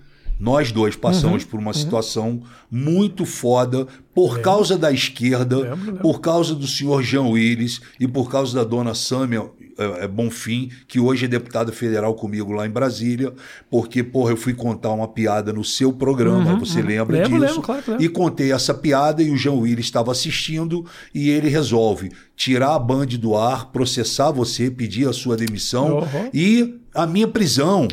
Nós 0.42 0.72
dois 0.72 0.96
passamos 0.96 1.44
por 1.44 1.60
uma 1.60 1.72
situação 1.72 2.42
muito 2.68 3.24
foda 3.24 3.86
por 4.12 4.40
causa 4.40 4.76
da 4.76 4.90
esquerda, 4.90 5.58
Lembro, 5.58 5.76
lembro. 5.86 6.02
por 6.02 6.20
causa 6.20 6.52
do 6.52 6.66
senhor 6.66 7.00
Jean 7.00 7.22
Willis 7.28 7.80
e 8.00 8.08
por 8.08 8.28
causa 8.28 8.52
da 8.56 8.64
dona 8.64 8.92
Sâmia 8.92 9.48
é, 9.78 10.04
é, 10.04 10.08
Bonfim, 10.08 10.68
que 10.88 10.98
hoje 10.98 11.26
é 11.26 11.28
deputada 11.28 11.70
federal 11.70 12.12
comigo 12.14 12.52
lá 12.52 12.66
em 12.66 12.70
Brasília, 12.70 13.32
porque, 13.70 14.02
porra, 14.02 14.32
eu 14.32 14.36
fui 14.36 14.52
contar 14.52 14.90
uma 14.90 15.06
piada 15.06 15.52
no 15.52 15.62
seu 15.62 15.92
programa, 15.92 16.56
você 16.56 16.82
lembra 16.82 17.22
Lembro, 17.22 17.46
disso? 17.46 17.62
claro. 17.62 17.82
E 18.00 18.08
contei 18.08 18.52
essa 18.52 18.74
piada 18.74 19.22
e 19.22 19.30
o 19.30 19.36
Jean 19.36 19.52
Willis 19.54 19.84
estava 19.86 20.10
assistindo 20.10 20.84
e 21.14 21.30
ele 21.30 21.48
resolve 21.48 22.10
tirar 22.36 22.74
a 22.74 22.78
Band 22.80 23.06
do 23.06 23.36
ar, 23.36 23.70
processar 23.70 24.32
você, 24.32 24.68
pedir 24.70 25.08
a 25.08 25.12
sua 25.12 25.36
demissão 25.36 26.00
Uhum. 26.00 26.30
e 26.34 26.80
a 26.92 27.06
minha 27.06 27.28
prisão. 27.28 27.86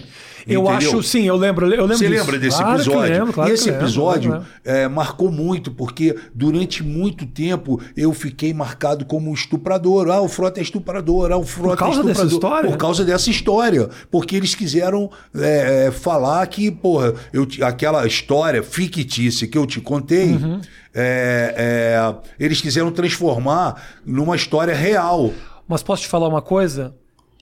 Eu 0.48 0.62
entendeu? 0.64 0.68
acho, 0.70 1.04
sim, 1.04 1.24
eu 1.28 1.36
lembro. 1.36 1.66
Eu 1.66 1.70
lembro 1.86 1.88
Você 1.98 2.08
disso. 2.08 2.20
lembra 2.20 2.40
desse 2.40 2.58
Claro 2.58 2.76
episódio? 2.82 3.14
lembro, 3.14 3.34
claro 3.34 3.54
esse 3.54 3.70
episódio 3.70 4.32
lembro. 4.32 4.48
é, 4.64 4.88
marcou 4.88 5.32
muito, 5.32 5.72
porque 5.72 6.16
durante 6.34 6.84
muito 6.84 7.26
tempo 7.26 7.82
eu 7.96 8.14
fiquei 8.14 8.54
marcado 8.54 9.06
como 9.06 9.30
um 9.30 9.34
estuprador. 9.34 10.10
Ah, 10.10 10.22
o 10.22 10.28
Frota 10.28 10.60
é 10.60 10.64
estuprador, 10.64 11.32
ah, 11.32 11.38
o 11.38 11.44
Frota 11.44 11.78
causa 11.78 12.02
é 12.02 12.04
dessa 12.04 12.26
história? 12.26 12.70
Por 12.70 12.78
causa 12.78 13.04
dessa 13.06 13.30
história. 13.30 13.90
Porque 14.12 14.36
eles 14.36 14.56
quiseram 14.56 15.10
é, 15.36 15.88
é, 15.88 15.92
falar 15.92 16.46
que, 16.48 16.70
porra, 16.72 17.14
eu, 17.34 17.48
aquela 17.62 18.06
história 18.06 18.64
fictícia 18.64 19.48
que 19.48 19.58
eu 19.58 19.66
te 19.66 19.80
contei, 19.82 20.34
Uhum. 20.34 20.62
é, 20.94 21.54
é, 21.58 22.16
eles 22.40 22.62
quiseram 22.62 22.92
transformar 22.92 23.82
numa 24.06 24.36
história 24.36 24.74
real. 24.74 25.32
Mas 25.68 25.84
posso 25.84 26.04
te 26.04 26.08
falar 26.08 26.28
uma 26.28 26.42
coisa? 26.42 26.94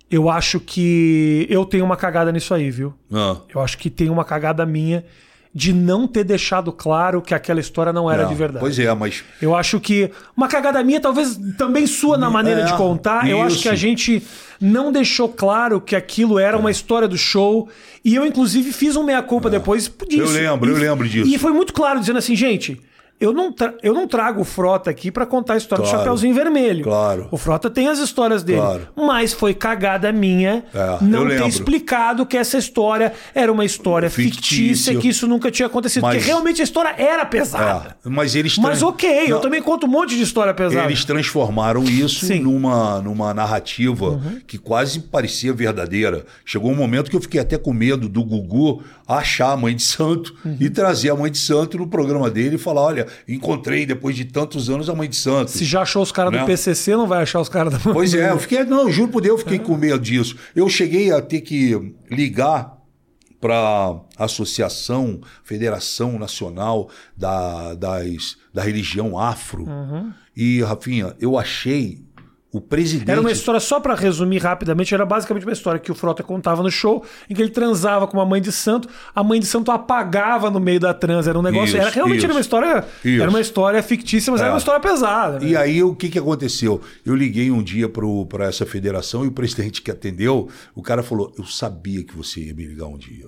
Eu 0.09 0.29
acho 0.29 0.59
que 0.59 1.45
eu 1.49 1.65
tenho 1.65 1.83
uma 1.83 1.97
cagada 1.97 2.31
nisso 2.31 2.53
aí, 2.53 2.71
viu? 2.71 2.93
Ah, 3.11 3.37
Eu 3.53 3.59
acho 3.61 3.77
que 3.77 3.89
tem 3.89 4.09
uma 4.09 4.23
cagada 4.23 4.65
minha 4.65 5.03
de 5.53 5.73
não 5.73 6.07
ter 6.07 6.23
deixado 6.23 6.71
claro 6.71 7.19
que 7.21 7.33
aquela 7.33 7.59
história 7.59 7.91
não 7.91 8.09
era 8.11 8.23
é, 8.23 8.25
de 8.27 8.35
verdade. 8.35 8.59
Pois 8.59 8.77
é, 8.77 8.93
mas 8.93 9.23
Eu 9.41 9.55
acho 9.55 9.79
que 9.79 10.11
uma 10.35 10.47
cagada 10.47 10.83
minha, 10.83 10.99
talvez 11.01 11.37
também 11.57 11.87
sua 11.87 12.15
na 12.17 12.29
maneira 12.29 12.61
É, 12.61 12.65
de 12.65 12.73
contar. 12.73 13.27
Eu 13.27 13.41
acho 13.41 13.55
isso. 13.55 13.63
que 13.63 13.69
a 13.69 13.75
gente 13.75 14.21
não 14.61 14.91
deixou 14.91 15.27
claro 15.29 15.81
que 15.81 15.95
aquilo 15.95 16.37
era 16.37 16.55
uma 16.57 16.69
história 16.71 17.07
do 17.07 17.17
show. 17.17 17.67
E 18.05 18.13
eu, 18.15 18.25
inclusive, 18.25 18.71
fiz 18.71 18.95
um 18.95 19.03
meia-culpa 19.03 19.49
depois 19.49 19.91
disso. 20.07 20.21
Eu 20.21 20.29
lembro, 20.29 20.69
E- 20.69 20.73
eu 20.73 20.77
lembro 20.77 21.09
disso. 21.09 21.27
E 21.27 21.37
foi 21.39 21.51
muito 21.51 21.73
claro, 21.73 21.99
dizendo 21.99 22.19
assim, 22.19 22.35
gente. 22.35 22.79
Eu 23.19 23.33
não, 23.33 23.51
eu 23.81 23.95
não 23.95 24.07
trago 24.07 24.41
o 24.41 24.43
Frota 24.43 24.91
aqui 24.91 25.09
pra 25.09 25.25
contar 25.25 25.55
a 25.55 25.57
história 25.57 25.83
Claro. 25.83 25.97
do 25.97 26.01
Chapeuzinho 26.03 26.35
Vermelho. 26.35 26.83
Claro. 26.83 27.27
O 27.31 27.37
Frota 27.37 27.67
tem 27.67 27.87
as 27.87 27.97
histórias 27.97 28.43
dele. 28.43 28.59
Claro. 28.59 28.87
Mas 28.95 29.33
foi 29.33 29.55
cagada 29.55 30.11
minha 30.11 30.63
É, 30.71 31.03
não 31.03 31.27
eu 31.27 31.41
ter 31.41 31.47
explicado 31.47 32.27
que 32.27 32.37
essa 32.37 32.59
história 32.59 33.11
era 33.33 33.51
uma 33.51 33.65
história 33.65 34.07
fictícia, 34.07 34.57
Fictício. 34.93 34.99
que 34.99 35.07
isso 35.07 35.27
nunca 35.27 35.49
tinha 35.49 35.65
acontecido. 35.65 36.03
Mas- 36.03 36.17
Porque 36.17 36.27
realmente 36.29 36.61
a 36.61 36.63
história 36.63 36.93
era 36.95 37.25
pesada. 37.25 37.97
é, 38.05 38.07
mas 38.09 38.35
eles 38.35 38.55
Mas 38.59 38.83
ok, 38.83 39.09
eu 39.25 39.29
Não, 39.37 39.41
também 39.41 39.63
conto 39.63 39.87
um 39.87 39.89
monte 39.89 40.15
de 40.15 40.21
história 40.21 40.53
pesada. 40.53 40.85
Eles 40.85 41.03
transformaram 41.03 41.83
isso 41.85 42.23
Sim. 42.27 42.43
Uhum. 42.45 42.51
numa, 42.53 43.01
numa 43.01 43.33
narrativa 43.33 44.21
que 44.45 44.59
quase 44.59 44.99
parecia 44.99 45.51
verdadeira. 45.53 46.23
Chegou 46.45 46.69
um 46.71 46.75
momento 46.75 47.09
que 47.09 47.15
eu 47.15 47.21
fiquei 47.21 47.41
até 47.41 47.57
com 47.57 47.73
medo 47.73 48.07
do 48.07 48.23
Gugu 48.23 48.83
achar 49.07 49.51
a 49.53 49.57
mãe 49.57 49.75
de 49.75 49.83
santo 49.83 50.35
Uhum. 50.43 50.57
e 50.59 50.69
trazer 50.69 51.09
a 51.09 51.15
mãe 51.15 51.31
de 51.31 51.37
santo 51.37 51.77
no 51.77 51.87
programa 51.87 52.29
dele 52.29 52.55
e 52.55 52.59
falar: 52.59 52.81
olha, 52.81 53.07
encontrei 53.27 53.85
depois 53.85 54.15
de 54.15 54.25
tantos 54.25 54.69
anos 54.69 54.89
a 54.89 54.95
mãe 54.95 55.07
de 55.09 55.15
santo. 55.15 55.51
Se 55.51 55.63
já 55.65 55.81
achou 55.83 56.01
os 56.03 56.11
caras 56.11 56.31
Né? 56.33 56.39
do 56.39 56.45
PCC, 56.45 56.95
não 56.95 57.07
vai 57.07 57.21
achar 57.23 57.39
os 57.39 57.49
caras 57.49 57.73
da 57.73 57.79
Pois 57.93 58.13
é, 58.13 58.29
eu 58.31 58.39
fiquei, 58.39 58.63
não, 58.65 58.91
juro 58.91 59.11
por 59.11 59.21
Deus, 59.21 59.39
eu 59.39 59.45
fiquei 59.45 59.59
com 59.59 59.75
medo 59.77 59.99
disso. 59.99 60.35
Eu 60.55 60.67
cheguei 60.69 61.11
a 61.11 61.21
ter 61.21 61.41
que 61.41 61.93
ligar 62.11 62.75
para 63.39 63.55
a 64.17 64.25
Associação, 64.25 65.21
Federação 65.43 66.17
Nacional 66.17 66.89
da, 67.15 67.75
das, 67.75 68.35
da 68.53 68.63
Religião 68.63 69.17
Afro. 69.17 69.63
Uhum. 69.69 70.11
E, 70.35 70.61
Rafinha, 70.63 71.15
eu 71.19 71.37
achei 71.37 72.03
o 72.57 72.61
presidente. 72.61 73.09
Era 73.09 73.19
uma 73.21 73.31
história, 73.31 73.59
só 73.59 73.79
pra 73.79 73.95
resumir 73.95 74.39
rapidamente, 74.39 74.93
era 74.93 75.05
basicamente 75.05 75.43
uma 75.45 75.53
história 75.53 75.79
que 75.79 75.91
o 75.91 75.95
Frota 75.95 76.23
contava 76.23 76.61
no 76.61 76.69
show, 76.71 77.03
em 77.29 77.33
que 77.35 77.41
ele 77.41 77.51
transava 77.51 78.07
com 78.07 78.17
uma 78.17 78.25
mãe 78.25 78.41
de 78.41 78.51
santo, 78.51 78.87
a 79.15 79.23
mãe 79.23 79.39
de 79.39 79.45
santo 79.45 79.71
apagava 79.71 80.49
no 80.49 80.59
meio 80.59 80.79
da 80.79 80.93
trans. 80.93 81.27
Era 81.27 81.37
um 81.37 81.41
negócio. 81.41 81.67
Isso, 81.69 81.77
era 81.77 81.89
realmente 81.89 82.17
isso. 82.17 82.25
era 82.25 82.33
uma 82.33 82.41
história. 82.41 82.85
Isso. 83.03 83.21
Era 83.21 83.29
uma 83.29 83.41
história 83.41 83.81
fictícia, 83.83 84.31
mas 84.31 84.41
era 84.41 84.49
É. 84.49 84.53
uma 84.53 84.57
história 84.59 84.79
pesada. 84.81 85.39
né? 85.39 85.47
E 85.47 85.55
aí, 85.55 85.81
o 85.83 85.95
que, 85.95 86.09
que 86.09 86.19
aconteceu? 86.19 86.81
Eu 87.05 87.15
liguei 87.15 87.49
um 87.51 87.63
dia 87.63 87.87
para 87.89 88.45
essa 88.45 88.65
federação 88.65 89.23
e 89.23 89.27
o 89.27 89.31
presidente 89.31 89.81
que 89.81 89.89
atendeu, 89.91 90.49
o 90.75 90.81
cara 90.81 91.01
falou: 91.03 91.33
Eu 91.37 91.45
sabia 91.45 92.03
que 92.03 92.15
você 92.15 92.41
ia 92.41 92.53
me 92.53 92.65
ligar 92.65 92.87
um 92.87 92.97
dia. 92.97 93.27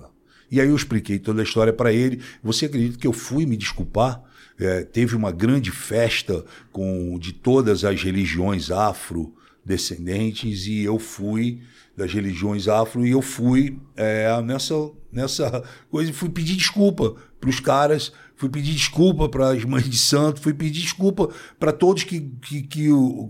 E 0.50 0.60
aí 0.60 0.68
eu 0.68 0.74
expliquei 0.74 1.18
toda 1.18 1.40
a 1.40 1.44
história 1.44 1.72
para 1.72 1.92
ele. 1.92 2.20
Você 2.42 2.66
acredita 2.66 2.98
que 2.98 3.06
eu 3.06 3.12
fui 3.12 3.46
me 3.46 3.56
desculpar? 3.56 4.20
É, 4.60 4.82
teve 4.82 5.16
uma 5.16 5.32
grande 5.32 5.70
festa 5.70 6.44
com 6.70 7.18
de 7.18 7.32
todas 7.32 7.84
as 7.84 8.02
religiões 8.02 8.70
afro-descendentes 8.70 10.66
e 10.66 10.82
eu 10.82 10.98
fui 10.98 11.62
das 11.96 12.12
religiões 12.12 12.68
afro 12.68 13.06
e 13.06 13.10
eu 13.10 13.22
fui 13.22 13.78
é, 13.96 14.40
nessa, 14.42 14.74
nessa 15.12 15.64
coisa 15.90 16.12
fui 16.12 16.28
pedir 16.28 16.56
desculpa 16.56 17.16
para 17.40 17.50
os 17.50 17.58
caras, 17.58 18.12
fui 18.40 18.48
pedir 18.48 18.72
desculpa 18.72 19.28
para 19.28 19.50
as 19.50 19.62
mães 19.66 19.86
de 19.86 19.98
santo, 19.98 20.40
fui 20.40 20.54
pedir 20.54 20.80
desculpa 20.80 21.28
para 21.58 21.72
todos 21.72 22.04
que, 22.04 22.20
que, 22.40 22.62
que, 22.62 22.88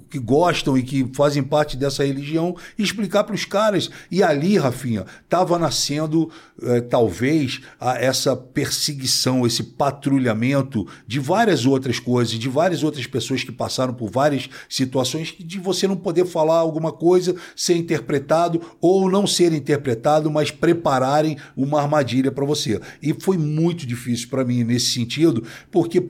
que 0.09 0.19
gostam 0.21 0.79
e 0.79 0.85
que 0.85 1.11
fazem 1.17 1.43
parte 1.43 1.77
dessa 1.77 2.07
religião 2.07 2.55
e 2.79 2.83
explicar 2.85 3.25
para 3.25 3.35
os 3.35 3.45
caras. 3.45 3.91
E 4.09 4.23
ali, 4.23 4.57
Rafinha, 4.57 5.05
estava 5.25 5.59
nascendo 5.59 6.31
eh, 6.63 6.81
talvez 6.83 7.61
a- 7.81 7.99
essa 7.99 8.37
perseguição, 8.37 9.45
esse 9.45 9.65
patrulhamento 9.65 10.87
de 11.09 11.19
várias 11.19 11.67
outras 11.67 11.99
coisas, 11.99 12.39
de 12.39 12.49
várias 12.49 12.85
outras 12.85 13.05
pessoas 13.09 13.43
que 13.43 13.51
passaram 13.51 13.93
por 13.93 14.09
várias 14.09 14.49
situações 14.69 15.35
de 15.41 15.59
você 15.59 15.89
não 15.89 15.97
poder 15.97 16.25
falar 16.25 16.59
alguma 16.59 16.93
coisa, 16.93 17.35
ser 17.57 17.75
interpretado 17.75 18.61
ou 18.81 19.11
não 19.11 19.27
ser 19.27 19.53
interpretado, 19.53 20.31
mas 20.31 20.53
prepararem 20.53 21.37
uma 21.57 21.83
armadilha 21.83 22.31
para 22.31 22.45
você. 22.45 22.81
E 23.03 23.13
foi 23.13 23.37
muito 23.37 23.85
difícil 23.85 24.29
para 24.29 24.45
mim 24.45 24.63
nesse 24.63 24.99
sentido, 25.01 25.44
porque 25.70 26.03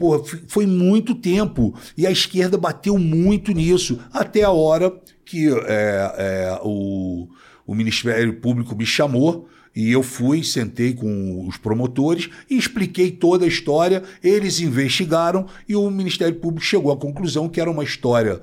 foi 0.46 0.66
muito 0.66 1.14
tempo 1.14 1.74
e 1.96 2.06
a 2.06 2.10
esquerda 2.10 2.58
bateu 2.58 2.98
muito 2.98 3.52
nisso 3.52 3.98
até 4.12 4.42
a 4.42 4.50
hora 4.50 4.92
que 5.24 5.48
é, 5.48 6.14
é, 6.18 6.60
o, 6.62 7.28
o 7.66 7.74
Ministério 7.74 8.34
Público 8.40 8.74
me 8.74 8.84
chamou. 8.84 9.48
E 9.74 9.92
eu 9.92 10.02
fui, 10.02 10.42
sentei 10.42 10.92
com 10.92 11.46
os 11.46 11.56
promotores 11.56 12.28
e 12.50 12.58
expliquei 12.58 13.12
toda 13.12 13.44
a 13.44 13.48
história. 13.48 14.02
Eles 14.22 14.60
investigaram 14.60 15.46
e 15.68 15.76
o 15.76 15.88
Ministério 15.88 16.34
Público 16.34 16.66
chegou 16.66 16.90
à 16.90 16.96
conclusão 16.96 17.48
que 17.48 17.60
era 17.60 17.70
uma 17.70 17.84
história 17.84 18.40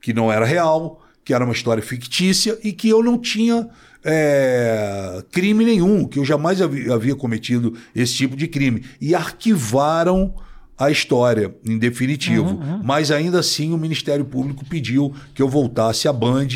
que 0.00 0.12
não 0.12 0.32
era 0.32 0.44
real, 0.44 1.05
que 1.26 1.34
era 1.34 1.44
uma 1.44 1.52
história 1.52 1.82
fictícia 1.82 2.56
e 2.62 2.72
que 2.72 2.88
eu 2.88 3.02
não 3.02 3.18
tinha 3.18 3.68
é, 4.04 5.24
crime 5.32 5.64
nenhum, 5.64 6.04
que 6.04 6.20
eu 6.20 6.24
jamais 6.24 6.62
havia, 6.62 7.16
cometido 7.16 7.76
esse 7.92 8.14
tipo 8.14 8.36
de 8.36 8.46
crime. 8.46 8.84
E 9.00 9.12
arquivaram 9.12 10.32
a 10.78 10.88
história, 10.88 11.52
em 11.66 11.78
definitivo. 11.78 12.60
Mas 12.84 13.10
ainda 13.10 13.40
assim 13.40 13.74
o 13.74 13.76
Ministério 13.76 14.24
Público 14.24 14.64
pediu 14.66 15.12
que 15.34 15.42
eu 15.42 15.48
voltasse 15.48 16.06
à 16.06 16.12
Band 16.12 16.46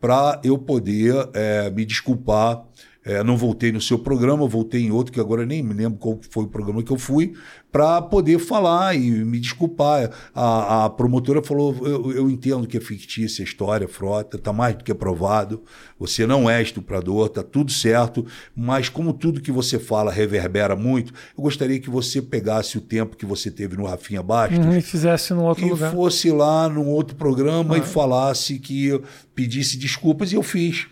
para 0.00 0.40
eu 0.42 0.56
poder 0.56 1.14
é, 1.34 1.68
me 1.68 1.84
desculpar. 1.84 2.62
É, 3.08 3.22
não 3.22 3.36
voltei 3.36 3.70
no 3.70 3.80
seu 3.80 4.00
programa, 4.00 4.48
voltei 4.48 4.82
em 4.82 4.90
outro 4.90 5.12
que 5.12 5.20
agora 5.20 5.42
eu 5.42 5.46
nem 5.46 5.62
me 5.62 5.72
lembro 5.72 5.96
qual 5.96 6.18
foi 6.28 6.42
o 6.42 6.48
programa 6.48 6.82
que 6.82 6.90
eu 6.90 6.98
fui, 6.98 7.34
para 7.70 8.02
poder 8.02 8.40
falar 8.40 8.96
e 8.96 9.08
me 9.24 9.38
desculpar. 9.38 10.10
A, 10.34 10.86
a 10.86 10.90
promotora 10.90 11.40
falou: 11.40 11.76
eu, 11.86 12.10
eu 12.12 12.28
entendo 12.28 12.66
que 12.66 12.76
é 12.76 12.80
fictícia 12.80 13.42
a 13.42 13.46
história, 13.46 13.86
frota, 13.86 14.36
está 14.36 14.52
mais 14.52 14.74
do 14.74 14.82
que 14.82 14.92
provado. 14.92 15.62
Você 16.00 16.26
não 16.26 16.50
é 16.50 16.60
estuprador, 16.60 17.26
está 17.26 17.44
tudo 17.44 17.70
certo, 17.70 18.26
mas 18.56 18.88
como 18.88 19.12
tudo 19.12 19.40
que 19.40 19.52
você 19.52 19.78
fala 19.78 20.10
reverbera 20.10 20.74
muito, 20.74 21.12
eu 21.38 21.44
gostaria 21.44 21.78
que 21.78 21.88
você 21.88 22.20
pegasse 22.20 22.76
o 22.76 22.80
tempo 22.80 23.16
que 23.16 23.24
você 23.24 23.52
teve 23.52 23.76
no 23.76 23.84
Rafinha 23.86 24.20
Bastos 24.22 24.58
Uhum, 24.58 24.76
E 24.76 24.80
fizesse 24.82 25.32
num 25.32 25.44
outro 25.44 25.64
e 25.64 25.70
lugar. 25.70 25.92
fosse 25.92 26.28
lá 26.32 26.68
num 26.68 26.88
outro 26.88 27.14
programa 27.14 27.78
e 27.78 27.82
falasse 27.82 28.58
que 28.58 28.86
eu 28.88 29.02
pedisse 29.32 29.76
desculpas 29.78 30.32
e 30.32 30.34
eu 30.34 30.42
fiz. 30.42 30.88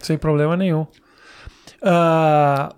Sem 0.00 0.16
problema 0.16 0.56
nenhum. 0.56 0.86
Ah, 1.82 2.74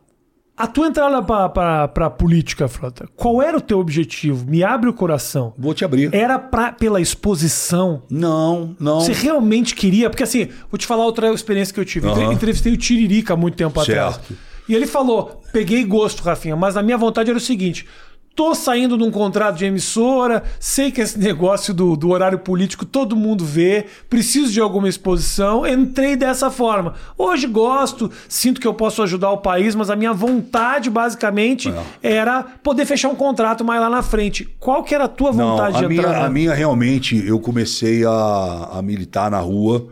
A 0.56 0.66
tua 0.66 0.88
entrada 0.88 1.22
para 1.22 1.84
a 2.06 2.10
política, 2.10 2.68
Frota, 2.68 3.08
qual 3.16 3.40
era 3.40 3.56
o 3.56 3.60
teu 3.62 3.78
objetivo? 3.78 4.44
Me 4.46 4.62
abre 4.62 4.90
o 4.90 4.92
coração. 4.92 5.54
Vou 5.56 5.72
te 5.72 5.84
abrir. 5.86 6.14
Era 6.14 6.38
pra, 6.38 6.70
pela 6.72 7.00
exposição? 7.00 8.02
Não, 8.10 8.76
não. 8.78 9.00
Você 9.00 9.12
realmente 9.12 9.74
queria? 9.74 10.10
Porque 10.10 10.22
assim, 10.22 10.48
vou 10.70 10.76
te 10.76 10.86
falar 10.86 11.06
outra 11.06 11.32
experiência 11.32 11.72
que 11.72 11.80
eu 11.80 11.84
tive. 11.84 12.06
Aham. 12.08 12.32
Entrevistei 12.34 12.72
o 12.74 12.76
Tiririca 12.76 13.32
há 13.32 13.36
muito 13.38 13.56
tempo 13.56 13.80
atrás. 13.80 14.16
Certo. 14.16 14.36
E 14.68 14.74
ele 14.74 14.86
falou: 14.86 15.40
peguei 15.52 15.82
gosto, 15.84 16.22
Rafinha, 16.22 16.54
mas 16.54 16.76
a 16.76 16.82
minha 16.82 16.98
vontade 16.98 17.30
era 17.30 17.38
o 17.38 17.40
seguinte. 17.40 17.86
Tô 18.34 18.54
saindo 18.54 18.96
de 18.96 19.04
um 19.04 19.10
contrato 19.10 19.56
de 19.58 19.66
emissora, 19.66 20.42
sei 20.58 20.90
que 20.90 21.00
esse 21.00 21.18
negócio 21.18 21.74
do, 21.74 21.94
do 21.96 22.10
horário 22.10 22.38
político 22.38 22.86
todo 22.86 23.14
mundo 23.16 23.44
vê, 23.44 23.86
preciso 24.08 24.50
de 24.52 24.60
alguma 24.60 24.88
exposição, 24.88 25.66
entrei 25.66 26.16
dessa 26.16 26.50
forma. 26.50 26.94
Hoje 27.18 27.46
gosto, 27.46 28.10
sinto 28.28 28.60
que 28.60 28.66
eu 28.66 28.72
posso 28.72 29.02
ajudar 29.02 29.30
o 29.30 29.38
país, 29.38 29.74
mas 29.74 29.90
a 29.90 29.96
minha 29.96 30.12
vontade, 30.14 30.88
basicamente, 30.88 31.70
era 32.02 32.42
poder 32.62 32.86
fechar 32.86 33.08
um 33.08 33.16
contrato 33.16 33.64
mais 33.64 33.80
lá 33.80 33.90
na 33.90 34.00
frente. 34.02 34.48
Qual 34.58 34.82
que 34.84 34.94
era 34.94 35.04
a 35.04 35.08
tua 35.08 35.32
Não, 35.32 35.50
vontade 35.50 35.76
a 35.76 35.80
de 35.80 35.88
minha, 35.88 36.00
entrar? 36.00 36.24
a 36.24 36.30
minha 36.30 36.54
realmente, 36.54 37.22
eu 37.26 37.38
comecei 37.40 38.04
a, 38.06 38.70
a 38.74 38.80
militar 38.80 39.30
na 39.30 39.40
rua 39.40 39.88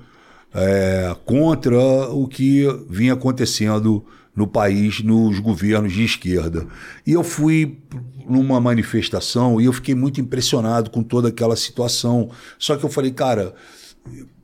é, 0.55 1.15
contra 1.27 1.77
o 2.12 2.27
que 2.27 2.66
vinha 2.89 3.12
acontecendo 3.12 4.02
no 4.39 4.47
país, 4.47 5.02
nos 5.02 5.40
governos 5.40 5.93
de 5.93 6.05
esquerda. 6.05 6.65
E 7.05 7.12
eu 7.12 7.24
fui 7.24 7.81
numa 8.24 8.60
manifestação 8.60 9.60
e 9.60 9.65
eu 9.65 9.73
fiquei 9.73 9.97
muito 9.97 10.20
impressionado 10.20 10.90
com 10.90 11.02
toda 11.02 11.28
aquela 11.28 11.56
situação. 11.56 12.31
Só 12.56 12.77
que 12.77 12.85
eu 12.85 12.89
falei, 12.89 13.10
cara, 13.10 13.52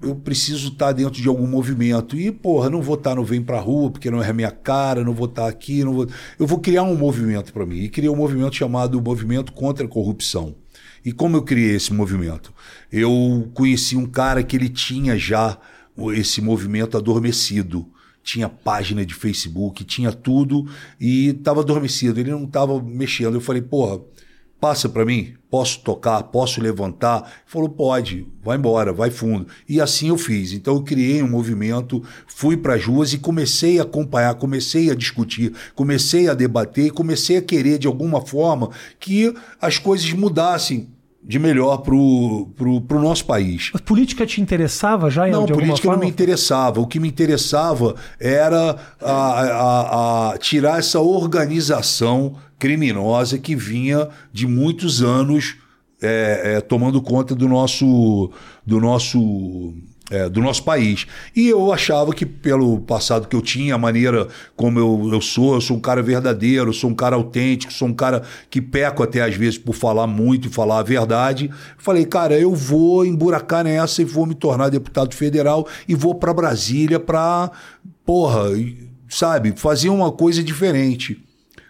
eu 0.02 0.16
preciso 0.16 0.72
estar 0.72 0.90
dentro 0.90 1.22
de 1.22 1.28
algum 1.28 1.46
movimento. 1.46 2.18
E, 2.18 2.32
porra, 2.32 2.68
não 2.68 2.82
vou 2.82 2.96
estar 2.96 3.14
no 3.14 3.24
Vem 3.24 3.40
Pra 3.40 3.60
Rua, 3.60 3.88
porque 3.88 4.10
não 4.10 4.20
é 4.20 4.28
a 4.28 4.32
minha 4.32 4.50
cara, 4.50 5.04
não 5.04 5.14
vou 5.14 5.26
estar 5.26 5.46
aqui, 5.46 5.84
não 5.84 5.94
vou... 5.94 6.08
Eu 6.40 6.46
vou 6.46 6.58
criar 6.58 6.82
um 6.82 6.96
movimento 6.96 7.52
para 7.52 7.64
mim. 7.64 7.76
E 7.76 7.88
criei 7.88 8.10
um 8.10 8.16
movimento 8.16 8.56
chamado 8.56 9.00
Movimento 9.00 9.52
Contra 9.52 9.86
a 9.86 9.88
Corrupção. 9.88 10.56
E 11.04 11.12
como 11.12 11.36
eu 11.36 11.42
criei 11.42 11.76
esse 11.76 11.94
movimento? 11.94 12.52
Eu 12.90 13.48
conheci 13.54 13.96
um 13.96 14.06
cara 14.06 14.42
que 14.42 14.56
ele 14.56 14.68
tinha 14.68 15.16
já 15.16 15.56
esse 16.16 16.40
movimento 16.40 16.96
adormecido. 16.96 17.93
Tinha 18.24 18.48
página 18.48 19.06
de 19.06 19.14
Facebook, 19.14 19.84
tinha 19.84 20.10
tudo 20.10 20.66
e 20.98 21.28
estava 21.28 21.60
adormecido. 21.60 22.18
Ele 22.18 22.30
não 22.30 22.44
estava 22.44 22.82
mexendo. 22.82 23.34
Eu 23.34 23.40
falei, 23.40 23.62
porra, 23.62 24.00
passa 24.64 24.88
para 24.88 25.04
mim, 25.04 25.34
posso 25.50 25.80
tocar, 25.80 26.22
posso 26.22 26.58
levantar? 26.58 27.20
Ele 27.20 27.42
falou, 27.44 27.68
pode, 27.68 28.26
vai 28.42 28.56
embora, 28.56 28.94
vai 28.94 29.10
fundo. 29.10 29.46
E 29.68 29.78
assim 29.78 30.08
eu 30.08 30.16
fiz. 30.16 30.54
Então 30.54 30.76
eu 30.76 30.82
criei 30.82 31.22
um 31.22 31.28
movimento, 31.28 32.02
fui 32.26 32.56
para 32.56 32.74
as 32.74 32.86
ruas 32.86 33.12
e 33.12 33.18
comecei 33.18 33.78
a 33.78 33.82
acompanhar, 33.82 34.34
comecei 34.36 34.90
a 34.90 34.94
discutir, 34.94 35.52
comecei 35.74 36.30
a 36.30 36.34
debater, 36.34 36.92
comecei 36.92 37.36
a 37.36 37.42
querer 37.42 37.78
de 37.78 37.86
alguma 37.86 38.24
forma 38.24 38.70
que 38.98 39.34
as 39.60 39.76
coisas 39.76 40.10
mudassem 40.14 40.93
de 41.26 41.38
melhor 41.38 41.78
pro, 41.78 42.80
pro 42.82 43.00
nosso 43.00 43.24
país. 43.24 43.70
A 43.74 43.78
política 43.78 44.26
te 44.26 44.40
interessava 44.42 45.08
já? 45.10 45.26
Não, 45.26 45.46
política 45.46 45.88
forma? 45.88 45.96
não 45.96 46.04
me 46.04 46.10
interessava. 46.10 46.80
O 46.80 46.86
que 46.86 47.00
me 47.00 47.08
interessava 47.08 47.94
era 48.20 48.76
a, 49.00 49.12
a- 49.12 50.30
a 50.34 50.38
tirar 50.38 50.78
essa 50.78 51.00
organização 51.00 52.34
criminosa 52.58 53.38
que 53.38 53.56
vinha 53.56 54.08
de 54.32 54.46
muitos 54.46 55.02
anos 55.02 55.56
é, 56.02 56.56
é, 56.56 56.60
tomando 56.60 57.00
conta 57.00 57.34
do 57.34 57.48
nosso, 57.48 58.30
do 58.66 58.78
nosso, 58.80 59.72
é, 60.10 60.28
do 60.28 60.40
nosso 60.40 60.62
país. 60.62 61.06
E 61.34 61.48
eu 61.48 61.72
achava 61.72 62.12
que 62.12 62.26
pelo 62.26 62.78
passado 62.80 63.26
que 63.26 63.34
eu 63.34 63.40
tinha, 63.40 63.74
a 63.74 63.78
maneira 63.78 64.28
como 64.54 64.78
eu, 64.78 65.10
eu 65.12 65.20
sou, 65.20 65.54
eu 65.54 65.60
sou 65.60 65.76
um 65.76 65.80
cara 65.80 66.02
verdadeiro, 66.02 66.72
sou 66.72 66.90
um 66.90 66.94
cara 66.94 67.16
autêntico, 67.16 67.72
sou 67.72 67.88
um 67.88 67.94
cara 67.94 68.22
que 68.50 68.60
peco 68.60 69.02
até 69.02 69.22
às 69.22 69.34
vezes 69.34 69.58
por 69.58 69.74
falar 69.74 70.06
muito 70.06 70.48
e 70.48 70.50
falar 70.50 70.80
a 70.80 70.82
verdade. 70.82 71.50
Falei, 71.78 72.04
cara, 72.04 72.38
eu 72.38 72.54
vou 72.54 73.04
emburacar 73.04 73.64
nessa 73.64 74.02
e 74.02 74.04
vou 74.04 74.26
me 74.26 74.34
tornar 74.34 74.68
deputado 74.68 75.14
federal 75.14 75.66
e 75.88 75.94
vou 75.94 76.14
para 76.14 76.34
Brasília 76.34 77.00
para, 77.00 77.50
porra, 78.04 78.50
sabe, 79.08 79.54
fazer 79.56 79.88
uma 79.88 80.12
coisa 80.12 80.42
diferente. 80.42 81.22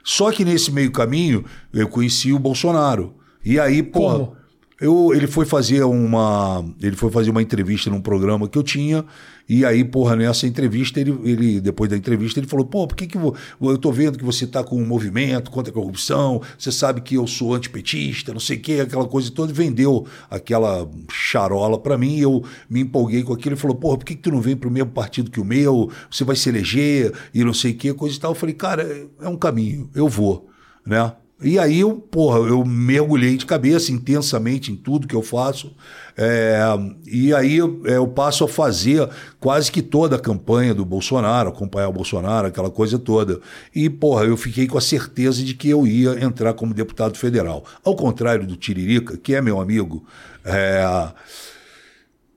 Só 0.02 0.30
que 0.30 0.44
nesse 0.44 0.70
meio 0.70 0.92
caminho 0.92 1.44
eu 1.72 1.88
conheci 1.88 2.32
o 2.32 2.38
Bolsonaro. 2.38 3.14
E 3.44 3.58
aí, 3.58 3.82
porra, 3.82 4.18
Como? 4.18 4.36
Eu, 4.80 5.12
ele 5.14 5.26
foi 5.26 5.44
fazer 5.46 5.82
uma. 5.84 6.64
Ele 6.80 6.96
foi 6.96 7.10
fazer 7.10 7.30
uma 7.30 7.40
entrevista 7.40 7.88
num 7.90 8.00
programa 8.00 8.48
que 8.48 8.58
eu 8.58 8.62
tinha. 8.62 9.04
E 9.48 9.64
aí, 9.64 9.84
porra, 9.84 10.16
nessa 10.16 10.46
entrevista, 10.46 10.98
ele, 10.98 11.16
ele 11.22 11.60
depois 11.60 11.88
da 11.88 11.96
entrevista, 11.96 12.40
ele 12.40 12.46
falou: 12.46 12.64
pô, 12.66 12.86
por 12.86 12.96
que, 12.96 13.06
que 13.06 13.16
vo- 13.16 13.34
eu 13.60 13.78
tô 13.78 13.92
vendo 13.92 14.18
que 14.18 14.24
você 14.24 14.46
tá 14.46 14.64
com 14.64 14.76
um 14.80 14.86
movimento 14.86 15.50
contra 15.50 15.70
a 15.70 15.74
corrupção, 15.74 16.40
você 16.58 16.72
sabe 16.72 17.02
que 17.02 17.14
eu 17.14 17.26
sou 17.26 17.54
antipetista, 17.54 18.32
não 18.32 18.40
sei 18.40 18.56
o 18.56 18.60
quê, 18.60 18.80
aquela 18.82 19.06
coisa 19.06 19.30
toda. 19.30 19.52
Vendeu 19.52 20.06
aquela 20.30 20.88
charola 21.10 21.78
pra 21.78 21.96
mim, 21.96 22.18
eu 22.18 22.42
me 22.68 22.80
empolguei 22.80 23.22
com 23.22 23.32
aquilo. 23.32 23.54
Ele 23.54 23.60
falou: 23.60 23.76
porra, 23.76 23.98
por 23.98 24.04
que, 24.06 24.14
que 24.16 24.22
tu 24.22 24.30
não 24.32 24.40
vem 24.40 24.56
pro 24.56 24.70
mesmo 24.70 24.90
partido 24.90 25.30
que 25.30 25.40
o 25.40 25.44
meu? 25.44 25.90
Você 26.10 26.24
vai 26.24 26.36
se 26.36 26.48
eleger 26.48 27.12
e 27.32 27.44
não 27.44 27.54
sei 27.54 27.72
o 27.72 27.76
quê, 27.76 27.94
coisa 27.94 28.16
e 28.16 28.20
tal. 28.20 28.32
Eu 28.32 28.36
falei: 28.36 28.54
cara, 28.54 29.08
é 29.20 29.28
um 29.28 29.36
caminho, 29.36 29.88
eu 29.94 30.08
vou, 30.08 30.48
né? 30.86 31.12
E 31.44 31.58
aí 31.58 31.80
eu, 31.80 31.94
porra, 31.94 32.38
eu 32.38 32.64
mergulhei 32.64 33.36
de 33.36 33.44
cabeça 33.44 33.92
intensamente 33.92 34.72
em 34.72 34.76
tudo 34.76 35.06
que 35.06 35.14
eu 35.14 35.22
faço. 35.22 35.76
É, 36.16 36.58
e 37.06 37.34
aí 37.34 37.56
eu, 37.56 37.82
é, 37.84 37.96
eu 37.96 38.06
passo 38.08 38.44
a 38.44 38.48
fazer 38.48 39.06
quase 39.38 39.70
que 39.70 39.82
toda 39.82 40.16
a 40.16 40.18
campanha 40.18 40.74
do 40.74 40.84
Bolsonaro, 40.84 41.50
acompanhar 41.50 41.88
o 41.88 41.92
Bolsonaro, 41.92 42.46
aquela 42.46 42.70
coisa 42.70 42.98
toda. 42.98 43.40
E, 43.74 43.90
porra, 43.90 44.24
eu 44.24 44.36
fiquei 44.38 44.66
com 44.66 44.78
a 44.78 44.80
certeza 44.80 45.42
de 45.42 45.54
que 45.54 45.68
eu 45.68 45.86
ia 45.86 46.24
entrar 46.24 46.54
como 46.54 46.72
deputado 46.72 47.18
federal. 47.18 47.62
Ao 47.84 47.94
contrário 47.94 48.46
do 48.46 48.56
Tiririca, 48.56 49.16
que 49.18 49.34
é 49.34 49.42
meu 49.42 49.60
amigo, 49.60 50.02
é, 50.44 50.82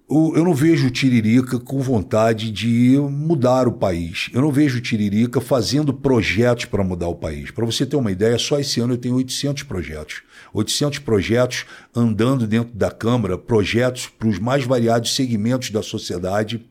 eu 0.09 0.43
não 0.45 0.53
vejo 0.53 0.87
o 0.87 0.91
Tiririca 0.91 1.59
com 1.59 1.81
vontade 1.81 2.49
de 2.49 2.97
mudar 2.97 3.67
o 3.67 3.73
país. 3.73 4.29
Eu 4.33 4.41
não 4.41 4.51
vejo 4.51 4.77
o 4.77 4.81
Tiririca 4.81 5.41
fazendo 5.41 5.93
projetos 5.93 6.63
para 6.63 6.81
mudar 6.81 7.09
o 7.09 7.15
país. 7.15 7.51
Para 7.51 7.65
você 7.65 7.85
ter 7.85 7.97
uma 7.97 8.11
ideia, 8.11 8.37
só 8.37 8.57
esse 8.57 8.79
ano 8.79 8.93
eu 8.93 8.97
tenho 8.97 9.15
800 9.15 9.63
projetos. 9.63 10.21
800 10.53 10.99
projetos 10.99 11.65
andando 11.93 12.47
dentro 12.47 12.73
da 12.73 12.89
Câmara, 12.89 13.37
projetos 13.37 14.07
para 14.07 14.29
os 14.29 14.39
mais 14.39 14.63
variados 14.63 15.13
segmentos 15.13 15.71
da 15.71 15.83
sociedade. 15.83 16.65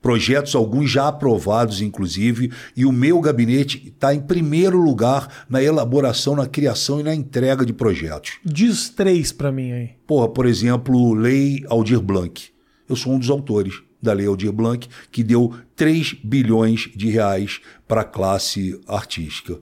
Projetos, 0.00 0.54
alguns 0.54 0.90
já 0.90 1.08
aprovados, 1.08 1.80
inclusive, 1.80 2.52
e 2.76 2.84
o 2.84 2.92
meu 2.92 3.20
gabinete 3.20 3.88
está 3.88 4.14
em 4.14 4.20
primeiro 4.20 4.78
lugar 4.80 5.46
na 5.48 5.62
elaboração, 5.62 6.36
na 6.36 6.46
criação 6.46 7.00
e 7.00 7.02
na 7.02 7.14
entrega 7.14 7.64
de 7.64 7.72
projetos. 7.72 8.38
Diz 8.44 8.88
três 8.88 9.32
pra 9.32 9.52
mim 9.52 9.72
aí. 9.72 9.90
Porra, 10.06 10.28
por 10.28 10.46
exemplo, 10.46 11.14
Lei 11.14 11.64
Aldir 11.68 12.00
Blanc. 12.00 12.50
Eu 12.88 12.96
sou 12.96 13.12
um 13.12 13.18
dos 13.18 13.30
autores 13.30 13.82
da 14.00 14.12
Lei 14.12 14.26
Aldir 14.26 14.52
Blanc, 14.52 14.88
que 15.10 15.22
deu 15.22 15.52
3 15.76 16.14
bilhões 16.24 16.88
de 16.94 17.10
reais 17.10 17.60
para 17.86 18.02
a 18.02 18.04
classe 18.04 18.80
artística. 18.86 19.58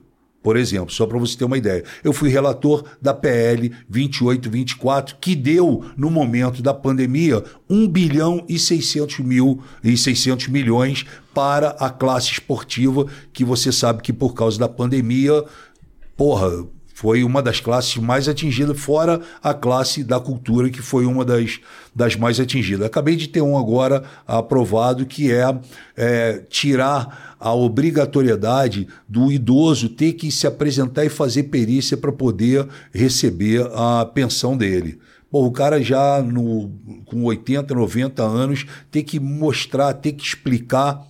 Por 0.47 0.55
exemplo, 0.55 0.93
só 0.93 1.05
para 1.05 1.19
você 1.19 1.37
ter 1.37 1.43
uma 1.43 1.57
ideia. 1.57 1.83
Eu 2.01 2.13
fui 2.13 2.29
relator 2.29 2.85
da 3.01 3.13
PL 3.13 3.69
2824, 3.89 5.17
que 5.19 5.35
deu, 5.35 5.83
no 5.97 6.09
momento 6.09 6.61
da 6.61 6.73
pandemia, 6.73 7.43
1 7.69 7.85
bilhão 7.89 8.45
e 8.47 8.57
600 8.57 9.19
mil 9.19 9.61
e 9.83 9.97
600 9.97 10.47
milhões 10.47 11.05
para 11.33 11.71
a 11.71 11.89
classe 11.89 12.31
esportiva, 12.31 13.05
que 13.33 13.43
você 13.43 13.73
sabe 13.73 14.01
que 14.01 14.13
por 14.13 14.33
causa 14.33 14.57
da 14.57 14.69
pandemia, 14.69 15.43
porra, 16.15 16.65
foi 16.97 17.23
uma 17.23 17.43
das 17.43 17.59
classes 17.59 17.97
mais 17.97 18.29
atingidas, 18.29 18.79
fora 18.79 19.21
a 19.43 19.53
classe 19.53 20.03
da 20.03 20.19
cultura, 20.19 20.67
que 20.67 20.81
foi 20.81 21.05
uma 21.05 21.23
das, 21.23 21.59
das 21.93 22.15
mais 22.15 22.39
atingidas. 22.39 22.87
Acabei 22.87 23.15
de 23.15 23.27
ter 23.27 23.41
um 23.41 23.55
agora 23.55 24.03
aprovado, 24.25 25.05
que 25.05 25.31
é, 25.31 25.59
é, 25.95 26.41
tirar 26.49 27.26
a 27.39 27.53
obrigatoriedade 27.53 28.87
do 29.07 29.31
idoso 29.31 29.89
ter 29.89 30.13
que 30.13 30.31
se 30.31 30.47
apresentar 30.47 31.05
e 31.05 31.09
fazer 31.09 31.43
perícia 31.43 31.97
para 31.97 32.11
poder 32.11 32.67
receber 32.91 33.67
a 33.73 34.05
pensão 34.05 34.57
dele. 34.57 34.99
Pô, 35.29 35.45
o 35.45 35.51
cara 35.51 35.81
já 35.81 36.21
no, 36.21 36.71
com 37.05 37.23
80, 37.23 37.73
90 37.73 38.23
anos, 38.23 38.65
ter 38.89 39.03
que 39.03 39.19
mostrar, 39.19 39.93
ter 39.93 40.13
que 40.13 40.23
explicar. 40.23 41.05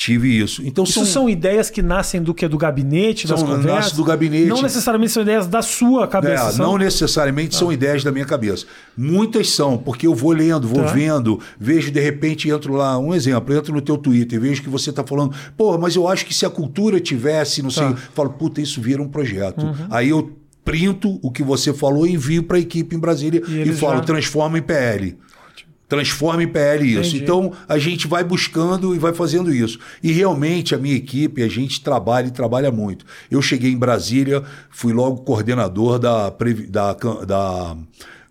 Tive 0.00 0.28
isso. 0.28 0.62
Então 0.64 0.84
Isso 0.84 1.04
são 1.04 1.28
ideias 1.28 1.68
que 1.70 1.82
nascem 1.82 2.22
do 2.22 2.32
que? 2.32 2.46
Do 2.46 2.56
gabinete, 2.56 3.26
das 3.26 3.40
São- 3.40 3.48
conversas? 3.48 3.72
nasce 3.74 3.96
do 3.96 4.04
gabinete. 4.04 4.46
Não 4.46 4.62
necessariamente 4.62 5.10
são 5.12 5.22
ideias 5.24 5.48
da 5.48 5.60
sua 5.60 6.06
cabeça. 6.06 6.44
É, 6.50 6.52
são- 6.52 6.66
não 6.66 6.78
necessariamente 6.78 7.56
são 7.56 7.72
ideias 7.72 8.04
da 8.04 8.12
minha 8.12 8.24
cabeça. 8.24 8.64
Muitas 8.96 9.50
são, 9.50 9.76
porque 9.76 10.06
eu 10.06 10.14
vou 10.14 10.30
lendo, 10.30 10.68
vou 10.68 10.84
Tá. 10.84 10.92
vendo, 10.92 11.40
vejo 11.58 11.90
de 11.90 11.98
repente, 11.98 12.48
entro 12.48 12.74
lá, 12.74 12.96
um 12.96 13.12
exemplo, 13.12 13.52
entro 13.52 13.74
no 13.74 13.80
teu 13.80 13.98
Twitter, 13.98 14.40
vejo 14.40 14.62
que 14.62 14.68
você 14.68 14.90
está 14.90 15.02
falando, 15.04 15.34
pô, 15.56 15.76
mas 15.76 15.96
eu 15.96 16.06
acho 16.06 16.24
que 16.24 16.32
se 16.32 16.46
a 16.46 16.50
cultura 16.50 17.00
tivesse, 17.00 17.60
não 17.60 17.70
sei, 17.70 17.82
Tá. 17.88 17.96
falo, 18.14 18.30
puta, 18.30 18.60
isso 18.60 18.80
vira 18.80 19.02
um 19.02 19.08
projeto. 19.08 19.66
Aí 19.90 20.10
eu 20.10 20.30
printo 20.64 21.18
o 21.22 21.30
que 21.32 21.42
você 21.42 21.72
falou 21.72 22.06
e 22.06 22.12
envio 22.12 22.42
para 22.44 22.56
a 22.58 22.60
equipe 22.60 22.94
em 22.94 22.98
Brasília 23.00 23.42
E 23.48 23.62
e, 23.68 23.72
falo, 23.72 23.96
já- 23.96 24.00
transforma 24.04 24.58
em 24.58 24.62
PL. 24.62 25.16
Transforma 25.88 26.42
em 26.42 26.48
PL 26.48 26.84
isso. 26.86 26.98
Entendi. 27.00 27.22
Então 27.22 27.52
a 27.66 27.78
gente 27.78 28.06
vai 28.06 28.22
buscando 28.22 28.94
e 28.94 28.98
vai 28.98 29.14
fazendo 29.14 29.52
isso. 29.52 29.78
E 30.02 30.12
realmente 30.12 30.74
a 30.74 30.78
minha 30.78 30.94
equipe, 30.94 31.42
a 31.42 31.48
gente 31.48 31.80
trabalha 31.80 32.26
e 32.26 32.30
trabalha 32.30 32.70
muito. 32.70 33.06
Eu 33.30 33.40
cheguei 33.40 33.72
em 33.72 33.78
Brasília, 33.78 34.44
fui 34.70 34.92
logo 34.92 35.22
coordenador 35.22 35.98
da, 35.98 36.30
da, 36.68 36.92
da, 37.24 37.76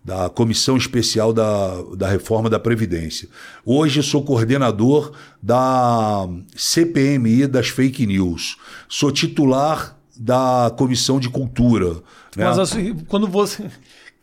da 0.06 0.30
Comissão 0.30 0.78
Especial 0.78 1.34
da, 1.34 1.82
da 1.98 2.08
Reforma 2.08 2.48
da 2.48 2.60
Previdência. 2.60 3.28
Hoje 3.66 4.04
sou 4.04 4.24
coordenador 4.24 5.12
da 5.42 6.30
CPMI 6.56 7.48
das 7.48 7.70
Fake 7.70 8.06
News. 8.06 8.58
Sou 8.88 9.12
titular 9.12 9.98
da 10.16 10.72
Comissão 10.78 11.20
de 11.20 11.30
Cultura. 11.30 11.96
né? 12.36 12.46
Mas 12.46 12.60
assim, 12.60 12.96
quando 13.08 13.28
você. 13.28 13.66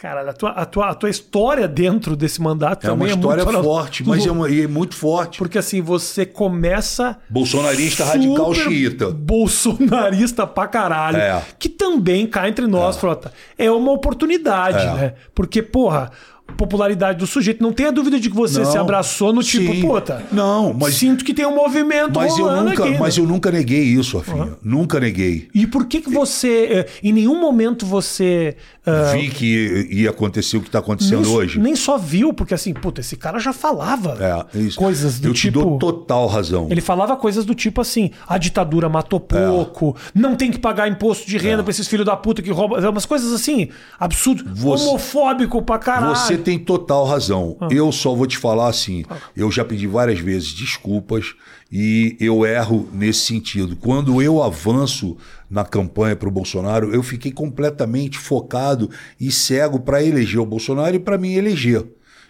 Caralho, 0.04 0.28
a 0.28 0.32
tua, 0.34 0.50
a, 0.50 0.66
tua, 0.66 0.90
a 0.90 0.94
tua 0.94 1.08
história 1.08 1.66
dentro 1.66 2.14
desse 2.14 2.38
mandato 2.38 2.86
É 2.86 2.90
uma 2.90 3.06
também 3.06 3.14
história 3.16 3.40
é 3.40 3.44
muito 3.46 3.62
forte, 3.62 4.06
mas 4.06 4.26
é, 4.26 4.30
uma- 4.30 4.52
é 4.54 4.66
muito 4.66 4.94
forte. 4.94 5.38
Porque 5.38 5.56
assim, 5.56 5.80
você 5.80 6.26
começa. 6.26 7.16
Bolsonarista 7.30 8.04
radical 8.04 8.52
xiita. 8.52 9.10
Bolsonarista 9.10 10.46
pra 10.46 10.66
caralho. 10.66 11.16
É. 11.16 11.42
Que 11.58 11.70
também 11.70 12.26
cá 12.26 12.46
entre 12.46 12.66
nós, 12.66 12.98
Frota. 12.98 13.32
É 13.56 13.70
uma 13.70 13.92
oportunidade, 13.92 14.76
É. 14.84 14.92
né? 14.92 15.14
Porque, 15.34 15.62
porra, 15.62 16.10
popularidade 16.56 17.18
do 17.18 17.26
sujeito. 17.26 17.62
Não 17.62 17.72
tenha 17.72 17.90
dúvida 17.90 18.18
de 18.20 18.28
que 18.30 18.36
você 18.36 18.60
Não. 18.60 18.70
se 18.70 18.78
abraçou 18.78 19.32
no 19.32 19.42
tipo, 19.42 19.72
Sim. 19.74 19.80
puta. 19.80 20.22
Não, 20.30 20.72
mas- 20.72 20.94
Sinto 20.94 21.24
que 21.24 21.34
tem 21.34 21.44
um 21.46 21.54
movimento 21.54 22.14
Mas 22.20 22.38
eu 22.38 22.46
nunca, 22.62 22.82
aqui, 22.84 22.92
né? 22.92 22.98
mas 23.00 23.16
eu 23.18 23.24
nunca 23.26 23.50
neguei 23.50 23.82
isso, 23.82 24.18
Rafinha. 24.18 24.52
Nunca 24.62 25.00
neguei. 25.00 25.48
E 25.54 25.66
por 25.66 25.86
que 25.86 26.00
que 26.00 26.10
você... 26.10 26.48
eh, 26.70 26.86
Em 27.02 27.12
nenhum 27.12 27.40
momento 27.40 27.84
você... 27.84 28.56
ah, 28.86 29.12
Vi 29.12 29.30
que 29.30 29.88
ia 29.90 30.10
acontecer 30.10 30.56
o 30.56 30.60
que 30.60 30.68
está 30.68 30.78
acontecendo 30.78 31.22
nem, 31.22 31.34
hoje. 31.36 31.58
nem 31.58 31.74
só 31.74 31.98
viu, 31.98 32.32
porque 32.32 32.54
assim, 32.54 32.72
puta, 32.72 33.00
esse 33.00 33.16
cara 33.16 33.38
já 33.40 33.52
falava 33.52 34.16
É, 34.54 34.58
isso. 34.58 34.78
coisas 34.78 35.18
do 35.18 35.28
eu 35.28 35.34
tipo... 35.34 35.58
te 35.58 35.64
dou 35.64 35.78
total 35.78 36.26
razão. 36.28 36.68
Ele 36.70 36.80
falava 36.80 37.16
coisas 37.16 37.44
do 37.44 37.54
tipo 37.54 37.80
assim: 37.80 38.10
a 38.28 38.38
ditadura 38.38 38.88
matou 38.88 39.18
pouco, 39.18 39.96
não 40.14 40.36
tem 40.36 40.50
que 40.52 40.58
pagar 40.58 40.88
imposto 40.88 41.26
de 41.26 41.36
renda 41.36 41.62
pra 41.64 41.70
esses 41.70 41.88
filhos 41.88 42.06
da 42.06 42.16
puta 42.16 42.40
que 42.42 42.50
roubam. 42.52 42.78
Umas 42.90 43.06
coisas 43.06 43.32
assim, 43.32 43.68
absurdo. 43.98 44.44
Você- 44.54 44.84
homofóbico 44.84 45.60
pra 45.62 45.78
caralho. 45.78 46.14
Você 46.14 46.33
tem 46.38 46.58
total 46.58 47.04
razão. 47.04 47.56
Ah. 47.60 47.68
Eu 47.70 47.90
só 47.92 48.14
vou 48.14 48.26
te 48.26 48.38
falar 48.38 48.68
assim: 48.68 49.04
eu 49.36 49.50
já 49.50 49.64
pedi 49.64 49.86
várias 49.86 50.18
vezes 50.20 50.52
desculpas 50.52 51.34
e 51.70 52.16
eu 52.20 52.44
erro 52.46 52.88
nesse 52.92 53.20
sentido. 53.20 53.76
Quando 53.76 54.22
eu 54.22 54.42
avanço 54.42 55.16
na 55.50 55.64
campanha 55.64 56.16
para 56.16 56.28
o 56.28 56.32
Bolsonaro, 56.32 56.94
eu 56.94 57.02
fiquei 57.02 57.32
completamente 57.32 58.18
focado 58.18 58.90
e 59.20 59.30
cego 59.30 59.80
para 59.80 60.02
eleger 60.02 60.40
o 60.40 60.46
Bolsonaro 60.46 60.96
e 60.96 61.00
para 61.00 61.18
me 61.18 61.36
eleger. 61.36 61.84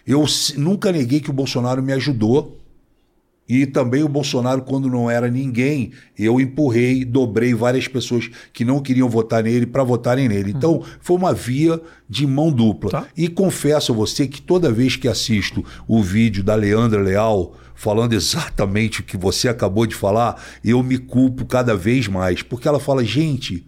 Eu 0.05 0.23
nunca 0.57 0.91
neguei 0.91 1.19
que 1.19 1.29
o 1.29 1.33
Bolsonaro 1.33 1.81
me 1.81 1.93
ajudou. 1.93 2.59
E 3.47 3.65
também 3.65 4.03
o 4.03 4.09
Bolsonaro, 4.09 4.63
quando 4.63 4.89
não 4.89 5.09
era 5.09 5.29
ninguém, 5.29 5.91
eu 6.17 6.39
empurrei, 6.41 7.05
dobrei 7.05 7.53
várias 7.53 7.87
pessoas 7.87 8.29
que 8.51 8.65
não 8.65 8.81
queriam 8.81 9.07
votar 9.07 9.43
nele 9.43 9.67
para 9.67 9.83
votarem 9.83 10.27
nele. 10.27 10.51
Então, 10.51 10.83
foi 10.99 11.15
uma 11.15 11.33
via 11.33 11.79
de 12.09 12.25
mão 12.25 12.51
dupla. 12.51 12.89
Tá. 12.89 13.07
E 13.15 13.27
confesso 13.27 13.91
a 13.91 13.95
você 13.95 14.27
que 14.27 14.41
toda 14.41 14.71
vez 14.71 14.95
que 14.95 15.07
assisto 15.07 15.63
o 15.87 16.01
vídeo 16.01 16.43
da 16.43 16.55
Leandra 16.55 17.01
Leal 17.01 17.55
falando 17.75 18.13
exatamente 18.13 19.01
o 19.01 19.03
que 19.03 19.17
você 19.17 19.49
acabou 19.49 19.85
de 19.85 19.93
falar, 19.93 20.41
eu 20.63 20.81
me 20.81 20.97
culpo 20.97 21.45
cada 21.45 21.75
vez 21.75 22.07
mais, 22.07 22.41
porque 22.41 22.67
ela 22.67 22.79
fala, 22.79 23.03
gente, 23.03 23.65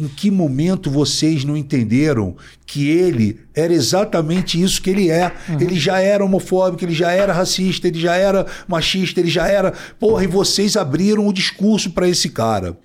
em 0.00 0.08
que 0.08 0.30
momento 0.30 0.90
vocês 0.90 1.44
não 1.44 1.54
entenderam 1.54 2.34
que 2.64 2.88
ele 2.88 3.38
era 3.54 3.70
exatamente 3.70 4.60
isso 4.60 4.80
que 4.80 4.88
ele 4.88 5.10
é? 5.10 5.30
Ele 5.60 5.78
já 5.78 6.00
era 6.00 6.24
homofóbico, 6.24 6.82
ele 6.82 6.94
já 6.94 7.12
era 7.12 7.34
racista, 7.34 7.86
ele 7.86 8.00
já 8.00 8.16
era 8.16 8.46
machista, 8.66 9.20
ele 9.20 9.28
já 9.28 9.46
era. 9.46 9.74
Porra, 9.98 10.24
e 10.24 10.26
vocês 10.26 10.74
abriram 10.74 11.28
o 11.28 11.32
discurso 11.34 11.90
para 11.90 12.08
esse 12.08 12.30
cara. 12.30 12.78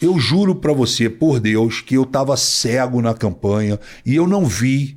Eu 0.00 0.20
juro 0.20 0.54
para 0.54 0.72
você, 0.72 1.10
por 1.10 1.40
Deus, 1.40 1.80
que 1.80 1.96
eu 1.96 2.04
estava 2.04 2.36
cego 2.36 3.02
na 3.02 3.12
campanha 3.12 3.80
e 4.04 4.14
eu 4.14 4.28
não 4.28 4.44
vi 4.44 4.96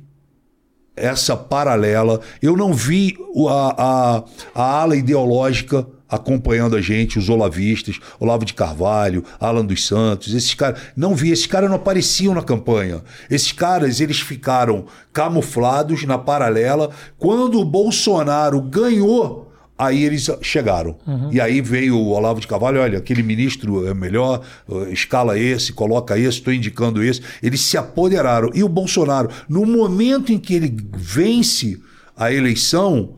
essa 0.94 1.36
paralela. 1.36 2.20
Eu 2.40 2.56
não 2.56 2.72
vi 2.72 3.16
a, 3.48 3.74
a, 3.82 4.24
a 4.54 4.80
ala 4.82 4.94
ideológica 4.94 5.84
acompanhando 6.10 6.76
a 6.76 6.80
gente, 6.80 7.18
os 7.18 7.28
olavistas, 7.28 8.00
Olavo 8.18 8.44
de 8.44 8.52
Carvalho, 8.52 9.24
Alan 9.38 9.64
dos 9.64 9.86
Santos, 9.86 10.34
esses 10.34 10.54
caras. 10.54 10.80
Não 10.96 11.14
vi, 11.14 11.30
esses 11.30 11.46
caras 11.46 11.70
não 11.70 11.76
apareciam 11.76 12.34
na 12.34 12.42
campanha. 12.42 13.02
Esses 13.30 13.52
caras, 13.52 14.00
eles 14.00 14.20
ficaram 14.20 14.86
camuflados 15.12 16.04
na 16.04 16.18
paralela. 16.18 16.90
Quando 17.18 17.60
o 17.60 17.64
Bolsonaro 17.64 18.60
ganhou. 18.60 19.46
Aí 19.78 20.04
eles 20.04 20.28
chegaram. 20.42 20.98
E 21.32 21.40
aí 21.40 21.62
veio 21.62 21.96
o 21.96 22.08
Olavo 22.10 22.38
de 22.38 22.46
Carvalho, 22.46 22.82
olha, 22.82 22.98
aquele 22.98 23.22
ministro 23.22 23.88
é 23.88 23.94
melhor, 23.94 24.42
eh, 24.70 24.92
escala 24.92 25.38
esse, 25.38 25.72
coloca 25.72 26.18
esse, 26.18 26.36
estou 26.36 26.52
indicando 26.52 27.02
esse. 27.02 27.22
Eles 27.42 27.62
se 27.62 27.78
apoderaram. 27.78 28.50
E 28.52 28.62
o 28.62 28.68
Bolsonaro, 28.68 29.30
no 29.48 29.64
momento 29.64 30.32
em 30.32 30.38
que 30.38 30.52
ele 30.52 30.76
vence 30.92 31.80
a 32.14 32.30
eleição, 32.30 33.14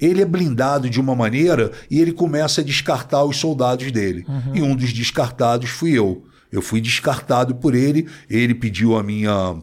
ele 0.00 0.22
é 0.22 0.24
blindado 0.24 0.88
de 0.88 1.00
uma 1.00 1.14
maneira 1.14 1.72
e 1.90 2.00
ele 2.00 2.12
começa 2.12 2.60
a 2.60 2.64
descartar 2.64 3.24
os 3.24 3.36
soldados 3.36 3.90
dele. 3.90 4.26
E 4.54 4.62
um 4.62 4.74
dos 4.74 4.92
descartados 4.92 5.70
fui 5.70 5.92
eu. 5.92 6.24
Eu 6.50 6.62
fui 6.62 6.80
descartado 6.80 7.54
por 7.56 7.74
ele, 7.74 8.06
ele 8.30 8.54
pediu 8.54 8.96
a 8.96 9.02
minha 9.02 9.56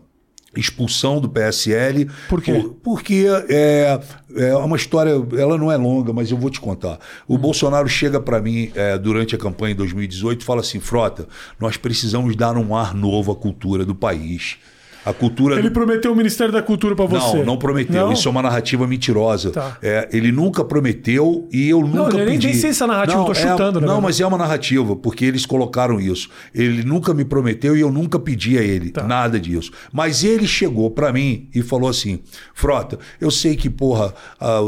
expulsão 0.56 1.20
do 1.20 1.30
PSL. 1.30 2.08
Por 2.30 2.42
quê? 2.42 2.70
porque 2.84 3.26
é, 3.50 4.00
é 4.36 4.56
uma 4.56 4.78
história, 4.78 5.12
ela 5.38 5.58
não 5.58 5.72
é 5.72 5.78
longa, 5.78 6.14
mas 6.14 6.30
eu 6.30 6.38
vou 6.38 6.50
te 6.50 6.60
contar. 6.60 7.00
O 7.28 7.38
Bolsonaro 7.38 7.88
chega 7.88 8.20
para 8.20 8.42
mim 8.42 8.72
é, 8.76 8.98
durante 8.98 9.36
a 9.36 9.38
campanha 9.38 9.74
em 9.74 9.76
2018 9.76 10.42
e 10.42 10.46
fala 10.46 10.62
assim: 10.62 10.80
Frota, 10.80 11.28
nós 11.60 11.78
precisamos 11.78 12.36
dar 12.36 12.56
um 12.58 12.76
ar 12.76 12.94
novo 12.94 13.32
à 13.32 13.36
cultura 13.36 13.86
do 13.86 13.96
país. 13.96 14.58
A 15.06 15.12
cultura 15.14 15.58
Ele 15.60 15.70
prometeu 15.70 16.12
o 16.12 16.16
Ministério 16.16 16.54
da 16.54 16.62
Cultura 16.62 16.96
pra 16.96 17.06
você. 17.06 17.38
não, 17.38 17.46
não 17.46 17.58
prometeu. 17.58 18.06
Não? 18.08 18.14
Isso 18.14 18.28
é 18.28 18.32
uma 18.32 18.42
narrativa 18.42 18.88
mentirosa. 18.88 19.52
Tá. 19.52 19.78
É, 19.82 20.08
ele 20.14 20.32
nunca 20.32 20.64
prometeu 20.64 21.48
e 21.52 21.70
eu 21.70 21.82
nunca 21.82 22.18
eu 22.18 22.26
nem- 22.26 22.34
pedi. 22.36 22.48
nem 22.48 22.56
sei 22.56 22.74
se 22.74 22.82
é 22.84 22.88
narrativa, 22.88 23.20
eu 23.20 23.26
tô 23.26 23.32
é- 23.32 23.36
chutando, 23.36 23.82
né, 23.82 23.88
Não, 23.88 24.00
mas 24.00 24.20
é 24.22 24.26
uma 24.26 24.38
narrativa, 24.38 24.96
porque 24.96 25.26
eles 25.26 25.46
colocaram 25.46 26.00
isso. 26.00 26.30
Ele 26.54 26.84
nunca 26.84 27.14
me 27.14 27.26
prometeu 27.26 27.76
e 27.76 27.82
eu 27.82 27.92
nunca 27.92 28.18
pedi 28.18 28.58
a 28.58 28.62
ele 28.62 28.92
Tá. 28.92 29.04
nada 29.04 29.40
disso. 29.40 29.72
Mas 29.92 30.24
ele 30.24 30.48
chegou 30.48 30.90
pra 30.92 31.12
mim 31.12 31.50
e 31.54 31.62
falou 31.62 31.90
assim: 31.90 32.20
Frota, 32.54 32.98
eu 33.20 33.30
sei 33.32 33.56
que, 33.56 33.70
porra, 33.70 34.14
ah, 34.40 34.60
ah, 34.60 34.62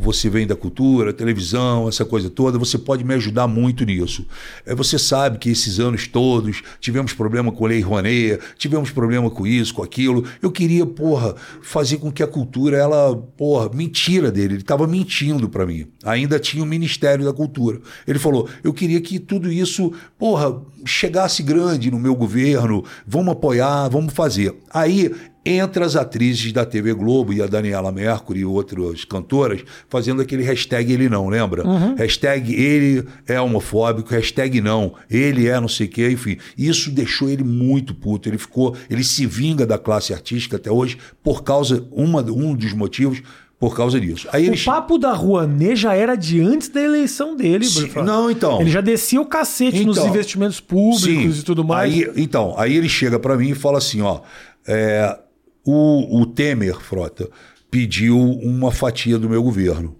você 0.00 0.28
vem 0.30 0.46
da 0.46 0.54
cultura, 0.54 1.12
televisão, 1.12 1.88
essa 1.88 2.04
coisa 2.04 2.30
toda, 2.30 2.58
você 2.58 2.78
pode 2.78 3.04
me 3.04 3.14
ajudar 3.14 3.46
muito 3.48 3.84
nisso. 3.84 4.26
É, 4.64 4.74
você 4.74 4.98
sabe 4.98 5.38
que 5.38 5.50
esses 5.50 5.80
anos 5.80 6.06
todos 6.06 6.62
tivemos 6.80 7.12
problema 7.12 7.50
com 7.50 7.64
a 7.64 7.68
Lei 7.68 7.80
Rouanet, 7.80 8.38
tivemos 8.56 8.90
problema 8.90 9.30
com 9.30 9.46
isso, 9.46 9.71
com 9.72 9.82
aquilo. 9.82 10.24
Eu 10.40 10.52
queria, 10.52 10.86
porra, 10.86 11.34
fazer 11.62 11.96
com 11.96 12.12
que 12.12 12.22
a 12.22 12.26
cultura, 12.26 12.76
ela, 12.76 13.16
porra, 13.16 13.70
mentira 13.74 14.30
dele. 14.30 14.54
Ele 14.54 14.62
estava 14.62 14.86
mentindo 14.86 15.48
para 15.48 15.66
mim. 15.66 15.86
Ainda 16.04 16.38
tinha 16.38 16.62
o 16.62 16.66
Ministério 16.66 17.24
da 17.24 17.32
Cultura. 17.32 17.80
Ele 18.06 18.18
falou: 18.18 18.48
eu 18.62 18.72
queria 18.72 19.00
que 19.00 19.18
tudo 19.18 19.50
isso, 19.50 19.92
porra, 20.18 20.62
chegasse 20.84 21.42
grande 21.42 21.90
no 21.90 21.98
meu 21.98 22.14
governo. 22.14 22.84
Vamos 23.06 23.32
apoiar, 23.32 23.88
vamos 23.88 24.12
fazer. 24.12 24.54
Aí 24.72 25.12
entra 25.44 25.84
as 25.84 25.96
atrizes 25.96 26.52
da 26.52 26.64
TV 26.64 26.94
Globo 26.94 27.32
e 27.32 27.42
a 27.42 27.46
Daniela 27.46 27.90
Mercury 27.90 28.40
e 28.40 28.44
outras 28.44 29.04
cantoras 29.04 29.62
fazendo 29.88 30.22
aquele 30.22 30.42
hashtag 30.42 30.92
ele 30.92 31.08
não, 31.08 31.28
lembra? 31.28 31.64
Hashtag 31.96 32.54
ele 32.54 33.04
é 33.26 33.40
homofóbico, 33.40 34.10
hashtag 34.10 34.60
não, 34.60 34.94
ele 35.10 35.48
é 35.48 35.58
não 35.60 35.68
sei 35.68 35.86
o 35.86 35.90
que, 35.90 36.08
enfim. 36.08 36.36
Isso 36.56 36.90
deixou 36.90 37.28
ele 37.28 37.42
muito 37.42 37.94
puto. 37.94 38.28
Ele 38.28 38.38
ficou, 38.38 38.76
ele 38.88 39.02
se 39.02 39.26
vinga 39.26 39.66
da 39.66 39.78
classe 39.78 40.12
artística 40.12 40.56
até 40.56 40.70
hoje 40.70 40.96
por 41.22 41.42
causa, 41.42 41.86
uma, 41.90 42.22
um 42.22 42.54
dos 42.54 42.72
motivos, 42.72 43.22
por 43.58 43.76
causa 43.76 44.00
disso. 44.00 44.28
Aí 44.32 44.50
O 44.50 44.64
papo 44.64 44.98
da 44.98 45.12
Rouanet 45.12 45.76
já 45.76 45.94
era 45.94 46.16
de 46.16 46.40
antes 46.40 46.68
da 46.68 46.80
eleição 46.80 47.36
dele, 47.36 47.64
Sim, 47.64 47.88
não, 48.04 48.28
então. 48.28 48.60
Ele 48.60 48.70
já 48.70 48.80
descia 48.80 49.20
o 49.20 49.26
cacete 49.26 49.84
nos 49.84 49.98
Então, 49.98 50.08
investimentos 50.08 50.58
públicos 50.58 51.36
Sim. 51.36 51.40
e 51.40 51.42
tudo 51.44 51.64
mais. 51.64 51.92
Aí, 51.94 52.10
então, 52.16 52.54
aí 52.58 52.76
ele 52.76 52.88
chega 52.88 53.20
para 53.20 53.36
mim 53.36 53.50
e 53.50 53.54
fala 53.54 53.78
assim, 53.78 54.00
ó, 54.00 54.20
é, 54.66 55.16
o, 55.64 56.20
o 56.20 56.26
Temer, 56.26 56.80
Frota, 56.80 57.28
pediu 57.70 58.18
uma 58.18 58.70
fatia 58.70 59.18
do 59.18 59.28
meu 59.28 59.42
governo. 59.42 59.96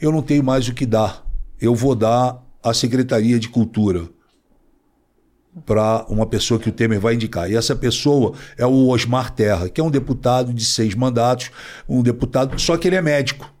Eu 0.00 0.12
não 0.12 0.22
tenho 0.22 0.44
mais 0.44 0.68
o 0.68 0.74
que 0.74 0.86
dar. 0.86 1.26
Eu 1.60 1.74
vou 1.74 1.94
dar 1.94 2.42
a 2.62 2.72
Secretaria 2.72 3.38
de 3.38 3.48
Cultura 3.48 4.08
para 5.66 6.06
uma 6.08 6.26
pessoa 6.26 6.60
que 6.60 6.68
o 6.68 6.72
Temer 6.72 7.00
vai 7.00 7.14
indicar. 7.14 7.50
E 7.50 7.56
essa 7.56 7.74
pessoa 7.74 8.34
é 8.56 8.64
o 8.64 8.88
Osmar 8.88 9.32
Terra, 9.34 9.68
que 9.68 9.80
é 9.80 9.84
um 9.84 9.90
deputado 9.90 10.52
de 10.52 10.64
seis 10.64 10.94
mandatos, 10.94 11.50
um 11.88 12.02
deputado, 12.02 12.58
só 12.60 12.76
que 12.76 12.86
ele 12.86 12.96
é 12.96 13.02
médico. 13.02 13.52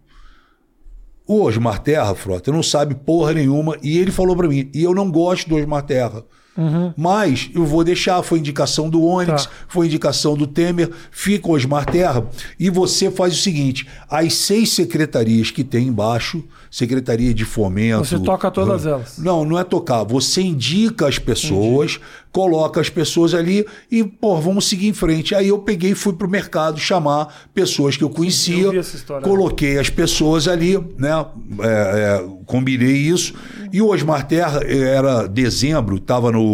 O 1.26 1.42
Osmar 1.42 1.80
Terra, 1.80 2.14
Frota, 2.14 2.52
não 2.52 2.62
sabe 2.62 2.94
porra 2.94 3.34
nenhuma, 3.34 3.76
e 3.82 3.98
ele 3.98 4.10
falou 4.10 4.36
para 4.36 4.48
mim, 4.48 4.70
e 4.72 4.82
eu 4.82 4.94
não 4.94 5.10
gosto 5.10 5.48
do 5.48 5.56
Osmar 5.56 5.82
Terra. 5.82 6.24
Uhum. 6.58 6.92
Mas 6.96 7.48
eu 7.54 7.64
vou 7.64 7.84
deixar, 7.84 8.20
foi 8.24 8.40
indicação 8.40 8.90
do 8.90 9.04
Onyx, 9.04 9.46
Tá. 9.46 9.52
foi 9.68 9.86
indicação 9.86 10.36
do 10.36 10.44
Temer, 10.44 10.90
fica 11.12 11.46
o 11.48 11.52
Osmar 11.52 11.86
Terra, 11.86 12.26
e 12.58 12.68
você 12.68 13.12
faz 13.12 13.32
o 13.32 13.36
seguinte: 13.40 13.86
as 14.10 14.34
seis 14.34 14.70
secretarias 14.72 15.52
que 15.52 15.62
tem 15.62 15.86
embaixo, 15.86 16.42
Secretaria 16.70 17.32
de 17.32 17.44
Fomento. 17.44 18.04
Você 18.04 18.18
toca 18.18 18.50
todas 18.50 18.84
elas. 18.84 19.18
Não, 19.18 19.44
não 19.44 19.58
é 19.58 19.64
tocar. 19.64 20.02
Você 20.04 20.42
indica 20.42 21.06
as 21.08 21.18
pessoas, 21.18 21.98
coloca 22.30 22.80
as 22.80 22.90
pessoas 22.90 23.32
ali 23.34 23.64
e, 23.90 24.04
pô, 24.04 24.36
vamos 24.38 24.66
seguir 24.68 24.88
em 24.88 24.92
frente. 24.92 25.34
Aí 25.34 25.48
eu 25.48 25.58
peguei 25.60 25.92
e 25.92 25.94
fui 25.94 26.12
pro 26.12 26.28
mercado 26.28 26.78
chamar 26.78 27.46
pessoas 27.54 27.96
que 27.96 28.04
eu 28.04 28.10
conhecia, 28.10 28.64
eu 28.66 28.80
história. 28.80 29.26
coloquei 29.26 29.78
as 29.78 29.88
pessoas 29.88 30.46
ali, 30.46 30.76
né? 30.98 31.24
É, 31.60 31.66
é, 31.66 32.28
combinei 32.44 32.96
isso. 32.96 33.32
E 33.72 33.80
o 33.80 33.88
Osmar 33.88 34.26
Terra 34.26 34.60
eh, 34.64 34.78
era 34.94 35.26
dezembro, 35.26 35.96
estava 35.96 36.30
no, 36.32 36.47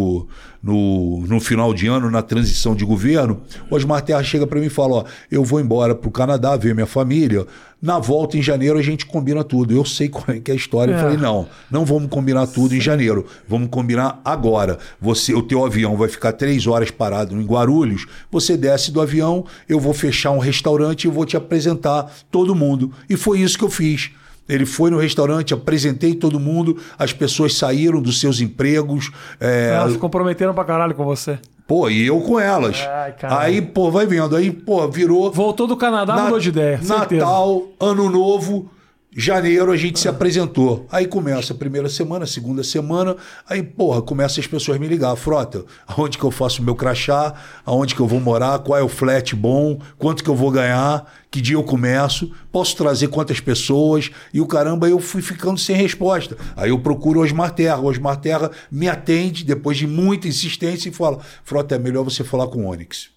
no, 0.63 1.25
no 1.27 1.41
final 1.41 1.75
de 1.75 1.87
ano, 1.87 2.11
na 2.11 2.23
transição 2.23 2.75
de 2.75 2.85
governo. 2.85 3.41
O 3.71 3.75
Osmar 3.77 4.03
Terra 4.03 4.23
chega 4.23 4.47
para 4.47 4.59
mim 4.61 4.67
e 4.67 4.71
fala: 4.71 4.95
Ó, 4.97 5.05
eu 5.31 5.45
vou 5.45 5.61
embora 5.61 5.95
pro 5.95 6.11
Canadá 6.11 6.57
ver 6.57 6.75
minha 6.75 6.87
família. 6.87 7.47
Na 7.83 7.99
volta 7.99 8.39
em 8.39 8.43
janeiro 8.43 8.79
a 8.79 8.83
gente 8.83 9.05
combina 9.05 9.45
tudo. 9.45 9.75
Eu 9.75 9.85
sei 9.85 10.09
qual 10.09 10.25
é 10.29 10.41
que 10.41 10.51
é 10.51 10.55
a 10.55 10.57
história. 10.57 10.93
Eu 10.93 10.99
É. 10.99 11.03
falei: 11.03 11.17
não, 11.19 11.47
não 11.71 11.85
vamos 11.85 12.09
combinar 12.09 12.47
tudo 12.47 12.75
em 12.75 12.81
janeiro. 12.81 13.27
Vamos 13.47 13.69
combinar 13.69 14.21
agora. 14.25 14.79
Você, 15.01 15.35
o 15.35 15.43
teu 15.43 15.65
avião 15.67 15.97
vai 15.97 16.09
ficar 16.09 16.33
três 16.33 16.67
horas 16.67 16.91
parado 16.91 17.35
em 17.39 17.45
Guarulhos. 17.45 18.07
Você 18.31 18.57
desce 18.57 18.91
do 18.91 19.01
avião, 19.03 19.45
eu 19.69 19.79
vou 19.79 19.93
fechar 19.93 20.31
um 20.31 20.39
restaurante 20.39 21.05
e 21.05 21.11
vou 21.11 21.27
te 21.27 21.37
apresentar 21.37 22.11
todo 22.31 22.55
mundo. 22.55 22.91
E 23.09 23.17
foi 23.17 23.41
isso 23.41 23.59
que 23.59 23.65
eu 23.65 23.71
fiz. 23.71 24.11
Ele 24.49 24.67
foi 24.67 24.91
no 24.91 24.99
restaurante, 24.99 25.55
apresentei 25.55 26.15
todo 26.15 26.39
mundo, 26.39 26.77
as 26.99 27.13
pessoas 27.13 27.55
saíram 27.57 28.01
dos 28.03 28.21
seus 28.21 28.41
empregos. 28.41 29.11
é, 29.41 29.75
Elas 29.75 29.93
se 29.93 29.99
comprometeram 29.99 30.53
pra 30.55 30.65
caralho 30.65 30.95
com 30.95 31.05
você. 31.05 31.39
Pô, 31.67 31.89
e 31.89 32.07
eu 32.07 32.21
com 32.21 32.39
elas. 32.39 32.87
Ai, 32.87 33.15
aí, 33.23 33.63
pô, 33.63 33.91
vai 33.91 34.05
vendo. 34.05 34.37
Aí, 34.37 34.51
pô, 34.51 34.87
virou. 34.89 35.33
Voltou 35.33 35.67
do 35.67 35.77
Canadá, 35.79 36.15
Na- 36.15 36.23
mudou 36.25 36.39
de 36.39 36.51
ideia. 36.51 36.79
certeza. 36.83 37.23
Natal, 37.25 37.63
Ano 37.81 38.11
Novo, 38.11 38.69
janeiro 39.15 39.71
a 39.71 39.77
gente 39.77 39.99
se 39.99 40.09
apresentou. 40.09 40.87
Aí 40.91 41.07
começa 41.07 41.53
a 41.53 41.57
primeira 41.57 41.89
semana, 41.89 42.25
a 42.25 42.27
segunda 42.27 42.65
semana, 42.65 43.17
aí, 43.49 43.63
porra, 43.63 44.03
começa 44.03 44.41
as 44.41 44.47
pessoas 44.47 44.79
me 44.79 44.89
ligar. 44.89 45.15
Frota, 45.17 45.65
aonde 45.87 46.19
que 46.19 46.25
eu 46.25 46.31
faço 46.31 46.61
o 46.61 46.65
meu 46.65 46.75
crachá? 46.75 47.35
Aonde 47.65 47.95
que 47.95 48.01
eu 48.01 48.07
vou 48.07 48.21
morar? 48.21 48.59
Qual 48.61 48.79
é 48.79 48.83
o 48.83 48.89
flat 48.89 49.35
bom? 49.35 49.81
Quanto 49.99 50.25
que 50.25 50.31
eu 50.31 50.35
vou 50.35 50.51
ganhar? 50.51 51.13
Que 51.31 51.41
dia 51.41 51.57
eu 51.57 51.63
começo? 51.63 52.33
Posso 52.51 52.77
trazer 52.77 53.09
quantas 53.09 53.41
pessoas? 53.41 54.11
E 54.33 54.41
o 54.41 54.47
caramba, 54.47 54.89
eu 54.89 54.99
fui 54.99 55.23
ficando 55.23 55.59
sem 55.59 55.77
resposta. 55.77 56.37
Aí 56.57 56.71
eu 56.71 56.79
procuro 56.79 57.21
o 57.21 57.23
Osmar 57.23 57.53
Terra. 57.53 57.79
O 57.79 57.87
Osmar 57.87 58.17
Terra 58.17 58.51
me 58.71 58.89
atende, 58.89 59.45
depois 59.45 59.77
de 59.77 59.87
muita 59.87 60.29
insistência, 60.29 60.89
e 60.89 60.93
fala: 60.93 61.21
Frota, 61.45 61.75
é 61.75 61.79
melhor 61.79 62.05
você 62.05 62.25
falar 62.25 62.49
com 62.49 62.65
o 62.65 62.71
Onyx. 62.71 63.11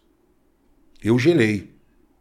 Eu 1.03 1.17
gelei. 1.19 1.76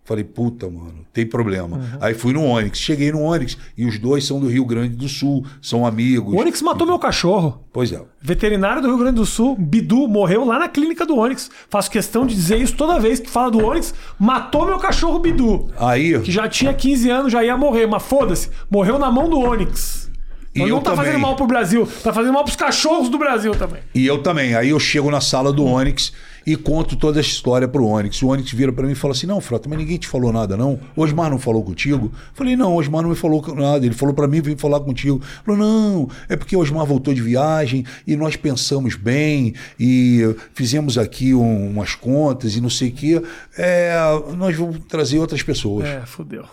Falei, 0.07 0.23
puta, 0.23 0.67
mano, 0.71 1.05
tem 1.13 1.27
problema. 1.27 1.99
Aí 2.01 2.15
fui 2.15 2.33
no 2.33 2.45
Onyx. 2.45 2.79
Cheguei 2.79 3.11
no 3.11 3.23
Onyx 3.23 3.59
e 3.77 3.85
os 3.85 3.99
dois 3.99 4.25
são 4.25 4.39
do 4.39 4.47
Rio 4.47 4.65
Grande 4.65 4.95
do 4.95 5.09
Sul, 5.09 5.45
são 5.61 5.85
amigos. 5.85 6.33
O 6.33 6.37
Onyx 6.39 6.63
matou 6.63 6.87
meu 6.87 6.97
cachorro. 6.97 7.61
Pois 7.73 7.91
é. 7.91 8.01
Veterinário 8.23 8.81
do 8.81 8.87
Rio 8.87 8.99
Grande 8.99 9.17
do 9.17 9.27
Sul, 9.27 9.57
Bidu, 9.59 10.07
morreu 10.07 10.45
lá 10.45 10.61
na 10.61 10.69
clínica 10.69 11.05
do 11.05 11.17
Onyx. 11.19 11.51
Faço 11.69 11.91
questão 11.91 12.25
de 12.25 12.37
dizer 12.37 12.57
isso 12.61 12.77
toda 12.77 13.01
vez 13.01 13.19
que 13.19 13.29
fala 13.29 13.51
do 13.51 13.59
Onyx. 13.67 13.93
Matou 14.17 14.65
meu 14.65 14.79
cachorro 14.79 15.19
Bidu. 15.19 15.69
Aí, 15.77 16.21
Que 16.21 16.31
já 16.31 16.49
tinha 16.49 16.73
15 16.73 17.11
anos, 17.11 17.33
já 17.33 17.43
ia 17.45 17.57
morrer, 17.57 17.89
mas 17.89 18.05
foda-se. 18.05 18.49
Morreu 18.71 19.01
na 19.01 19.11
mão 19.11 19.29
do 19.29 19.41
Onyx. 19.41 20.09
E 20.55 20.61
Então 20.61 20.69
eu 20.69 20.77
não 20.77 20.83
tá 20.83 20.93
também. 20.93 21.05
fazendo 21.07 21.21
mal 21.21 21.35
pro 21.37 21.47
Brasil, 21.47 21.87
tá 22.03 22.13
fazendo 22.13 22.33
mal 22.33 22.45
pros 22.45 22.57
cachorros 22.57 23.09
do 23.11 23.19
Brasil 23.19 23.53
também. 23.57 23.83
e 23.95 24.07
eu 24.07 24.23
também. 24.23 24.55
Aí 24.55 24.71
eu 24.71 24.79
chego 24.81 25.11
na 25.11 25.21
sala 25.21 25.53
do 25.53 25.65
Onyx 25.65 26.13
e 26.47 26.55
conto 26.55 26.95
toda 26.97 27.19
essa 27.19 27.29
história 27.29 27.67
pro 27.67 27.85
Onyx. 27.85 28.23
O 28.23 28.29
Onyx 28.29 28.53
vira 28.53 28.73
pra 28.73 28.87
mim 28.87 28.93
e 28.93 28.95
fala 28.95 29.13
assim: 29.13 29.27
Não, 29.27 29.41
Frota, 29.41 29.69
mas 29.69 29.79
ninguém 29.79 29.99
te 29.99 30.07
falou 30.07 30.33
nada, 30.33 30.57
não? 30.57 30.79
O 30.95 31.03
Osmar 31.03 31.29
não 31.29 31.39
falou 31.39 31.65
contigo? 31.65 32.13
Falei: 32.35 32.55
Não, 32.55 32.75
o 32.75 32.79
Osmar 32.79 33.03
não 33.03 33.11
me 33.11 33.17
falou 33.17 33.43
nada. 33.57 33.85
Ele 33.85 33.95
falou 33.95 34.15
pra 34.15 34.29
mim 34.29 34.41
vir 34.41 34.57
falar 34.57 34.79
contigo. 34.81 35.21
Falou: 35.45 35.59
Não, 35.61 36.09
é 36.29 36.37
porque 36.37 36.57
o 36.57 36.61
Osmar 36.61 36.87
voltou 36.87 37.13
de 37.13 37.21
viagem 37.21 37.85
e 38.07 38.15
nós 38.17 38.37
pensamos 38.37 38.95
bem 38.95 39.55
e 39.79 40.35
fizemos 40.55 40.97
aqui 40.97 41.35
um- 41.35 41.71
umas 41.71 41.95
contas 41.95 42.55
e 42.55 42.61
não 42.61 42.71
sei 42.71 42.91
o 42.91 42.93
quê. 42.93 43.23
É, 43.59 43.97
nós 44.37 44.55
vamos 44.57 44.79
trazer 44.89 45.19
outras 45.19 45.43
pessoas. 45.43 45.85
É, 45.87 46.03
fudeu. 46.07 46.45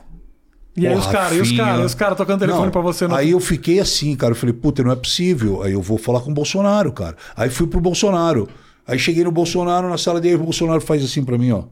E 0.76 0.88
aí 0.88 0.94
Porra, 0.96 1.06
os 1.06 1.12
caras, 1.14 1.38
e 1.38 1.42
os 1.42 1.52
caras, 1.52 1.86
os 1.86 1.94
caras 1.94 2.18
tocando 2.18 2.40
telefone 2.40 2.64
Não, 2.66 2.72
pra 2.72 2.82
você 2.82 3.08
no. 3.08 3.14
Aí 3.14 3.30
eu 3.30 3.40
fiquei 3.40 3.80
assim, 3.80 4.16
cara. 4.16 4.32
Eu 4.32 4.36
falei, 4.36 4.54
puta, 4.54 4.84
não 4.84 4.92
é 4.92 4.96
possível. 4.96 5.62
Aí 5.62 5.74
eu 5.74 5.82
vou 5.84 6.00
falar 6.00 6.22
com 6.22 6.32
o 6.32 6.34
Bolsonaro, 6.34 6.92
cara. 6.92 7.16
Aí 7.36 7.48
fui 7.52 7.68
pro 7.68 7.80
Bolsonaro. 7.80 8.50
Aí 8.86 9.00
cheguei 9.00 9.24
no 9.24 9.32
Bolsonaro, 9.32 9.90
na 9.90 9.98
sala 9.98 10.20
dele, 10.20 10.36
o 10.36 10.44
Bolsonaro 10.44 10.82
faz 10.82 11.04
assim 11.04 11.24
pra 11.24 11.38
mim, 11.38 11.52
ó. 11.52 11.64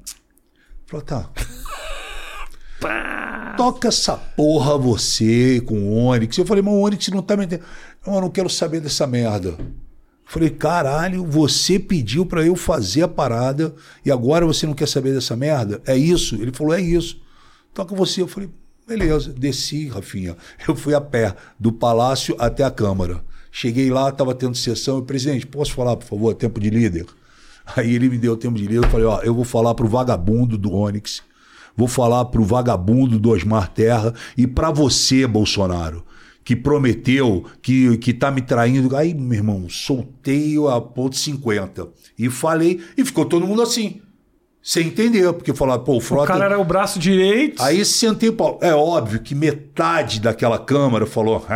Falou, 0.85 1.05
tá. 1.05 1.29
Toca 3.57 3.89
essa 3.89 4.15
porra 4.15 4.77
você 4.77 5.61
com 5.61 5.77
o 5.77 6.05
Onix. 6.05 6.38
Eu 6.38 6.45
falei, 6.45 6.63
mas 6.63 6.73
o 6.73 6.79
Onix 6.79 7.07
não 7.09 7.21
tá 7.21 7.35
me 7.35 7.45
entendendo. 7.45 7.67
Não, 8.05 8.15
eu 8.15 8.21
não 8.21 8.29
quero 8.29 8.49
saber 8.49 8.79
dessa 8.79 9.05
merda. 9.05 9.57
Falei, 10.25 10.49
caralho, 10.49 11.25
você 11.25 11.77
pediu 11.77 12.25
pra 12.25 12.45
eu 12.45 12.55
fazer 12.55 13.03
a 13.03 13.07
parada 13.07 13.75
e 14.05 14.09
agora 14.09 14.45
você 14.45 14.65
não 14.65 14.73
quer 14.73 14.88
saber 14.88 15.13
dessa 15.13 15.35
merda? 15.35 15.81
É 15.85 15.95
isso? 15.95 16.35
Ele 16.35 16.53
falou, 16.53 16.73
é 16.73 16.81
isso. 16.81 17.21
Toca 17.73 17.93
você. 17.93 18.21
Eu 18.21 18.27
falei, 18.29 18.49
beleza. 18.88 19.33
Desci, 19.33 19.89
Rafinha. 19.89 20.38
Eu 20.65 20.75
fui 20.75 20.93
a 20.93 21.01
pé 21.01 21.35
do 21.59 21.71
palácio 21.71 22.35
até 22.39 22.63
a 22.63 22.71
Câmara. 22.71 23.23
Cheguei 23.52 23.90
lá, 23.90 24.10
estava 24.10 24.34
tendo 24.34 24.56
sessão. 24.56 24.98
Eu, 24.98 25.02
presidente, 25.03 25.45
posso 25.45 25.73
falar, 25.73 25.98
por 25.98 26.06
favor, 26.07 26.34
tempo 26.34 26.60
de 26.60 26.69
líder? 26.69 27.06
Aí 27.76 27.94
ele 27.94 28.10
me 28.10 28.18
deu 28.18 28.36
tempo 28.38 28.56
de 28.57 28.64
líder. 28.65 28.86
Eu 28.86 28.90
falei, 28.90 29.06
ó, 29.06 29.19
eu 29.22 29.34
vou 29.36 29.44
falar 29.44 29.76
pro 29.76 29.88
vagabundo 29.88 30.57
do 30.57 30.73
Onix. 30.73 31.22
Vou 31.76 31.88
falar 31.88 32.26
pro 32.26 32.44
vagabundo 32.44 33.19
do 33.19 33.30
Osmar 33.30 33.69
Terra 33.69 34.14
e 34.38 34.45
pra 34.48 34.72
você, 34.72 35.26
Bolsonaro, 35.26 36.03
que 36.44 36.56
prometeu, 36.56 37.45
que, 37.61 37.98
que 37.98 38.14
tá 38.14 38.30
me 38.32 38.41
traindo. 38.41 38.95
Aí, 38.95 39.14
meu 39.14 39.38
irmão, 39.38 39.69
soltei 39.69 40.56
a 40.69 40.82
ponto 40.82 41.15
50 41.15 41.88
e 42.18 42.30
falei, 42.30 42.82
e 42.98 43.06
ficou 43.06 43.23
todo 43.26 43.48
mundo 43.48 43.61
assim, 43.61 44.02
sem 44.61 44.88
entender, 44.88 45.32
porque 45.34 45.53
falaram, 45.53 45.84
pô, 45.84 45.94
o 45.94 45.98
O 45.98 46.02
Frota. 46.02 46.28
cara 46.28 46.45
era 46.45 46.60
o 46.60 46.65
braço 46.65 46.99
direito. 46.99 47.61
Aí 47.64 47.86
sentei 47.86 48.30
o 48.30 48.34
pau. 48.34 48.60
É 48.61 48.73
óbvio 48.76 49.22
que 49.22 49.34
metade 49.34 50.19
daquela 50.19 50.60
Câmara 50.60 51.06
falou. 51.06 51.45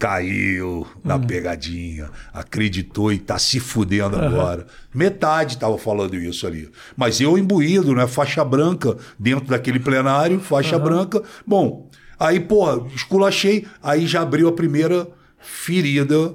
Caiu 0.00 0.86
na 1.04 1.18
pegadinha, 1.18 2.08
acreditou 2.32 3.12
e 3.12 3.18
tá 3.18 3.38
se 3.38 3.60
fudendo 3.60 4.16
agora. 4.16 4.66
Metade 4.94 5.58
tava 5.58 5.76
falando 5.76 6.16
isso 6.16 6.46
ali. 6.46 6.70
Mas 6.96 7.20
eu 7.20 7.36
imbuído, 7.36 7.94
né? 7.94 8.06
Faixa 8.06 8.42
branca 8.42 8.96
dentro 9.18 9.48
daquele 9.48 9.78
plenário, 9.78 10.40
faixa 10.40 10.78
branca. 10.78 11.22
Bom, 11.46 11.90
aí, 12.18 12.40
porra, 12.40 12.82
esculachei. 12.96 13.66
Aí 13.82 14.06
já 14.06 14.22
abriu 14.22 14.48
a 14.48 14.52
primeira 14.52 15.06
ferida 15.38 16.34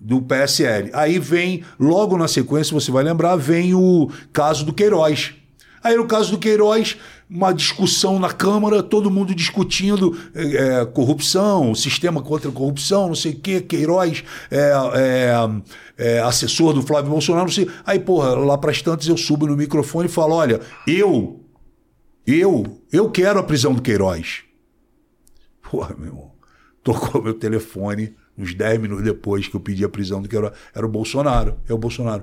do 0.00 0.20
PSL. 0.20 0.90
Aí 0.92 1.20
vem, 1.20 1.62
logo 1.78 2.18
na 2.18 2.26
sequência, 2.26 2.74
você 2.74 2.90
vai 2.90 3.04
lembrar, 3.04 3.36
vem 3.36 3.76
o 3.76 4.10
caso 4.32 4.66
do 4.66 4.72
Queiroz. 4.72 5.34
Aí 5.84 5.96
no 5.96 6.06
caso 6.06 6.32
do 6.32 6.38
Queiroz, 6.38 6.96
uma 7.34 7.52
discussão 7.52 8.20
na 8.20 8.32
Câmara, 8.32 8.80
todo 8.80 9.10
mundo 9.10 9.34
discutindo 9.34 10.16
é, 10.32 10.42
é, 10.42 10.86
corrupção, 10.86 11.74
sistema 11.74 12.22
contra 12.22 12.48
corrupção, 12.48 13.08
não 13.08 13.14
sei 13.16 13.32
o 13.32 13.40
quê, 13.40 13.60
Queiroz, 13.60 14.22
é, 14.52 14.70
é, 14.94 15.34
é, 15.98 16.20
assessor 16.20 16.72
do 16.72 16.80
Flávio 16.80 17.10
Bolsonaro, 17.10 17.46
não 17.46 17.52
sei. 17.52 17.68
Aí, 17.84 17.98
porra, 17.98 18.36
lá 18.36 18.56
para 18.56 18.70
as 18.70 18.80
tantas 18.80 19.08
eu 19.08 19.16
subo 19.16 19.48
no 19.48 19.56
microfone 19.56 20.06
e 20.06 20.12
falo: 20.12 20.34
olha, 20.34 20.60
eu, 20.86 21.44
eu, 22.24 22.80
eu 22.92 23.10
quero 23.10 23.40
a 23.40 23.42
prisão 23.42 23.74
do 23.74 23.82
Queiroz. 23.82 24.44
Porra, 25.68 25.96
meu 25.98 26.06
irmão, 26.06 26.30
tocou 26.84 27.20
meu 27.20 27.34
telefone 27.34 28.14
uns 28.38 28.54
10 28.54 28.80
minutos 28.80 29.04
depois 29.04 29.48
que 29.48 29.56
eu 29.56 29.60
pedi 29.60 29.84
a 29.84 29.88
prisão 29.88 30.22
do 30.22 30.28
Queiroz. 30.28 30.52
Era 30.72 30.86
o 30.86 30.88
Bolsonaro. 30.88 31.58
É 31.68 31.74
o 31.74 31.78
Bolsonaro. 31.78 32.22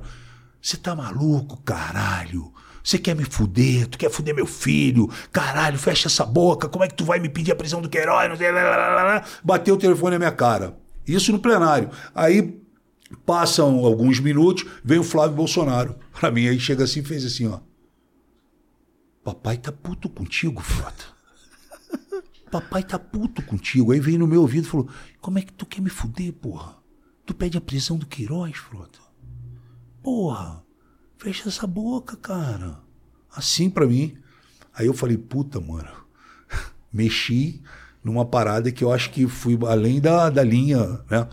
Você 0.62 0.78
tá 0.78 0.96
maluco, 0.96 1.62
caralho? 1.64 2.54
Você 2.84 2.98
quer 2.98 3.16
me 3.16 3.24
fuder? 3.24 3.88
Tu 3.88 3.98
quer 3.98 4.10
fuder 4.10 4.34
meu 4.34 4.46
filho? 4.46 5.10
Caralho, 5.32 5.78
fecha 5.78 6.08
essa 6.08 6.26
boca. 6.26 6.68
Como 6.68 6.84
é 6.84 6.88
que 6.88 6.96
tu 6.96 7.06
vai 7.06 7.20
me 7.20 7.30
pedir 7.30 7.52
a 7.52 7.56
prisão 7.56 7.82
do 7.82 7.90
Queiroz? 7.90 8.30
Não 8.30 8.38
sei, 8.38 8.52
lá, 8.52 8.64
lá, 8.64 9.04
lá. 9.04 9.26
Bateu 9.44 9.76
o 9.76 9.78
telefone 9.78 10.12
na 10.12 10.20
minha 10.20 10.32
cara. 10.32 10.78
Isso 11.08 11.32
no 11.32 11.40
plenário. 11.40 11.90
Aí 12.14 12.60
passam 13.26 13.86
alguns 13.86 14.20
minutos, 14.20 14.66
vem 14.84 15.00
o 15.00 15.04
Flávio 15.04 15.36
Bolsonaro. 15.36 15.96
Pra 16.20 16.32
mim, 16.32 16.48
aí 16.48 16.60
chega 16.60 16.84
assim 16.84 17.02
e 17.02 17.04
fez 17.04 17.26
assim, 17.26 17.48
ó. 17.48 17.60
Papai 19.24 19.58
tá 19.58 19.72
puto 19.72 20.10
contigo, 20.10 20.62
Frota. 20.62 21.06
Papai 22.50 22.84
tá 22.84 22.98
puto 22.98 23.42
contigo. 23.44 23.92
Aí 23.92 24.00
veio 24.00 24.20
no 24.20 24.28
meu 24.28 24.42
ouvido 24.42 24.66
e 24.66 24.70
falou: 24.70 24.90
Como 25.20 25.38
é 25.38 25.42
que 25.42 25.54
tu 25.54 25.66
quer 25.66 25.82
me 25.82 25.90
fuder, 25.90 26.34
porra? 26.34 26.78
Tu 27.26 27.34
pede 27.34 27.58
a 27.58 27.62
prisão 27.62 27.98
do 27.98 28.06
Queiroz, 28.06 28.58
Frota? 28.58 29.00
Porra, 30.02 30.64
fecha 31.22 31.48
essa 31.48 31.68
boca, 31.68 32.18
cara. 32.18 32.80
Assim 33.34 33.70
pra 33.70 33.86
mim. 33.86 34.18
Aí 34.74 34.88
eu 34.88 34.94
falei: 34.94 35.18
Puta, 35.18 35.60
mano. 35.60 35.90
Mexi 36.92 37.62
numa 38.04 38.26
parada 38.26 38.72
que 38.72 38.84
eu 38.84 38.92
acho 38.92 39.12
que 39.12 39.28
fui 39.28 39.58
além 39.68 40.02
da, 40.02 40.30
da 40.30 40.44
linha, 40.44 41.00
né? 41.10 41.28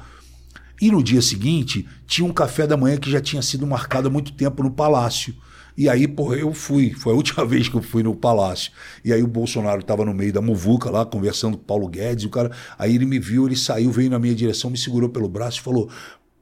E 0.81 0.93
no 0.93 1.03
dia 1.03 1.23
seguinte, 1.23 1.89
tinha 2.07 2.29
um 2.29 2.33
café 2.33 2.67
da 2.67 2.77
manhã 2.77 2.99
que 2.99 3.11
já 3.11 3.21
tinha 3.21 3.43
sido 3.43 3.67
marcado 3.67 4.09
há 4.09 4.11
muito 4.11 4.33
tempo 4.33 4.63
no 4.63 4.71
Palácio. 4.71 5.35
E 5.77 5.89
aí, 5.89 6.07
porra, 6.07 6.37
eu 6.37 6.53
fui. 6.53 6.93
Foi 6.93 7.15
a 7.15 7.17
última 7.17 7.45
vez 7.47 7.69
que 7.69 7.75
eu 7.75 7.83
fui 7.83 8.03
no 8.03 8.15
Palácio. 8.15 8.71
E 9.03 9.13
aí 9.13 9.23
o 9.23 9.27
Bolsonaro 9.27 9.81
estava 9.81 10.05
no 10.05 10.13
meio 10.13 10.33
da 10.33 10.43
muvuca 10.43 10.91
lá, 10.91 11.07
conversando 11.07 11.57
com 11.57 11.63
o 11.63 11.67
Paulo 11.67 11.89
Guedes. 11.89 12.27
o 12.27 12.31
cara. 12.31 12.53
Aí 12.79 12.95
ele 12.95 13.07
me 13.07 13.19
viu, 13.19 13.47
ele 13.47 13.57
saiu, 13.57 13.91
veio 13.91 14.11
na 14.11 14.19
minha 14.19 14.35
direção, 14.35 14.71
me 14.71 14.77
segurou 14.77 15.09
pelo 15.09 15.29
braço 15.29 15.59
e 15.59 15.63
falou: 15.63 15.89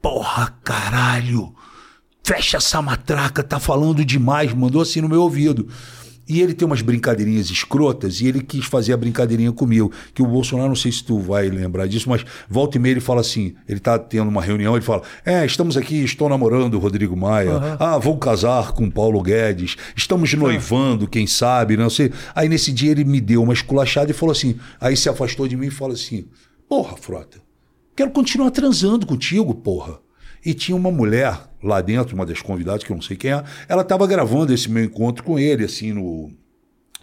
Porra, 0.01 0.53
caralho! 0.63 1.55
Fecha 2.27 2.57
essa 2.57 2.81
matraca, 2.81 3.41
tá 3.41 3.57
falando 3.57 4.03
demais. 4.03 4.53
Mandou 4.53 4.81
assim 4.81 4.99
no 4.99 5.07
meu 5.07 5.21
ouvido. 5.21 5.69
E 6.27 6.41
ele 6.41 6.53
tem 6.53 6.65
umas 6.65 6.81
brincadeirinhas 6.81 7.49
escrotas 7.49 8.19
e 8.19 8.27
ele 8.27 8.41
quis 8.41 8.65
fazer 8.65 8.91
a 8.91 8.97
brincadeirinha 8.97 9.53
comigo. 9.53 9.93
Que 10.13 10.21
o 10.21 10.27
Bolsonaro, 10.27 10.67
não 10.67 10.75
sei 10.75 10.91
se 10.91 11.05
tu 11.05 11.19
vai 11.19 11.47
lembrar 11.47 11.87
disso, 11.87 12.09
mas 12.09 12.25
volta 12.49 12.75
e 12.75 12.81
meia 12.81 12.91
ele 12.91 12.99
fala 12.99 13.21
assim: 13.21 13.55
ele 13.65 13.79
tá 13.79 13.97
tendo 13.97 14.27
uma 14.27 14.41
reunião, 14.41 14.75
ele 14.75 14.83
fala: 14.83 15.03
É, 15.25 15.45
estamos 15.45 15.77
aqui, 15.77 16.03
estou 16.03 16.27
namorando 16.27 16.73
o 16.73 16.79
Rodrigo 16.79 17.15
Maia. 17.15 17.53
Uhum. 17.53 17.77
Ah, 17.79 17.97
vou 17.97 18.17
casar 18.17 18.73
com 18.73 18.91
Paulo 18.91 19.21
Guedes. 19.21 19.77
Estamos 19.95 20.33
noivando, 20.33 21.07
quem 21.07 21.25
sabe, 21.25 21.77
não 21.77 21.89
sei. 21.89 22.11
Aí 22.35 22.49
nesse 22.49 22.73
dia 22.73 22.91
ele 22.91 23.05
me 23.05 23.21
deu 23.21 23.41
uma 23.41 23.53
esculachada 23.53 24.11
e 24.11 24.13
falou 24.13 24.33
assim: 24.33 24.57
aí 24.81 24.97
se 24.97 25.07
afastou 25.07 25.47
de 25.47 25.55
mim 25.55 25.67
e 25.67 25.71
falou 25.71 25.93
assim: 25.93 26.25
Porra, 26.67 26.97
Frota, 26.97 27.37
quero 27.95 28.11
continuar 28.11 28.51
transando 28.51 29.07
contigo, 29.07 29.55
porra. 29.55 30.05
E 30.45 30.53
tinha 30.53 30.75
uma 30.75 30.91
mulher 30.91 31.37
lá 31.63 31.81
dentro, 31.81 32.15
uma 32.15 32.25
das 32.25 32.41
convidadas, 32.41 32.83
que 32.83 32.91
eu 32.91 32.95
não 32.95 33.01
sei 33.01 33.17
quem 33.17 33.31
é, 33.31 33.43
ela 33.67 33.81
estava 33.81 34.05
gravando 34.07 34.53
esse 34.53 34.69
meu 34.69 34.83
encontro 34.83 35.23
com 35.23 35.37
ele, 35.37 35.65
assim, 35.65 35.93
no, 35.93 36.31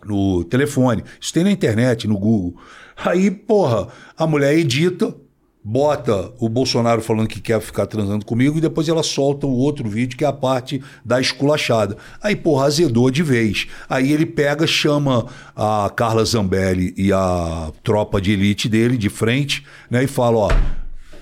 no 0.05 0.45
telefone. 0.45 1.03
Isso 1.21 1.33
tem 1.33 1.45
na 1.45 1.51
internet, 1.51 2.07
no 2.07 2.19
Google. 2.19 2.57
Aí, 2.97 3.31
porra, 3.31 3.89
a 4.17 4.27
mulher 4.27 4.57
edita, 4.57 5.15
bota 5.63 6.31
o 6.39 6.49
Bolsonaro 6.49 7.01
falando 7.01 7.27
que 7.27 7.41
quer 7.41 7.61
ficar 7.61 7.87
transando 7.87 8.25
comigo 8.25 8.59
e 8.59 8.61
depois 8.61 8.87
ela 8.87 9.03
solta 9.03 9.47
o 9.47 9.57
outro 9.57 9.89
vídeo 9.89 10.17
que 10.17 10.25
é 10.25 10.27
a 10.27 10.33
parte 10.33 10.83
da 11.05 11.21
esculachada. 11.21 11.97
Aí, 12.23 12.37
porra, 12.37 12.67
azedou 12.67 13.11
de 13.11 13.23
vez. 13.23 13.67
Aí 13.89 14.13
ele 14.13 14.27
pega, 14.27 14.67
chama 14.67 15.27
a 15.57 15.91
Carla 15.97 16.25
Zambelli 16.25 16.93
e 16.97 17.13
a 17.13 17.73
tropa 17.83 18.21
de 18.21 18.33
elite 18.33 18.69
dele 18.69 18.99
de 18.99 19.09
frente, 19.09 19.65
né, 19.91 20.05
e 20.05 20.07
fala, 20.07 20.39
ó, 20.39 20.51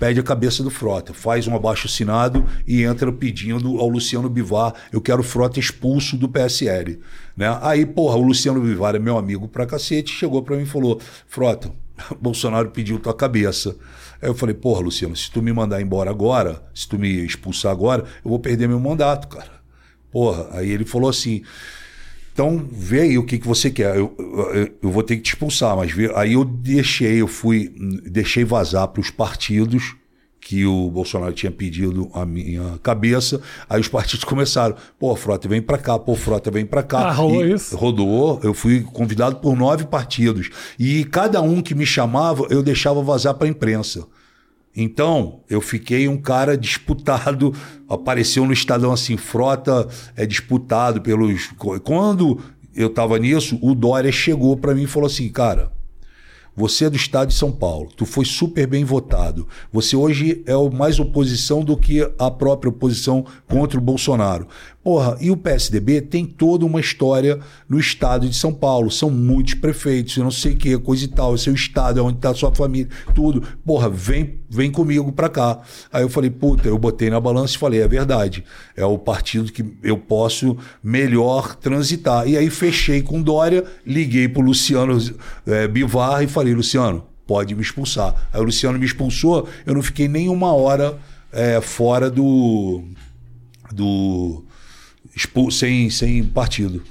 pede 0.03 0.19
a 0.19 0.23
cabeça 0.24 0.65
do 0.65 0.70
Frota, 0.70 1.15
faz 1.15 1.47
um 1.47 1.55
abaixo 1.55 1.87
assinado 1.87 2.45
e 2.66 2.83
entra 2.83 3.12
pedindo 3.12 3.79
ao 3.79 3.89
Luciano 3.89 4.29
Bivar, 4.29 4.74
eu 4.91 5.01
quero 5.01 5.20
o 5.20 5.23
Frota 5.23 5.61
expulso 5.61 6.16
do 6.16 6.29
PSL. 6.29 6.99
Né? 7.37 7.57
Aí, 7.62 7.87
porra, 7.87 8.16
o 8.16 8.23
Luciano 8.23 8.61
Bivar 8.61 8.97
é 8.97 8.99
meu 8.99 9.16
amigo 9.16 9.47
pra 9.47 9.65
cacete, 9.65 10.12
chegou 10.12 10.43
para 10.43 10.57
mim 10.57 10.65
e 10.65 10.66
falou: 10.66 11.01
Frota, 11.29 11.73
Bolsonaro 12.20 12.70
pediu 12.70 12.99
tua 12.99 13.15
cabeça. 13.15 13.77
Aí 14.20 14.29
eu 14.29 14.35
falei: 14.35 14.57
Porra, 14.57 14.81
Luciano, 14.81 15.15
se 15.15 15.31
tu 15.31 15.41
me 15.41 15.53
mandar 15.53 15.81
embora 15.81 16.11
agora, 16.11 16.61
se 16.74 16.89
tu 16.89 16.99
me 16.99 17.24
expulsar 17.24 17.70
agora, 17.70 18.03
eu 18.24 18.29
vou 18.29 18.41
perder 18.41 18.66
meu 18.66 18.81
mandato, 18.81 19.29
cara. 19.29 19.53
Porra, 20.11 20.49
aí 20.51 20.69
ele 20.69 20.85
falou 20.85 21.09
assim. 21.09 21.45
Então, 22.33 22.67
vê 22.71 23.03
aí 23.03 23.19
o 23.19 23.25
que, 23.25 23.39
que 23.39 23.47
você 23.47 23.71
quer. 23.71 23.97
Eu, 23.97 24.15
eu, 24.19 24.75
eu 24.83 24.91
vou 24.91 25.03
ter 25.03 25.17
que 25.17 25.23
te 25.23 25.35
expulsar, 25.35 25.77
mas 25.77 25.93
vê, 25.93 26.11
aí 26.15 26.33
eu 26.33 26.45
deixei, 26.45 27.21
eu 27.21 27.29
fui, 27.29 27.73
deixei 28.05 28.45
vazar 28.45 28.89
para 28.89 29.01
os 29.01 29.11
partidos 29.11 29.95
que 30.43 30.67
o 30.67 30.91
Bolsonaro 30.91 31.33
tinha 31.33 31.53
pedido 31.53 32.11
a 32.13 32.27
minha 32.27 32.79
cabeça. 32.83 33.41
Aí 33.71 33.81
os 33.81 33.89
partidos 33.89 34.25
começaram, 34.27 34.75
pô, 34.99 35.15
Frota, 35.15 35.49
vem 35.49 35.63
para 35.63 35.79
cá, 35.79 35.99
pô, 35.99 36.17
Frota, 36.17 36.51
vem 36.51 36.67
para 36.67 36.83
cá. 36.83 36.99
Ah, 36.99 37.13
rolou 37.13 37.47
isso? 37.47 37.77
Rodou, 37.77 38.41
eu 38.43 38.53
fui 38.53 38.81
convidado 38.81 39.37
por 39.37 39.57
nove 39.57 39.87
partidos. 39.87 40.51
E 40.79 41.05
cada 41.05 41.41
um 41.41 41.63
que 41.63 41.75
me 41.75 41.87
chamava, 41.87 42.47
eu 42.51 42.63
deixava 42.63 43.03
vazar 43.03 43.35
para 43.35 43.47
a 43.47 43.51
imprensa. 43.51 44.07
Então, 44.74 45.40
eu 45.51 45.61
fiquei 45.61 46.09
um 46.09 46.16
cara 46.16 46.57
disputado. 46.57 47.55
Apareceu 47.89 48.47
no 48.47 48.53
Estadão 48.53 48.93
assim: 48.93 49.16
frota 49.16 49.86
é 50.16 50.24
disputado 50.24 51.01
pelos. 51.01 51.49
Quando 51.85 52.40
eu 52.74 52.86
estava 52.86 53.19
nisso, 53.19 53.59
o 53.61 53.74
Dória 53.74 54.11
chegou 54.11 54.57
para 54.57 54.74
mim 54.74 54.85
e 54.85 54.86
falou 54.86 55.07
assim: 55.07 55.28
cara, 55.28 55.70
você 56.55 56.85
é 56.85 56.90
do 56.90 56.97
estado 56.97 57.28
de 57.28 57.35
São 57.35 57.51
Paulo, 57.51 57.89
tu 57.97 58.05
foi 58.05 58.27
super 58.27 58.66
bem 58.66 58.85
votado. 58.85 59.49
Você 59.73 59.97
hoje 59.97 60.43
é 60.47 60.55
mais 60.70 61.01
oposição 61.01 61.65
do 61.65 61.77
que 61.78 62.07
a 62.19 62.31
própria 62.31 62.69
oposição 62.69 63.24
contra 63.49 63.78
o 63.78 63.82
Bolsonaro. 63.82 64.47
Porra, 64.83 65.17
e 65.21 65.31
o 65.31 65.37
PSDB 65.37 66.01
tem 66.01 66.27
toda 66.27 66.67
uma 66.67 66.81
história 66.81 67.39
no 67.69 67.79
estado 67.79 68.29
de 68.29 68.35
São 68.35 68.53
Paulo. 68.53 68.91
São 68.91 69.11
muitos 69.11 69.55
prefeitos, 69.55 70.17
não 70.17 70.31
sei 70.31 70.53
o 70.53 70.57
que, 70.57 70.77
coisa 70.79 71.05
e 71.05 71.09
tal. 71.09 71.35
Esse 71.35 71.51
é 71.51 71.53
estado, 71.53 72.01
é 72.01 72.03
onde 72.03 72.17
está 72.17 72.35
sua 72.35 72.53
família, 72.53 72.89
tudo. 73.15 73.43
Porra, 73.65 73.89
vem, 73.89 74.41
vem 74.51 74.73
comigo 74.73 75.13
para 75.13 75.29
cá. 75.29 75.61
Aí 75.93 76.03
eu 76.03 76.09
falei, 76.09 76.31
puta, 76.31 76.69
eu 76.69 76.77
botei 76.79 77.11
na 77.11 77.21
balança 77.21 77.55
e 77.55 77.59
falei, 77.59 77.81
é 77.81 77.87
verdade. 77.87 78.45
É 78.77 78.85
o 78.85 78.99
partido 78.99 79.53
que 79.53 79.65
eu 79.85 79.97
posso 79.97 80.57
melhor 80.83 81.55
transitar. 81.55 82.27
E 82.27 82.37
aí 82.37 82.51
fechei 82.51 83.03
com 83.03 83.23
Dória, 83.23 83.65
liguei 83.87 84.29
pro 84.29 84.43
Luciano 84.43 84.99
é, 85.47 85.69
Bivar 85.69 86.25
e 86.25 86.27
falei, 86.27 86.55
Luciano, 86.55 87.05
pode 87.25 87.55
me 87.55 87.63
expulsar. 87.63 88.29
Aí 88.33 88.41
o 88.41 88.45
Luciano 88.45 88.79
me 88.79 88.85
expulsou, 88.85 89.49
eu 89.65 89.75
não 89.75 89.83
fiquei 89.83 90.09
nem 90.09 90.29
uma 90.29 90.53
hora 90.53 90.99
é, 91.33 91.61
fora 91.61 92.11
do. 92.11 92.83
do 93.73 94.45
sem, 95.51 95.91
sem 95.91 96.25
partido. 96.25 96.83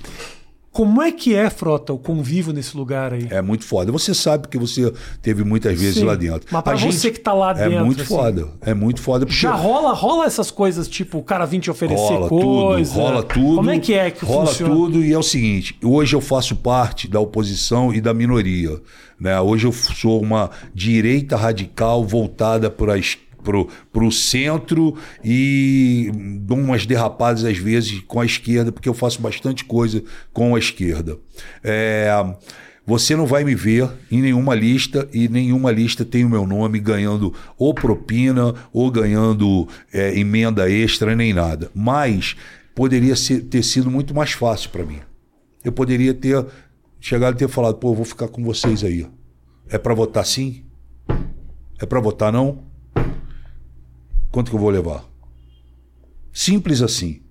Como 0.72 1.02
é 1.02 1.12
que 1.12 1.36
é, 1.36 1.50
Frota, 1.50 1.92
o 1.92 1.98
convívio 1.98 2.54
nesse 2.54 2.78
lugar 2.78 3.12
aí? 3.12 3.28
É 3.30 3.42
muito 3.42 3.66
foda. 3.66 3.92
Você 3.92 4.14
sabe 4.14 4.48
que 4.48 4.58
você 4.58 4.92
teve 5.22 5.44
muitas 5.44 5.78
vezes 5.78 5.96
Sim, 5.96 6.06
lá 6.06 6.16
dentro. 6.16 6.48
Mas 6.50 6.64
pra 6.64 6.74
a 6.74 6.76
você 6.78 6.92
gente, 6.92 7.12
que 7.12 7.20
tá 7.20 7.34
lá 7.34 7.52
dentro. 7.52 7.74
É 7.74 7.84
muito 7.84 8.04
assim, 8.04 8.16
foda. 8.16 8.48
É 8.62 8.74
muito 8.74 9.02
foda. 9.02 9.26
Já 9.28 9.52
rola, 9.52 9.94
rola 9.94 10.26
essas 10.26 10.50
coisas, 10.50 10.88
tipo, 10.88 11.18
o 11.18 11.24
cara 11.24 11.44
vir 11.46 11.60
te 11.60 11.70
oferecer 11.70 12.02
rola 12.02 12.30
coisa. 12.30 12.94
Tudo, 12.94 13.04
rola 13.04 13.24
tudo. 13.24 13.56
Como 13.58 13.70
é 13.70 13.80
que 13.80 13.94
é 13.94 14.10
que 14.10 14.24
rola 14.24 14.48
funciona? 14.48 14.74
Rola 14.74 14.86
tudo 14.86 15.04
e 15.04 15.12
é 15.12 15.18
o 15.18 15.24
seguinte: 15.24 15.78
hoje 15.84 16.16
eu 16.16 16.22
faço 16.22 16.56
parte 16.56 17.06
da 17.06 17.20
oposição 17.20 17.94
e 17.94 18.00
da 18.00 18.14
minoria. 18.14 18.80
Né? 19.20 19.38
Hoje 19.42 19.68
eu 19.68 19.74
sou 19.74 20.22
uma 20.22 20.50
direita 20.74 21.36
radical 21.36 22.06
voltada 22.06 22.70
para 22.70 22.94
a 22.94 22.98
esquerda 22.98 23.31
pro, 23.42 23.68
pro 23.92 24.12
centro 24.12 24.96
e 25.24 26.12
dou 26.42 26.58
umas 26.58 26.86
derrapadas 26.86 27.44
às 27.44 27.58
vezes 27.58 28.02
com 28.08 28.20
a 28.20 28.26
esquerda, 28.26 28.72
porque 28.72 28.90
eu 28.90 28.94
faço 28.94 29.22
bastante 29.22 29.66
coisa 29.66 30.04
com 30.32 30.56
a 30.56 30.60
esquerda. 30.60 31.18
É, 31.64 32.10
você 32.86 33.16
não 33.16 33.26
vai 33.26 33.44
me 33.44 33.54
ver 33.54 33.90
em 34.12 34.22
nenhuma 34.22 34.56
lista 34.56 35.08
e 35.14 35.28
nenhuma 35.28 35.72
lista 35.72 36.04
tem 36.04 36.26
o 36.26 36.30
meu 36.30 36.48
nome 36.48 36.80
ganhando 36.80 37.34
ou 37.58 37.74
propina 37.74 38.56
ou 38.74 38.90
ganhando 38.90 39.68
é, 39.94 40.18
emenda 40.18 40.70
extra 40.70 41.16
nem 41.16 41.34
nada. 41.34 41.70
Mas 41.76 42.36
poderia 42.74 43.16
ser, 43.16 43.42
ter 43.42 43.64
sido 43.64 43.92
muito 43.92 44.16
mais 44.16 44.32
fácil 44.32 44.72
para 44.72 44.84
mim. 44.84 45.00
Eu 45.64 45.72
poderia 45.72 46.14
ter 46.14 46.46
chegado 47.00 47.36
e 47.36 47.38
ter 47.38 47.48
falado, 47.48 47.76
pô, 47.76 47.94
vou 47.94 48.06
ficar 48.06 48.28
com 48.28 48.44
vocês 48.44 48.84
aí. 48.84 49.08
É 49.70 49.78
para 49.78 49.94
votar 49.94 50.26
sim? 50.26 50.64
É 51.80 51.86
para 51.86 52.00
votar 52.00 52.34
não? 52.34 52.64
Quanto 54.32 54.50
que 54.50 54.56
eu 54.56 54.62
vou 54.62 54.70
levar? 54.70 55.04
Simples 56.32 56.82
assim. 56.82 57.22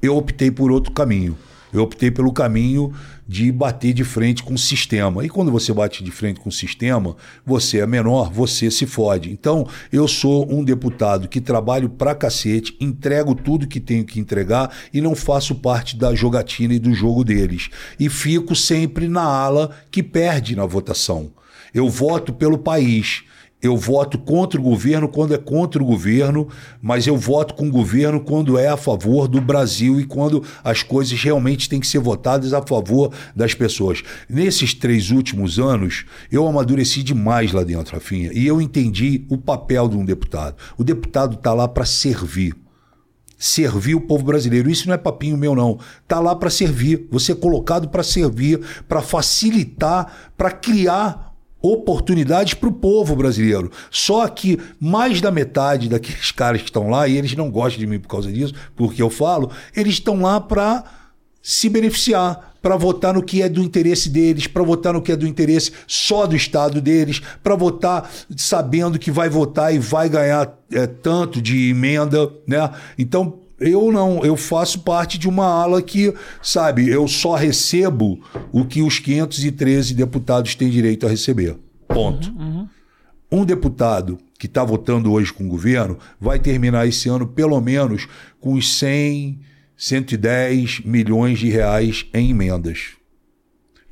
Eu 0.00 0.16
optei 0.16 0.50
por 0.50 0.70
outro 0.70 0.92
caminho. 0.92 1.36
Eu 1.72 1.82
optei 1.82 2.10
pelo 2.10 2.32
caminho 2.32 2.92
de 3.26 3.50
bater 3.50 3.94
de 3.94 4.04
frente 4.04 4.42
com 4.42 4.54
o 4.54 4.58
sistema. 4.58 5.24
E 5.24 5.28
quando 5.28 5.50
você 5.50 5.72
bate 5.72 6.04
de 6.04 6.10
frente 6.10 6.38
com 6.38 6.50
o 6.50 6.52
sistema, 6.52 7.16
você 7.46 7.78
é 7.78 7.86
menor, 7.86 8.30
você 8.30 8.70
se 8.70 8.84
fode. 8.84 9.32
Então, 9.32 9.66
eu 9.90 10.06
sou 10.06 10.52
um 10.52 10.62
deputado 10.62 11.28
que 11.28 11.40
trabalho 11.40 11.88
pra 11.88 12.14
cacete, 12.14 12.76
entrego 12.78 13.34
tudo 13.34 13.66
que 13.66 13.80
tenho 13.80 14.04
que 14.04 14.20
entregar 14.20 14.70
e 14.92 15.00
não 15.00 15.14
faço 15.14 15.54
parte 15.54 15.96
da 15.96 16.14
jogatina 16.14 16.74
e 16.74 16.78
do 16.78 16.92
jogo 16.92 17.24
deles. 17.24 17.70
E 17.98 18.10
fico 18.10 18.54
sempre 18.54 19.08
na 19.08 19.24
ala 19.24 19.74
que 19.90 20.02
perde 20.02 20.54
na 20.54 20.66
votação. 20.66 21.32
Eu 21.72 21.88
voto 21.88 22.34
pelo 22.34 22.58
país. 22.58 23.24
Eu 23.62 23.76
voto 23.76 24.18
contra 24.18 24.60
o 24.60 24.64
governo 24.64 25.08
quando 25.08 25.34
é 25.34 25.38
contra 25.38 25.80
o 25.80 25.86
governo, 25.86 26.48
mas 26.80 27.06
eu 27.06 27.16
voto 27.16 27.54
com 27.54 27.68
o 27.68 27.70
governo 27.70 28.20
quando 28.20 28.58
é 28.58 28.66
a 28.66 28.76
favor 28.76 29.28
do 29.28 29.40
Brasil 29.40 30.00
e 30.00 30.04
quando 30.04 30.42
as 30.64 30.82
coisas 30.82 31.22
realmente 31.22 31.68
têm 31.68 31.78
que 31.78 31.86
ser 31.86 32.00
votadas 32.00 32.52
a 32.52 32.60
favor 32.60 33.12
das 33.36 33.54
pessoas. 33.54 34.02
Nesses 34.28 34.74
três 34.74 35.12
últimos 35.12 35.60
anos, 35.60 36.04
eu 36.30 36.44
amadureci 36.48 37.04
demais 37.04 37.52
lá 37.52 37.62
dentro, 37.62 37.94
Rafinha, 37.94 38.32
e 38.34 38.44
eu 38.44 38.60
entendi 38.60 39.24
o 39.28 39.38
papel 39.38 39.88
de 39.88 39.96
um 39.96 40.04
deputado. 40.04 40.56
O 40.76 40.82
deputado 40.82 41.36
está 41.36 41.54
lá 41.54 41.68
para 41.68 41.84
servir 41.84 42.56
servir 43.38 43.96
o 43.96 44.00
povo 44.00 44.22
brasileiro. 44.22 44.70
Isso 44.70 44.86
não 44.86 44.94
é 44.94 44.98
papinho 44.98 45.36
meu, 45.36 45.52
não. 45.56 45.76
Tá 46.06 46.20
lá 46.20 46.36
para 46.36 46.48
servir. 46.48 47.08
Você 47.10 47.32
é 47.32 47.34
colocado 47.34 47.88
para 47.88 48.04
servir, 48.04 48.60
para 48.86 49.02
facilitar, 49.02 50.32
para 50.36 50.52
criar 50.52 51.31
oportunidades 51.62 52.54
para 52.54 52.68
o 52.68 52.72
povo 52.72 53.14
brasileiro. 53.14 53.70
Só 53.90 54.26
que 54.28 54.58
mais 54.80 55.20
da 55.20 55.30
metade 55.30 55.88
daqueles 55.88 56.30
caras 56.32 56.60
que 56.60 56.68
estão 56.68 56.90
lá, 56.90 57.06
e 57.06 57.16
eles 57.16 57.34
não 57.34 57.50
gostam 57.50 57.78
de 57.78 57.86
mim 57.86 58.00
por 58.00 58.08
causa 58.08 58.30
disso, 58.30 58.54
porque 58.74 59.00
eu 59.00 59.08
falo, 59.08 59.50
eles 59.74 59.94
estão 59.94 60.20
lá 60.20 60.40
para 60.40 60.84
se 61.40 61.68
beneficiar, 61.68 62.54
para 62.62 62.76
votar 62.76 63.12
no 63.14 63.22
que 63.22 63.42
é 63.42 63.48
do 63.48 63.60
interesse 63.60 64.08
deles, 64.08 64.46
para 64.46 64.62
votar 64.62 64.92
no 64.92 65.02
que 65.02 65.10
é 65.10 65.16
do 65.16 65.26
interesse 65.26 65.72
só 65.86 66.26
do 66.26 66.36
Estado 66.36 66.80
deles, 66.80 67.20
para 67.42 67.56
votar 67.56 68.08
sabendo 68.36 68.98
que 68.98 69.10
vai 69.10 69.28
votar 69.28 69.74
e 69.74 69.78
vai 69.78 70.08
ganhar 70.08 70.56
é, 70.70 70.86
tanto 70.86 71.42
de 71.42 71.70
emenda, 71.70 72.30
né? 72.46 72.70
Então, 72.96 73.41
eu 73.62 73.92
não, 73.92 74.24
eu 74.24 74.36
faço 74.36 74.80
parte 74.80 75.18
de 75.18 75.28
uma 75.28 75.46
ala 75.46 75.80
que, 75.80 76.14
sabe, 76.42 76.88
eu 76.88 77.06
só 77.08 77.34
recebo 77.34 78.20
o 78.52 78.64
que 78.64 78.82
os 78.82 78.98
513 78.98 79.94
deputados 79.94 80.54
têm 80.54 80.70
direito 80.70 81.06
a 81.06 81.10
receber. 81.10 81.56
Ponto. 81.88 82.30
Uhum, 82.30 82.44
uhum. 82.44 82.68
Um 83.30 83.44
deputado 83.44 84.18
que 84.38 84.46
está 84.46 84.62
votando 84.64 85.12
hoje 85.12 85.32
com 85.32 85.44
o 85.44 85.48
governo 85.48 85.98
vai 86.20 86.38
terminar 86.38 86.86
esse 86.86 87.08
ano, 87.08 87.26
pelo 87.26 87.60
menos, 87.60 88.06
com 88.40 88.54
os 88.54 88.78
100, 88.78 89.38
110 89.76 90.80
milhões 90.84 91.38
de 91.38 91.48
reais 91.48 92.04
em 92.12 92.30
emendas 92.30 93.01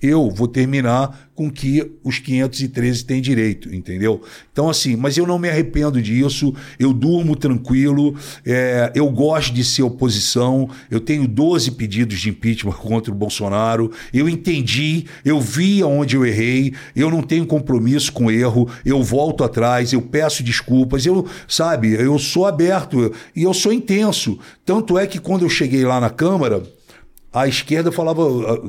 eu 0.03 0.31
vou 0.31 0.49
terminar 0.49 1.31
com 1.41 1.51
que 1.51 1.91
os 2.05 2.19
513 2.19 3.03
têm 3.03 3.23
direito, 3.23 3.75
entendeu? 3.75 4.21
Então, 4.53 4.69
assim, 4.69 4.95
mas 4.95 5.17
eu 5.17 5.27
não 5.27 5.39
me 5.39 5.49
arrependo 5.49 6.01
disso, 6.03 6.55
eu 6.79 6.93
durmo 6.93 7.35
tranquilo, 7.35 8.15
é, 8.45 8.93
eu 8.95 9.09
gosto 9.11 9.55
de 9.55 9.65
ser 9.65 9.83
oposição, 9.83 10.69
eu 10.91 11.01
tenho 11.01 11.27
12 11.27 11.71
pedidos 11.71 12.21
de 12.21 12.29
impeachment 12.29 12.75
contra 12.77 13.11
o 13.11 13.17
Bolsonaro, 13.17 13.91
eu 14.13 14.29
entendi, 14.29 15.07
eu 15.25 15.41
vi 15.41 15.81
aonde 15.81 16.15
eu 16.15 16.27
errei, 16.27 16.75
eu 16.95 17.11
não 17.11 17.23
tenho 17.23 17.47
compromisso 17.47 18.13
com 18.13 18.31
erro, 18.31 18.69
eu 18.85 19.03
volto 19.03 19.43
atrás, 19.43 19.95
eu 19.95 20.03
peço 20.03 20.43
desculpas, 20.43 21.07
eu, 21.07 21.27
sabe, 21.49 21.95
eu 21.95 22.19
sou 22.19 22.45
aberto 22.45 23.15
e 23.35 23.45
eu 23.45 23.55
sou 23.55 23.73
intenso. 23.73 24.39
Tanto 24.63 24.99
é 24.99 25.07
que 25.07 25.19
quando 25.19 25.47
eu 25.47 25.49
cheguei 25.49 25.87
lá 25.87 25.99
na 25.99 26.11
Câmara, 26.11 26.63
a 27.33 27.47
esquerda 27.47 27.93
falava, 27.93 28.23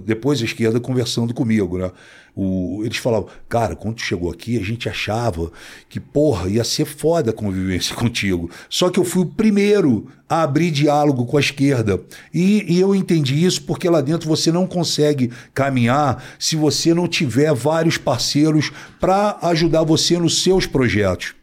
depois 0.05 0.41
a 0.41 0.45
esquerda 0.45 0.79
conversando 0.79 1.33
comigo, 1.33 1.77
né? 1.77 1.91
O, 2.35 2.81
eles 2.85 2.97
falavam, 2.97 3.27
cara, 3.49 3.75
quando 3.75 3.95
tu 3.95 4.03
chegou 4.03 4.31
aqui, 4.31 4.57
a 4.57 4.63
gente 4.63 4.87
achava 4.87 5.51
que, 5.89 5.99
porra, 5.99 6.47
ia 6.47 6.63
ser 6.63 6.85
foda 6.85 7.31
a 7.31 7.33
convivência 7.33 7.93
contigo. 7.97 8.49
Só 8.69 8.89
que 8.89 8.99
eu 8.99 9.03
fui 9.03 9.23
o 9.23 9.25
primeiro 9.25 10.07
a 10.29 10.43
abrir 10.43 10.71
diálogo 10.71 11.25
com 11.25 11.37
a 11.37 11.41
esquerda. 11.41 11.99
E, 12.33 12.75
e 12.75 12.79
eu 12.79 12.95
entendi 12.95 13.43
isso 13.43 13.63
porque 13.63 13.89
lá 13.89 13.99
dentro 13.99 14.29
você 14.29 14.51
não 14.51 14.65
consegue 14.65 15.31
caminhar 15.53 16.23
se 16.39 16.55
você 16.55 16.93
não 16.93 17.07
tiver 17.07 17.53
vários 17.53 17.97
parceiros 17.97 18.71
para 18.99 19.37
ajudar 19.41 19.83
você 19.83 20.17
nos 20.17 20.41
seus 20.41 20.65
projetos. 20.65 21.35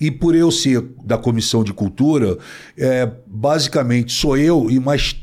E 0.00 0.10
por 0.10 0.34
eu 0.34 0.50
ser 0.50 0.80
da 1.02 1.18
Comissão 1.18 1.64
de 1.64 1.72
Cultura, 1.72 2.38
é, 2.76 3.10
basicamente 3.26 4.12
sou 4.12 4.36
eu 4.36 4.70
e 4.70 4.78
mais 4.78 5.16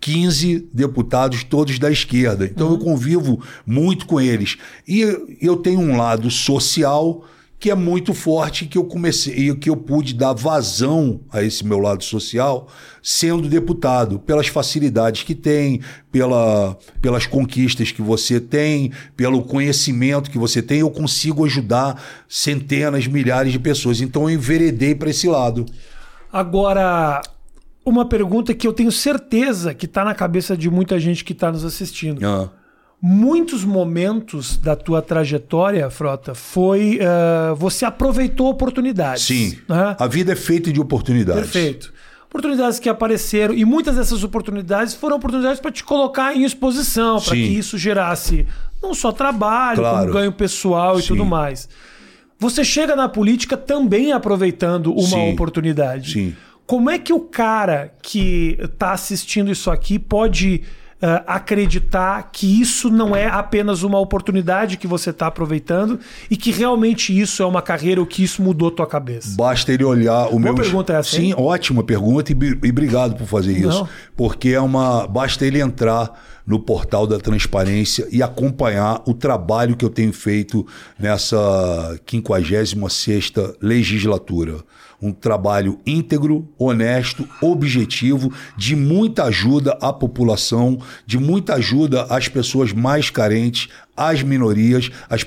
15 0.00 0.68
deputados, 0.72 1.44
todos 1.44 1.78
da 1.78 1.90
esquerda. 1.90 2.46
Então 2.46 2.68
uhum. 2.68 2.74
eu 2.74 2.78
convivo 2.78 3.42
muito 3.66 4.06
com 4.06 4.20
eles. 4.20 4.56
E 4.88 5.00
eu 5.40 5.56
tenho 5.56 5.80
um 5.80 5.96
lado 5.96 6.30
social 6.30 7.24
que 7.60 7.70
é 7.70 7.74
muito 7.74 8.14
forte 8.14 8.64
que 8.64 8.78
eu 8.78 8.84
comecei 8.84 9.50
e 9.50 9.54
que 9.54 9.68
eu 9.68 9.76
pude 9.76 10.14
dar 10.14 10.32
vazão 10.32 11.20
a 11.30 11.42
esse 11.42 11.64
meu 11.64 11.78
lado 11.78 12.02
social 12.02 12.66
sendo 13.02 13.50
deputado 13.50 14.18
pelas 14.18 14.46
facilidades 14.46 15.24
que 15.24 15.34
tem 15.34 15.82
pela, 16.10 16.78
pelas 17.02 17.26
conquistas 17.26 17.92
que 17.92 18.00
você 18.00 18.40
tem 18.40 18.90
pelo 19.14 19.42
conhecimento 19.42 20.30
que 20.30 20.38
você 20.38 20.62
tem 20.62 20.80
eu 20.80 20.90
consigo 20.90 21.44
ajudar 21.44 22.02
centenas 22.26 23.06
milhares 23.06 23.52
de 23.52 23.58
pessoas 23.58 24.00
então 24.00 24.22
eu 24.22 24.36
enveredei 24.36 24.94
para 24.94 25.10
esse 25.10 25.28
lado 25.28 25.66
agora 26.32 27.20
uma 27.84 28.04
pergunta 28.04 28.54
que 28.54 28.66
eu 28.66 28.72
tenho 28.72 28.92
certeza 28.92 29.74
que 29.74 29.86
está 29.86 30.04
na 30.04 30.14
cabeça 30.14 30.56
de 30.56 30.70
muita 30.70 30.98
gente 30.98 31.24
que 31.24 31.32
está 31.32 31.50
nos 31.50 31.64
assistindo. 31.64 32.24
Ah. 32.26 32.50
Muitos 33.02 33.64
momentos 33.64 34.58
da 34.58 34.76
tua 34.76 35.00
trajetória, 35.00 35.88
Frota, 35.88 36.34
foi. 36.34 36.98
Uh, 36.98 37.54
você 37.54 37.86
aproveitou 37.86 38.48
oportunidades. 38.50 39.22
Sim. 39.22 39.58
Né? 39.66 39.96
A 39.98 40.06
vida 40.06 40.32
é 40.32 40.36
feita 40.36 40.70
de 40.70 40.78
oportunidades. 40.78 41.50
Perfeito. 41.50 41.94
Oportunidades 42.26 42.78
que 42.78 42.88
apareceram, 42.88 43.54
e 43.54 43.64
muitas 43.64 43.96
dessas 43.96 44.22
oportunidades 44.22 44.94
foram 44.94 45.16
oportunidades 45.16 45.60
para 45.60 45.72
te 45.72 45.82
colocar 45.82 46.36
em 46.36 46.44
exposição, 46.44 47.20
para 47.20 47.34
que 47.34 47.40
isso 47.40 47.76
gerasse 47.76 48.46
não 48.80 48.94
só 48.94 49.10
trabalho, 49.10 49.80
claro. 49.80 49.98
como 49.98 50.12
ganho 50.12 50.32
pessoal 50.32 50.98
e 50.98 51.02
Sim. 51.02 51.08
tudo 51.08 51.24
mais. 51.24 51.68
Você 52.38 52.64
chega 52.64 52.94
na 52.94 53.08
política 53.08 53.56
também 53.56 54.12
aproveitando 54.12 54.92
uma 54.92 55.02
Sim. 55.02 55.32
oportunidade. 55.32 56.12
Sim. 56.12 56.36
Como 56.70 56.88
é 56.88 57.00
que 57.00 57.12
o 57.12 57.18
cara 57.18 57.92
que 58.00 58.56
está 58.62 58.92
assistindo 58.92 59.50
isso 59.50 59.72
aqui 59.72 59.98
pode 59.98 60.62
uh, 61.02 61.24
acreditar 61.26 62.30
que 62.32 62.60
isso 62.60 62.88
não 62.88 63.16
é 63.16 63.26
apenas 63.26 63.82
uma 63.82 63.98
oportunidade 63.98 64.76
que 64.76 64.86
você 64.86 65.10
está 65.10 65.26
aproveitando 65.26 65.98
e 66.30 66.36
que 66.36 66.52
realmente 66.52 67.18
isso 67.18 67.42
é 67.42 67.46
uma 67.46 67.60
carreira 67.60 68.00
ou 68.00 68.06
que 68.06 68.22
isso 68.22 68.40
mudou 68.40 68.70
tua 68.70 68.86
cabeça? 68.86 69.34
Basta 69.36 69.72
ele 69.72 69.82
olhar 69.82 70.28
o 70.28 70.38
Boa 70.38 70.42
meu. 70.42 70.54
pergunta 70.54 70.92
é 70.92 71.00
essa? 71.00 71.16
Sim, 71.16 71.34
ótima 71.36 71.82
pergunta 71.82 72.30
e, 72.30 72.36
e 72.36 72.70
obrigado 72.70 73.16
por 73.16 73.26
fazer 73.26 73.54
isso. 73.54 73.80
Não. 73.80 73.88
Porque 74.16 74.50
é 74.50 74.60
uma. 74.60 75.08
Basta 75.08 75.44
ele 75.44 75.60
entrar 75.60 76.22
no 76.46 76.60
portal 76.60 77.04
da 77.04 77.18
transparência 77.18 78.06
e 78.12 78.22
acompanhar 78.22 79.02
o 79.08 79.12
trabalho 79.12 79.76
que 79.76 79.84
eu 79.84 79.90
tenho 79.90 80.12
feito 80.12 80.64
nessa 80.96 81.98
56 82.08 82.76
legislatura 83.60 84.58
um 85.00 85.12
trabalho 85.12 85.78
íntegro, 85.86 86.48
honesto, 86.58 87.26
objetivo, 87.40 88.32
de 88.56 88.76
muita 88.76 89.24
ajuda 89.24 89.78
à 89.80 89.92
população, 89.92 90.78
de 91.06 91.18
muita 91.18 91.54
ajuda 91.54 92.04
às 92.04 92.28
pessoas 92.28 92.72
mais 92.72 93.10
carentes, 93.10 93.68
às 93.96 94.22
minorias, 94.22 94.90
as, 95.08 95.26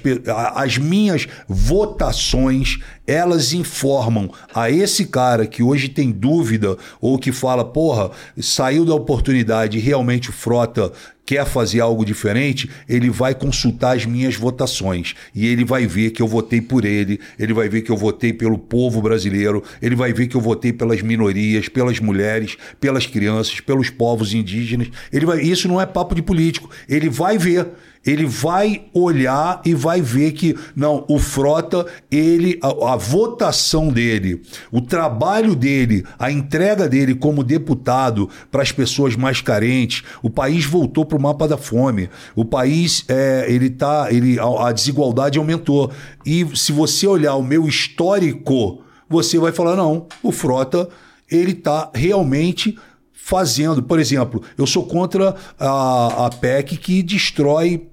as 0.56 0.78
minhas 0.78 1.28
votações, 1.48 2.80
elas 3.06 3.54
informam 3.54 4.30
a 4.54 4.70
esse 4.70 5.06
cara 5.06 5.46
que 5.46 5.62
hoje 5.62 5.90
tem 5.90 6.12
dúvida 6.12 6.78
ou 7.00 7.20
que 7.20 7.32
fala, 7.32 7.66
porra, 7.66 8.12
saiu 8.38 8.86
da 8.86 8.96
oportunidade 8.96 9.80
realmente 9.80 10.30
o 10.30 10.34
Frota 10.34 10.92
quer 11.26 11.46
fazer 11.46 11.80
algo 11.80 12.06
diferente, 12.06 12.70
ele 12.88 13.10
vai 13.10 13.34
consultar 13.34 13.96
as 13.96 14.06
minhas 14.06 14.36
votações 14.36 15.16
e 15.34 15.48
ele 15.48 15.64
vai 15.64 15.88
ver 15.88 16.12
que 16.12 16.22
eu 16.22 16.28
votei 16.28 16.62
por 16.62 16.84
ele, 16.84 17.20
ele 17.40 17.54
vai 17.54 17.70
ver 17.70 17.82
que 17.82 17.92
eu 17.92 17.98
votei 17.98 18.34
pelo 18.34 18.58
povo 18.58 19.02
brasileiro, 19.02 19.64
ele 19.82 19.96
vai 19.96 20.12
ver 20.12 20.28
que 20.28 20.36
eu 20.36 20.42
votei 20.42 20.74
pelas 20.74 21.02
minorias, 21.02 21.70
pelas 21.70 22.00
mulheres, 22.00 22.58
pelas 22.80 23.06
crianças, 23.06 23.60
pelos 23.60 23.90
povos 23.90 24.34
indígenas. 24.34 24.90
Ele 25.12 25.26
vai, 25.26 25.42
isso 25.42 25.68
não 25.68 25.80
é 25.80 25.86
papo 25.86 26.14
de 26.14 26.22
político. 26.22 26.70
Ele 26.90 27.10
vai 27.10 27.38
ver 27.38 27.68
ele 28.06 28.26
vai 28.26 28.86
olhar 28.94 29.62
e 29.66 29.74
vai 29.74 30.02
ver 30.02 30.34
que 30.34 30.58
não, 30.76 31.06
o 31.08 31.18
Frota, 31.18 31.86
ele 32.12 32.60
a, 32.62 32.94
a, 32.94 32.96
votação 32.96 33.90
dele, 33.90 34.42
o 34.72 34.82
trabalho 34.82 35.56
dele, 35.56 36.04
a 36.20 36.30
entrega 36.30 36.88
dele 36.88 37.16
como 37.16 37.44
deputado 37.44 38.30
para 38.52 38.62
as 38.62 38.72
pessoas 38.72 39.16
mais 39.16 39.42
carentes, 39.42 40.04
o 40.22 40.30
país 40.30 40.66
voltou 40.66 41.06
para 41.06 41.18
o 41.18 41.22
mapa 41.22 41.48
da 41.48 41.58
fome. 41.58 42.10
O 42.36 42.44
país 42.44 43.06
é, 43.08 43.46
ele 43.48 43.70
tá, 43.70 44.08
ele 44.12 44.38
a, 44.38 44.68
a 44.68 44.72
desigualdade 44.72 45.40
aumentou. 45.40 45.92
E 46.26 46.46
se 46.56 46.72
você 46.72 47.08
olhar 47.08 47.36
o 47.36 47.44
meu 47.44 47.68
histórico, 47.68 48.82
você 49.10 49.38
vai 49.38 49.52
falar 49.52 49.76
não, 49.76 50.08
o 50.22 50.32
Frota 50.32 50.90
ele 51.32 51.52
está 51.52 51.90
realmente 51.94 52.78
fazendo. 53.14 53.82
Por 53.82 54.00
exemplo, 54.00 54.44
eu 54.58 54.68
sou 54.68 54.86
contra 54.86 55.36
a, 55.58 56.26
a 56.26 56.30
PEC 56.30 56.78
que 56.78 57.02
destrói 57.02 57.90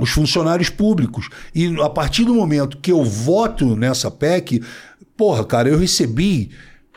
os 0.00 0.10
funcionários 0.10 0.68
públicos. 0.68 1.28
E 1.54 1.66
a 1.80 1.88
partir 1.88 2.24
do 2.24 2.34
momento 2.34 2.78
que 2.78 2.90
eu 2.90 3.04
voto 3.04 3.76
nessa 3.76 4.10
PEC, 4.10 4.62
porra, 5.16 5.44
cara, 5.44 5.68
eu 5.68 5.78
recebi 5.78 6.50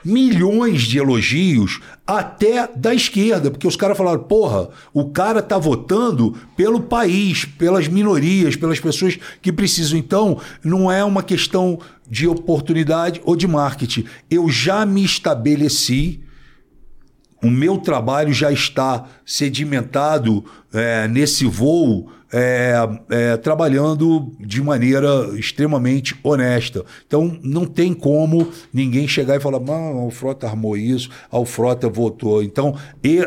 milhões 0.03 0.81
de 0.81 0.97
elogios 0.97 1.79
até 2.05 2.67
da 2.67 2.93
esquerda, 2.93 3.49
porque 3.49 3.67
os 3.67 3.75
caras 3.75 3.97
falaram: 3.97 4.23
porra, 4.23 4.69
o 4.93 5.09
cara 5.09 5.41
tá 5.41 5.57
votando 5.57 6.35
pelo 6.55 6.81
país, 6.81 7.45
pelas 7.45 7.87
minorias, 7.87 8.55
pelas 8.55 8.79
pessoas 8.79 9.17
que 9.41 9.51
precisam. 9.51 9.97
Então, 9.97 10.39
não 10.63 10.91
é 10.91 11.03
uma 11.03 11.23
questão 11.23 11.79
de 12.09 12.27
oportunidade 12.27 13.21
ou 13.23 13.35
de 13.35 13.47
marketing. 13.47 14.05
Eu 14.29 14.49
já 14.49 14.85
me 14.85 15.03
estabeleci 15.03 16.21
o 17.43 17.49
meu 17.51 17.77
trabalho 17.77 18.33
já 18.33 18.51
está 18.51 19.05
sedimentado 19.25 20.45
é, 20.73 21.09
nesse 21.09 21.45
voo, 21.45 22.09
é, 22.33 22.73
é, 23.11 23.37
trabalhando 23.37 24.33
de 24.39 24.59
maneira 24.59 25.29
extremamente 25.37 26.15
honesta. 26.23 26.83
Então, 27.05 27.37
não 27.43 27.65
tem 27.65 27.93
como 27.93 28.47
ninguém 28.73 29.07
chegar 29.07 29.35
e 29.35 29.39
falar: 29.39 29.59
o 29.59 30.09
Frota 30.09 30.47
armou 30.47 30.75
isso, 30.75 31.09
o 31.31 31.45
Frota 31.45 31.87
votou. 31.87 32.41
Então, 32.41 32.75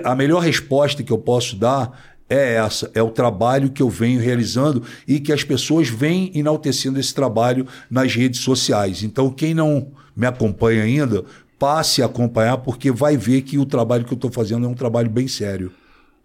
a 0.05 0.15
melhor 0.17 0.41
resposta 0.41 1.05
que 1.05 1.13
eu 1.13 1.19
posso 1.19 1.55
dar 1.55 2.17
é 2.29 2.55
essa, 2.55 2.91
é 2.93 3.01
o 3.01 3.11
trabalho 3.11 3.71
que 3.71 3.81
eu 3.81 3.89
venho 3.89 4.21
realizando 4.21 4.83
e 5.07 5.21
que 5.21 5.33
as 5.33 5.45
pessoas 5.45 5.89
vêm 5.89 6.33
enaltecendo 6.35 6.99
esse 6.99 7.15
trabalho 7.15 7.65
nas 7.89 8.13
redes 8.13 8.41
sociais. 8.41 9.05
Então, 9.05 9.31
quem 9.31 9.55
não 9.55 9.93
me 10.17 10.27
acompanha 10.27 10.83
ainda, 10.83 11.25
passe 11.57 12.03
a 12.03 12.07
acompanhar, 12.07 12.59
porque 12.59 12.91
vai 12.91 13.17
ver 13.17 13.43
que 13.43 13.57
o 13.57 13.65
trabalho 13.65 14.05
que 14.05 14.13
eu 14.13 14.17
estou 14.17 14.33
fazendo 14.33 14.67
é 14.67 14.69
um 14.69 14.75
trabalho 14.75 15.09
bem 15.09 15.29
sério. 15.29 15.71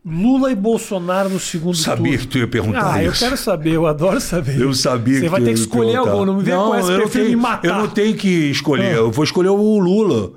Lula 0.04 0.52
e 0.52 0.56
Bolsonaro 0.56 1.30
no 1.30 1.40
segundo 1.40 1.78
Sabia 1.78 2.04
turno. 2.14 2.18
que 2.20 2.28
tu 2.28 2.38
ia 2.40 2.48
perguntar 2.48 2.94
Ah, 2.96 3.04
eu 3.04 3.12
isso. 3.12 3.20
quero 3.24 3.38
saber, 3.38 3.74
eu 3.74 3.86
adoro 3.86 4.20
saber. 4.20 4.60
Eu 4.60 4.74
sabia 4.74 5.16
Você 5.16 5.22
que 5.22 5.30
vai 5.30 5.42
ter 5.42 5.54
que 5.54 5.60
escolher 5.60 5.96
algum, 5.98 6.26
não 6.26 6.38
me 6.38 6.44
vem 6.44 6.56
com 6.56 6.74
essa 6.74 6.92
eu 6.92 7.02
prefiro 7.02 7.26
tenho, 7.26 7.38
me 7.38 7.44
matar. 7.44 7.68
Eu 7.68 7.76
não 7.76 7.88
tenho 7.88 8.16
que 8.18 8.28
escolher, 8.50 8.94
Ah. 8.96 8.98
eu 8.98 9.12
vou 9.12 9.24
escolher 9.24 9.50
o 9.50 9.80
Lula. 9.80 10.32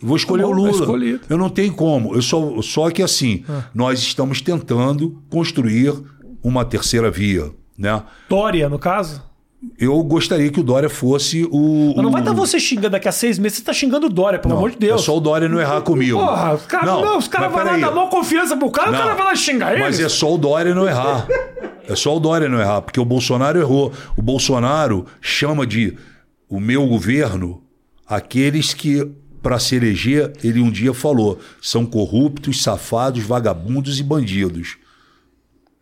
Vou 0.00 0.16
escolher 0.16 0.42
Tá 0.44 0.48
bom, 0.48 0.54
o 0.54 0.72
tá 0.78 0.84
Lula. 0.86 1.20
Eu 1.28 1.36
não 1.36 1.50
tenho 1.50 1.72
como. 1.74 2.14
Eu 2.14 2.22
só, 2.22 2.62
só 2.62 2.90
que 2.90 3.02
assim, 3.02 3.44
Ah. 3.48 3.64
nós 3.74 3.98
estamos 4.00 4.40
tentando 4.40 5.20
construir 5.28 5.92
uma 6.42 6.64
terceira 6.64 7.10
via. 7.10 7.50
Né? 7.76 8.02
Dória, 8.28 8.68
no 8.68 8.78
caso? 8.78 9.22
Eu 9.76 10.00
gostaria 10.04 10.50
que 10.52 10.60
o 10.60 10.62
Dória 10.62 10.88
fosse 10.88 11.44
o. 11.50 11.92
Mas 11.96 12.04
não 12.04 12.12
vai 12.12 12.20
o- 12.20 12.24
estar 12.24 12.32
você 12.32 12.60
xingando 12.60 12.90
daqui 12.90 13.08
a 13.08 13.12
seis 13.12 13.38
meses, 13.40 13.58
você 13.58 13.64
tá 13.64 13.72
xingando 13.72 14.06
o 14.06 14.08
Dória, 14.08 14.38
pelo 14.38 14.54
amor 14.56 14.70
de 14.70 14.76
Deus. 14.76 15.02
É 15.02 15.04
só 15.04 15.16
o 15.16 15.20
Dória 15.20 15.48
não 15.48 15.58
errar 15.60 15.80
comigo. 15.80 16.16
Porra, 16.18 16.54
os 16.54 16.66
caras 16.66 16.86
não, 16.86 17.18
os 17.18 17.26
caras 17.26 17.52
mas 17.52 17.64
vão 17.64 17.72
lá 17.72 17.78
dar 17.88 17.94
maior 17.94 18.08
confiança 18.08 18.56
pro 18.56 18.70
cara, 18.70 18.90
o 18.90 18.92
Não. 18.92 18.98
cara 19.00 19.14
vai 19.14 19.24
lá 19.26 19.34
xingar 19.34 19.72
eles. 19.72 19.82
Mas 19.84 19.98
é 20.00 20.08
só 20.08 20.32
o 20.32 20.38
Dória 20.38 20.72
não 20.74 20.86
errar. 20.86 21.26
É 21.88 21.96
só 21.96 22.16
o 22.16 22.20
Dória 22.20 22.48
não 22.48 22.60
errar, 22.60 22.82
porque 22.82 23.00
o 23.00 23.04
Bolsonaro 23.04 23.58
errou. 23.58 23.92
O 24.16 24.22
Bolsonaro 24.22 25.06
chama 25.20 25.66
de 25.66 25.96
o 26.48 26.60
meu 26.60 26.86
governo 26.86 27.60
aqueles 28.06 28.72
que, 28.72 29.10
para 29.42 29.58
se 29.58 29.74
eleger, 29.74 30.32
ele 30.44 30.60
um 30.60 30.70
dia 30.70 30.94
falou, 30.94 31.38
são 31.60 31.84
corruptos, 31.84 32.62
safados, 32.62 33.24
vagabundos 33.24 33.98
e 33.98 34.02
bandidos. 34.04 34.76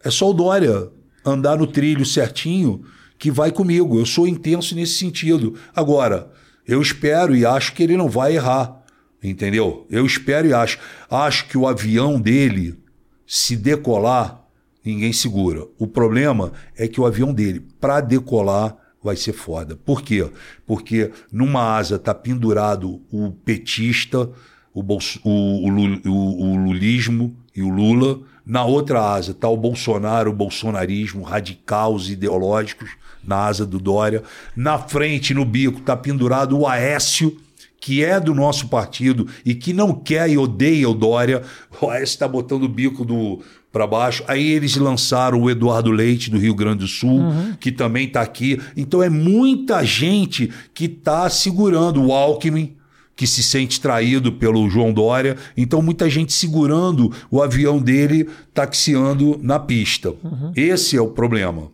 É 0.02 0.10
só 0.10 0.30
o 0.30 0.34
Dória 0.34 0.88
andar 1.24 1.58
no 1.58 1.66
trilho 1.66 2.06
certinho 2.06 2.82
que 3.18 3.30
vai 3.30 3.50
comigo. 3.50 3.98
Eu 3.98 4.06
sou 4.06 4.26
intenso 4.26 4.74
nesse 4.74 4.94
sentido. 4.94 5.54
Agora, 5.74 6.30
eu 6.66 6.80
espero 6.82 7.34
e 7.36 7.44
acho 7.46 7.72
que 7.74 7.82
ele 7.82 7.96
não 7.96 8.08
vai 8.08 8.34
errar. 8.36 8.82
Entendeu? 9.22 9.86
Eu 9.90 10.04
espero 10.06 10.46
e 10.48 10.52
acho. 10.52 10.78
Acho 11.10 11.48
que 11.48 11.56
o 11.58 11.66
avião 11.66 12.20
dele, 12.20 12.78
se 13.26 13.56
decolar, 13.56 14.44
ninguém 14.84 15.12
segura. 15.12 15.66
O 15.78 15.86
problema 15.86 16.52
é 16.76 16.86
que 16.86 17.00
o 17.00 17.06
avião 17.06 17.32
dele, 17.32 17.64
para 17.80 18.00
decolar, 18.00 18.76
vai 19.02 19.16
ser 19.16 19.32
foda. 19.32 19.76
Por 19.76 20.02
quê? 20.02 20.28
Porque 20.66 21.10
numa 21.32 21.76
asa 21.76 21.98
tá 21.98 22.14
pendurado 22.14 23.00
o 23.10 23.30
petista, 23.32 24.30
o, 24.74 24.82
bolso, 24.82 25.18
o, 25.24 25.68
o, 25.68 26.42
o- 26.52 26.56
lulismo 26.56 27.34
e 27.54 27.62
o 27.62 27.68
Lula. 27.68 28.20
Na 28.44 28.64
outra 28.64 29.00
asa 29.12 29.32
está 29.32 29.48
o 29.48 29.56
Bolsonaro, 29.56 30.30
o 30.30 30.34
bolsonarismo, 30.34 31.22
radicais 31.22 32.08
ideológicos, 32.10 32.90
na 33.26 33.36
asa 33.36 33.66
do 33.66 33.78
Dória. 33.78 34.22
Na 34.54 34.78
frente, 34.78 35.34
no 35.34 35.44
bico, 35.44 35.80
está 35.80 35.96
pendurado 35.96 36.58
o 36.58 36.66
Aécio, 36.66 37.36
que 37.80 38.02
é 38.02 38.18
do 38.18 38.34
nosso 38.34 38.68
partido 38.68 39.26
e 39.44 39.54
que 39.54 39.72
não 39.72 39.92
quer 39.92 40.28
e 40.30 40.38
odeia 40.38 40.88
o 40.88 40.94
Dória. 40.94 41.42
O 41.80 41.90
Aécio 41.90 42.04
está 42.14 42.26
botando 42.26 42.64
o 42.64 42.68
bico 42.68 43.04
do 43.04 43.40
para 43.72 43.86
baixo. 43.86 44.24
Aí 44.26 44.52
eles 44.52 44.74
lançaram 44.76 45.42
o 45.42 45.50
Eduardo 45.50 45.90
Leite 45.90 46.30
do 46.30 46.38
Rio 46.38 46.54
Grande 46.54 46.78
do 46.78 46.86
Sul, 46.86 47.20
que 47.60 47.70
também 47.70 48.06
está 48.06 48.22
aqui. 48.22 48.58
Então 48.74 49.02
é 49.02 49.10
muita 49.10 49.84
gente 49.84 50.50
que 50.72 50.86
está 50.86 51.28
segurando 51.28 52.02
o 52.02 52.12
Alckmin 52.12 52.74
que 53.16 53.26
se 53.26 53.42
sente 53.42 53.80
traído 53.80 54.30
pelo 54.32 54.68
João 54.68 54.92
Dória. 54.92 55.36
Então, 55.56 55.80
muita 55.80 56.08
gente 56.08 56.34
segurando 56.34 57.10
o 57.30 57.42
avião 57.42 57.78
dele, 57.78 58.28
taxiando 58.52 59.40
na 59.42 59.58
pista. 59.58 60.12
Esse 60.54 60.96
é 60.96 61.00
o 61.00 61.08
problema. 61.08 61.70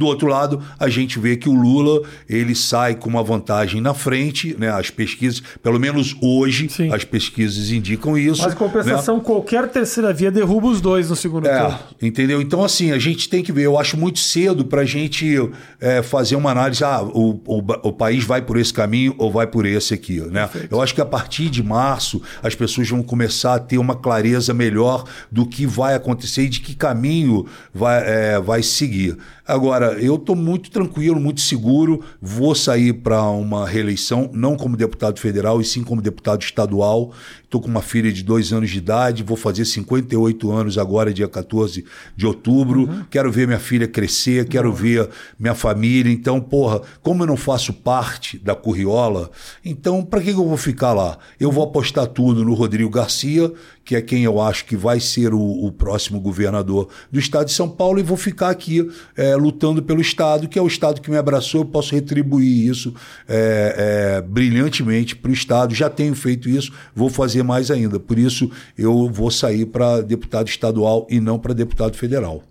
Do 0.00 0.06
outro 0.06 0.28
lado, 0.28 0.62
a 0.78 0.88
gente 0.88 1.18
vê 1.18 1.36
que 1.36 1.46
o 1.46 1.52
Lula 1.52 2.00
ele 2.26 2.54
sai 2.54 2.94
com 2.94 3.06
uma 3.10 3.22
vantagem 3.22 3.82
na 3.82 3.92
frente, 3.92 4.56
né? 4.58 4.70
As 4.70 4.88
pesquisas, 4.88 5.42
pelo 5.62 5.78
menos 5.78 6.16
hoje, 6.22 6.70
Sim. 6.70 6.90
as 6.90 7.04
pesquisas 7.04 7.70
indicam 7.70 8.16
isso. 8.16 8.40
Mas 8.40 8.54
compensação, 8.54 9.20
qualquer 9.20 9.68
terceira 9.68 10.10
via 10.10 10.30
derruba 10.30 10.68
os 10.68 10.80
dois 10.80 11.10
no 11.10 11.16
segundo 11.16 11.46
É, 11.46 11.60
turno. 11.60 11.78
entendeu? 12.00 12.40
Então, 12.40 12.64
assim, 12.64 12.92
a 12.92 12.98
gente 12.98 13.28
tem 13.28 13.42
que 13.42 13.52
ver. 13.52 13.64
Eu 13.64 13.78
acho 13.78 13.94
muito 13.98 14.20
cedo 14.20 14.64
para 14.64 14.80
a 14.80 14.84
gente 14.86 15.36
é, 15.78 16.02
fazer 16.02 16.34
uma 16.34 16.50
análise. 16.50 16.82
Ah, 16.82 17.02
o, 17.02 17.38
o, 17.46 17.58
o 17.88 17.92
país 17.92 18.24
vai 18.24 18.40
por 18.40 18.56
esse 18.56 18.72
caminho 18.72 19.14
ou 19.18 19.30
vai 19.30 19.46
por 19.46 19.66
esse 19.66 19.92
aqui, 19.92 20.18
né? 20.18 20.48
Eu 20.70 20.80
acho 20.80 20.94
que 20.94 21.02
a 21.02 21.06
partir 21.06 21.50
de 21.50 21.62
março 21.62 22.22
as 22.42 22.54
pessoas 22.54 22.88
vão 22.88 23.02
começar 23.02 23.56
a 23.56 23.58
ter 23.58 23.76
uma 23.76 23.94
clareza 23.94 24.54
melhor 24.54 25.04
do 25.30 25.44
que 25.46 25.66
vai 25.66 25.94
acontecer 25.94 26.44
e 26.44 26.48
de 26.48 26.60
que 26.60 26.74
caminho 26.74 27.44
vai, 27.74 28.02
é, 28.06 28.40
vai 28.40 28.62
seguir. 28.62 29.18
Agora, 29.46 29.89
eu 29.98 30.16
estou 30.16 30.36
muito 30.36 30.70
tranquilo, 30.70 31.20
muito 31.20 31.40
seguro. 31.40 32.02
Vou 32.20 32.54
sair 32.54 32.92
para 32.92 33.22
uma 33.30 33.66
reeleição, 33.66 34.30
não 34.32 34.56
como 34.56 34.76
deputado 34.76 35.18
federal, 35.18 35.60
e 35.60 35.64
sim 35.64 35.82
como 35.82 36.00
deputado 36.02 36.42
estadual. 36.42 37.12
Estou 37.50 37.60
com 37.60 37.66
uma 37.66 37.82
filha 37.82 38.12
de 38.12 38.22
dois 38.22 38.52
anos 38.52 38.70
de 38.70 38.78
idade, 38.78 39.24
vou 39.24 39.36
fazer 39.36 39.64
58 39.64 40.52
anos 40.52 40.78
agora, 40.78 41.12
dia 41.12 41.26
14 41.26 41.84
de 42.16 42.24
outubro. 42.24 42.88
Quero 43.10 43.28
ver 43.32 43.48
minha 43.48 43.58
filha 43.58 43.88
crescer, 43.88 44.46
quero 44.46 44.72
ver 44.72 45.08
minha 45.36 45.52
família. 45.52 46.12
Então, 46.12 46.40
porra, 46.40 46.80
como 47.02 47.24
eu 47.24 47.26
não 47.26 47.36
faço 47.36 47.72
parte 47.72 48.38
da 48.38 48.54
Curriola, 48.54 49.32
então 49.64 50.04
para 50.04 50.20
que, 50.20 50.32
que 50.32 50.38
eu 50.38 50.46
vou 50.46 50.56
ficar 50.56 50.92
lá? 50.92 51.18
Eu 51.40 51.50
vou 51.50 51.64
apostar 51.64 52.06
tudo 52.06 52.44
no 52.44 52.54
Rodrigo 52.54 52.88
Garcia, 52.88 53.52
que 53.84 53.96
é 53.96 54.00
quem 54.00 54.22
eu 54.22 54.40
acho 54.40 54.66
que 54.66 54.76
vai 54.76 55.00
ser 55.00 55.34
o, 55.34 55.40
o 55.40 55.72
próximo 55.72 56.20
governador 56.20 56.88
do 57.10 57.18
estado 57.18 57.46
de 57.46 57.52
São 57.52 57.68
Paulo, 57.68 57.98
e 57.98 58.04
vou 58.04 58.16
ficar 58.16 58.50
aqui 58.50 58.88
é, 59.16 59.34
lutando 59.34 59.82
pelo 59.82 60.00
estado, 60.00 60.46
que 60.46 60.56
é 60.56 60.62
o 60.62 60.68
estado 60.68 61.00
que 61.00 61.10
me 61.10 61.16
abraçou. 61.16 61.62
Eu 61.62 61.64
posso 61.64 61.96
retribuir 61.96 62.70
isso 62.70 62.94
é, 63.28 64.18
é, 64.18 64.22
brilhantemente 64.22 65.16
para 65.16 65.32
o 65.32 65.34
estado. 65.34 65.74
Já 65.74 65.90
tenho 65.90 66.14
feito 66.14 66.48
isso, 66.48 66.72
vou 66.94 67.10
fazer 67.10 67.39
mais 67.42 67.70
ainda. 67.70 67.98
Por 68.00 68.18
isso, 68.18 68.50
eu 68.76 69.08
vou 69.10 69.30
sair 69.30 69.66
para 69.66 70.00
deputado 70.00 70.48
estadual 70.48 71.06
e 71.10 71.20
não 71.20 71.38
para 71.38 71.52
deputado 71.54 71.96
federal. 71.96 72.42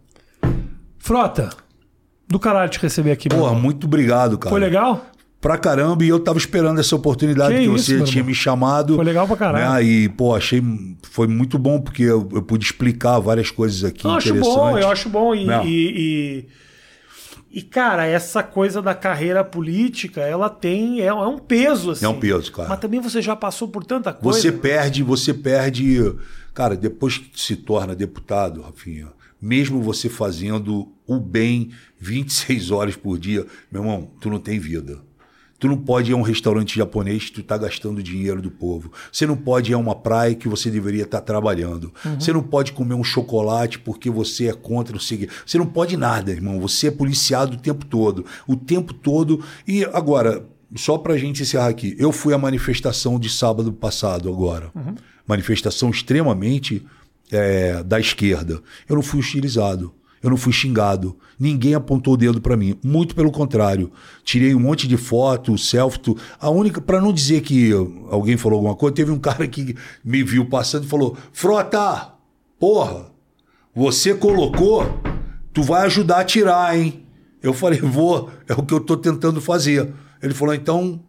Frota, 0.97 1.49
do 2.27 2.39
caralho 2.39 2.69
te 2.69 2.79
receber 2.79 3.11
aqui, 3.11 3.29
Porra, 3.29 3.47
irmão. 3.49 3.61
muito 3.61 3.87
obrigado, 3.87 4.37
cara. 4.37 4.49
Foi 4.51 4.59
legal? 4.59 5.05
Pra 5.41 5.57
caramba, 5.57 6.03
e 6.03 6.09
eu 6.09 6.19
tava 6.19 6.37
esperando 6.37 6.81
essa 6.81 6.93
oportunidade 6.97 7.53
Que 7.55 7.61
que, 7.61 7.73
isso, 7.73 7.85
você 7.85 8.03
tinha 8.03 8.19
irmão. 8.19 8.25
me 8.27 8.35
chamado. 8.35 8.95
Foi 8.95 9.05
legal 9.05 9.25
pra 9.25 9.37
caralho. 9.37 9.73
né? 9.75 9.83
E, 9.83 10.09
pô, 10.09 10.35
achei. 10.35 10.61
Foi 11.09 11.27
muito 11.27 11.57
bom, 11.57 11.79
porque 11.79 12.03
eu, 12.03 12.27
eu 12.33 12.41
pude 12.41 12.65
explicar 12.65 13.19
várias 13.19 13.49
coisas 13.49 13.85
aqui 13.85 14.05
Eu 14.05 14.11
acho 14.11 14.35
bom, 14.35 14.77
eu 14.77 14.89
acho 14.89 15.07
bom. 15.09 15.33
E, 15.33 15.45
Não. 15.45 15.65
e, 15.65 15.69
e- 16.45 16.45
e, 17.51 17.63
cara, 17.63 18.05
essa 18.05 18.43
coisa 18.43 18.81
da 18.81 18.93
carreira 18.93 19.43
política, 19.43 20.21
ela 20.21 20.49
tem. 20.49 21.01
É, 21.01 21.07
é 21.07 21.13
um 21.13 21.39
peso, 21.39 21.91
assim. 21.91 22.05
É 22.05 22.09
um 22.09 22.19
peso, 22.19 22.51
cara. 22.51 22.69
Mas 22.69 22.79
também 22.79 22.99
você 22.99 23.21
já 23.21 23.35
passou 23.35 23.67
por 23.67 23.83
tanta 23.83 24.13
coisa. 24.13 24.39
Você 24.39 24.51
perde, 24.51 25.01
você 25.01 25.33
perde. 25.33 26.15
Cara, 26.53 26.75
depois 26.75 27.17
que 27.17 27.41
se 27.41 27.55
torna 27.55 27.95
deputado, 27.95 28.61
Rafinha, 28.61 29.07
mesmo 29.41 29.81
você 29.81 30.09
fazendo 30.09 30.91
o 31.07 31.19
bem 31.19 31.71
26 31.99 32.69
horas 32.69 32.95
por 32.95 33.17
dia, 33.17 33.45
meu 33.71 33.81
irmão, 33.81 34.11
tu 34.21 34.29
não 34.29 34.39
tem 34.39 34.59
vida. 34.59 34.99
Tu 35.59 35.67
não 35.67 35.77
pode 35.77 36.11
ir 36.11 36.13
a 36.13 36.17
um 36.17 36.21
restaurante 36.21 36.77
japonês 36.77 37.25
que 37.25 37.33
tu 37.33 37.43
tá 37.43 37.57
gastando 37.57 38.01
dinheiro 38.01 38.41
do 38.41 38.49
povo. 38.49 38.91
Você 39.11 39.27
não 39.27 39.35
pode 39.35 39.71
ir 39.71 39.73
a 39.73 39.77
uma 39.77 39.93
praia 39.93 40.33
que 40.33 40.47
você 40.47 40.71
deveria 40.71 41.03
estar 41.03 41.19
trabalhando. 41.19 41.93
Você 42.17 42.31
não 42.31 42.41
pode 42.41 42.71
comer 42.71 42.93
um 42.93 43.03
chocolate 43.03 43.77
porque 43.77 44.09
você 44.09 44.47
é 44.47 44.53
contra 44.53 44.95
o 44.95 44.99
seguinte. 44.99 45.33
Você 45.45 45.57
não 45.57 45.65
pode 45.65 45.97
nada, 45.97 46.31
irmão. 46.31 46.61
Você 46.61 46.87
é 46.87 46.91
policiado 46.91 47.57
o 47.57 47.59
tempo 47.59 47.85
todo. 47.85 48.25
O 48.47 48.55
tempo 48.55 48.93
todo. 48.93 49.43
E 49.67 49.83
agora, 49.85 50.45
só 50.75 50.97
pra 50.97 51.17
gente 51.17 51.41
encerrar 51.41 51.67
aqui. 51.67 51.93
Eu 51.99 52.13
fui 52.13 52.33
à 52.33 52.37
manifestação 52.37 53.19
de 53.19 53.29
sábado 53.29 53.73
passado 53.73 54.29
agora. 54.29 54.71
Manifestação 55.27 55.89
extremamente 55.89 56.85
é, 57.31 57.83
da 57.83 57.99
esquerda. 57.99 58.61
Eu 58.87 58.95
não 58.95 59.03
fui 59.03 59.19
hostilizado. 59.19 59.93
Eu 60.21 60.29
não 60.29 60.37
fui 60.37 60.51
xingado. 60.51 61.17
Ninguém 61.39 61.73
apontou 61.73 62.13
o 62.13 62.17
dedo 62.17 62.41
pra 62.41 62.57
mim. 62.57 62.77
Muito 62.83 63.15
pelo 63.15 63.31
contrário. 63.31 63.91
Tirei 64.23 64.53
um 64.53 64.59
monte 64.59 64.87
de 64.87 64.97
foto, 64.97 65.57
selfie. 65.57 66.15
A 66.39 66.49
única, 66.49 66.81
Pra 66.81 66.99
não 66.99 67.13
dizer 67.13 67.41
que 67.41 67.71
alguém 68.09 68.35
falou 68.35 68.57
alguma 68.57 68.75
coisa, 68.75 68.95
teve 68.95 69.11
um 69.11 69.19
cara 69.19 69.47
que 69.47 69.75
me 70.03 70.23
viu 70.23 70.45
passando 70.45 70.83
e 70.85 70.87
falou: 70.87 71.15
Frota, 71.31 72.13
porra, 72.59 73.05
você 73.73 74.13
colocou, 74.13 74.83
tu 75.53 75.63
vai 75.63 75.85
ajudar 75.85 76.19
a 76.19 76.25
tirar, 76.25 76.77
hein? 76.77 77.05
Eu 77.41 77.53
falei: 77.53 77.79
vou, 77.79 78.29
é 78.47 78.53
o 78.53 78.63
que 78.63 78.73
eu 78.73 78.79
tô 78.79 78.97
tentando 78.97 79.39
fazer. 79.39 79.93
Ele 80.21 80.33
falou: 80.33 80.53
então, 80.53 80.99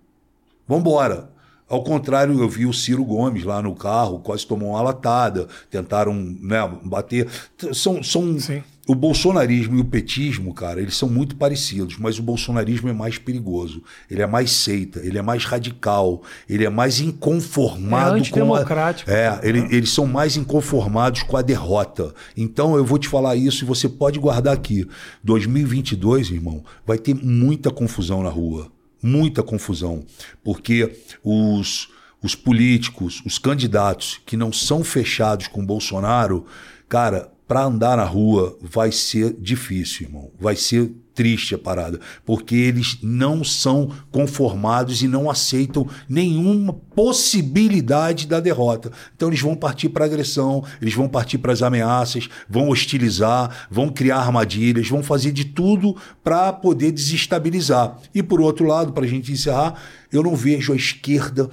Vambora. 0.68 1.30
Ao 1.68 1.84
contrário, 1.84 2.36
eu 2.40 2.48
vi 2.48 2.66
o 2.66 2.72
Ciro 2.72 3.04
Gomes 3.04 3.44
lá 3.44 3.62
no 3.62 3.76
carro, 3.76 4.18
quase 4.18 4.44
tomou 4.44 4.70
uma 4.70 4.82
latada, 4.82 5.46
tentaram 5.70 6.12
né, 6.12 6.68
bater. 6.82 7.28
São, 7.72 8.02
são 8.02 8.40
Sim. 8.40 8.64
O 8.90 8.94
bolsonarismo 8.94 9.76
e 9.76 9.80
o 9.80 9.84
petismo, 9.84 10.52
cara, 10.52 10.80
eles 10.80 10.96
são 10.96 11.08
muito 11.08 11.36
parecidos, 11.36 11.96
mas 11.98 12.18
o 12.18 12.22
bolsonarismo 12.22 12.88
é 12.88 12.92
mais 12.92 13.18
perigoso. 13.18 13.82
Ele 14.10 14.20
é 14.22 14.26
mais 14.26 14.50
seita, 14.50 15.00
ele 15.00 15.16
é 15.16 15.22
mais 15.22 15.44
radical, 15.44 16.22
ele 16.48 16.64
é 16.64 16.68
mais 16.70 17.00
inconformado 17.00 18.16
É 18.16 18.18
com 18.48 18.54
a... 18.54 18.58
É, 19.06 19.38
ele- 19.42 19.66
eles 19.70 19.90
são 19.90 20.06
mais 20.06 20.36
inconformados 20.36 21.22
com 21.22 21.36
a 21.36 21.42
derrota. 21.42 22.12
Então 22.36 22.74
eu 22.76 22.84
vou 22.84 22.98
te 22.98 23.06
falar 23.08 23.36
isso 23.36 23.64
e 23.64 23.66
você 23.66 23.88
pode 23.88 24.18
guardar 24.18 24.54
aqui. 24.54 24.86
2022, 25.22 26.30
irmão, 26.30 26.64
vai 26.86 26.98
ter 26.98 27.14
muita 27.14 27.70
confusão 27.70 28.22
na 28.22 28.28
rua. 28.30 28.70
Muita 29.02 29.42
confusão. 29.42 30.04
Porque 30.44 30.90
os, 31.24 31.88
os 32.22 32.34
políticos, 32.34 33.22
os 33.24 33.38
candidatos 33.38 34.20
que 34.26 34.36
não 34.36 34.52
são 34.52 34.82
fechados 34.84 35.46
com 35.48 35.64
Bolsonaro, 35.64 36.44
cara, 36.88 37.30
para 37.50 37.64
andar 37.64 37.96
na 37.96 38.04
rua 38.04 38.56
vai 38.62 38.92
ser 38.92 39.34
difícil, 39.36 40.06
irmão. 40.06 40.30
Vai 40.38 40.54
ser 40.54 40.88
triste 41.12 41.52
a 41.52 41.58
parada, 41.58 41.98
porque 42.24 42.54
eles 42.54 42.98
não 43.02 43.42
são 43.42 43.90
conformados 44.12 45.02
e 45.02 45.08
não 45.08 45.28
aceitam 45.28 45.84
nenhuma 46.08 46.72
possibilidade 46.72 48.28
da 48.28 48.38
derrota. 48.38 48.92
Então 49.16 49.26
eles 49.26 49.40
vão 49.40 49.56
partir 49.56 49.88
para 49.88 50.04
agressão, 50.04 50.62
eles 50.80 50.94
vão 50.94 51.08
partir 51.08 51.38
para 51.38 51.52
as 51.52 51.60
ameaças, 51.60 52.28
vão 52.48 52.68
hostilizar, 52.68 53.66
vão 53.68 53.88
criar 53.88 54.18
armadilhas, 54.18 54.88
vão 54.88 55.02
fazer 55.02 55.32
de 55.32 55.46
tudo 55.46 55.96
para 56.22 56.52
poder 56.52 56.92
desestabilizar. 56.92 57.98
E 58.14 58.22
por 58.22 58.40
outro 58.40 58.64
lado, 58.64 58.92
para 58.92 59.04
a 59.04 59.08
gente 59.08 59.32
encerrar, 59.32 59.74
eu 60.12 60.22
não 60.22 60.36
vejo 60.36 60.72
a 60.72 60.76
esquerda 60.76 61.50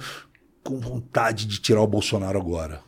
com 0.62 0.78
vontade 0.78 1.44
de 1.44 1.58
tirar 1.60 1.82
o 1.82 1.88
Bolsonaro 1.88 2.38
agora. 2.38 2.82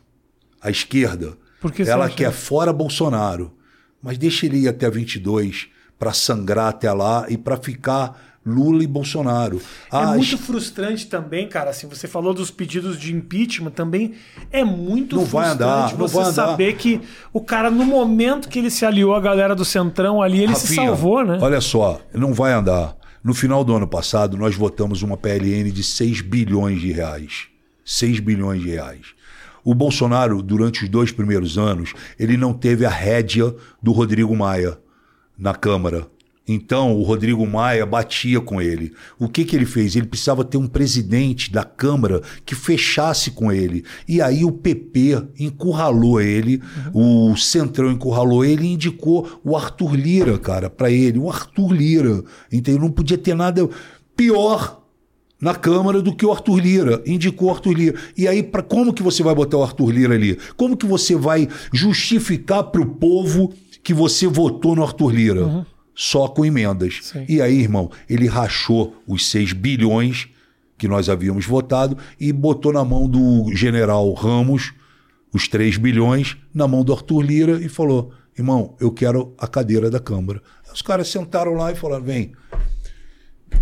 A 0.61 0.71
esquerda 0.71 1.37
Porque 1.61 1.83
ela 1.83 2.05
acha... 2.05 2.15
quer 2.15 2.31
fora 2.31 2.73
Bolsonaro, 2.73 3.53
mas 4.01 4.17
deixa 4.17 4.45
ele 4.47 4.57
ir 4.57 4.67
até 4.67 4.89
22 4.89 5.69
para 5.97 6.11
sangrar 6.11 6.69
até 6.69 6.91
lá 6.91 7.27
e 7.29 7.37
para 7.37 7.55
ficar 7.55 8.19
Lula 8.43 8.83
e 8.83 8.87
Bolsonaro. 8.87 9.61
Ah, 9.91 10.13
é 10.13 10.17
muito 10.17 10.37
frustrante 10.39 11.05
também, 11.05 11.47
cara. 11.47 11.69
Assim, 11.69 11.87
você 11.87 12.07
falou 12.07 12.33
dos 12.33 12.49
pedidos 12.49 12.99
de 12.99 13.13
impeachment 13.13 13.69
também. 13.69 14.15
É 14.51 14.63
muito 14.63 15.15
não 15.15 15.27
frustrante 15.27 15.59
vai 15.59 15.69
andar, 15.69 15.95
você 15.95 16.15
vai 16.15 16.33
saber 16.33 16.75
que 16.75 16.99
o 17.31 17.39
cara, 17.39 17.69
no 17.69 17.85
momento 17.85 18.49
que 18.49 18.57
ele 18.57 18.71
se 18.71 18.83
aliou 18.83 19.13
à 19.13 19.19
galera 19.19 19.55
do 19.55 19.63
Centrão 19.63 20.21
ali, 20.21 20.39
ele 20.39 20.53
Rafinha, 20.53 20.67
se 20.67 20.75
salvou, 20.75 21.23
né? 21.23 21.37
Olha 21.39 21.61
só, 21.61 22.01
não 22.13 22.33
vai 22.33 22.51
andar. 22.51 22.97
No 23.23 23.35
final 23.35 23.63
do 23.63 23.75
ano 23.75 23.87
passado, 23.87 24.35
nós 24.35 24.55
votamos 24.55 25.03
uma 25.03 25.15
PLN 25.15 25.71
de 25.71 25.83
6 25.83 26.21
bilhões 26.21 26.81
de 26.81 26.91
reais. 26.91 27.43
6 27.85 28.19
bilhões 28.19 28.63
de 28.63 28.69
reais. 28.71 29.13
O 29.63 29.73
Bolsonaro, 29.73 30.41
durante 30.41 30.83
os 30.83 30.89
dois 30.89 31.11
primeiros 31.11 31.57
anos, 31.57 31.93
ele 32.17 32.37
não 32.37 32.53
teve 32.53 32.85
a 32.85 32.89
rédea 32.89 33.53
do 33.81 33.91
Rodrigo 33.91 34.35
Maia 34.35 34.77
na 35.37 35.53
Câmara. 35.53 36.07
Então 36.47 36.97
o 36.97 37.03
Rodrigo 37.03 37.45
Maia 37.45 37.85
batia 37.85 38.41
com 38.41 38.61
ele. 38.61 38.93
O 39.19 39.29
que, 39.29 39.45
que 39.45 39.55
ele 39.55 39.65
fez? 39.65 39.95
Ele 39.95 40.07
precisava 40.07 40.43
ter 40.43 40.57
um 40.57 40.67
presidente 40.67 41.51
da 41.51 41.63
Câmara 41.63 42.21
que 42.45 42.55
fechasse 42.55 43.31
com 43.31 43.51
ele. 43.51 43.85
E 44.07 44.21
aí 44.21 44.43
o 44.43 44.51
PP 44.51 45.23
encurralou 45.39 46.19
ele, 46.19 46.61
uhum. 46.93 47.31
o 47.31 47.37
Centrão 47.37 47.91
encurralou 47.91 48.43
ele 48.43 48.65
e 48.65 48.73
indicou 48.73 49.39
o 49.43 49.55
Arthur 49.55 49.95
Lira, 49.95 50.37
cara, 50.37 50.69
para 50.69 50.89
ele. 50.89 51.19
O 51.19 51.29
Arthur 51.29 51.71
Lira. 51.73 52.23
Entendeu? 52.51 52.81
Não 52.81 52.91
podia 52.91 53.17
ter 53.17 53.35
nada 53.35 53.69
pior 54.15 54.80
na 55.41 55.55
Câmara 55.55 56.01
do 56.01 56.15
que 56.15 56.25
o 56.25 56.31
Arthur 56.31 56.59
Lira. 56.59 57.01
Indicou 57.05 57.49
o 57.49 57.51
Arthur 57.51 57.73
Lira. 57.73 57.99
E 58.15 58.27
aí, 58.27 58.43
para 58.43 58.61
como 58.61 58.93
que 58.93 59.01
você 59.01 59.23
vai 59.23 59.33
botar 59.33 59.57
o 59.57 59.63
Arthur 59.63 59.89
Lira 59.89 60.13
ali? 60.13 60.37
Como 60.55 60.77
que 60.77 60.85
você 60.85 61.15
vai 61.15 61.49
justificar 61.73 62.63
para 62.65 62.81
o 62.81 62.85
povo 62.85 63.51
que 63.83 63.93
você 63.93 64.27
votou 64.27 64.75
no 64.75 64.83
Arthur 64.83 65.09
Lira? 65.09 65.45
Uhum. 65.45 65.65
Só 65.95 66.27
com 66.27 66.45
emendas. 66.45 66.99
Sim. 67.01 67.25
E 67.27 67.41
aí, 67.41 67.59
irmão, 67.59 67.89
ele 68.07 68.27
rachou 68.27 68.95
os 69.07 69.27
6 69.29 69.53
bilhões 69.53 70.29
que 70.77 70.87
nós 70.87 71.09
havíamos 71.09 71.45
votado 71.45 71.97
e 72.19 72.31
botou 72.31 72.71
na 72.71 72.83
mão 72.83 73.07
do 73.07 73.53
general 73.53 74.11
Ramos 74.13 74.73
os 75.33 75.47
3 75.47 75.77
bilhões, 75.77 76.37
na 76.53 76.67
mão 76.67 76.83
do 76.83 76.93
Arthur 76.93 77.21
Lira 77.21 77.61
e 77.63 77.69
falou: 77.69 78.11
irmão, 78.37 78.75
eu 78.79 78.91
quero 78.91 79.33
a 79.37 79.47
cadeira 79.47 79.89
da 79.89 79.99
Câmara. 79.99 80.41
Os 80.73 80.81
caras 80.81 81.07
sentaram 81.07 81.53
lá 81.53 81.71
e 81.71 81.75
falaram: 81.75 82.03
vem, 82.03 82.33
o 83.53 83.57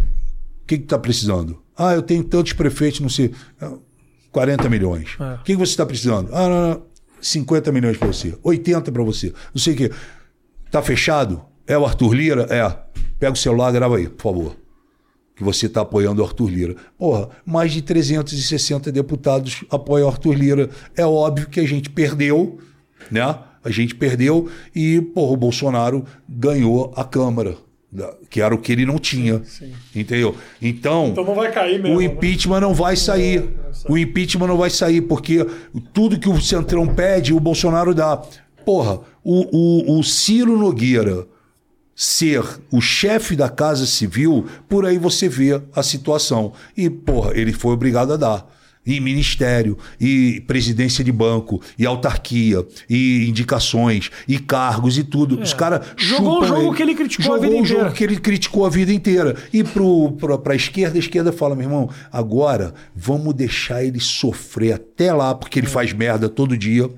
que 0.66 0.76
está 0.76 0.98
precisando? 0.98 1.62
Ah, 1.80 1.94
eu 1.94 2.02
tenho 2.02 2.26
tantos 2.26 2.52
prefeitos, 2.52 3.00
não 3.00 3.08
sei. 3.08 3.32
40 4.34 4.70
milhões. 4.70 5.16
É. 5.18 5.36
O 5.36 5.44
que, 5.44 5.54
que 5.54 5.56
você 5.56 5.72
está 5.72 5.86
precisando? 5.86 6.30
Ah, 6.34 6.50
não, 6.50 6.70
não. 6.70 6.90
50 7.22 7.72
milhões 7.72 7.98
para 7.98 8.08
você, 8.08 8.38
80 8.44 8.92
para 8.92 9.04
você. 9.04 9.34
Não 9.54 9.62
sei 9.62 9.74
o 9.74 9.78
quê. 9.78 9.92
Tá 10.70 10.82
fechado? 10.82 11.42
É 11.66 11.78
o 11.78 11.86
Arthur 11.86 12.14
Lira? 12.14 12.48
É. 12.50 12.78
Pega 13.18 13.34
o 13.34 13.38
celular, 13.38 13.72
grava 13.72 13.98
aí, 13.98 14.10
por 14.10 14.24
favor. 14.24 14.56
Que 15.36 15.44
você 15.44 15.68
está 15.68 15.82
apoiando 15.82 16.22
o 16.22 16.26
Arthur 16.26 16.50
Lira. 16.50 16.76
Porra, 16.98 17.30
mais 17.46 17.72
de 17.72 17.82
360 17.82 18.92
deputados 18.92 19.64
apoiam 19.70 20.08
o 20.08 20.12
Arthur 20.12 20.34
Lira. 20.34 20.70
É 20.96 21.06
óbvio 21.06 21.48
que 21.48 21.60
a 21.60 21.68
gente 21.68 21.90
perdeu, 21.90 22.60
né? 23.10 23.38
A 23.64 23.70
gente 23.70 23.96
perdeu 23.96 24.50
e, 24.76 25.02
porra, 25.02 25.34
o 25.34 25.38
Bolsonaro 25.38 26.06
ganhou 26.28 26.94
a 26.96 27.04
Câmara 27.04 27.58
que 28.30 28.42
era 28.42 28.54
o 28.54 28.58
que 28.58 28.72
ele 28.72 28.86
não 28.86 29.00
tinha. 29.00 29.42
Sim. 29.44 29.74
Entendeu? 29.96 30.36
Então, 30.62 31.08
então 31.08 31.24
não 31.24 31.36
vai 31.36 31.52
cair 31.52 31.82
mesmo, 31.82 31.98
o 31.98 32.00
né? 32.00 32.06
impeachment 32.06 32.60
né? 32.60 32.68
não 32.68 32.74
vai 32.74 32.96
sair. 32.96 33.40
É, 33.40 33.92
o 33.92 33.98
impeachment 33.98 34.48
não 34.48 34.58
vai 34.58 34.70
sair, 34.70 35.02
porque 35.02 35.46
tudo 35.94 36.20
que 36.20 36.30
o 36.30 36.40
Centrão 36.42 36.88
pede, 36.88 37.34
o 37.34 37.40
Bolsonaro 37.40 37.94
dá. 37.94 38.22
Porra, 38.66 39.00
o, 39.24 39.96
o, 39.96 40.00
o 40.00 40.04
Ciro 40.04 40.58
Nogueira 40.58 41.26
ser 41.96 42.44
o 42.72 42.80
chefe 42.80 43.36
da 43.36 43.50
Casa 43.50 43.86
Civil, 43.86 44.46
por 44.70 44.86
aí 44.86 44.98
você 44.98 45.28
vê 45.28 45.62
a 45.76 45.84
situação. 45.84 46.54
E, 46.78 46.90
porra, 46.90 47.32
ele 47.36 47.52
foi 47.52 47.74
obrigado 47.74 48.14
a 48.14 48.18
dar 48.18 48.59
e 48.90 49.00
ministério, 49.00 49.78
e 50.02 50.42
presidência 50.48 51.04
de 51.04 51.12
banco, 51.12 51.62
e 51.78 51.86
autarquia, 51.86 52.66
e 52.90 53.28
indicações, 53.30 54.10
e 54.28 54.40
cargos 54.40 54.98
e 54.98 55.04
tudo. 55.04 55.40
É. 55.40 55.44
Os 55.44 55.54
caras 55.54 55.86
Jogou 55.96 56.42
o 56.42 56.46
jogo 56.46 56.62
ele. 56.62 56.76
que 56.76 56.82
ele 56.82 56.96
criticou 56.96 57.26
Jogou 57.26 57.38
a 57.38 57.42
vida 57.42 57.56
inteira. 57.56 57.68
Jogou 57.68 57.82
o 57.82 57.86
jogo 57.86 57.96
que 57.96 58.04
ele 58.04 58.18
criticou 58.18 58.66
a 58.66 58.70
vida 58.70 58.92
inteira. 58.92 59.36
E 59.54 59.64
para 59.64 60.54
a 60.54 60.56
esquerda, 60.56 60.98
a 60.98 61.00
esquerda 61.00 61.32
fala, 61.32 61.56
meu 61.56 61.66
irmão, 61.66 61.90
agora 62.12 62.74
vamos 62.96 63.36
deixar 63.36 63.84
ele 63.84 64.00
sofrer 64.00 64.74
até 64.74 65.14
lá, 65.14 65.36
porque 65.36 65.60
ele 65.60 65.68
é. 65.68 65.70
faz 65.70 65.94
merda 65.94 66.28
todo 66.28 66.58
dia. 66.58 66.90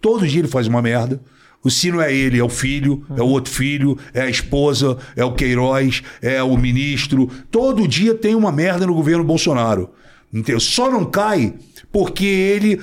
Todo 0.00 0.26
dia 0.26 0.40
ele 0.40 0.48
faz 0.48 0.68
uma 0.68 0.80
merda. 0.80 1.20
O 1.62 1.68
se 1.68 1.90
não 1.90 2.00
é 2.00 2.14
ele, 2.14 2.38
é 2.38 2.44
o 2.44 2.48
filho, 2.48 3.04
é 3.14 3.20
o 3.20 3.26
outro 3.26 3.52
filho, 3.52 3.98
é 4.14 4.22
a 4.22 4.30
esposa, 4.30 4.96
é 5.14 5.22
o 5.22 5.34
Queiroz, 5.34 6.02
é 6.22 6.42
o 6.42 6.56
ministro. 6.56 7.28
Todo 7.50 7.86
dia 7.86 8.14
tem 8.14 8.34
uma 8.34 8.50
merda 8.50 8.86
no 8.86 8.94
governo 8.94 9.24
Bolsonaro. 9.24 9.90
Entendeu? 10.32 10.60
Só 10.60 10.90
não 10.90 11.04
cai 11.04 11.54
porque 11.90 12.24
ele 12.24 12.80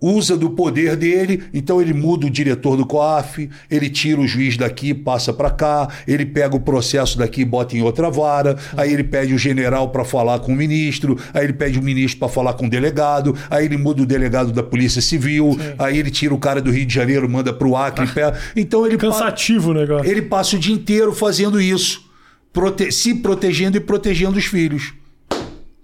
usa 0.00 0.36
do 0.36 0.50
poder 0.50 0.96
dele, 0.96 1.42
então 1.52 1.80
ele 1.80 1.92
muda 1.92 2.26
o 2.26 2.30
diretor 2.30 2.76
do 2.76 2.86
COAF, 2.86 3.50
ele 3.70 3.90
tira 3.90 4.20
o 4.20 4.26
juiz 4.26 4.56
daqui, 4.56 4.94
passa 4.94 5.32
para 5.32 5.50
cá, 5.50 5.88
ele 6.08 6.24
pega 6.24 6.56
o 6.56 6.60
processo 6.60 7.18
daqui 7.18 7.42
e 7.42 7.44
bota 7.44 7.76
em 7.76 7.82
outra 7.82 8.10
vara, 8.10 8.56
aí 8.76 8.92
ele 8.92 9.04
pede 9.04 9.34
o 9.34 9.38
general 9.38 9.90
para 9.90 10.04
falar 10.04 10.38
com 10.38 10.52
o 10.52 10.56
ministro, 10.56 11.18
aí 11.34 11.44
ele 11.44 11.52
pede 11.52 11.78
o 11.78 11.82
ministro 11.82 12.18
para 12.18 12.28
falar 12.28 12.54
com 12.54 12.66
o 12.66 12.70
delegado, 12.70 13.36
aí 13.50 13.66
ele 13.66 13.76
muda 13.76 14.02
o 14.02 14.06
delegado 14.06 14.52
da 14.52 14.62
Polícia 14.62 15.02
Civil, 15.02 15.52
Sim. 15.52 15.74
aí 15.78 15.98
ele 15.98 16.10
tira 16.10 16.32
o 16.32 16.38
cara 16.38 16.62
do 16.62 16.70
Rio 16.70 16.86
de 16.86 16.94
Janeiro, 16.94 17.28
manda 17.28 17.52
para 17.52 17.68
o 17.68 17.76
Acre, 17.76 18.08
ah, 18.22 18.38
então 18.56 18.86
ele 18.86 18.96
cansativo 18.96 19.70
o 19.70 19.74
negócio. 19.74 20.10
Ele 20.10 20.22
passa 20.22 20.56
o 20.56 20.58
dia 20.58 20.74
inteiro 20.74 21.12
fazendo 21.12 21.60
isso, 21.60 22.08
prote 22.52 22.90
se 22.90 23.14
protegendo 23.14 23.76
e 23.76 23.80
protegendo 23.80 24.38
os 24.38 24.46
filhos. 24.46 24.94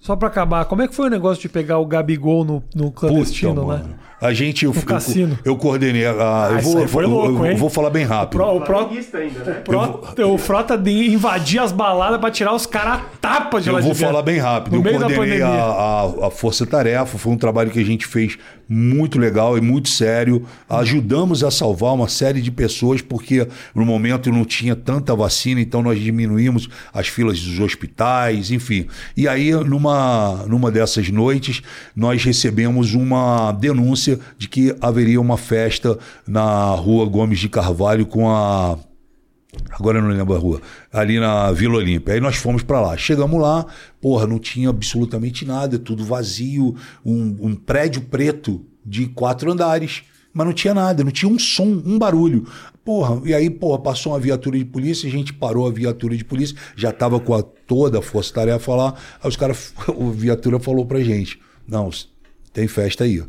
Só 0.06 0.14
para 0.14 0.28
acabar, 0.28 0.64
como 0.66 0.82
é 0.82 0.86
que 0.86 0.94
foi 0.94 1.08
o 1.08 1.10
negócio 1.10 1.42
de 1.42 1.48
pegar 1.48 1.80
o 1.80 1.84
Gabigol 1.84 2.44
no, 2.44 2.62
no 2.72 2.92
clandestino, 2.92 3.56
Puta, 3.56 3.66
né? 3.66 3.82
Mano. 3.82 3.94
A 4.20 4.32
gente, 4.32 4.64
eu, 4.64 4.72
cassino. 4.72 5.38
eu, 5.44 5.52
eu 5.52 5.56
coordenei. 5.56 6.06
A, 6.06 6.12
ah, 6.12 6.48
eu, 6.52 6.60
vou, 6.60 6.88
foi 6.88 7.04
louco, 7.04 7.44
eu, 7.44 7.52
eu, 7.52 7.56
vou 7.56 7.68
falar 7.68 7.90
bem 7.90 8.04
rápido. 8.04 8.40
O, 8.40 8.60
pro, 8.60 8.78
o, 8.78 8.86
pro, 8.86 9.18
ainda, 9.18 9.44
né? 9.44 9.62
o, 9.66 10.14
pro, 10.14 10.28
o 10.32 10.38
Frota 10.38 10.76
de 10.76 11.12
invadir 11.12 11.60
as 11.60 11.70
baladas 11.70 12.18
para 12.18 12.30
tirar 12.30 12.54
os 12.54 12.64
caras 12.64 12.94
a 12.94 13.02
tapa 13.20 13.60
de 13.60 13.68
Eu 13.68 13.74
lá 13.74 13.80
vou 13.80 13.92
de 13.92 13.98
falar 13.98 14.22
bem 14.22 14.38
rápido. 14.38 14.80
No 14.80 14.88
eu 14.88 14.98
coordenei 14.98 15.42
a, 15.42 15.50
a, 15.50 16.26
a 16.28 16.30
Força 16.30 16.64
Tarefa, 16.64 17.18
foi 17.18 17.32
um 17.32 17.36
trabalho 17.36 17.70
que 17.70 17.78
a 17.78 17.84
gente 17.84 18.06
fez 18.06 18.38
muito 18.68 19.18
legal 19.18 19.56
e 19.56 19.60
muito 19.60 19.88
sério. 19.88 20.44
Ajudamos 20.68 21.44
a 21.44 21.50
salvar 21.50 21.94
uma 21.94 22.08
série 22.08 22.40
de 22.40 22.50
pessoas, 22.50 23.00
porque 23.00 23.46
no 23.74 23.84
momento 23.84 24.30
não 24.32 24.44
tinha 24.44 24.74
tanta 24.74 25.14
vacina, 25.14 25.60
então 25.60 25.82
nós 25.82 26.00
diminuímos 26.00 26.68
as 26.92 27.08
filas 27.08 27.40
dos 27.40 27.60
hospitais, 27.60 28.50
enfim. 28.50 28.86
E 29.16 29.28
aí, 29.28 29.52
numa, 29.52 30.44
numa 30.46 30.70
dessas 30.70 31.08
noites, 31.10 31.62
nós 31.94 32.24
recebemos 32.24 32.94
uma 32.94 33.52
denúncia 33.52 34.05
de 34.36 34.48
que 34.48 34.74
haveria 34.80 35.20
uma 35.20 35.36
festa 35.36 35.98
na 36.26 36.70
rua 36.74 37.06
Gomes 37.06 37.38
de 37.38 37.48
Carvalho 37.48 38.06
com 38.06 38.30
a. 38.30 38.78
Agora 39.70 39.98
eu 39.98 40.02
não 40.02 40.10
lembro 40.10 40.34
a 40.34 40.38
rua. 40.38 40.60
Ali 40.92 41.18
na 41.18 41.50
Vila 41.52 41.76
Olímpia. 41.76 42.14
Aí 42.14 42.20
nós 42.20 42.36
fomos 42.36 42.62
para 42.62 42.80
lá. 42.80 42.96
Chegamos 42.96 43.40
lá, 43.40 43.64
porra, 44.00 44.26
não 44.26 44.38
tinha 44.38 44.68
absolutamente 44.68 45.44
nada, 45.44 45.78
tudo 45.78 46.04
vazio, 46.04 46.76
um, 47.04 47.36
um 47.40 47.54
prédio 47.54 48.02
preto 48.02 48.64
de 48.84 49.06
quatro 49.06 49.50
andares 49.50 50.02
mas 50.36 50.46
não 50.46 50.52
tinha 50.52 50.74
nada, 50.74 51.02
não 51.02 51.10
tinha 51.10 51.32
um 51.32 51.38
som, 51.38 51.82
um 51.82 51.98
barulho. 51.98 52.46
Porra, 52.84 53.22
e 53.24 53.32
aí, 53.32 53.48
porra, 53.48 53.78
passou 53.78 54.12
uma 54.12 54.20
viatura 54.20 54.58
de 54.58 54.66
polícia, 54.66 55.08
a 55.08 55.10
gente 55.10 55.32
parou 55.32 55.66
a 55.66 55.72
viatura 55.72 56.14
de 56.14 56.22
polícia, 56.22 56.54
já 56.76 56.92
tava 56.92 57.18
com 57.18 57.32
a, 57.32 57.42
toda 57.42 58.00
a 58.00 58.02
força-tarefa 58.02 58.74
lá, 58.74 58.94
aí 59.22 59.30
os 59.30 59.34
caras, 59.34 59.72
a 59.88 60.10
viatura 60.12 60.60
falou 60.60 60.84
pra 60.84 61.00
gente, 61.00 61.40
não, 61.66 61.88
tem 62.52 62.68
festa 62.68 63.04
aí. 63.04 63.24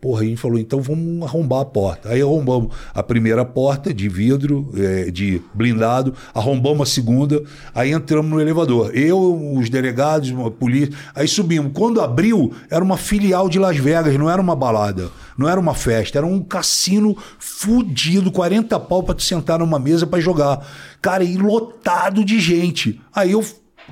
Porra, 0.00 0.22
a 0.22 0.24
gente 0.24 0.40
falou, 0.40 0.60
então 0.60 0.80
vamos 0.80 1.26
arrombar 1.26 1.60
a 1.60 1.64
porta. 1.64 2.10
Aí 2.10 2.22
arrombamos 2.22 2.72
a 2.94 3.02
primeira 3.02 3.44
porta 3.44 3.92
de 3.92 4.08
vidro, 4.08 4.70
é, 4.76 5.10
de 5.10 5.42
blindado, 5.52 6.14
arrombamos 6.32 6.88
a 6.88 6.92
segunda, 6.92 7.42
aí 7.74 7.90
entramos 7.90 8.30
no 8.30 8.40
elevador. 8.40 8.96
Eu, 8.96 9.18
os 9.56 9.68
delegados, 9.68 10.30
a 10.30 10.50
polícia, 10.52 10.94
aí 11.16 11.26
subimos. 11.26 11.72
Quando 11.74 12.00
abriu, 12.00 12.52
era 12.70 12.84
uma 12.84 12.96
filial 12.96 13.48
de 13.48 13.58
Las 13.58 13.76
Vegas, 13.76 14.16
não 14.16 14.30
era 14.30 14.40
uma 14.40 14.54
balada, 14.54 15.10
não 15.36 15.48
era 15.48 15.58
uma 15.58 15.74
festa, 15.74 16.18
era 16.18 16.26
um 16.26 16.44
cassino 16.44 17.16
fudido, 17.40 18.30
40 18.30 18.78
pau 18.78 19.02
pra 19.02 19.16
tu 19.16 19.24
sentar 19.24 19.58
numa 19.58 19.80
mesa 19.80 20.06
para 20.06 20.20
jogar. 20.20 20.64
Cara, 21.02 21.24
e 21.24 21.36
lotado 21.36 22.24
de 22.24 22.38
gente. 22.38 23.00
Aí 23.12 23.32
eu, 23.32 23.44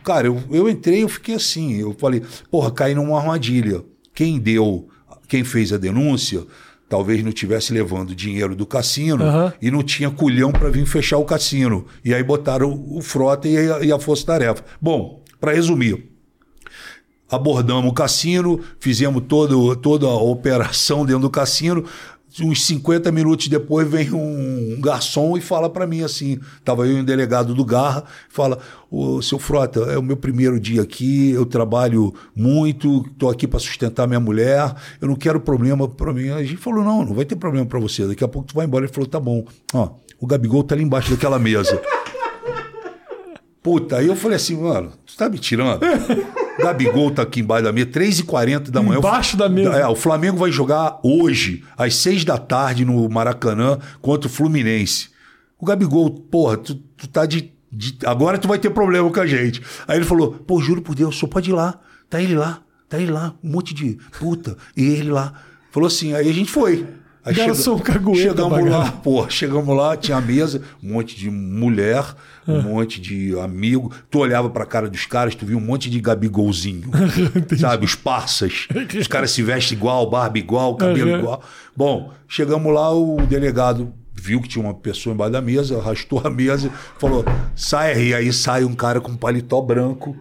cara, 0.04 0.28
eu, 0.28 0.40
eu 0.52 0.68
entrei, 0.68 1.02
eu 1.02 1.08
fiquei 1.08 1.34
assim, 1.34 1.74
eu 1.74 1.96
falei, 1.98 2.22
porra, 2.48 2.70
caí 2.70 2.94
numa 2.94 3.18
armadilha. 3.18 3.82
Quem 4.14 4.38
deu 4.38 4.88
quem 5.28 5.44
fez 5.44 5.72
a 5.72 5.76
denúncia 5.76 6.44
talvez 6.88 7.22
não 7.24 7.32
tivesse 7.32 7.72
levando 7.72 8.14
dinheiro 8.14 8.54
do 8.54 8.64
cassino 8.64 9.24
uhum. 9.24 9.52
e 9.60 9.70
não 9.70 9.82
tinha 9.82 10.10
culhão 10.10 10.52
para 10.52 10.70
vir 10.70 10.86
fechar 10.86 11.18
o 11.18 11.24
cassino. 11.24 11.86
E 12.04 12.14
aí 12.14 12.22
botaram 12.22 12.84
o, 12.88 13.00
frota 13.02 13.48
e 13.48 13.56
a, 13.56 13.84
e 13.84 13.92
a 13.92 13.98
força-tarefa. 13.98 14.64
Bom, 14.80 15.22
para 15.40 15.52
resumir, 15.52 16.08
abordamos 17.28 17.90
o 17.90 17.94
cassino, 17.94 18.60
fizemos 18.78 19.24
todo, 19.26 19.74
toda 19.76 20.06
a 20.06 20.14
operação 20.14 21.04
dentro 21.04 21.22
do 21.22 21.30
cassino 21.30 21.84
uns 22.40 22.64
50 22.66 23.10
minutos 23.12 23.48
depois 23.48 23.88
vem 23.88 24.12
um 24.12 24.78
garçom 24.80 25.36
e 25.36 25.40
fala 25.40 25.70
para 25.70 25.86
mim 25.86 26.02
assim, 26.02 26.38
tava 26.64 26.86
eu 26.86 26.98
em 26.98 27.04
delegado 27.04 27.54
do 27.54 27.64
Garra, 27.64 28.04
fala: 28.28 28.58
"O 28.90 29.22
seu 29.22 29.38
Frota, 29.38 29.80
é 29.80 29.98
o 29.98 30.02
meu 30.02 30.16
primeiro 30.16 30.58
dia 30.60 30.82
aqui, 30.82 31.30
eu 31.30 31.46
trabalho 31.46 32.14
muito, 32.34 33.04
tô 33.18 33.28
aqui 33.28 33.46
para 33.46 33.58
sustentar 33.58 34.06
minha 34.06 34.20
mulher, 34.20 34.74
eu 35.00 35.08
não 35.08 35.16
quero 35.16 35.40
problema 35.40 35.88
para 35.88 36.12
mim". 36.12 36.30
A 36.30 36.42
gente 36.42 36.58
falou: 36.58 36.84
"Não, 36.84 37.04
não 37.04 37.14
vai 37.14 37.24
ter 37.24 37.36
problema 37.36 37.66
para 37.66 37.78
você, 37.78 38.06
daqui 38.06 38.24
a 38.24 38.28
pouco 38.28 38.48
tu 38.48 38.54
vai 38.54 38.66
embora". 38.66 38.84
Ele 38.84 38.92
falou: 38.92 39.08
"Tá 39.08 39.20
bom. 39.20 39.44
Ó, 39.72 39.90
o 40.20 40.26
Gabigol 40.26 40.62
tá 40.62 40.74
ali 40.74 40.84
embaixo 40.84 41.10
daquela 41.10 41.38
mesa". 41.38 41.80
Puta, 43.62 43.96
aí 43.96 44.06
eu 44.06 44.14
falei 44.14 44.36
assim, 44.36 44.56
mano, 44.56 44.92
tu 45.04 45.16
tá 45.16 45.28
me 45.28 45.40
tirando? 45.40 45.80
Gabigol 46.58 47.10
tá 47.10 47.22
aqui 47.22 47.40
embaixo 47.40 47.64
da 47.64 47.72
mesa, 47.72 47.86
3h40 47.86 48.70
da 48.70 48.82
manhã. 48.82 48.98
Embaixo 48.98 49.36
da 49.36 49.48
mesa. 49.48 49.76
É, 49.76 49.86
o 49.86 49.94
Flamengo 49.94 50.38
vai 50.38 50.50
jogar 50.50 50.98
hoje, 51.02 51.64
às 51.76 51.94
6 51.96 52.24
da 52.24 52.38
tarde, 52.38 52.84
no 52.84 53.08
Maracanã, 53.08 53.78
contra 54.00 54.28
o 54.28 54.30
Fluminense. 54.30 55.10
O 55.58 55.64
Gabigol, 55.64 56.10
porra, 56.10 56.56
tu, 56.56 56.74
tu 56.74 57.08
tá 57.08 57.24
de, 57.26 57.52
de, 57.70 57.98
Agora 58.04 58.38
tu 58.38 58.48
vai 58.48 58.58
ter 58.58 58.70
problema 58.70 59.10
com 59.10 59.20
a 59.20 59.26
gente. 59.26 59.62
Aí 59.86 59.98
ele 59.98 60.04
falou, 60.04 60.32
pô, 60.32 60.60
juro 60.60 60.82
por 60.82 60.94
Deus, 60.94 61.16
só 61.16 61.26
pode 61.26 61.50
ir 61.50 61.54
lá. 61.54 61.80
Tá 62.08 62.22
ele 62.22 62.34
lá, 62.34 62.62
tá 62.88 62.98
ele 62.98 63.10
lá, 63.10 63.34
um 63.42 63.50
monte 63.50 63.74
de 63.74 63.98
puta, 64.18 64.56
e 64.76 64.84
ele 64.84 65.10
lá. 65.10 65.32
Falou 65.70 65.86
assim, 65.88 66.14
aí 66.14 66.28
a 66.28 66.32
gente 66.32 66.50
foi. 66.50 66.86
Aí 67.26 67.34
Garçom 67.34 67.76
chega, 67.78 68.14
chegamos 68.14 68.70
lá, 68.70 68.92
pô, 68.92 69.28
chegamos 69.28 69.76
lá, 69.76 69.96
tinha 69.96 70.16
a 70.16 70.20
mesa, 70.20 70.62
um 70.80 70.92
monte 70.92 71.16
de 71.16 71.28
mulher, 71.28 72.04
um 72.46 72.58
é. 72.58 72.62
monte 72.62 73.00
de 73.00 73.36
amigo. 73.40 73.92
Tu 74.08 74.20
olhava 74.20 74.48
pra 74.48 74.64
cara 74.64 74.88
dos 74.88 75.06
caras, 75.06 75.34
tu 75.34 75.44
via 75.44 75.56
um 75.56 75.60
monte 75.60 75.90
de 75.90 76.00
gabigolzinho. 76.00 76.88
sabe? 77.58 77.84
Os 77.84 77.96
parças. 77.96 78.68
Os 78.96 79.08
caras 79.08 79.32
se 79.32 79.42
vestem 79.42 79.76
igual, 79.76 80.08
barba 80.08 80.38
igual, 80.38 80.76
cabelo 80.76 81.10
uhum. 81.10 81.18
igual. 81.18 81.42
Bom, 81.76 82.12
chegamos 82.28 82.72
lá, 82.72 82.94
o 82.94 83.16
delegado 83.26 83.92
viu 84.14 84.40
que 84.40 84.48
tinha 84.48 84.64
uma 84.64 84.74
pessoa 84.74 85.12
embaixo 85.12 85.32
da 85.32 85.40
mesa, 85.40 85.78
arrastou 85.78 86.22
a 86.22 86.30
mesa, 86.30 86.70
falou: 86.96 87.24
sai 87.56 87.92
aí. 87.92 88.14
Aí 88.14 88.32
sai 88.32 88.62
um 88.62 88.74
cara 88.74 89.00
com 89.00 89.10
um 89.10 89.16
paletó 89.16 89.60
branco, 89.60 90.16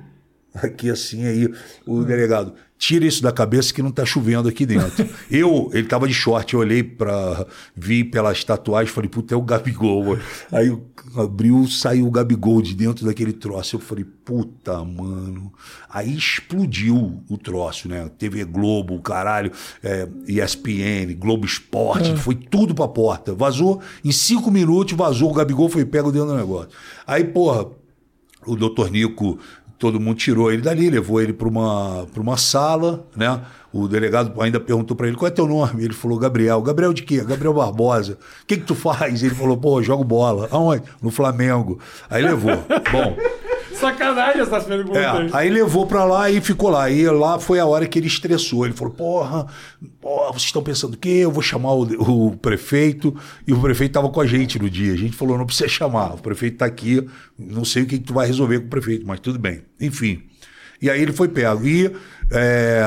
aqui 0.56 0.90
assim, 0.90 1.23
aí 1.23 1.53
o 1.86 2.03
delegado 2.03 2.56
tira 2.78 3.06
isso 3.06 3.22
da 3.22 3.32
cabeça 3.32 3.74
que 3.74 3.82
não 3.82 3.90
está 3.90 4.06
chovendo 4.06 4.48
aqui 4.48 4.66
dentro. 4.66 5.08
eu, 5.32 5.70
ele 5.74 5.84
estava 5.84 6.08
de 6.08 6.14
short, 6.14 6.54
eu 6.54 6.60
olhei 6.60 6.84
para 6.84 7.46
vi 7.76 8.04
pelas 8.04 8.44
tatuagens, 8.44 8.94
falei, 8.94 9.10
puta, 9.10 9.34
é 9.34 9.38
o 9.38 9.42
Gabigol. 9.42 10.18
Aí 10.52 10.76
abriu, 11.16 11.66
saiu 11.68 12.08
o 12.08 12.12
Gabigol 12.12 12.62
de 12.62 12.74
dentro 12.76 13.06
daquele 13.06 13.34
troço. 13.34 13.78
Eu 13.78 13.80
falei, 13.80 14.04
puta, 14.04 14.84
mano. 14.84 15.52
Aí 15.90 16.16
explodiu 16.16 17.24
o 17.30 17.38
troço, 17.38 17.88
né? 17.88 18.10
TV 18.18 18.44
Globo, 18.44 19.00
caralho, 19.00 19.52
é, 19.84 20.08
ESPN, 20.28 21.16
Globo 21.18 21.46
Esporte, 21.46 22.12
é. 22.12 22.16
foi 22.16 22.36
tudo 22.36 22.76
pra 22.76 22.88
porta. 22.88 23.34
Vazou, 23.34 23.82
em 24.04 24.12
cinco 24.12 24.52
minutos 24.52 24.96
vazou, 24.98 25.32
o 25.32 25.34
Gabigol 25.34 25.70
foi 25.70 25.86
pego 25.86 26.12
dentro 26.12 26.28
do 26.30 26.36
negócio. 26.36 26.70
Aí, 27.08 27.24
porra, 27.24 27.68
o 28.46 28.56
doutor 28.56 28.92
Nico 28.92 29.40
todo 29.78 30.00
mundo 30.00 30.18
tirou 30.18 30.52
ele 30.52 30.62
dali, 30.62 30.90
levou 30.90 31.22
ele 31.22 31.34
para 31.34 31.48
uma, 31.48 32.06
uma 32.18 32.38
sala, 32.38 33.06
né? 33.16 33.42
O 33.74 33.90
delegado 33.90 34.42
ainda 34.42 34.58
perguntou 34.58 34.96
para 34.96 35.08
ele 35.08 35.18
qual 35.18 35.28
é 35.28 35.32
teu 35.32 35.46
nome. 35.46 35.84
Ele 35.84 35.94
falou 35.94 36.18
Gabriel. 36.18 36.62
Gabriel 36.62 36.94
de 36.94 37.04
quê? 37.04 37.18
Gabriel 37.18 37.54
Barbosa. 37.54 38.14
O 38.14 38.46
que 38.48 38.56
que 38.56 38.64
tu 38.64 38.74
faz? 38.74 39.22
Ele 39.22 39.36
falou, 39.36 39.58
pô, 39.58 39.84
jogo 39.84 40.02
bola. 40.02 40.48
Aonde? 40.50 40.84
No 41.02 41.12
Flamengo. 41.12 41.78
Aí 42.10 42.24
levou. 42.24 42.56
Bom. 42.90 43.18
Sacanagem 43.76 44.42
essas 44.42 44.64
perguntas. 44.64 45.32
É, 45.32 45.38
aí 45.38 45.50
levou 45.50 45.86
pra 45.86 46.04
lá 46.04 46.30
e 46.30 46.42
ficou 46.42 46.70
lá. 46.70 46.90
E 46.90 47.08
lá 47.10 47.40
foi 47.40 47.60
a 47.60 47.66
hora 47.66 47.88
que 47.88 48.00
ele 48.00 48.08
estressou. 48.08 48.66
Ele 48.66 48.74
falou: 48.74 48.94
porra, 48.94 49.48
porra 50.02 50.32
vocês 50.32 50.44
estão 50.44 50.64
pensando 50.64 50.94
o 50.94 50.98
quê? 50.98 51.20
Eu 51.22 51.32
vou 51.32 51.42
chamar 51.42 51.74
o, 51.74 52.28
o, 52.28 52.38
prefeito. 52.38 53.16
E 53.46 53.54
o 53.54 53.60
prefeito 53.60 53.94
tava 53.94 54.10
com 54.10 54.22
a 54.22 54.26
gente 54.26 54.58
no 54.58 54.70
dia. 54.70 54.94
A 54.94 54.98
gente 54.98 55.16
falou: 55.16 55.38
não 55.38 55.46
precisa 55.46 55.70
chamar. 55.70 56.16
O 56.16 56.18
prefeito 56.18 56.58
tá 56.58 56.66
aqui. 56.66 57.06
Não 57.38 57.66
sei 57.66 57.84
o 57.84 57.86
que, 57.86 57.98
que 57.98 58.06
tu 58.06 58.14
vai 58.14 58.28
resolver 58.28 58.60
com 58.60 58.68
o 58.68 58.70
prefeito, 58.70 59.06
mas 59.06 59.20
tudo 59.20 59.38
bem. 59.38 59.62
Enfim. 59.80 60.24
E 60.82 60.90
aí 60.90 61.02
ele 61.02 61.14
foi 61.14 61.28
pego. 61.28 61.66
E 61.66 61.92
é, 62.32 62.82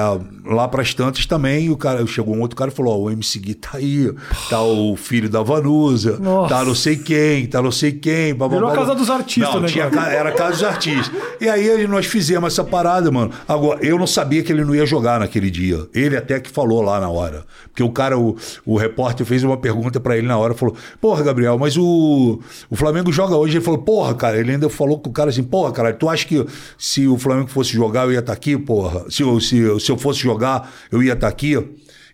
lá 0.45 0.67
para 0.67 0.83
as 0.83 0.93
tantas 0.93 1.25
também, 1.27 1.71
o 1.71 1.77
cara 1.77 2.05
chegou 2.07 2.35
um 2.35 2.41
outro 2.41 2.57
cara 2.57 2.71
e 2.71 2.75
falou: 2.75 2.95
Ó, 2.95 3.05
o 3.05 3.11
MC 3.11 3.39
Gui 3.39 3.55
tá 3.55 3.71
aí, 3.75 4.13
tá 4.51 4.63
o 4.63 4.97
filho 4.97 5.29
da 5.29 5.43
Vanusa, 5.43 6.19
Nossa. 6.19 6.55
tá 6.55 6.65
não 6.65 6.75
sei 6.75 6.97
quem, 6.97 7.47
tá 7.47 7.63
não 7.63 7.71
sei 7.71 7.93
quem. 7.93 8.35
Blá, 8.35 8.49
Virou 8.49 8.69
a 8.69 8.75
casa 8.75 8.95
dos 8.95 9.09
artistas, 9.09 9.55
não, 9.55 9.61
né? 9.61 9.69
Tinha, 9.69 9.85
era 9.85 10.31
a 10.31 10.33
casa 10.33 10.53
dos 10.53 10.65
artistas. 10.65 11.11
E 11.41 11.49
aí 11.49 11.87
nós 11.87 12.07
fizemos 12.07 12.53
essa 12.53 12.65
parada, 12.65 13.11
mano. 13.11 13.31
Agora, 13.47 13.85
eu 13.85 13.99
não 13.99 14.07
sabia 14.07 14.43
que 14.43 14.53
ele 14.53 14.65
não 14.65 14.75
ia 14.75 14.87
jogar 14.87 15.21
naquele 15.21 15.51
dia. 15.51 15.87
Ele 15.95 16.17
até 16.17 16.41
que 16.41 16.51
falou 16.51 16.83
lá 16.83 16.99
na 17.01 17.09
hora. 17.09 17.45
Porque 17.69 17.83
o 17.83 17.91
cara, 17.91 18.19
o, 18.19 18.37
o 18.67 18.77
repórter 18.77 19.25
fez 19.25 19.45
uma 19.45 19.57
pergunta 19.57 20.01
para 20.01 20.19
ele 20.19 20.27
na 20.27 20.37
hora, 20.37 20.53
falou: 20.55 20.75
Porra, 21.01 21.23
Gabriel, 21.23 21.57
mas 21.59 21.77
o, 21.77 22.41
o 22.69 22.77
Flamengo 22.77 23.13
joga 23.13 23.37
hoje. 23.37 23.59
Ele 23.59 23.65
falou: 23.65 23.81
Porra, 23.81 24.15
cara, 24.15 24.37
ele 24.37 24.51
ainda 24.51 24.69
falou 24.69 24.99
com 24.99 25.11
o 25.11 25.13
cara 25.13 25.31
assim: 25.31 25.45
Porra, 25.45 25.71
cara, 25.71 25.93
tu 25.93 26.09
acha 26.09 26.27
que 26.27 26.45
se 26.77 27.07
o 27.07 27.17
Flamengo 27.17 27.49
fosse 27.49 27.73
jogar 27.73 28.05
eu 28.05 28.13
ia 28.13 28.19
estar 28.19 28.33
tá 28.33 28.37
aqui, 28.37 28.57
porra? 28.57 29.05
Se, 29.09 29.23
se, 29.41 29.81
se 29.81 29.91
eu 29.91 29.99
fosse 29.99 30.21
jogar, 30.21 30.71
eu 30.91 31.03
ia 31.03 31.13
estar 31.13 31.27
tá 31.27 31.33
aqui. 31.33 31.57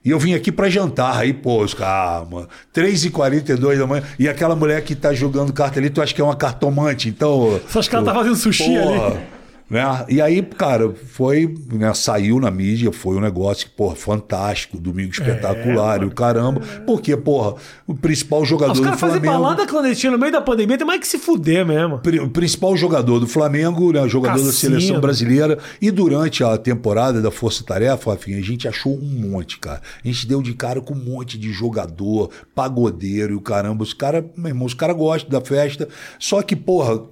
E 0.05 0.11
eu 0.11 0.19
vim 0.19 0.35
aqui 0.35 0.53
para 0.53 0.69
jantar. 0.69 1.17
Aí, 1.17 1.33
pô, 1.33 1.63
os 1.63 1.73
caras, 1.73 2.29
mano, 2.29 2.47
3h42 2.75 3.79
da 3.79 3.87
manhã. 3.87 4.03
E 4.19 4.29
aquela 4.29 4.55
mulher 4.55 4.83
que 4.83 4.95
tá 4.95 5.15
jogando 5.15 5.53
carta 5.53 5.81
ali, 5.81 5.89
tu 5.89 6.03
acha 6.03 6.15
que 6.15 6.21
é 6.21 6.25
uma 6.25 6.37
cartomante, 6.37 7.09
então. 7.09 7.59
Só 7.69 7.79
acho 7.79 7.89
que 7.89 7.97
ela 7.97 8.05
tá 8.05 8.13
fazendo 8.13 8.37
sushi 8.37 8.65
porra, 8.65 9.07
ali. 9.07 9.21
Né? 9.69 9.83
E 10.09 10.21
aí, 10.21 10.43
cara, 10.43 10.95
foi, 10.95 11.55
né, 11.73 11.93
saiu 11.95 12.39
na 12.39 12.51
mídia, 12.51 12.93
foi 12.93 13.17
um 13.17 13.21
negócio, 13.21 13.69
porra, 13.71 13.97
fantástico, 13.97 14.79
domingo 14.79 15.11
espetacular, 15.11 16.01
é, 16.01 16.05
e 16.05 16.07
o 16.07 16.11
caramba. 16.11 16.61
Porque, 16.87 17.17
porra, 17.17 17.55
o 17.87 17.95
principal 17.95 18.45
jogador 18.45 18.73
os 18.73 18.79
do 18.79 18.85
Flamengo. 18.85 19.17
Os 19.17 19.23
caras 19.23 19.41
balada 19.41 19.67
clandestina 19.67 20.13
no 20.13 20.19
meio 20.19 20.33
da 20.33 20.41
pandemia, 20.41 20.77
tem 20.77 20.87
mais 20.87 21.01
que 21.01 21.09
se 21.09 21.19
fuder 21.19 21.65
mesmo. 21.65 22.01
O 22.23 22.31
principal 22.31 22.77
jogador 22.77 23.19
do 23.19 23.27
Flamengo, 23.27 23.93
né, 23.93 24.07
jogador 24.07 24.35
Cassino. 24.35 24.53
da 24.53 24.81
seleção 24.81 25.01
brasileira. 25.01 25.59
E 25.81 25.91
durante 25.91 26.45
a 26.45 26.59
temporada 26.59 27.23
da 27.23 27.31
Força 27.31 27.65
Tarefa, 27.65 28.13
afim, 28.13 28.35
a 28.35 28.43
gente 28.43 28.69
achou 28.69 28.95
um 28.95 29.31
monte, 29.31 29.59
cara. 29.59 29.81
A 30.05 30.07
gente 30.07 30.27
deu 30.27 30.43
de 30.43 30.53
cara 30.53 30.81
com 30.81 30.93
um 30.93 31.05
monte 31.05 31.39
de 31.39 31.51
jogador, 31.53 32.31
pagodeiro 32.55 33.33
e 33.33 33.37
o 33.37 33.41
caramba. 33.41 33.83
Os 33.83 33.95
caras, 33.95 34.25
meu 34.37 34.49
irmão, 34.49 34.67
os 34.67 34.75
caras 34.75 34.97
gostam 34.97 35.31
da 35.31 35.41
festa. 35.41 35.89
Só 36.19 36.43
que, 36.43 36.55
porra 36.55 37.03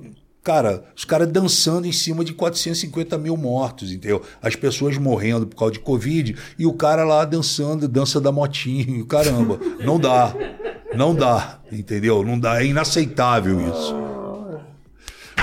Cara, 0.42 0.82
os 0.96 1.04
caras 1.04 1.28
dançando 1.28 1.86
em 1.86 1.92
cima 1.92 2.24
de 2.24 2.32
450 2.32 3.16
mil 3.16 3.36
mortos, 3.36 3.92
entendeu? 3.92 4.22
As 4.42 4.56
pessoas 4.56 4.98
morrendo 4.98 5.46
por 5.46 5.56
causa 5.56 5.74
de 5.74 5.78
Covid 5.78 6.36
e 6.58 6.66
o 6.66 6.72
cara 6.72 7.04
lá 7.04 7.24
dançando, 7.24 7.86
dança 7.86 8.20
da 8.20 8.32
motinha, 8.32 9.04
caramba. 9.06 9.60
Não 9.84 10.00
dá. 10.00 10.34
Não 10.96 11.14
dá, 11.14 11.60
entendeu? 11.70 12.24
Não 12.24 12.38
dá. 12.38 12.60
É 12.60 12.66
inaceitável 12.66 13.60
isso. 13.68 13.94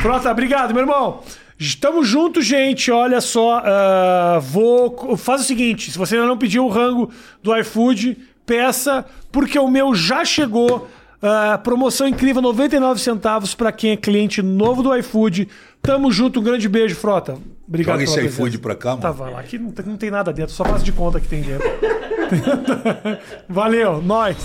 Frota, 0.02 0.30
obrigado, 0.30 0.74
meu 0.74 0.84
irmão. 0.84 1.22
Estamos 1.58 2.08
juntos, 2.08 2.46
gente. 2.46 2.92
Olha 2.92 3.22
só. 3.22 3.60
Uh, 3.60 4.42
vou. 4.42 5.18
Faz 5.18 5.42
o 5.42 5.44
seguinte: 5.46 5.92
se 5.92 5.98
você 5.98 6.16
ainda 6.16 6.28
não 6.28 6.38
pediu 6.38 6.66
o 6.66 6.70
rango 6.70 7.10
do 7.42 7.56
iFood, 7.58 8.18
peça, 8.46 9.06
porque 9.32 9.58
o 9.58 9.70
meu 9.70 9.96
já 9.96 10.24
chegou. 10.26 10.88
Uh, 11.22 11.60
promoção 11.62 12.08
incrível, 12.08 12.42
99 12.42 13.00
centavos 13.02 13.54
para 13.54 13.74
quem 13.74 13.92
é 13.92 13.98
cliente 13.98 14.42
novo 14.42 14.82
do 14.82 14.96
iFood. 14.96 15.50
Tamo 15.82 16.12
junto, 16.12 16.40
um 16.40 16.44
grande 16.44 16.70
beijo, 16.70 16.96
Frota. 16.96 17.38
Obrigado 17.68 18.00
Joga 18.00 18.04
esse 18.04 18.26
iFood 18.28 18.58
pra 18.60 18.74
cá, 18.74 18.92
mano. 18.92 19.02
Tá, 19.02 19.12
vai 19.12 19.32
lá. 19.32 19.40
Aqui 19.42 19.58
não 19.58 19.72
tem, 19.72 19.86
não 19.86 19.98
tem 19.98 20.10
nada 20.10 20.32
dentro, 20.32 20.54
só 20.54 20.64
faz 20.64 20.82
de 20.82 20.92
conta 20.94 21.20
que 21.20 21.28
tem 21.28 21.42
dentro. 21.42 21.68
Valeu, 23.50 24.02
nós. 24.02 24.38